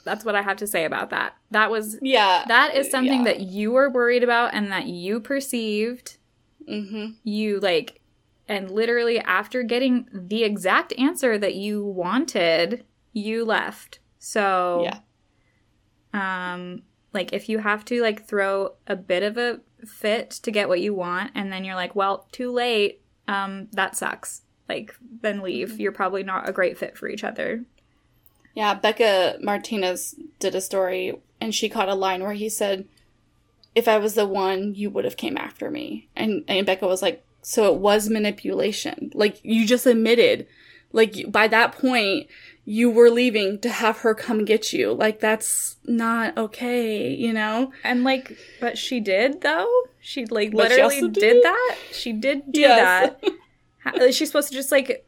That's 0.04 0.26
what 0.26 0.36
I 0.36 0.42
have 0.42 0.58
to 0.58 0.68
say 0.68 0.84
about 0.86 1.10
that. 1.12 1.36
That 1.52 1.72
was 1.72 1.98
Yeah. 2.02 2.44
that 2.48 2.76
is 2.76 2.92
something 2.92 3.20
Yeah. 3.26 3.32
that 3.34 3.40
you 3.40 3.72
were 3.72 3.90
worried 3.90 4.24
about 4.24 4.54
and 4.54 4.72
that 4.72 4.86
you 4.88 5.20
perceived. 5.22 6.18
Mm-hmm. 6.68 7.14
You 7.24 7.60
like 7.60 8.02
and 8.48 8.70
literally 8.70 9.20
after 9.20 9.64
getting 9.64 10.08
the 10.12 10.44
exact 10.44 10.92
answer 10.98 11.38
that 11.38 11.56
you 11.56 11.86
wanted, 11.86 12.84
you 13.14 13.46
left. 13.46 14.00
So 14.20 14.84
Yeah. 14.84 15.00
um 16.14 16.82
like 17.14 17.32
if 17.34 17.48
you 17.50 17.60
have 17.60 17.86
to 17.86 18.02
like 18.02 18.28
throw 18.28 18.74
a 18.86 18.96
bit 18.96 19.24
of 19.24 19.38
a 19.38 19.62
fit 19.86 20.30
to 20.32 20.52
get 20.52 20.68
what 20.68 20.82
you 20.82 20.94
want 20.94 21.32
and 21.36 21.52
then 21.54 21.64
you're 21.64 21.76
like, 21.76 21.96
well, 21.96 22.28
too 22.34 22.52
late, 22.52 23.02
um 23.30 23.70
that 23.72 23.96
sucks. 23.96 24.42
Like 24.70 24.96
then 25.22 25.42
leave. 25.42 25.70
Mm-hmm. 25.72 25.82
You're 25.82 25.92
probably 25.92 26.24
not 26.24 26.48
a 26.48 26.54
great 26.54 26.78
fit 26.78 26.96
for 26.98 27.10
each 27.10 27.24
other. 27.24 27.66
Yeah, 28.56 28.74
Becca 28.76 29.38
Martinez 29.42 30.16
did 30.40 30.54
a 30.56 30.62
story 30.62 31.20
and 31.42 31.54
she 31.56 31.68
caught 31.70 31.90
a 31.90 31.96
line 31.96 32.22
where 32.24 32.34
he 32.34 32.50
said, 32.50 32.88
If 33.76 33.88
I 33.88 33.98
was 33.98 34.14
the 34.14 34.26
one, 34.28 34.76
you 34.76 34.90
would 34.90 35.06
have 35.06 35.18
came 35.18 35.38
after 35.38 35.72
me. 35.72 36.08
And 36.16 36.44
and 36.48 36.66
Becca 36.66 36.86
was 36.88 37.02
like, 37.02 37.26
So 37.42 37.74
it 37.74 37.80
was 37.80 38.10
manipulation. 38.10 39.12
Like 39.14 39.40
you 39.44 39.66
just 39.66 39.86
admitted. 39.86 40.48
Like 40.92 41.32
by 41.32 41.48
that 41.48 41.74
point, 41.74 42.28
you 42.66 42.90
were 42.90 43.10
leaving 43.10 43.60
to 43.60 43.70
have 43.70 44.00
her 44.00 44.14
come 44.16 44.44
get 44.46 44.74
you. 44.74 44.92
Like 44.94 45.20
that's 45.20 45.78
not 45.86 46.38
okay, 46.38 47.12
you 47.14 47.32
know? 47.34 47.72
And 47.84 48.04
like, 48.04 48.38
but 48.60 48.78
she 48.78 49.00
did 49.00 49.42
though. 49.42 49.70
She 50.00 50.26
like 50.26 50.52
But 50.52 50.70
she 50.72 50.76
literally 50.78 50.96
also 50.96 51.08
did. 51.10 51.20
did? 51.22 51.44
that. 51.44 51.76
She 51.92 52.14
did 52.14 52.52
do 52.52 52.62
Yes. 52.62 53.16
that. 53.22 53.32
How, 53.98 54.04
is 54.04 54.16
she 54.16 54.26
supposed 54.26 54.50
to 54.50 54.54
just 54.54 54.72
like 54.72 55.06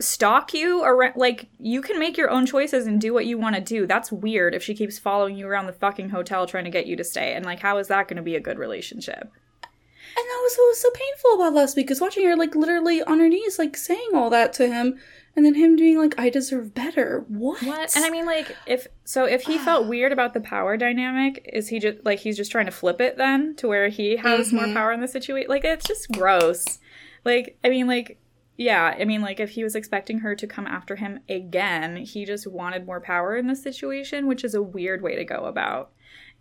stalk 0.00 0.54
you 0.54 0.82
around? 0.84 1.14
Like, 1.16 1.48
you 1.58 1.80
can 1.82 1.98
make 1.98 2.16
your 2.16 2.30
own 2.30 2.46
choices 2.46 2.86
and 2.86 3.00
do 3.00 3.12
what 3.12 3.26
you 3.26 3.38
want 3.38 3.56
to 3.56 3.60
do. 3.60 3.86
That's 3.86 4.12
weird 4.12 4.54
if 4.54 4.62
she 4.62 4.74
keeps 4.74 4.98
following 4.98 5.36
you 5.36 5.46
around 5.46 5.66
the 5.66 5.72
fucking 5.72 6.10
hotel 6.10 6.46
trying 6.46 6.64
to 6.64 6.70
get 6.70 6.86
you 6.86 6.96
to 6.96 7.04
stay. 7.04 7.34
And 7.34 7.44
like, 7.44 7.60
how 7.60 7.78
is 7.78 7.88
that 7.88 8.08
going 8.08 8.16
to 8.16 8.22
be 8.22 8.36
a 8.36 8.40
good 8.40 8.58
relationship? 8.58 9.20
And 9.22 10.24
that 10.26 10.40
was 10.42 10.54
what 10.56 10.68
was 10.68 10.80
so 10.80 10.90
painful 10.94 11.34
about 11.34 11.54
last 11.54 11.76
week 11.76 11.90
is 11.90 12.00
watching 12.00 12.24
her 12.26 12.34
like 12.34 12.54
literally 12.54 13.02
on 13.02 13.20
her 13.20 13.28
knees, 13.28 13.58
like 13.58 13.76
saying 13.76 14.10
all 14.14 14.30
that 14.30 14.52
to 14.54 14.66
him, 14.66 14.98
and 15.36 15.44
then 15.44 15.54
him 15.54 15.76
being 15.76 15.98
like, 15.98 16.18
"I 16.18 16.30
deserve 16.30 16.74
better." 16.74 17.24
What? 17.28 17.62
What? 17.62 17.94
And 17.94 18.04
I 18.04 18.10
mean, 18.10 18.24
like, 18.26 18.56
if 18.66 18.88
so, 19.04 19.26
if 19.26 19.42
he 19.42 19.58
felt 19.58 19.86
weird 19.86 20.10
about 20.10 20.34
the 20.34 20.40
power 20.40 20.76
dynamic, 20.76 21.48
is 21.52 21.68
he 21.68 21.78
just 21.78 21.98
like 22.04 22.20
he's 22.20 22.36
just 22.36 22.50
trying 22.50 22.64
to 22.66 22.72
flip 22.72 23.00
it 23.00 23.16
then 23.18 23.54
to 23.56 23.68
where 23.68 23.88
he 23.90 24.16
has 24.16 24.52
more 24.52 24.64
Mhm. 24.64 24.72
power 24.74 24.92
in 24.92 25.00
the 25.00 25.06
situation? 25.08 25.48
Like, 25.48 25.64
it's 25.64 25.86
just 25.86 26.10
gross. 26.10 26.78
Like, 27.24 27.56
I 27.62 27.68
mean, 27.68 27.86
like, 27.86 28.17
yeah, 28.58 28.96
I 28.98 29.04
mean, 29.04 29.22
like, 29.22 29.38
if 29.38 29.50
he 29.50 29.62
was 29.62 29.76
expecting 29.76 30.18
her 30.18 30.34
to 30.34 30.46
come 30.46 30.66
after 30.66 30.96
him 30.96 31.20
again, 31.28 31.96
he 31.96 32.24
just 32.24 32.44
wanted 32.44 32.84
more 32.84 33.00
power 33.00 33.36
in 33.36 33.46
this 33.46 33.62
situation, 33.62 34.26
which 34.26 34.42
is 34.42 34.52
a 34.52 34.60
weird 34.60 35.00
way 35.00 35.14
to 35.14 35.24
go 35.24 35.44
about 35.44 35.92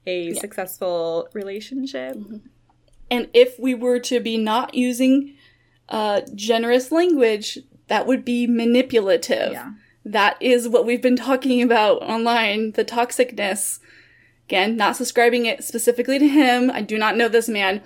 a 0.08 0.34
successful 0.34 1.30
relationship. 1.34 2.18
And 3.12 3.30
if 3.36 3.60
we 3.60 3.76
were 3.76 4.00
to 4.00 4.20
be 4.20 4.36
not 4.36 4.74
using 4.74 5.36
uh, 5.90 6.22
generous 6.34 6.92
language, 6.92 7.60
that 7.88 8.08
would 8.08 8.26
be 8.26 8.48
manipulative. 8.48 9.52
Yeah. 9.52 9.74
That 10.04 10.42
is 10.42 10.68
what 10.68 10.88
we've 10.88 11.02
been 11.02 11.18
talking 11.18 11.62
about 11.62 12.02
online 12.02 12.72
the 12.72 12.84
toxicness. 12.84 13.80
Again, 14.48 14.76
not 14.76 14.96
subscribing 14.96 15.46
it 15.46 15.64
specifically 15.64 16.18
to 16.18 16.28
him. 16.28 16.72
I 16.72 16.82
do 16.82 16.98
not 16.98 17.16
know 17.16 17.28
this 17.28 17.48
man. 17.48 17.84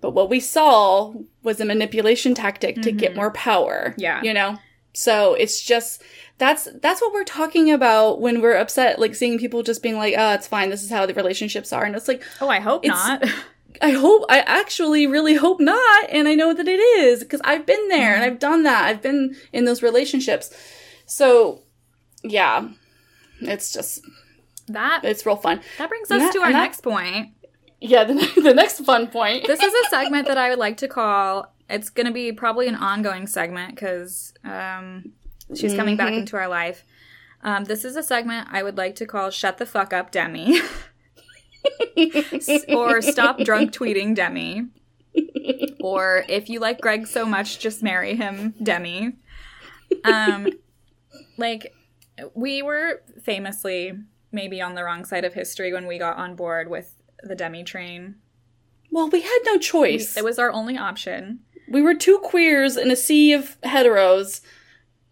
But 0.00 0.10
what 0.10 0.30
we 0.30 0.40
saw 0.40 1.14
was 1.42 1.60
a 1.60 1.64
manipulation 1.64 2.34
tactic 2.34 2.80
to 2.82 2.92
get 2.92 3.10
mm-hmm. 3.10 3.20
more 3.20 3.30
power. 3.32 3.94
Yeah. 3.96 4.22
You 4.22 4.34
know? 4.34 4.58
So 4.92 5.34
it's 5.34 5.62
just 5.62 6.02
that's 6.38 6.68
that's 6.80 7.00
what 7.00 7.12
we're 7.12 7.24
talking 7.24 7.70
about 7.70 8.20
when 8.20 8.40
we're 8.40 8.56
upset, 8.56 8.98
like 8.98 9.14
seeing 9.14 9.38
people 9.38 9.62
just 9.62 9.82
being 9.82 9.96
like, 9.96 10.14
oh, 10.16 10.32
it's 10.32 10.46
fine, 10.46 10.70
this 10.70 10.82
is 10.82 10.90
how 10.90 11.06
the 11.06 11.14
relationships 11.14 11.72
are. 11.72 11.84
And 11.84 11.94
it's 11.94 12.08
like, 12.08 12.22
Oh, 12.40 12.48
I 12.48 12.60
hope 12.60 12.84
not. 12.84 13.24
I 13.82 13.90
hope, 13.90 14.24
I 14.28 14.40
actually 14.40 15.06
really 15.06 15.34
hope 15.34 15.60
not. 15.60 16.10
And 16.10 16.28
I 16.28 16.34
know 16.34 16.54
that 16.54 16.68
it 16.68 16.80
is 16.80 17.20
because 17.20 17.40
I've 17.44 17.66
been 17.66 17.88
there 17.88 18.14
and 18.14 18.22
mm-hmm. 18.22 18.32
I've 18.32 18.38
done 18.38 18.62
that. 18.62 18.86
I've 18.86 19.02
been 19.02 19.36
in 19.52 19.64
those 19.64 19.82
relationships. 19.82 20.50
So, 21.06 21.62
yeah, 22.22 22.68
it's 23.40 23.72
just, 23.72 24.00
that 24.68 25.04
it's 25.04 25.24
real 25.26 25.36
fun. 25.36 25.60
that 25.78 25.88
brings 25.88 26.10
us 26.10 26.20
that- 26.20 26.32
to 26.32 26.40
our 26.40 26.52
that- 26.52 26.58
next 26.58 26.82
point. 26.82 27.30
Yeah, 27.80 28.04
the, 28.04 28.14
the 28.42 28.54
next 28.54 28.80
fun 28.84 29.08
point. 29.08 29.46
this 29.46 29.62
is 29.62 29.72
a 29.86 29.88
segment 29.90 30.26
that 30.28 30.38
I 30.38 30.50
would 30.50 30.58
like 30.58 30.76
to 30.78 30.88
call. 30.88 31.52
It's 31.68 31.90
going 31.90 32.06
to 32.06 32.12
be 32.12 32.32
probably 32.32 32.68
an 32.68 32.74
ongoing 32.76 33.26
segment 33.26 33.74
because 33.74 34.32
um, 34.44 35.12
she's 35.54 35.74
coming 35.74 35.96
back 35.96 36.12
Mhm. 36.12 36.20
into 36.20 36.36
our 36.36 36.48
life. 36.48 36.84
Um, 37.42 37.64
this 37.64 37.84
is 37.84 37.96
a 37.96 38.02
segment 38.02 38.48
I 38.50 38.62
would 38.62 38.76
like 38.78 38.94
to 38.96 39.06
call 39.06 39.30
"Shut 39.30 39.58
the 39.58 39.66
fuck 39.66 39.92
up, 39.92 40.10
Demi," 40.10 40.60
or 42.68 43.02
"Stop 43.02 43.38
drunk 43.40 43.72
tweeting, 43.72 44.14
Demi," 44.14 44.66
or 45.80 46.24
if 46.28 46.48
you 46.48 46.60
like 46.60 46.80
Greg 46.80 47.06
so 47.06 47.24
much, 47.26 47.58
just 47.58 47.82
marry 47.82 48.16
him, 48.16 48.54
Demi. 48.62 49.12
Um, 50.04 50.48
like 51.36 51.72
we 52.34 52.62
were 52.62 53.02
famously 53.22 53.92
maybe 54.32 54.60
on 54.60 54.74
the 54.74 54.82
wrong 54.84 55.04
side 55.04 55.24
of 55.24 55.34
history 55.34 55.72
when 55.72 55.86
we 55.86 55.98
got 55.98 56.16
on 56.16 56.34
board 56.34 56.68
with 56.68 56.94
the 57.26 57.34
Demi 57.34 57.64
train. 57.64 58.16
Well, 58.90 59.08
we 59.08 59.20
had 59.22 59.38
no 59.44 59.58
choice. 59.58 60.16
It 60.16 60.24
was 60.24 60.38
our 60.38 60.50
only 60.52 60.76
option. 60.78 61.40
We 61.68 61.82
were 61.82 61.94
two 61.94 62.18
queers 62.18 62.76
in 62.76 62.90
a 62.90 62.96
sea 62.96 63.32
of 63.32 63.60
heteros, 63.62 64.40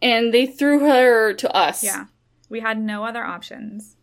and 0.00 0.32
they 0.32 0.46
threw 0.46 0.80
her 0.80 1.32
to 1.34 1.52
us. 1.54 1.82
Yeah. 1.82 2.06
We 2.48 2.60
had 2.60 2.78
no 2.80 3.04
other 3.04 3.24
options. 3.24 3.96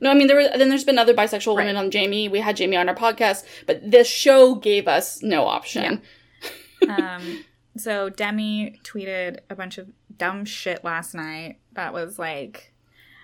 No, 0.00 0.10
I 0.10 0.14
mean 0.14 0.28
there 0.28 0.36
were. 0.36 0.56
Then 0.56 0.68
there's 0.68 0.84
been 0.84 0.98
other 0.98 1.12
bisexual 1.14 1.56
women 1.56 1.74
Right. 1.74 1.84
on 1.84 1.90
Jamie. 1.90 2.28
We 2.28 2.40
had 2.40 2.56
Jamie 2.56 2.76
on 2.76 2.88
our 2.88 2.94
podcast, 2.94 3.44
but 3.66 3.90
this 3.90 4.08
show 4.08 4.54
gave 4.54 4.86
us 4.88 5.22
no 5.22 5.46
option. 5.46 6.02
Um, 6.88 7.44
so 7.76 8.08
Demi 8.08 8.78
tweeted 8.84 9.38
a 9.50 9.56
bunch 9.56 9.78
of 9.78 9.88
dumb 10.16 10.44
shit 10.44 10.84
last 10.84 11.12
night 11.12 11.58
that 11.72 11.92
was 11.92 12.20
like, 12.20 12.72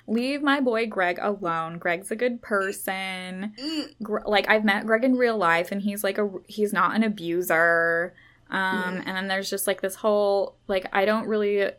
leave 0.06 0.42
my 0.42 0.60
boy 0.60 0.86
Greg 0.86 1.18
alone. 1.20 1.78
Greg's 1.78 2.10
a 2.10 2.16
good 2.16 2.42
person. 2.42 3.54
Gre- 4.02 4.26
like 4.26 4.48
I've 4.48 4.64
met 4.64 4.86
Greg 4.86 5.04
in 5.04 5.16
real 5.16 5.36
life 5.36 5.72
and 5.72 5.82
he's 5.82 6.04
like 6.04 6.18
a 6.18 6.30
he's 6.46 6.72
not 6.72 6.94
an 6.94 7.02
abuser. 7.02 8.14
Um, 8.50 9.02
and 9.06 9.16
then 9.16 9.28
there's 9.28 9.50
just 9.50 9.66
like 9.66 9.80
this 9.80 9.96
whole 9.96 10.56
like 10.68 10.86
I 10.92 11.04
don't 11.04 11.26
really 11.26 11.70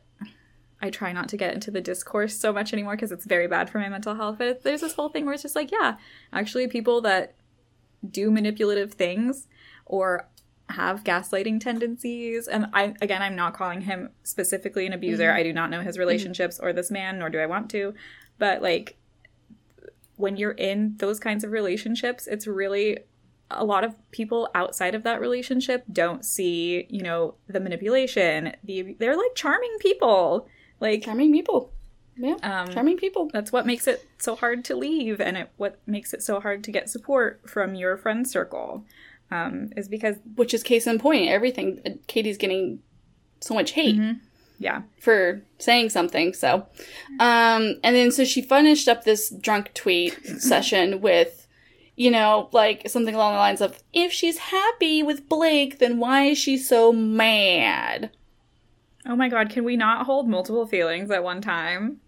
I 0.82 0.90
try 0.90 1.12
not 1.14 1.30
to 1.30 1.38
get 1.38 1.54
into 1.54 1.72
the 1.72 1.82
discourse 1.82 2.38
so 2.38 2.52
much 2.52 2.74
anymore 2.74 2.96
because 2.96 3.12
it's 3.12 3.26
very 3.26 3.48
bad 3.48 3.70
for 3.70 3.80
my 3.80 3.90
mental 3.90 4.16
health. 4.16 4.38
But 4.38 4.64
there's 4.64 4.82
this 4.82 4.94
whole 4.94 5.10
thing 5.10 5.26
where 5.26 5.34
it's 5.34 5.44
just 5.44 5.56
like, 5.56 5.72
yeah, 5.72 5.98
actually, 6.34 6.68
people 6.68 7.02
that 7.02 7.36
do 8.08 8.30
manipulative 8.30 8.94
things 8.94 9.48
or 9.86 10.28
have 10.70 11.04
gaslighting 11.04 11.60
tendencies, 11.60 12.48
and 12.48 12.68
I 12.74 12.96
again, 13.02 13.22
I'm 13.22 13.36
not 13.36 13.54
calling 13.54 13.82
him 13.82 14.10
specifically 14.24 14.86
an 14.86 14.94
abuser. 14.94 15.32
I 15.32 15.44
do 15.44 15.54
not 15.54 15.70
know 15.70 15.82
his 15.82 15.98
relationships 15.98 16.60
or 16.60 16.74
this 16.74 16.90
man, 16.92 17.20
nor 17.20 17.30
do 17.30 17.40
I 17.40 17.46
want 17.46 17.70
to. 17.72 17.94
But 18.38 18.62
like, 18.62 18.98
when 20.16 20.38
you're 20.38 20.52
in 20.52 20.96
those 20.98 21.20
kinds 21.20 21.44
of 21.44 21.52
relationships, 21.52 22.28
it's 22.28 22.48
really 22.48 23.00
a 23.52 23.64
lot 23.64 23.84
of 23.84 23.94
people 24.12 24.50
outside 24.56 24.96
of 24.96 25.04
that 25.04 25.22
relationship 25.22 25.84
don't 25.92 26.26
see, 26.26 26.88
you 26.90 27.04
know, 27.04 27.36
the 27.48 27.60
manipulation. 27.60 28.56
The 28.64 28.96
they're 29.00 29.16
like 29.18 29.36
charming 29.36 29.78
people. 29.80 30.48
Like 30.80 31.04
Charming 31.04 31.32
people. 31.32 31.72
Yeah, 32.18 32.36
um, 32.44 32.70
charming 32.70 32.96
people. 32.98 33.30
that's 33.34 33.52
what 33.52 33.66
makes 33.66 33.88
it 33.88 34.08
so 34.20 34.36
hard 34.36 34.64
to 34.66 34.76
leave 34.78 35.20
and 35.20 35.36
it 35.36 35.50
what 35.58 35.82
makes 35.86 36.14
it 36.14 36.24
so 36.24 36.40
hard 36.40 36.64
to 36.64 36.72
get 36.72 36.90
support 36.90 37.42
from 37.46 37.76
your 37.76 37.98
friend 37.98 38.26
circle 38.26 38.86
um, 39.32 39.72
is 39.76 39.88
because 39.88 40.18
Which 40.36 40.54
is 40.54 40.64
case 40.64 40.88
in 40.88 41.00
point. 41.00 41.30
Everything. 41.30 42.00
Katie's 42.08 42.38
getting 42.38 42.80
so 43.42 43.54
much 43.54 43.72
hate. 43.72 44.00
yeah 44.60 44.84
for 45.00 45.42
saying 45.58 45.90
something. 45.90 46.34
So, 46.34 46.68
um, 47.20 47.76
and 47.84 47.96
then 47.96 48.12
so 48.12 48.24
she 48.24 48.42
finished 48.42 48.88
up 48.88 49.04
this 49.04 49.30
drunk 49.30 49.74
tweet 49.74 50.14
session 50.40 51.02
with, 51.02 51.48
you 51.96 52.12
know, 52.12 52.50
like 52.52 52.90
something 52.90 53.16
along 53.16 53.34
the 53.34 53.40
lines 53.40 53.62
of, 53.62 53.82
if 53.94 54.12
she's 54.12 54.38
happy 54.38 55.04
with 55.04 55.30
Blake, 55.30 55.80
then 55.80 56.00
why 56.00 56.24
is 56.26 56.38
she 56.38 56.58
so 56.58 56.92
mad? 56.92 58.12
oh 59.08 59.16
my 59.16 59.30
god 59.30 59.50
can 59.50 59.64
we 59.64 59.78
not 59.78 60.06
hold 60.06 60.28
multiple 60.28 60.66
feelings 60.66 61.12
at 61.12 61.24
one 61.24 61.42
time 61.42 62.00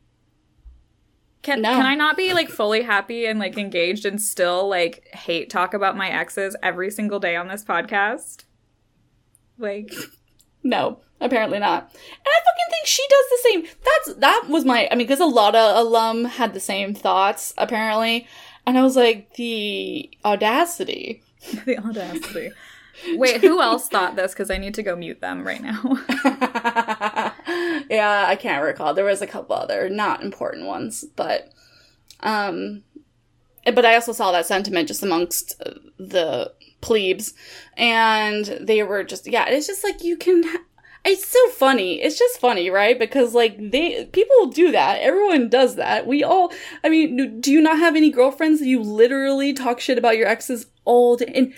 can, 1.47 1.61
No. 1.61 1.71
can 1.73 1.85
i 1.85 1.95
not 1.95 2.15
be 2.17 2.33
like 2.33 2.49
fully 2.49 2.83
happy 2.83 3.25
and 3.25 3.39
like 3.39 3.57
engaged 3.57 4.05
and 4.05 4.21
still 4.21 4.67
like 4.69 5.07
hate 5.13 5.49
talk 5.49 5.73
about 5.73 5.97
my 5.97 6.09
exes 6.09 6.55
every 6.61 6.91
single 6.91 7.19
day 7.19 7.35
on 7.35 7.47
this 7.47 7.63
podcast 7.63 8.43
like 9.57 9.91
No, 10.63 10.99
apparently 11.21 11.59
not. 11.59 11.83
And 11.83 12.27
I 12.27 12.39
fucking 12.45 12.69
think 12.71 12.85
she 12.87 13.03
does 13.09 13.25
the 13.29 13.39
same. 13.49 13.77
That's 13.85 14.19
that 14.19 14.45
was 14.49 14.65
my. 14.65 14.87
I 14.91 14.95
mean, 14.95 15.07
because 15.07 15.21
a 15.21 15.25
lot 15.25 15.55
of 15.55 15.77
alum 15.77 16.25
had 16.25 16.53
the 16.53 16.59
same 16.59 16.93
thoughts 16.93 17.53
apparently, 17.57 18.27
and 18.65 18.77
I 18.77 18.83
was 18.83 18.95
like, 18.97 19.33
the 19.35 20.09
audacity. 20.25 21.23
the 21.65 21.77
audacity 21.79 22.51
wait 23.15 23.41
who 23.41 23.61
else 23.61 23.87
thought 23.87 24.15
this 24.15 24.33
because 24.33 24.49
i 24.49 24.57
need 24.57 24.73
to 24.73 24.83
go 24.83 24.95
mute 24.95 25.21
them 25.21 25.45
right 25.45 25.61
now 25.61 25.81
yeah, 27.89 28.25
I 28.27 28.35
can't 28.35 28.63
recall. 28.63 28.93
There 28.93 29.05
was 29.05 29.21
a 29.21 29.27
couple 29.27 29.55
other 29.55 29.89
not 29.89 30.23
important 30.23 30.65
ones, 30.65 31.05
but 31.15 31.51
um 32.21 32.83
but 33.65 33.85
I 33.85 33.95
also 33.95 34.13
saw 34.13 34.31
that 34.31 34.45
sentiment 34.45 34.87
just 34.87 35.03
amongst 35.03 35.59
the 35.97 36.53
plebes 36.79 37.33
and 37.75 38.45
they 38.61 38.83
were 38.83 39.03
just 39.03 39.27
yeah, 39.27 39.45
it's 39.47 39.67
just 39.67 39.83
like 39.83 40.03
you 40.03 40.17
can 40.17 40.43
ha- 40.43 40.63
it's 41.05 41.25
so 41.25 41.49
funny. 41.49 42.01
It's 42.01 42.19
just 42.19 42.39
funny, 42.39 42.69
right? 42.69 42.97
Because 42.97 43.33
like 43.33 43.57
they 43.71 44.05
people 44.05 44.47
do 44.47 44.71
that. 44.71 44.99
Everyone 45.01 45.49
does 45.49 45.75
that. 45.75 46.07
We 46.07 46.23
all 46.23 46.51
I 46.83 46.89
mean, 46.89 47.39
do 47.39 47.51
you 47.51 47.61
not 47.61 47.79
have 47.79 47.95
any 47.95 48.09
girlfriends 48.09 48.59
that 48.59 48.67
you 48.67 48.81
literally 48.81 49.53
talk 49.53 49.79
shit 49.79 49.97
about 49.97 50.17
your 50.17 50.27
exes 50.27 50.65
day 51.17 51.31
in 51.33 51.53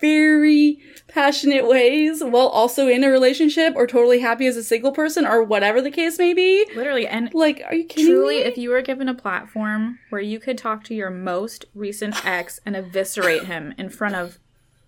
very 0.00 0.78
passionate 1.08 1.66
ways 1.68 2.22
while 2.22 2.48
also 2.48 2.88
in 2.88 3.04
a 3.04 3.08
relationship 3.10 3.74
or 3.76 3.86
totally 3.86 4.20
happy 4.20 4.46
as 4.46 4.56
a 4.56 4.62
single 4.64 4.92
person 4.92 5.26
or 5.26 5.42
whatever 5.42 5.80
the 5.80 5.90
case 5.90 6.18
may 6.18 6.34
be? 6.34 6.66
literally 6.74 7.06
and 7.06 7.32
Like, 7.34 7.62
are 7.66 7.74
you 7.74 7.84
kidding 7.84 8.06
Truly, 8.12 8.36
me? 8.36 8.42
if 8.42 8.58
you 8.58 8.70
were 8.70 8.82
given 8.82 9.08
a 9.08 9.14
platform 9.14 9.98
where 10.10 10.20
you 10.20 10.38
could 10.40 10.58
talk 10.58 10.84
to 10.84 10.94
your 10.94 11.10
most 11.10 11.64
recent 11.74 12.24
ex 12.26 12.60
and 12.66 12.74
eviscerate 12.76 13.44
him 13.44 13.74
in 13.78 13.88
front 13.90 14.14
of 14.16 14.38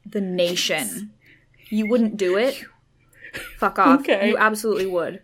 the 0.05 0.21
nation, 0.21 1.13
you 1.71 1.89
wouldn't 1.89 2.17
do 2.17 2.37
it? 2.37 2.65
Fuck 3.59 3.79
off. 3.79 4.01
Okay. 4.01 4.29
You 4.29 4.37
absolutely 4.37 4.87
would. 4.87 5.23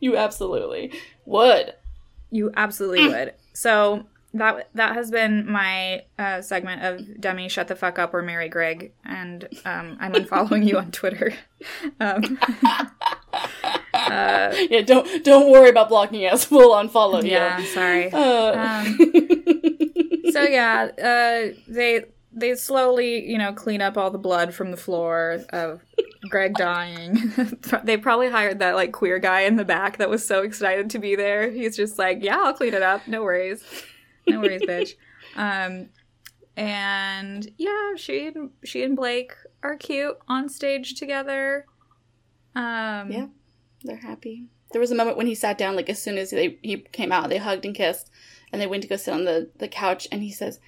you 0.00 0.16
absolutely 0.16 0.92
would. 1.24 1.74
You 2.30 2.50
absolutely 2.56 3.08
would. 3.08 3.34
So 3.52 4.04
that 4.38 4.68
that 4.74 4.94
has 4.94 5.10
been 5.10 5.50
my 5.50 6.02
uh, 6.18 6.42
segment 6.42 6.82
of 6.82 7.20
Demi 7.20 7.48
shut 7.48 7.68
the 7.68 7.76
fuck 7.76 7.98
up 7.98 8.12
or 8.14 8.22
marry 8.22 8.48
Greg, 8.48 8.92
and 9.04 9.48
um, 9.64 9.96
I'm 10.00 10.12
unfollowing 10.12 10.66
you 10.66 10.78
on 10.78 10.90
Twitter. 10.90 11.32
Um, 12.00 12.38
uh, 13.94 14.54
Yeah, 14.70 14.82
don't 14.82 15.24
don't 15.24 15.50
worry 15.50 15.70
about 15.70 15.88
blocking 15.88 16.26
us. 16.26 16.50
We'll 16.56 16.72
unfollow 16.74 17.22
you. 17.24 17.30
yeah, 17.30 17.64
sorry. 17.64 18.10
Uh, 18.12 18.84
so 20.32 20.42
yeah, 20.42 20.88
uh, 21.02 21.54
they 21.66 22.04
they 22.32 22.54
slowly, 22.54 23.26
you 23.28 23.38
know, 23.38 23.52
clean 23.52 23.80
up 23.80 23.96
all 23.96 24.10
the 24.10 24.18
blood 24.18 24.52
from 24.54 24.70
the 24.70 24.76
floor 24.76 25.40
of 25.50 25.82
Greg 26.28 26.54
dying. 26.54 27.16
they 27.84 27.96
probably 27.96 28.28
hired 28.28 28.58
that 28.58 28.74
like 28.74 28.92
queer 28.92 29.18
guy 29.18 29.40
in 29.40 29.56
the 29.56 29.64
back 29.64 29.96
that 29.96 30.10
was 30.10 30.26
so 30.26 30.42
excited 30.42 30.90
to 30.90 30.98
be 30.98 31.16
there. 31.16 31.50
He's 31.50 31.76
just 31.76 31.98
like, 31.98 32.22
"Yeah, 32.22 32.38
I'll 32.42 32.52
clean 32.54 32.74
it 32.74 32.82
up. 32.82 33.08
No 33.08 33.22
worries, 33.22 33.64
no 34.28 34.40
worries, 34.40 34.62
bitch." 34.62 34.94
Um, 35.36 35.90
and 36.56 37.50
yeah, 37.58 37.94
she 37.96 38.28
and 38.28 38.50
she 38.64 38.82
and 38.82 38.96
Blake 38.96 39.32
are 39.62 39.76
cute 39.76 40.16
on 40.28 40.48
stage 40.48 40.94
together. 40.94 41.66
Um, 42.54 43.10
Yeah. 43.12 43.26
they're 43.84 43.96
happy. 43.96 44.46
There 44.72 44.80
was 44.80 44.90
a 44.90 44.94
moment 44.96 45.16
when 45.16 45.26
he 45.26 45.34
sat 45.34 45.58
down, 45.58 45.76
like 45.76 45.88
as 45.90 46.02
soon 46.02 46.18
as 46.18 46.30
they 46.30 46.58
he 46.62 46.78
came 46.78 47.12
out, 47.12 47.28
they 47.28 47.36
hugged 47.38 47.64
and 47.64 47.74
kissed, 47.74 48.10
and 48.52 48.60
they 48.60 48.66
went 48.66 48.82
to 48.82 48.88
go 48.88 48.96
sit 48.96 49.14
on 49.14 49.24
the 49.24 49.50
the 49.56 49.68
couch, 49.68 50.08
and 50.10 50.22
he 50.22 50.32
says, 50.32 50.58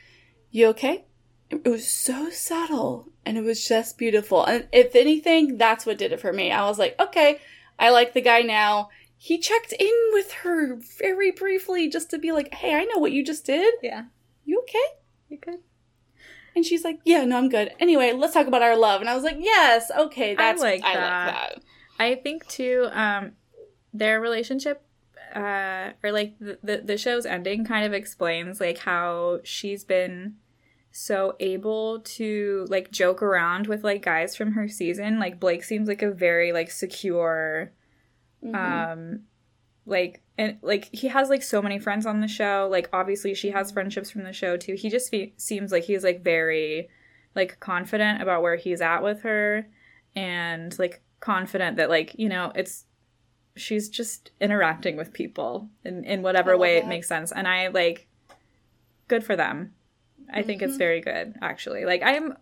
"You 0.50 0.66
okay?" 0.68 1.04
It 1.50 1.66
was 1.66 1.88
so 1.88 2.28
subtle, 2.28 3.08
and 3.24 3.38
it 3.38 3.42
was 3.42 3.66
just 3.66 3.96
beautiful. 3.96 4.44
And 4.44 4.68
if 4.70 4.94
anything, 4.94 5.56
that's 5.56 5.86
what 5.86 5.96
did 5.96 6.12
it 6.12 6.20
for 6.20 6.30
me. 6.32 6.52
I 6.52 6.66
was 6.68 6.78
like, 6.78 6.94
okay, 7.00 7.40
I 7.78 7.88
like 7.88 8.12
the 8.12 8.20
guy 8.20 8.42
now. 8.42 8.90
He 9.20 9.38
checked 9.38 9.72
in 9.72 9.92
with 10.12 10.32
her 10.44 10.76
very 10.76 11.30
briefly 11.32 11.88
just 11.88 12.08
to 12.10 12.18
be 12.18 12.30
like, 12.32 12.54
hey, 12.54 12.74
I 12.74 12.84
know 12.84 12.98
what 12.98 13.12
you 13.12 13.24
just 13.24 13.44
did. 13.44 13.74
yeah, 13.82 14.04
You 14.44 14.60
okay? 14.60 14.78
you 15.28 15.38
good? 15.38 15.58
And 16.54 16.64
she's 16.64 16.84
like, 16.84 17.00
yeah, 17.04 17.24
no, 17.24 17.36
I'm 17.36 17.48
good. 17.48 17.72
Anyway, 17.80 18.12
let's 18.12 18.32
talk 18.34 18.46
about 18.46 18.62
our 18.62 18.76
love. 18.76 19.00
And 19.00 19.10
I 19.10 19.14
was 19.14 19.24
like, 19.24 19.36
yes, 19.38 19.90
okay, 19.96 20.34
that's 20.34 20.60
like 20.62 20.82
I 20.84 20.94
that. 20.94 21.26
like 21.26 21.34
that. 21.34 21.62
I 22.00 22.14
think 22.14 22.46
too, 22.46 22.88
um, 22.92 23.32
their 23.92 24.20
relationship, 24.20 24.82
uh, 25.34 25.90
or 26.02 26.10
like 26.12 26.38
the, 26.38 26.58
the 26.62 26.78
the 26.78 26.96
show's 26.98 27.26
ending, 27.26 27.64
kind 27.64 27.84
of 27.84 27.92
explains 27.92 28.60
like 28.60 28.78
how 28.78 29.40
she's 29.44 29.84
been 29.84 30.36
so 30.90 31.36
able 31.38 32.00
to 32.00 32.66
like 32.70 32.90
joke 32.90 33.20
around 33.22 33.66
with 33.66 33.84
like 33.84 34.02
guys 34.02 34.34
from 34.36 34.52
her 34.52 34.68
season. 34.68 35.18
Like 35.18 35.38
Blake 35.40 35.62
seems 35.64 35.86
like 35.88 36.02
a 36.02 36.10
very 36.10 36.50
like 36.52 36.70
secure, 36.70 37.72
Mhm. 38.44 38.54
um, 38.92 39.20
like 39.86 40.22
and 40.36 40.58
like 40.62 40.88
he 40.92 41.08
has 41.08 41.30
like 41.30 41.42
so 41.42 41.62
many 41.62 41.78
friends 41.78 42.06
on 42.06 42.20
the 42.20 42.28
show. 42.28 42.68
Like 42.70 42.88
obviously 42.92 43.34
she 43.34 43.50
has 43.50 43.70
friendships 43.72 44.10
from 44.10 44.22
the 44.22 44.32
show 44.32 44.56
too. 44.56 44.74
He 44.74 44.90
just 44.90 45.10
fe- 45.10 45.32
seems 45.36 45.72
like 45.72 45.84
he's 45.84 46.04
like 46.04 46.22
very 46.22 46.88
like 47.34 47.58
confident 47.60 48.22
about 48.22 48.42
where 48.42 48.56
he's 48.56 48.80
at 48.80 49.02
with 49.02 49.22
her 49.22 49.66
and 50.14 50.78
like 50.78 51.02
confident 51.20 51.76
that 51.78 51.88
like 51.88 52.14
you 52.18 52.28
know 52.28 52.52
it's 52.54 52.84
she's 53.56 53.88
just 53.88 54.30
interacting 54.40 54.96
with 54.96 55.12
people 55.12 55.68
in, 55.84 56.04
in 56.04 56.22
whatever 56.22 56.56
way 56.56 56.76
it 56.76 56.86
makes 56.86 57.08
sense. 57.08 57.32
And 57.32 57.48
I 57.48 57.68
like 57.68 58.06
good 59.08 59.24
for 59.24 59.34
them. 59.36 59.74
I 60.32 60.42
think 60.42 60.60
it's 60.62 60.76
very 60.76 61.00
good, 61.00 61.34
actually. 61.40 61.84
Like 61.86 62.02
I'm 62.04 62.36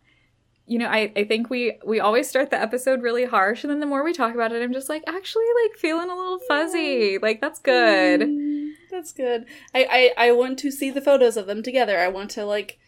you 0.67 0.79
know, 0.79 0.89
I, 0.89 1.13
I 1.15 1.25
think 1.25 1.49
we 1.49 1.79
we 1.85 2.01
always 2.01 2.29
start 2.29 2.51
the 2.51 2.61
episode 2.61 3.03
really 3.03 3.25
harsh 3.25 3.63
and 3.63 3.71
then 3.71 3.81
the 3.81 3.87
more 3.87 4.03
we 4.03 4.13
talk 4.13 4.35
about 4.35 4.53
it, 4.53 4.63
I'm 4.63 4.73
just 4.73 4.89
like 4.89 5.03
actually 5.07 5.45
like 5.65 5.79
feeling 5.79 6.11
a 6.11 6.15
little 6.17 6.41
fuzzy. 6.49 7.19
Like 7.19 7.41
that's 7.41 7.61
good. 7.61 8.21
Mm, 8.23 8.71
that's 8.91 9.13
good. 9.13 9.47
I, 9.75 10.13
I 10.19 10.29
I 10.29 10.33
want 10.33 10.59
to 10.61 10.71
see 10.71 10.91
the 10.91 11.01
photos 11.01 11.37
of 11.37 11.47
them 11.47 11.63
together. 11.63 11.99
I 11.99 12.09
want 12.09 12.31
to 12.33 12.45
like 12.45 12.79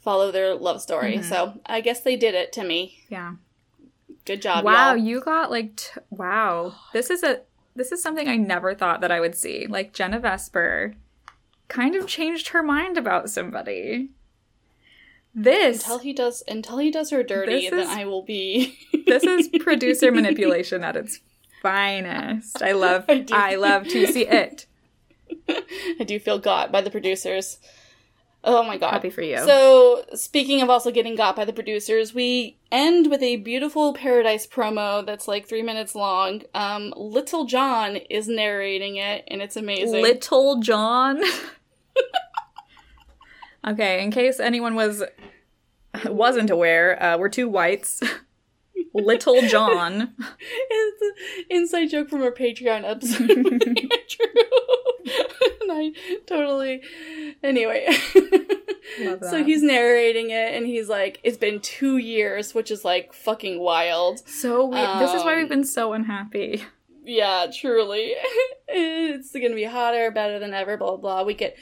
follow 0.00 0.30
their 0.30 0.54
love 0.54 0.80
story. 0.82 1.18
Mhm. 1.18 1.24
So 1.24 1.60
I 1.66 1.80
guess 1.80 2.00
they 2.00 2.16
did 2.16 2.34
it 2.34 2.52
to 2.54 2.64
me. 2.64 2.98
Yeah. 3.08 3.34
Good 4.24 4.42
job, 4.42 4.64
wow, 4.64 4.90
y'all. 4.92 4.96
you 5.02 5.20
got 5.22 5.50
like 5.50 5.76
t- 5.76 6.00
wow. 6.10 6.74
This 6.92 7.08
is 7.08 7.22
a 7.22 7.40
this 7.74 7.92
is 7.92 8.02
something 8.02 8.28
I 8.28 8.36
never 8.36 8.74
thought 8.74 9.00
that 9.00 9.10
I 9.10 9.20
would 9.20 9.34
see. 9.34 9.66
Like 9.66 9.94
Jenna 9.94 10.18
Vesper 10.20 10.94
kind 11.68 11.94
of 11.94 12.06
changed 12.06 12.48
her 12.48 12.62
mind 12.62 12.98
about 12.98 13.30
somebody. 13.30 14.10
This 15.40 15.82
Until 15.82 15.98
he 15.98 16.12
does 16.12 16.42
until 16.48 16.78
he 16.78 16.90
does 16.90 17.10
her 17.10 17.22
dirty, 17.22 17.68
This 17.68 17.70
then 17.70 17.86
I 17.86 18.04
will 18.06 18.22
be 18.22 18.76
this 19.06 19.22
is 19.22 19.48
producer 19.60 20.10
manipulation 20.10 20.82
at 20.82 20.96
its 20.96 21.20
finest. 21.62 22.60
I 22.60 22.72
love 22.72 23.04
I. 23.08 23.24
I 23.30 23.54
love 23.54 23.86
to 23.88 24.06
see 24.08 24.26
it. 24.26 24.66
I 25.48 26.04
do 26.04 26.18
feel 26.18 26.40
got 26.40 26.72
by 26.72 26.80
the 26.80 26.90
producers. 26.90 27.58
Oh 28.42 28.64
my 28.64 28.78
god. 28.78 28.92
Happy 28.92 29.10
for 29.10 29.22
you. 29.22 29.38
So, 29.38 30.04
speaking 30.14 30.60
of 30.60 30.70
also 30.70 30.90
getting 30.90 31.14
got 31.14 31.36
by 31.36 31.44
the 31.44 31.52
producers, 31.52 32.12
we 32.12 32.58
end 32.72 33.08
with 33.08 33.22
a 33.22 33.36
beautiful 33.36 33.92
Paradise 33.92 34.46
promo 34.46 35.06
that's 35.06 35.28
like 35.28 35.46
three 35.48 35.62
minutes 35.62 35.94
long. 35.94 36.42
Um, 36.54 36.92
Little 36.96 37.44
John 37.44 37.96
is 37.96 38.26
narrating 38.26 38.96
it, 38.96 39.24
and 39.28 39.40
it's 39.40 39.56
amazing. 39.56 40.02
Little 40.02 40.60
John. 40.60 41.20
Okay, 43.66 44.02
in 44.02 44.10
case 44.10 44.40
anyone 44.40 44.74
was 44.74 45.02
wasn't 46.06 46.50
aware, 46.50 47.00
uh, 47.02 47.18
we're 47.18 47.28
two 47.28 47.48
whites. 47.48 48.00
Little 48.94 49.40
John. 49.48 50.14
it's 50.70 51.02
an 51.02 51.12
inside 51.50 51.86
joke 51.86 52.08
from 52.08 52.22
our 52.22 52.32
Patreon 52.32 52.84
episode. 52.84 53.30
and 53.30 53.90
I 55.70 55.92
totally. 56.26 56.82
Anyway. 57.42 57.86
So 59.20 59.44
he's 59.44 59.62
narrating 59.62 60.30
it, 60.30 60.54
and 60.54 60.66
he's 60.66 60.88
like, 60.88 61.20
it's 61.22 61.36
been 61.36 61.60
two 61.60 61.98
years, 61.98 62.54
which 62.54 62.70
is 62.70 62.84
like 62.84 63.12
fucking 63.12 63.60
wild. 63.60 64.26
So 64.28 64.64
we, 64.66 64.76
this 64.76 65.12
is 65.14 65.22
why 65.22 65.34
Um, 65.34 65.38
we've 65.40 65.48
been 65.48 65.64
so 65.64 65.92
unhappy. 65.92 66.64
Yeah, 67.04 67.46
truly. 67.52 68.14
it's 68.68 69.32
gonna 69.32 69.54
be 69.54 69.64
hotter, 69.64 70.10
better 70.10 70.38
than 70.38 70.54
ever, 70.54 70.76
blah, 70.76 70.96
blah. 70.96 71.22
We 71.24 71.34
get 71.34 71.56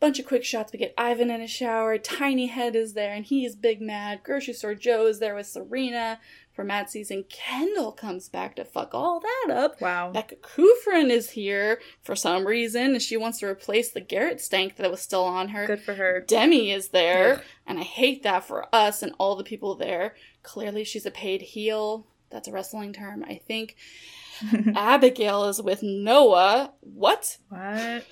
bunch 0.00 0.18
of 0.18 0.26
quick 0.26 0.44
shots. 0.44 0.72
We 0.72 0.78
get 0.78 0.94
Ivan 0.98 1.30
in 1.30 1.40
a 1.40 1.46
shower. 1.46 1.98
Tiny 1.98 2.46
Head 2.46 2.74
is 2.74 2.94
there, 2.94 3.12
and 3.12 3.24
he's 3.24 3.54
big 3.54 3.80
mad. 3.80 4.20
Grocery 4.24 4.54
Store 4.54 4.74
Joe 4.74 5.06
is 5.06 5.18
there 5.18 5.34
with 5.34 5.46
Serena 5.46 6.18
for 6.52 6.64
mad 6.64 6.90
season. 6.90 7.24
Kendall 7.28 7.92
comes 7.92 8.28
back 8.28 8.56
to 8.56 8.64
fuck 8.64 8.94
all 8.94 9.20
that 9.20 9.54
up. 9.54 9.80
Wow. 9.80 10.10
Becca 10.10 10.36
Kufrin 10.36 11.10
is 11.10 11.30
here 11.30 11.80
for 12.02 12.16
some 12.16 12.46
reason, 12.46 12.92
and 12.92 13.02
she 13.02 13.16
wants 13.16 13.38
to 13.40 13.46
replace 13.46 13.90
the 13.90 14.00
Garrett 14.00 14.40
stank 14.40 14.76
that 14.76 14.90
was 14.90 15.00
still 15.00 15.24
on 15.24 15.48
her. 15.50 15.66
Good 15.66 15.82
for 15.82 15.94
her. 15.94 16.24
Demi 16.26 16.70
is 16.72 16.88
there, 16.88 17.34
Ugh. 17.34 17.42
and 17.66 17.78
I 17.78 17.82
hate 17.82 18.22
that 18.22 18.44
for 18.44 18.66
us 18.74 19.02
and 19.02 19.14
all 19.18 19.36
the 19.36 19.44
people 19.44 19.74
there. 19.74 20.14
Clearly, 20.42 20.84
she's 20.84 21.06
a 21.06 21.10
paid 21.10 21.42
heel. 21.42 22.06
That's 22.30 22.48
a 22.48 22.52
wrestling 22.52 22.92
term, 22.92 23.24
I 23.28 23.40
think. 23.46 23.76
Abigail 24.74 25.44
is 25.44 25.60
with 25.60 25.82
Noah. 25.82 26.72
What? 26.80 27.36
What? 27.48 28.06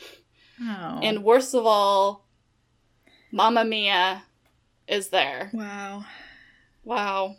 Oh. 0.60 1.00
And 1.02 1.24
worst 1.24 1.54
of 1.54 1.66
all, 1.66 2.26
Mama 3.30 3.64
Mia 3.64 4.22
is 4.86 5.08
there. 5.08 5.50
wow. 5.52 6.04
Wow. 6.84 7.36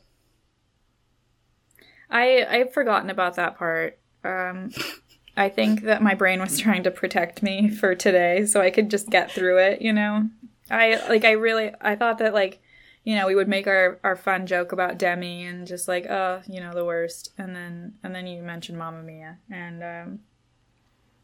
I 2.10 2.46
I've 2.50 2.74
forgotten 2.74 3.10
about 3.10 3.36
that 3.36 3.58
part. 3.58 4.00
Um 4.24 4.72
I 5.36 5.50
think 5.50 5.84
that 5.84 6.02
my 6.02 6.16
brain 6.16 6.40
was 6.40 6.60
trying 6.60 6.84
to 6.84 6.92
protect 6.92 7.42
me 7.42 7.70
for 7.70 7.96
today 7.96 8.46
so 8.46 8.62
I 8.62 8.72
could 8.72 8.92
just 8.92 9.10
get 9.10 9.32
through 9.32 9.58
it, 9.60 9.82
you 9.82 9.94
know. 9.94 10.30
I 10.70 11.02
like 11.08 11.26
I 11.26 11.32
really 11.32 11.72
I 11.82 11.96
thought 11.96 12.20
that 12.20 12.34
like 12.34 12.62
you 13.04 13.16
know, 13.16 13.26
we 13.28 13.34
would 13.34 13.48
make 13.48 13.66
our, 13.66 13.98
our 14.04 14.16
fun 14.16 14.46
joke 14.46 14.72
about 14.72 15.00
Demi 15.00 15.46
and 15.46 15.66
just 15.66 15.88
like, 15.88 16.06
oh, 16.08 16.42
you 16.48 16.60
know, 16.60 16.74
the 16.74 16.86
worst. 16.86 17.32
And 17.38 17.56
then 17.56 17.96
and 18.04 18.14
then 18.14 18.28
you 18.28 18.44
mentioned 18.44 18.78
Mamma 18.78 19.02
Mia. 19.02 19.38
And 19.50 19.84
um 19.84 20.20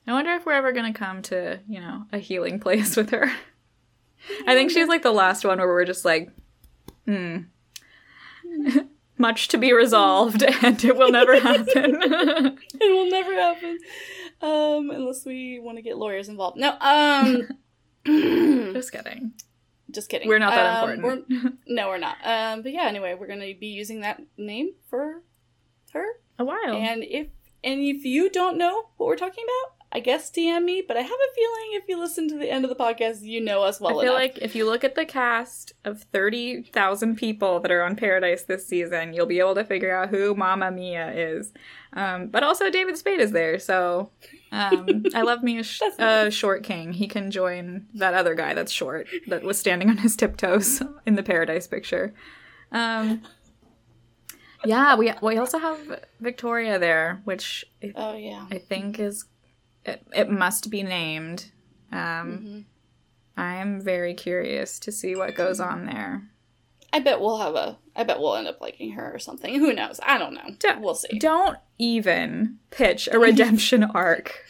I 0.07 0.13
wonder 0.13 0.31
if 0.33 0.45
we're 0.45 0.53
ever 0.53 0.71
gonna 0.71 0.93
come 0.93 1.21
to, 1.23 1.59
you 1.67 1.79
know, 1.81 2.03
a 2.11 2.17
healing 2.19 2.59
place 2.65 2.95
with 2.95 3.09
her. 3.11 3.31
I 4.47 4.55
think 4.55 4.71
she's 4.71 4.87
like 4.87 5.03
the 5.03 5.11
last 5.11 5.45
one 5.45 5.57
where 5.59 5.67
we're 5.67 5.85
just 5.85 6.05
like, 6.05 6.29
hmm. 7.05 7.37
Much 9.17 9.47
to 9.49 9.57
be 9.57 9.71
resolved, 9.71 10.43
and 10.61 10.83
it 10.83 10.97
will 10.97 11.09
never 11.11 11.39
happen. 11.39 11.67
It 12.01 12.59
will 12.81 13.09
never 13.09 13.33
happen. 13.33 13.77
Um, 14.41 14.89
unless 14.91 15.23
we 15.25 15.57
want 15.59 15.77
to 15.77 15.81
get 15.81 15.97
lawyers 15.97 16.27
involved. 16.27 16.57
No, 16.57 16.75
um 16.81 17.47
Just 18.73 18.91
kidding. 18.91 19.31
just 19.89 20.09
kidding. 20.09 20.27
We're 20.27 20.37
not 20.39 20.51
that 20.53 20.83
Um, 20.83 20.89
important. 20.89 21.25
we're- 21.29 21.53
no, 21.67 21.87
we're 21.87 21.97
not. 21.97 22.17
Um, 22.25 22.61
but 22.61 22.73
yeah, 22.73 22.83
anyway, 22.87 23.15
we're 23.17 23.27
gonna 23.27 23.53
be 23.55 23.67
using 23.67 24.01
that 24.01 24.21
name 24.37 24.71
for 24.89 25.21
her. 25.93 26.05
A 26.37 26.43
while. 26.43 26.75
And 26.75 27.01
if 27.03 27.27
and 27.63 27.79
if 27.79 28.03
you 28.03 28.29
don't 28.29 28.57
know 28.57 28.89
what 28.97 29.07
we're 29.07 29.15
talking 29.15 29.45
about, 29.45 29.74
I 29.91 29.99
guess 29.99 30.31
DM 30.31 30.63
me. 30.65 30.83
But 30.85 30.97
I 30.97 31.01
have 31.01 31.09
a 31.09 31.35
feeling 31.35 31.69
if 31.73 31.83
you 31.87 31.99
listen 31.99 32.27
to 32.29 32.37
the 32.37 32.49
end 32.49 32.65
of 32.65 32.69
the 32.69 32.75
podcast, 32.75 33.21
you 33.21 33.41
know 33.41 33.63
us 33.63 33.79
well 33.79 33.99
enough. 33.99 34.01
I 34.01 34.05
feel 34.05 34.17
enough. 34.17 34.35
like 34.35 34.43
if 34.43 34.55
you 34.55 34.65
look 34.65 34.83
at 34.83 34.95
the 34.95 35.05
cast 35.05 35.73
of 35.83 36.03
30,000 36.11 37.15
people 37.15 37.59
that 37.61 37.71
are 37.71 37.83
on 37.83 37.95
Paradise 37.95 38.43
this 38.43 38.65
season, 38.65 39.13
you'll 39.13 39.25
be 39.25 39.39
able 39.39 39.55
to 39.55 39.63
figure 39.63 39.95
out 39.95 40.09
who 40.09 40.35
Mama 40.35 40.71
Mia 40.71 41.11
is. 41.13 41.53
Um, 41.93 42.27
but 42.27 42.43
also, 42.43 42.69
David 42.69 42.97
Spade 42.97 43.21
is 43.21 43.31
there, 43.31 43.57
so 43.57 44.11
um, 44.51 45.05
I 45.15 45.21
love 45.21 45.43
me 45.43 45.59
a, 45.59 45.63
sh- 45.63 45.79
That's 45.97 46.27
a 46.27 46.29
short 46.29 46.63
king. 46.63 46.91
He 46.91 47.07
can 47.07 47.31
join 47.31 47.87
that 47.93 48.13
other 48.13 48.35
guy 48.35 48.53
that's 48.53 48.71
short, 48.71 49.07
that 49.27 49.43
was 49.43 49.57
standing 49.57 49.89
on 49.89 49.97
his 49.97 50.17
tiptoes 50.17 50.81
in 51.05 51.15
the 51.15 51.23
Paradise 51.23 51.67
picture. 51.67 52.13
Um, 52.73 53.21
yeah, 54.65 54.95
we, 54.95 55.13
we 55.21 55.37
also 55.37 55.57
have 55.57 56.01
Victoria 56.19 56.79
there, 56.79 57.21
which 57.23 57.65
I 57.83 57.93
oh 57.95 58.15
yeah. 58.17 58.45
I 58.51 58.57
think 58.57 58.99
is 58.99 59.25
it, 59.85 60.05
it 60.13 60.29
must 60.29 60.69
be 60.69 60.83
named. 60.83 61.51
Um, 61.91 61.97
Mhm. 61.99 62.63
I 63.37 63.55
am 63.55 63.81
very 63.81 64.13
curious 64.13 64.79
to 64.79 64.91
see 64.91 65.15
what 65.15 65.35
goes 65.35 65.59
on 65.59 65.85
there. 65.85 66.23
I 66.93 66.99
bet 66.99 67.19
we'll 67.19 67.37
have 67.39 67.55
a. 67.55 67.77
I 67.95 68.03
bet 68.03 68.19
we'll 68.19 68.35
end 68.35 68.47
up 68.47 68.61
liking 68.61 68.91
her 68.93 69.13
or 69.13 69.19
something. 69.19 69.59
Who 69.59 69.73
knows? 69.73 69.99
I 70.03 70.17
don't 70.17 70.33
know. 70.33 70.55
Don't- 70.59 70.81
we'll 70.81 70.95
see. 70.95 71.19
Don't 71.19 71.57
even 71.77 72.59
pitch 72.71 73.09
a 73.11 73.19
redemption 73.19 73.83
arc 73.93 74.45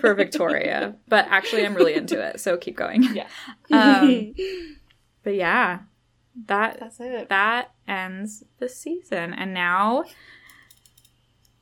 for 0.00 0.14
Victoria, 0.14 0.96
but 1.08 1.26
actually, 1.28 1.64
I'm 1.66 1.74
really 1.74 1.94
into 1.94 2.20
it. 2.20 2.40
So 2.40 2.56
keep 2.56 2.76
going. 2.76 3.02
Yeah. 3.14 3.28
Um, 3.70 4.34
But 5.24 5.34
yeah, 5.36 5.80
that 6.46 6.80
That's 6.80 6.98
it. 6.98 7.28
that 7.28 7.70
ends 7.86 8.42
the 8.58 8.68
season, 8.68 9.32
and 9.34 9.54
now 9.54 10.04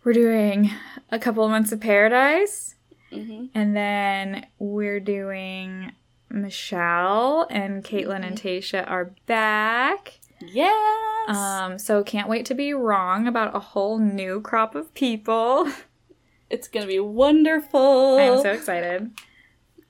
we're 0.05 0.13
doing 0.13 0.71
a 1.11 1.19
couple 1.19 1.45
of 1.45 1.51
months 1.51 1.73
of 1.73 1.81
Paradise. 1.81 2.75
hmm 3.13 3.47
And 3.55 3.77
then 3.77 4.47
we're 4.59 5.01
doing 5.01 5.93
Michelle 6.31 7.47
and 7.51 7.85
Kaitlyn 7.85 8.25
and 8.25 8.41
Tayshia 8.41 8.89
are 8.89 9.13
back. 9.27 10.21
Yes. 10.41 11.29
Um, 11.29 11.79
so 11.79 12.03
can't 12.03 12.29
wait 12.29 12.47
to 12.47 12.55
be 12.55 12.73
wrong 12.73 13.27
about 13.27 13.55
a 13.55 13.61
whole 13.61 13.99
new 13.99 14.41
crop 14.41 14.75
of 14.75 14.93
people. 14.95 15.71
it's 16.51 16.69
gonna 16.69 16.87
be 16.87 17.01
wonderful. 17.01 18.17
I'm 18.19 18.43
so 18.43 18.53
excited. 18.53 19.11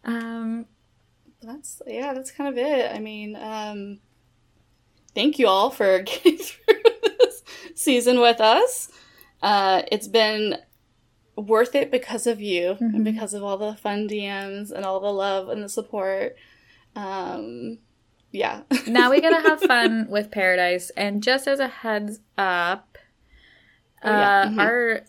Um, 0.05 0.67
that's 1.43 1.83
yeah. 1.87 2.15
That's 2.15 2.31
kind 2.31 2.49
of 2.49 2.59
it. 2.59 2.91
I 2.91 2.99
mean, 2.99 3.37
um, 3.37 4.01
thank 5.15 5.39
you 5.39 5.47
all 5.47 5.71
for 5.71 5.99
getting 6.03 6.39
through 6.39 6.83
this 7.19 7.43
season 7.75 8.21
with 8.21 8.41
us. 8.41 8.91
Uh, 9.43 9.83
it's 9.91 10.09
been 10.09 10.57
worth 11.37 11.75
it 11.75 11.91
because 11.91 12.27
of 12.27 12.41
you 12.41 12.75
Mhm. 12.81 12.95
and 12.95 13.05
because 13.05 13.33
of 13.35 13.43
all 13.43 13.57
the 13.57 13.75
fun 13.75 14.07
DMs 14.09 14.71
and 14.71 14.85
all 14.85 15.01
the 15.01 15.13
love 15.13 15.49
and 15.49 15.63
the 15.63 15.69
support. 15.69 16.37
Um, 16.95 17.79
yeah. 18.33 18.63
now 18.87 19.11
we 19.11 19.21
gotta 19.21 19.41
have 19.49 19.61
fun 19.63 20.07
with 20.11 20.31
Paradise. 20.31 20.91
And 20.91 21.23
just 21.23 21.47
as 21.49 21.61
a 21.61 21.69
heads 21.69 22.21
up, 22.37 22.99
Oh, 24.03 24.11
yeah. 24.11 24.41
uh, 24.41 24.47
Mhm. 24.49 24.59
our 24.61 25.01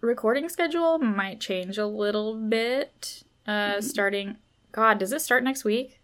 recording 0.00 0.48
schedule 0.48 0.98
might 0.98 1.40
change 1.40 1.78
a 1.78 1.86
little 1.86 2.34
bit. 2.34 3.22
Uh, 3.46 3.80
starting, 3.80 4.36
God, 4.72 4.98
does 4.98 5.12
it 5.12 5.20
start 5.20 5.42
next 5.44 5.64
week? 5.64 6.00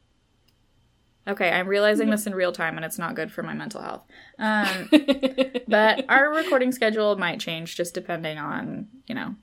Okay, 1.29 1.51
I'm 1.51 1.69
realizing 1.69 2.09
this 2.11 2.27
in 2.27 2.35
real 2.35 2.53
time, 2.53 2.77
and 2.77 2.85
it's 2.85 2.99
not 2.99 3.15
good 3.15 3.31
for 3.31 3.43
my 3.43 3.53
mental 3.53 3.83
health. 3.83 4.05
Um, 4.39 4.89
but 5.69 6.05
our 6.09 6.31
recording 6.35 6.73
schedule 6.73 7.17
might 7.17 7.39
change 7.41 7.77
just 7.77 7.93
depending 7.95 8.39
on 8.39 8.89
you 9.07 9.15
know 9.15 9.35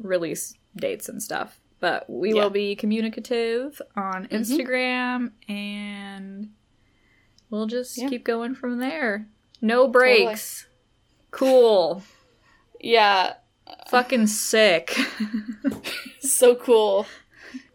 release 0.00 0.54
dates 0.76 1.08
and 1.08 1.22
stuff. 1.22 1.60
But 1.80 2.08
we 2.08 2.34
Yeah. 2.34 2.42
will 2.44 2.50
be 2.50 2.74
communicative 2.76 3.80
on 3.96 4.26
Instagram 4.28 5.32
and 5.48 6.50
we'll 7.50 7.66
just 7.66 7.98
Yeah. 7.98 8.08
keep 8.08 8.24
going 8.24 8.54
from 8.54 8.78
there. 8.78 9.26
No 9.60 9.88
breaks. 9.88 10.66
Cool. 11.30 12.02
Yeah, 12.80 13.34
Fucking 13.88 14.26
sick. 14.26 14.96
so 16.20 16.54
cool. 16.56 17.06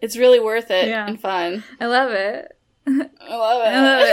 It's 0.02 0.18
really 0.18 0.40
worth 0.40 0.70
it 0.70 0.88
Yeah. 0.90 1.08
and 1.08 1.20
fun. 1.20 1.64
I 1.80 1.86
love 1.86 2.12
it. 2.12 2.55
I 2.88 3.36
love 3.36 3.62
it. 3.62 3.68
I 3.68 3.82
love 3.82 4.08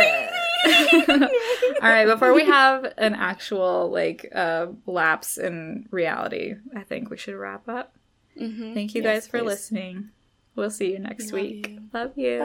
it. 1.31 1.79
All 1.83 1.89
right, 1.91 2.07
before 2.07 2.33
we 2.35 2.45
have 2.47 2.93
an 2.97 3.15
actual 3.15 3.91
like 3.91 4.29
uh 4.35 4.67
lapse 4.87 5.39
in 5.39 5.87
reality, 5.91 6.55
I 6.77 6.83
think 6.83 7.11
we 7.11 7.17
should 7.17 7.35
wrap 7.35 7.69
up. 7.69 7.95
Mhm. 8.41 8.75
Thank 8.75 8.95
you 8.95 9.03
Yes, 9.03 9.25
guys 9.25 9.29
for 9.29 9.39
please. 9.41 9.47
listening. 9.47 10.09
We'll 10.55 10.71
see 10.71 10.93
you 10.93 10.99
next 10.99 11.33
We 11.33 11.41
love 11.41 11.51
week. 11.51 11.69
you. 11.69 11.81
Love 11.93 12.13
you. 12.17 12.39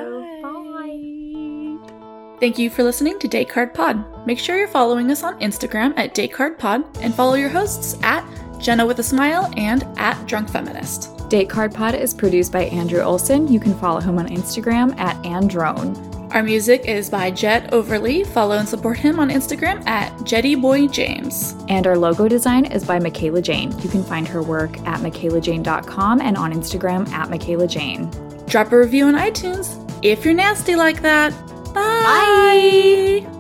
Bye. 2.31 2.37
Thank 2.39 2.59
you 2.59 2.69
for 2.69 2.83
listening 2.83 3.17
to 3.19 3.27
Date 3.27 3.49
Card 3.49 3.73
Pod. 3.73 4.25
Make 4.27 4.39
sure 4.39 4.57
you're 4.57 4.67
following 4.67 5.09
us 5.11 5.23
on 5.23 5.39
Instagram 5.39 5.93
at 5.97 6.13
Date 6.13 6.31
Card 6.33 6.57
Pod 6.59 6.83
and 7.01 7.13
follow 7.13 7.33
your 7.35 7.49
hosts 7.49 7.97
at 8.03 8.23
Jenna 8.59 8.85
with 8.85 8.99
a 8.99 9.03
Smile 9.03 9.51
and 9.57 9.85
at 9.97 10.23
Drunk 10.27 10.49
Feminist. 10.49 11.13
Date 11.29 11.49
Card 11.49 11.73
Pod 11.73 11.95
is 11.95 12.13
produced 12.13 12.51
by 12.51 12.63
Andrew 12.65 13.01
Olson. 13.01 13.47
You 13.51 13.59
can 13.59 13.73
follow 13.79 13.99
him 13.99 14.17
on 14.19 14.27
Instagram 14.29 14.97
at 14.99 15.23
Androne. 15.25 15.95
Our 16.31 16.43
music 16.43 16.85
is 16.85 17.09
by 17.09 17.31
Jet 17.31 17.73
Overly. 17.73 18.23
Follow 18.25 18.57
and 18.57 18.67
support 18.67 18.97
him 18.97 19.19
on 19.19 19.29
Instagram 19.29 19.85
at 19.87 20.11
JettyBoyJames. 20.19 21.65
And 21.69 21.87
our 21.87 21.97
logo 21.97 22.27
design 22.27 22.65
is 22.65 22.83
by 22.83 22.99
Michaela 22.99 23.41
Jane. 23.41 23.77
You 23.79 23.89
can 23.89 24.03
find 24.03 24.27
her 24.27 24.41
work 24.43 24.77
at 24.81 24.99
michaelajane.com 24.99 26.21
and 26.21 26.37
on 26.37 26.53
Instagram 26.53 27.07
at 27.09 27.29
Michaela 27.29 27.67
Jane. 27.67 28.11
Drop 28.45 28.71
a 28.71 28.79
review 28.79 29.05
on 29.05 29.13
iTunes 29.15 29.83
if 30.03 30.25
you're 30.25 30.33
nasty 30.33 30.75
like 30.75 31.01
that. 31.01 31.31
Bye. 31.73 33.36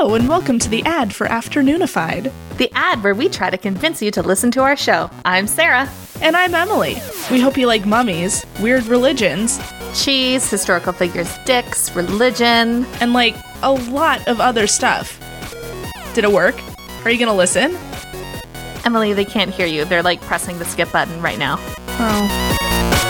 Hello, 0.00 0.14
and 0.14 0.26
welcome 0.30 0.58
to 0.58 0.70
the 0.70 0.82
ad 0.84 1.14
for 1.14 1.26
Afternoonified. 1.26 2.32
The 2.56 2.72
ad 2.74 3.02
where 3.02 3.14
we 3.14 3.28
try 3.28 3.50
to 3.50 3.58
convince 3.58 4.00
you 4.00 4.10
to 4.12 4.22
listen 4.22 4.50
to 4.52 4.62
our 4.62 4.74
show. 4.74 5.10
I'm 5.26 5.46
Sarah. 5.46 5.90
And 6.22 6.34
I'm 6.34 6.54
Emily. 6.54 6.96
We 7.30 7.38
hope 7.38 7.58
you 7.58 7.66
like 7.66 7.84
mummies, 7.84 8.42
weird 8.62 8.86
religions, 8.86 9.60
Cheese, 9.92 10.50
historical 10.50 10.94
figures, 10.94 11.30
dicks, 11.44 11.94
religion. 11.94 12.86
and 13.02 13.12
like 13.12 13.36
a 13.62 13.72
lot 13.72 14.26
of 14.26 14.40
other 14.40 14.66
stuff. 14.66 15.20
Did 16.14 16.24
it 16.24 16.32
work? 16.32 16.58
Are 17.04 17.10
you 17.10 17.18
gonna 17.18 17.36
listen? 17.36 17.76
Emily, 18.86 19.12
they 19.12 19.26
can't 19.26 19.50
hear 19.50 19.66
you. 19.66 19.84
They're 19.84 20.02
like 20.02 20.22
pressing 20.22 20.58
the 20.58 20.64
skip 20.64 20.90
button 20.92 21.20
right 21.20 21.38
now. 21.38 21.56
Oh. 21.98 23.09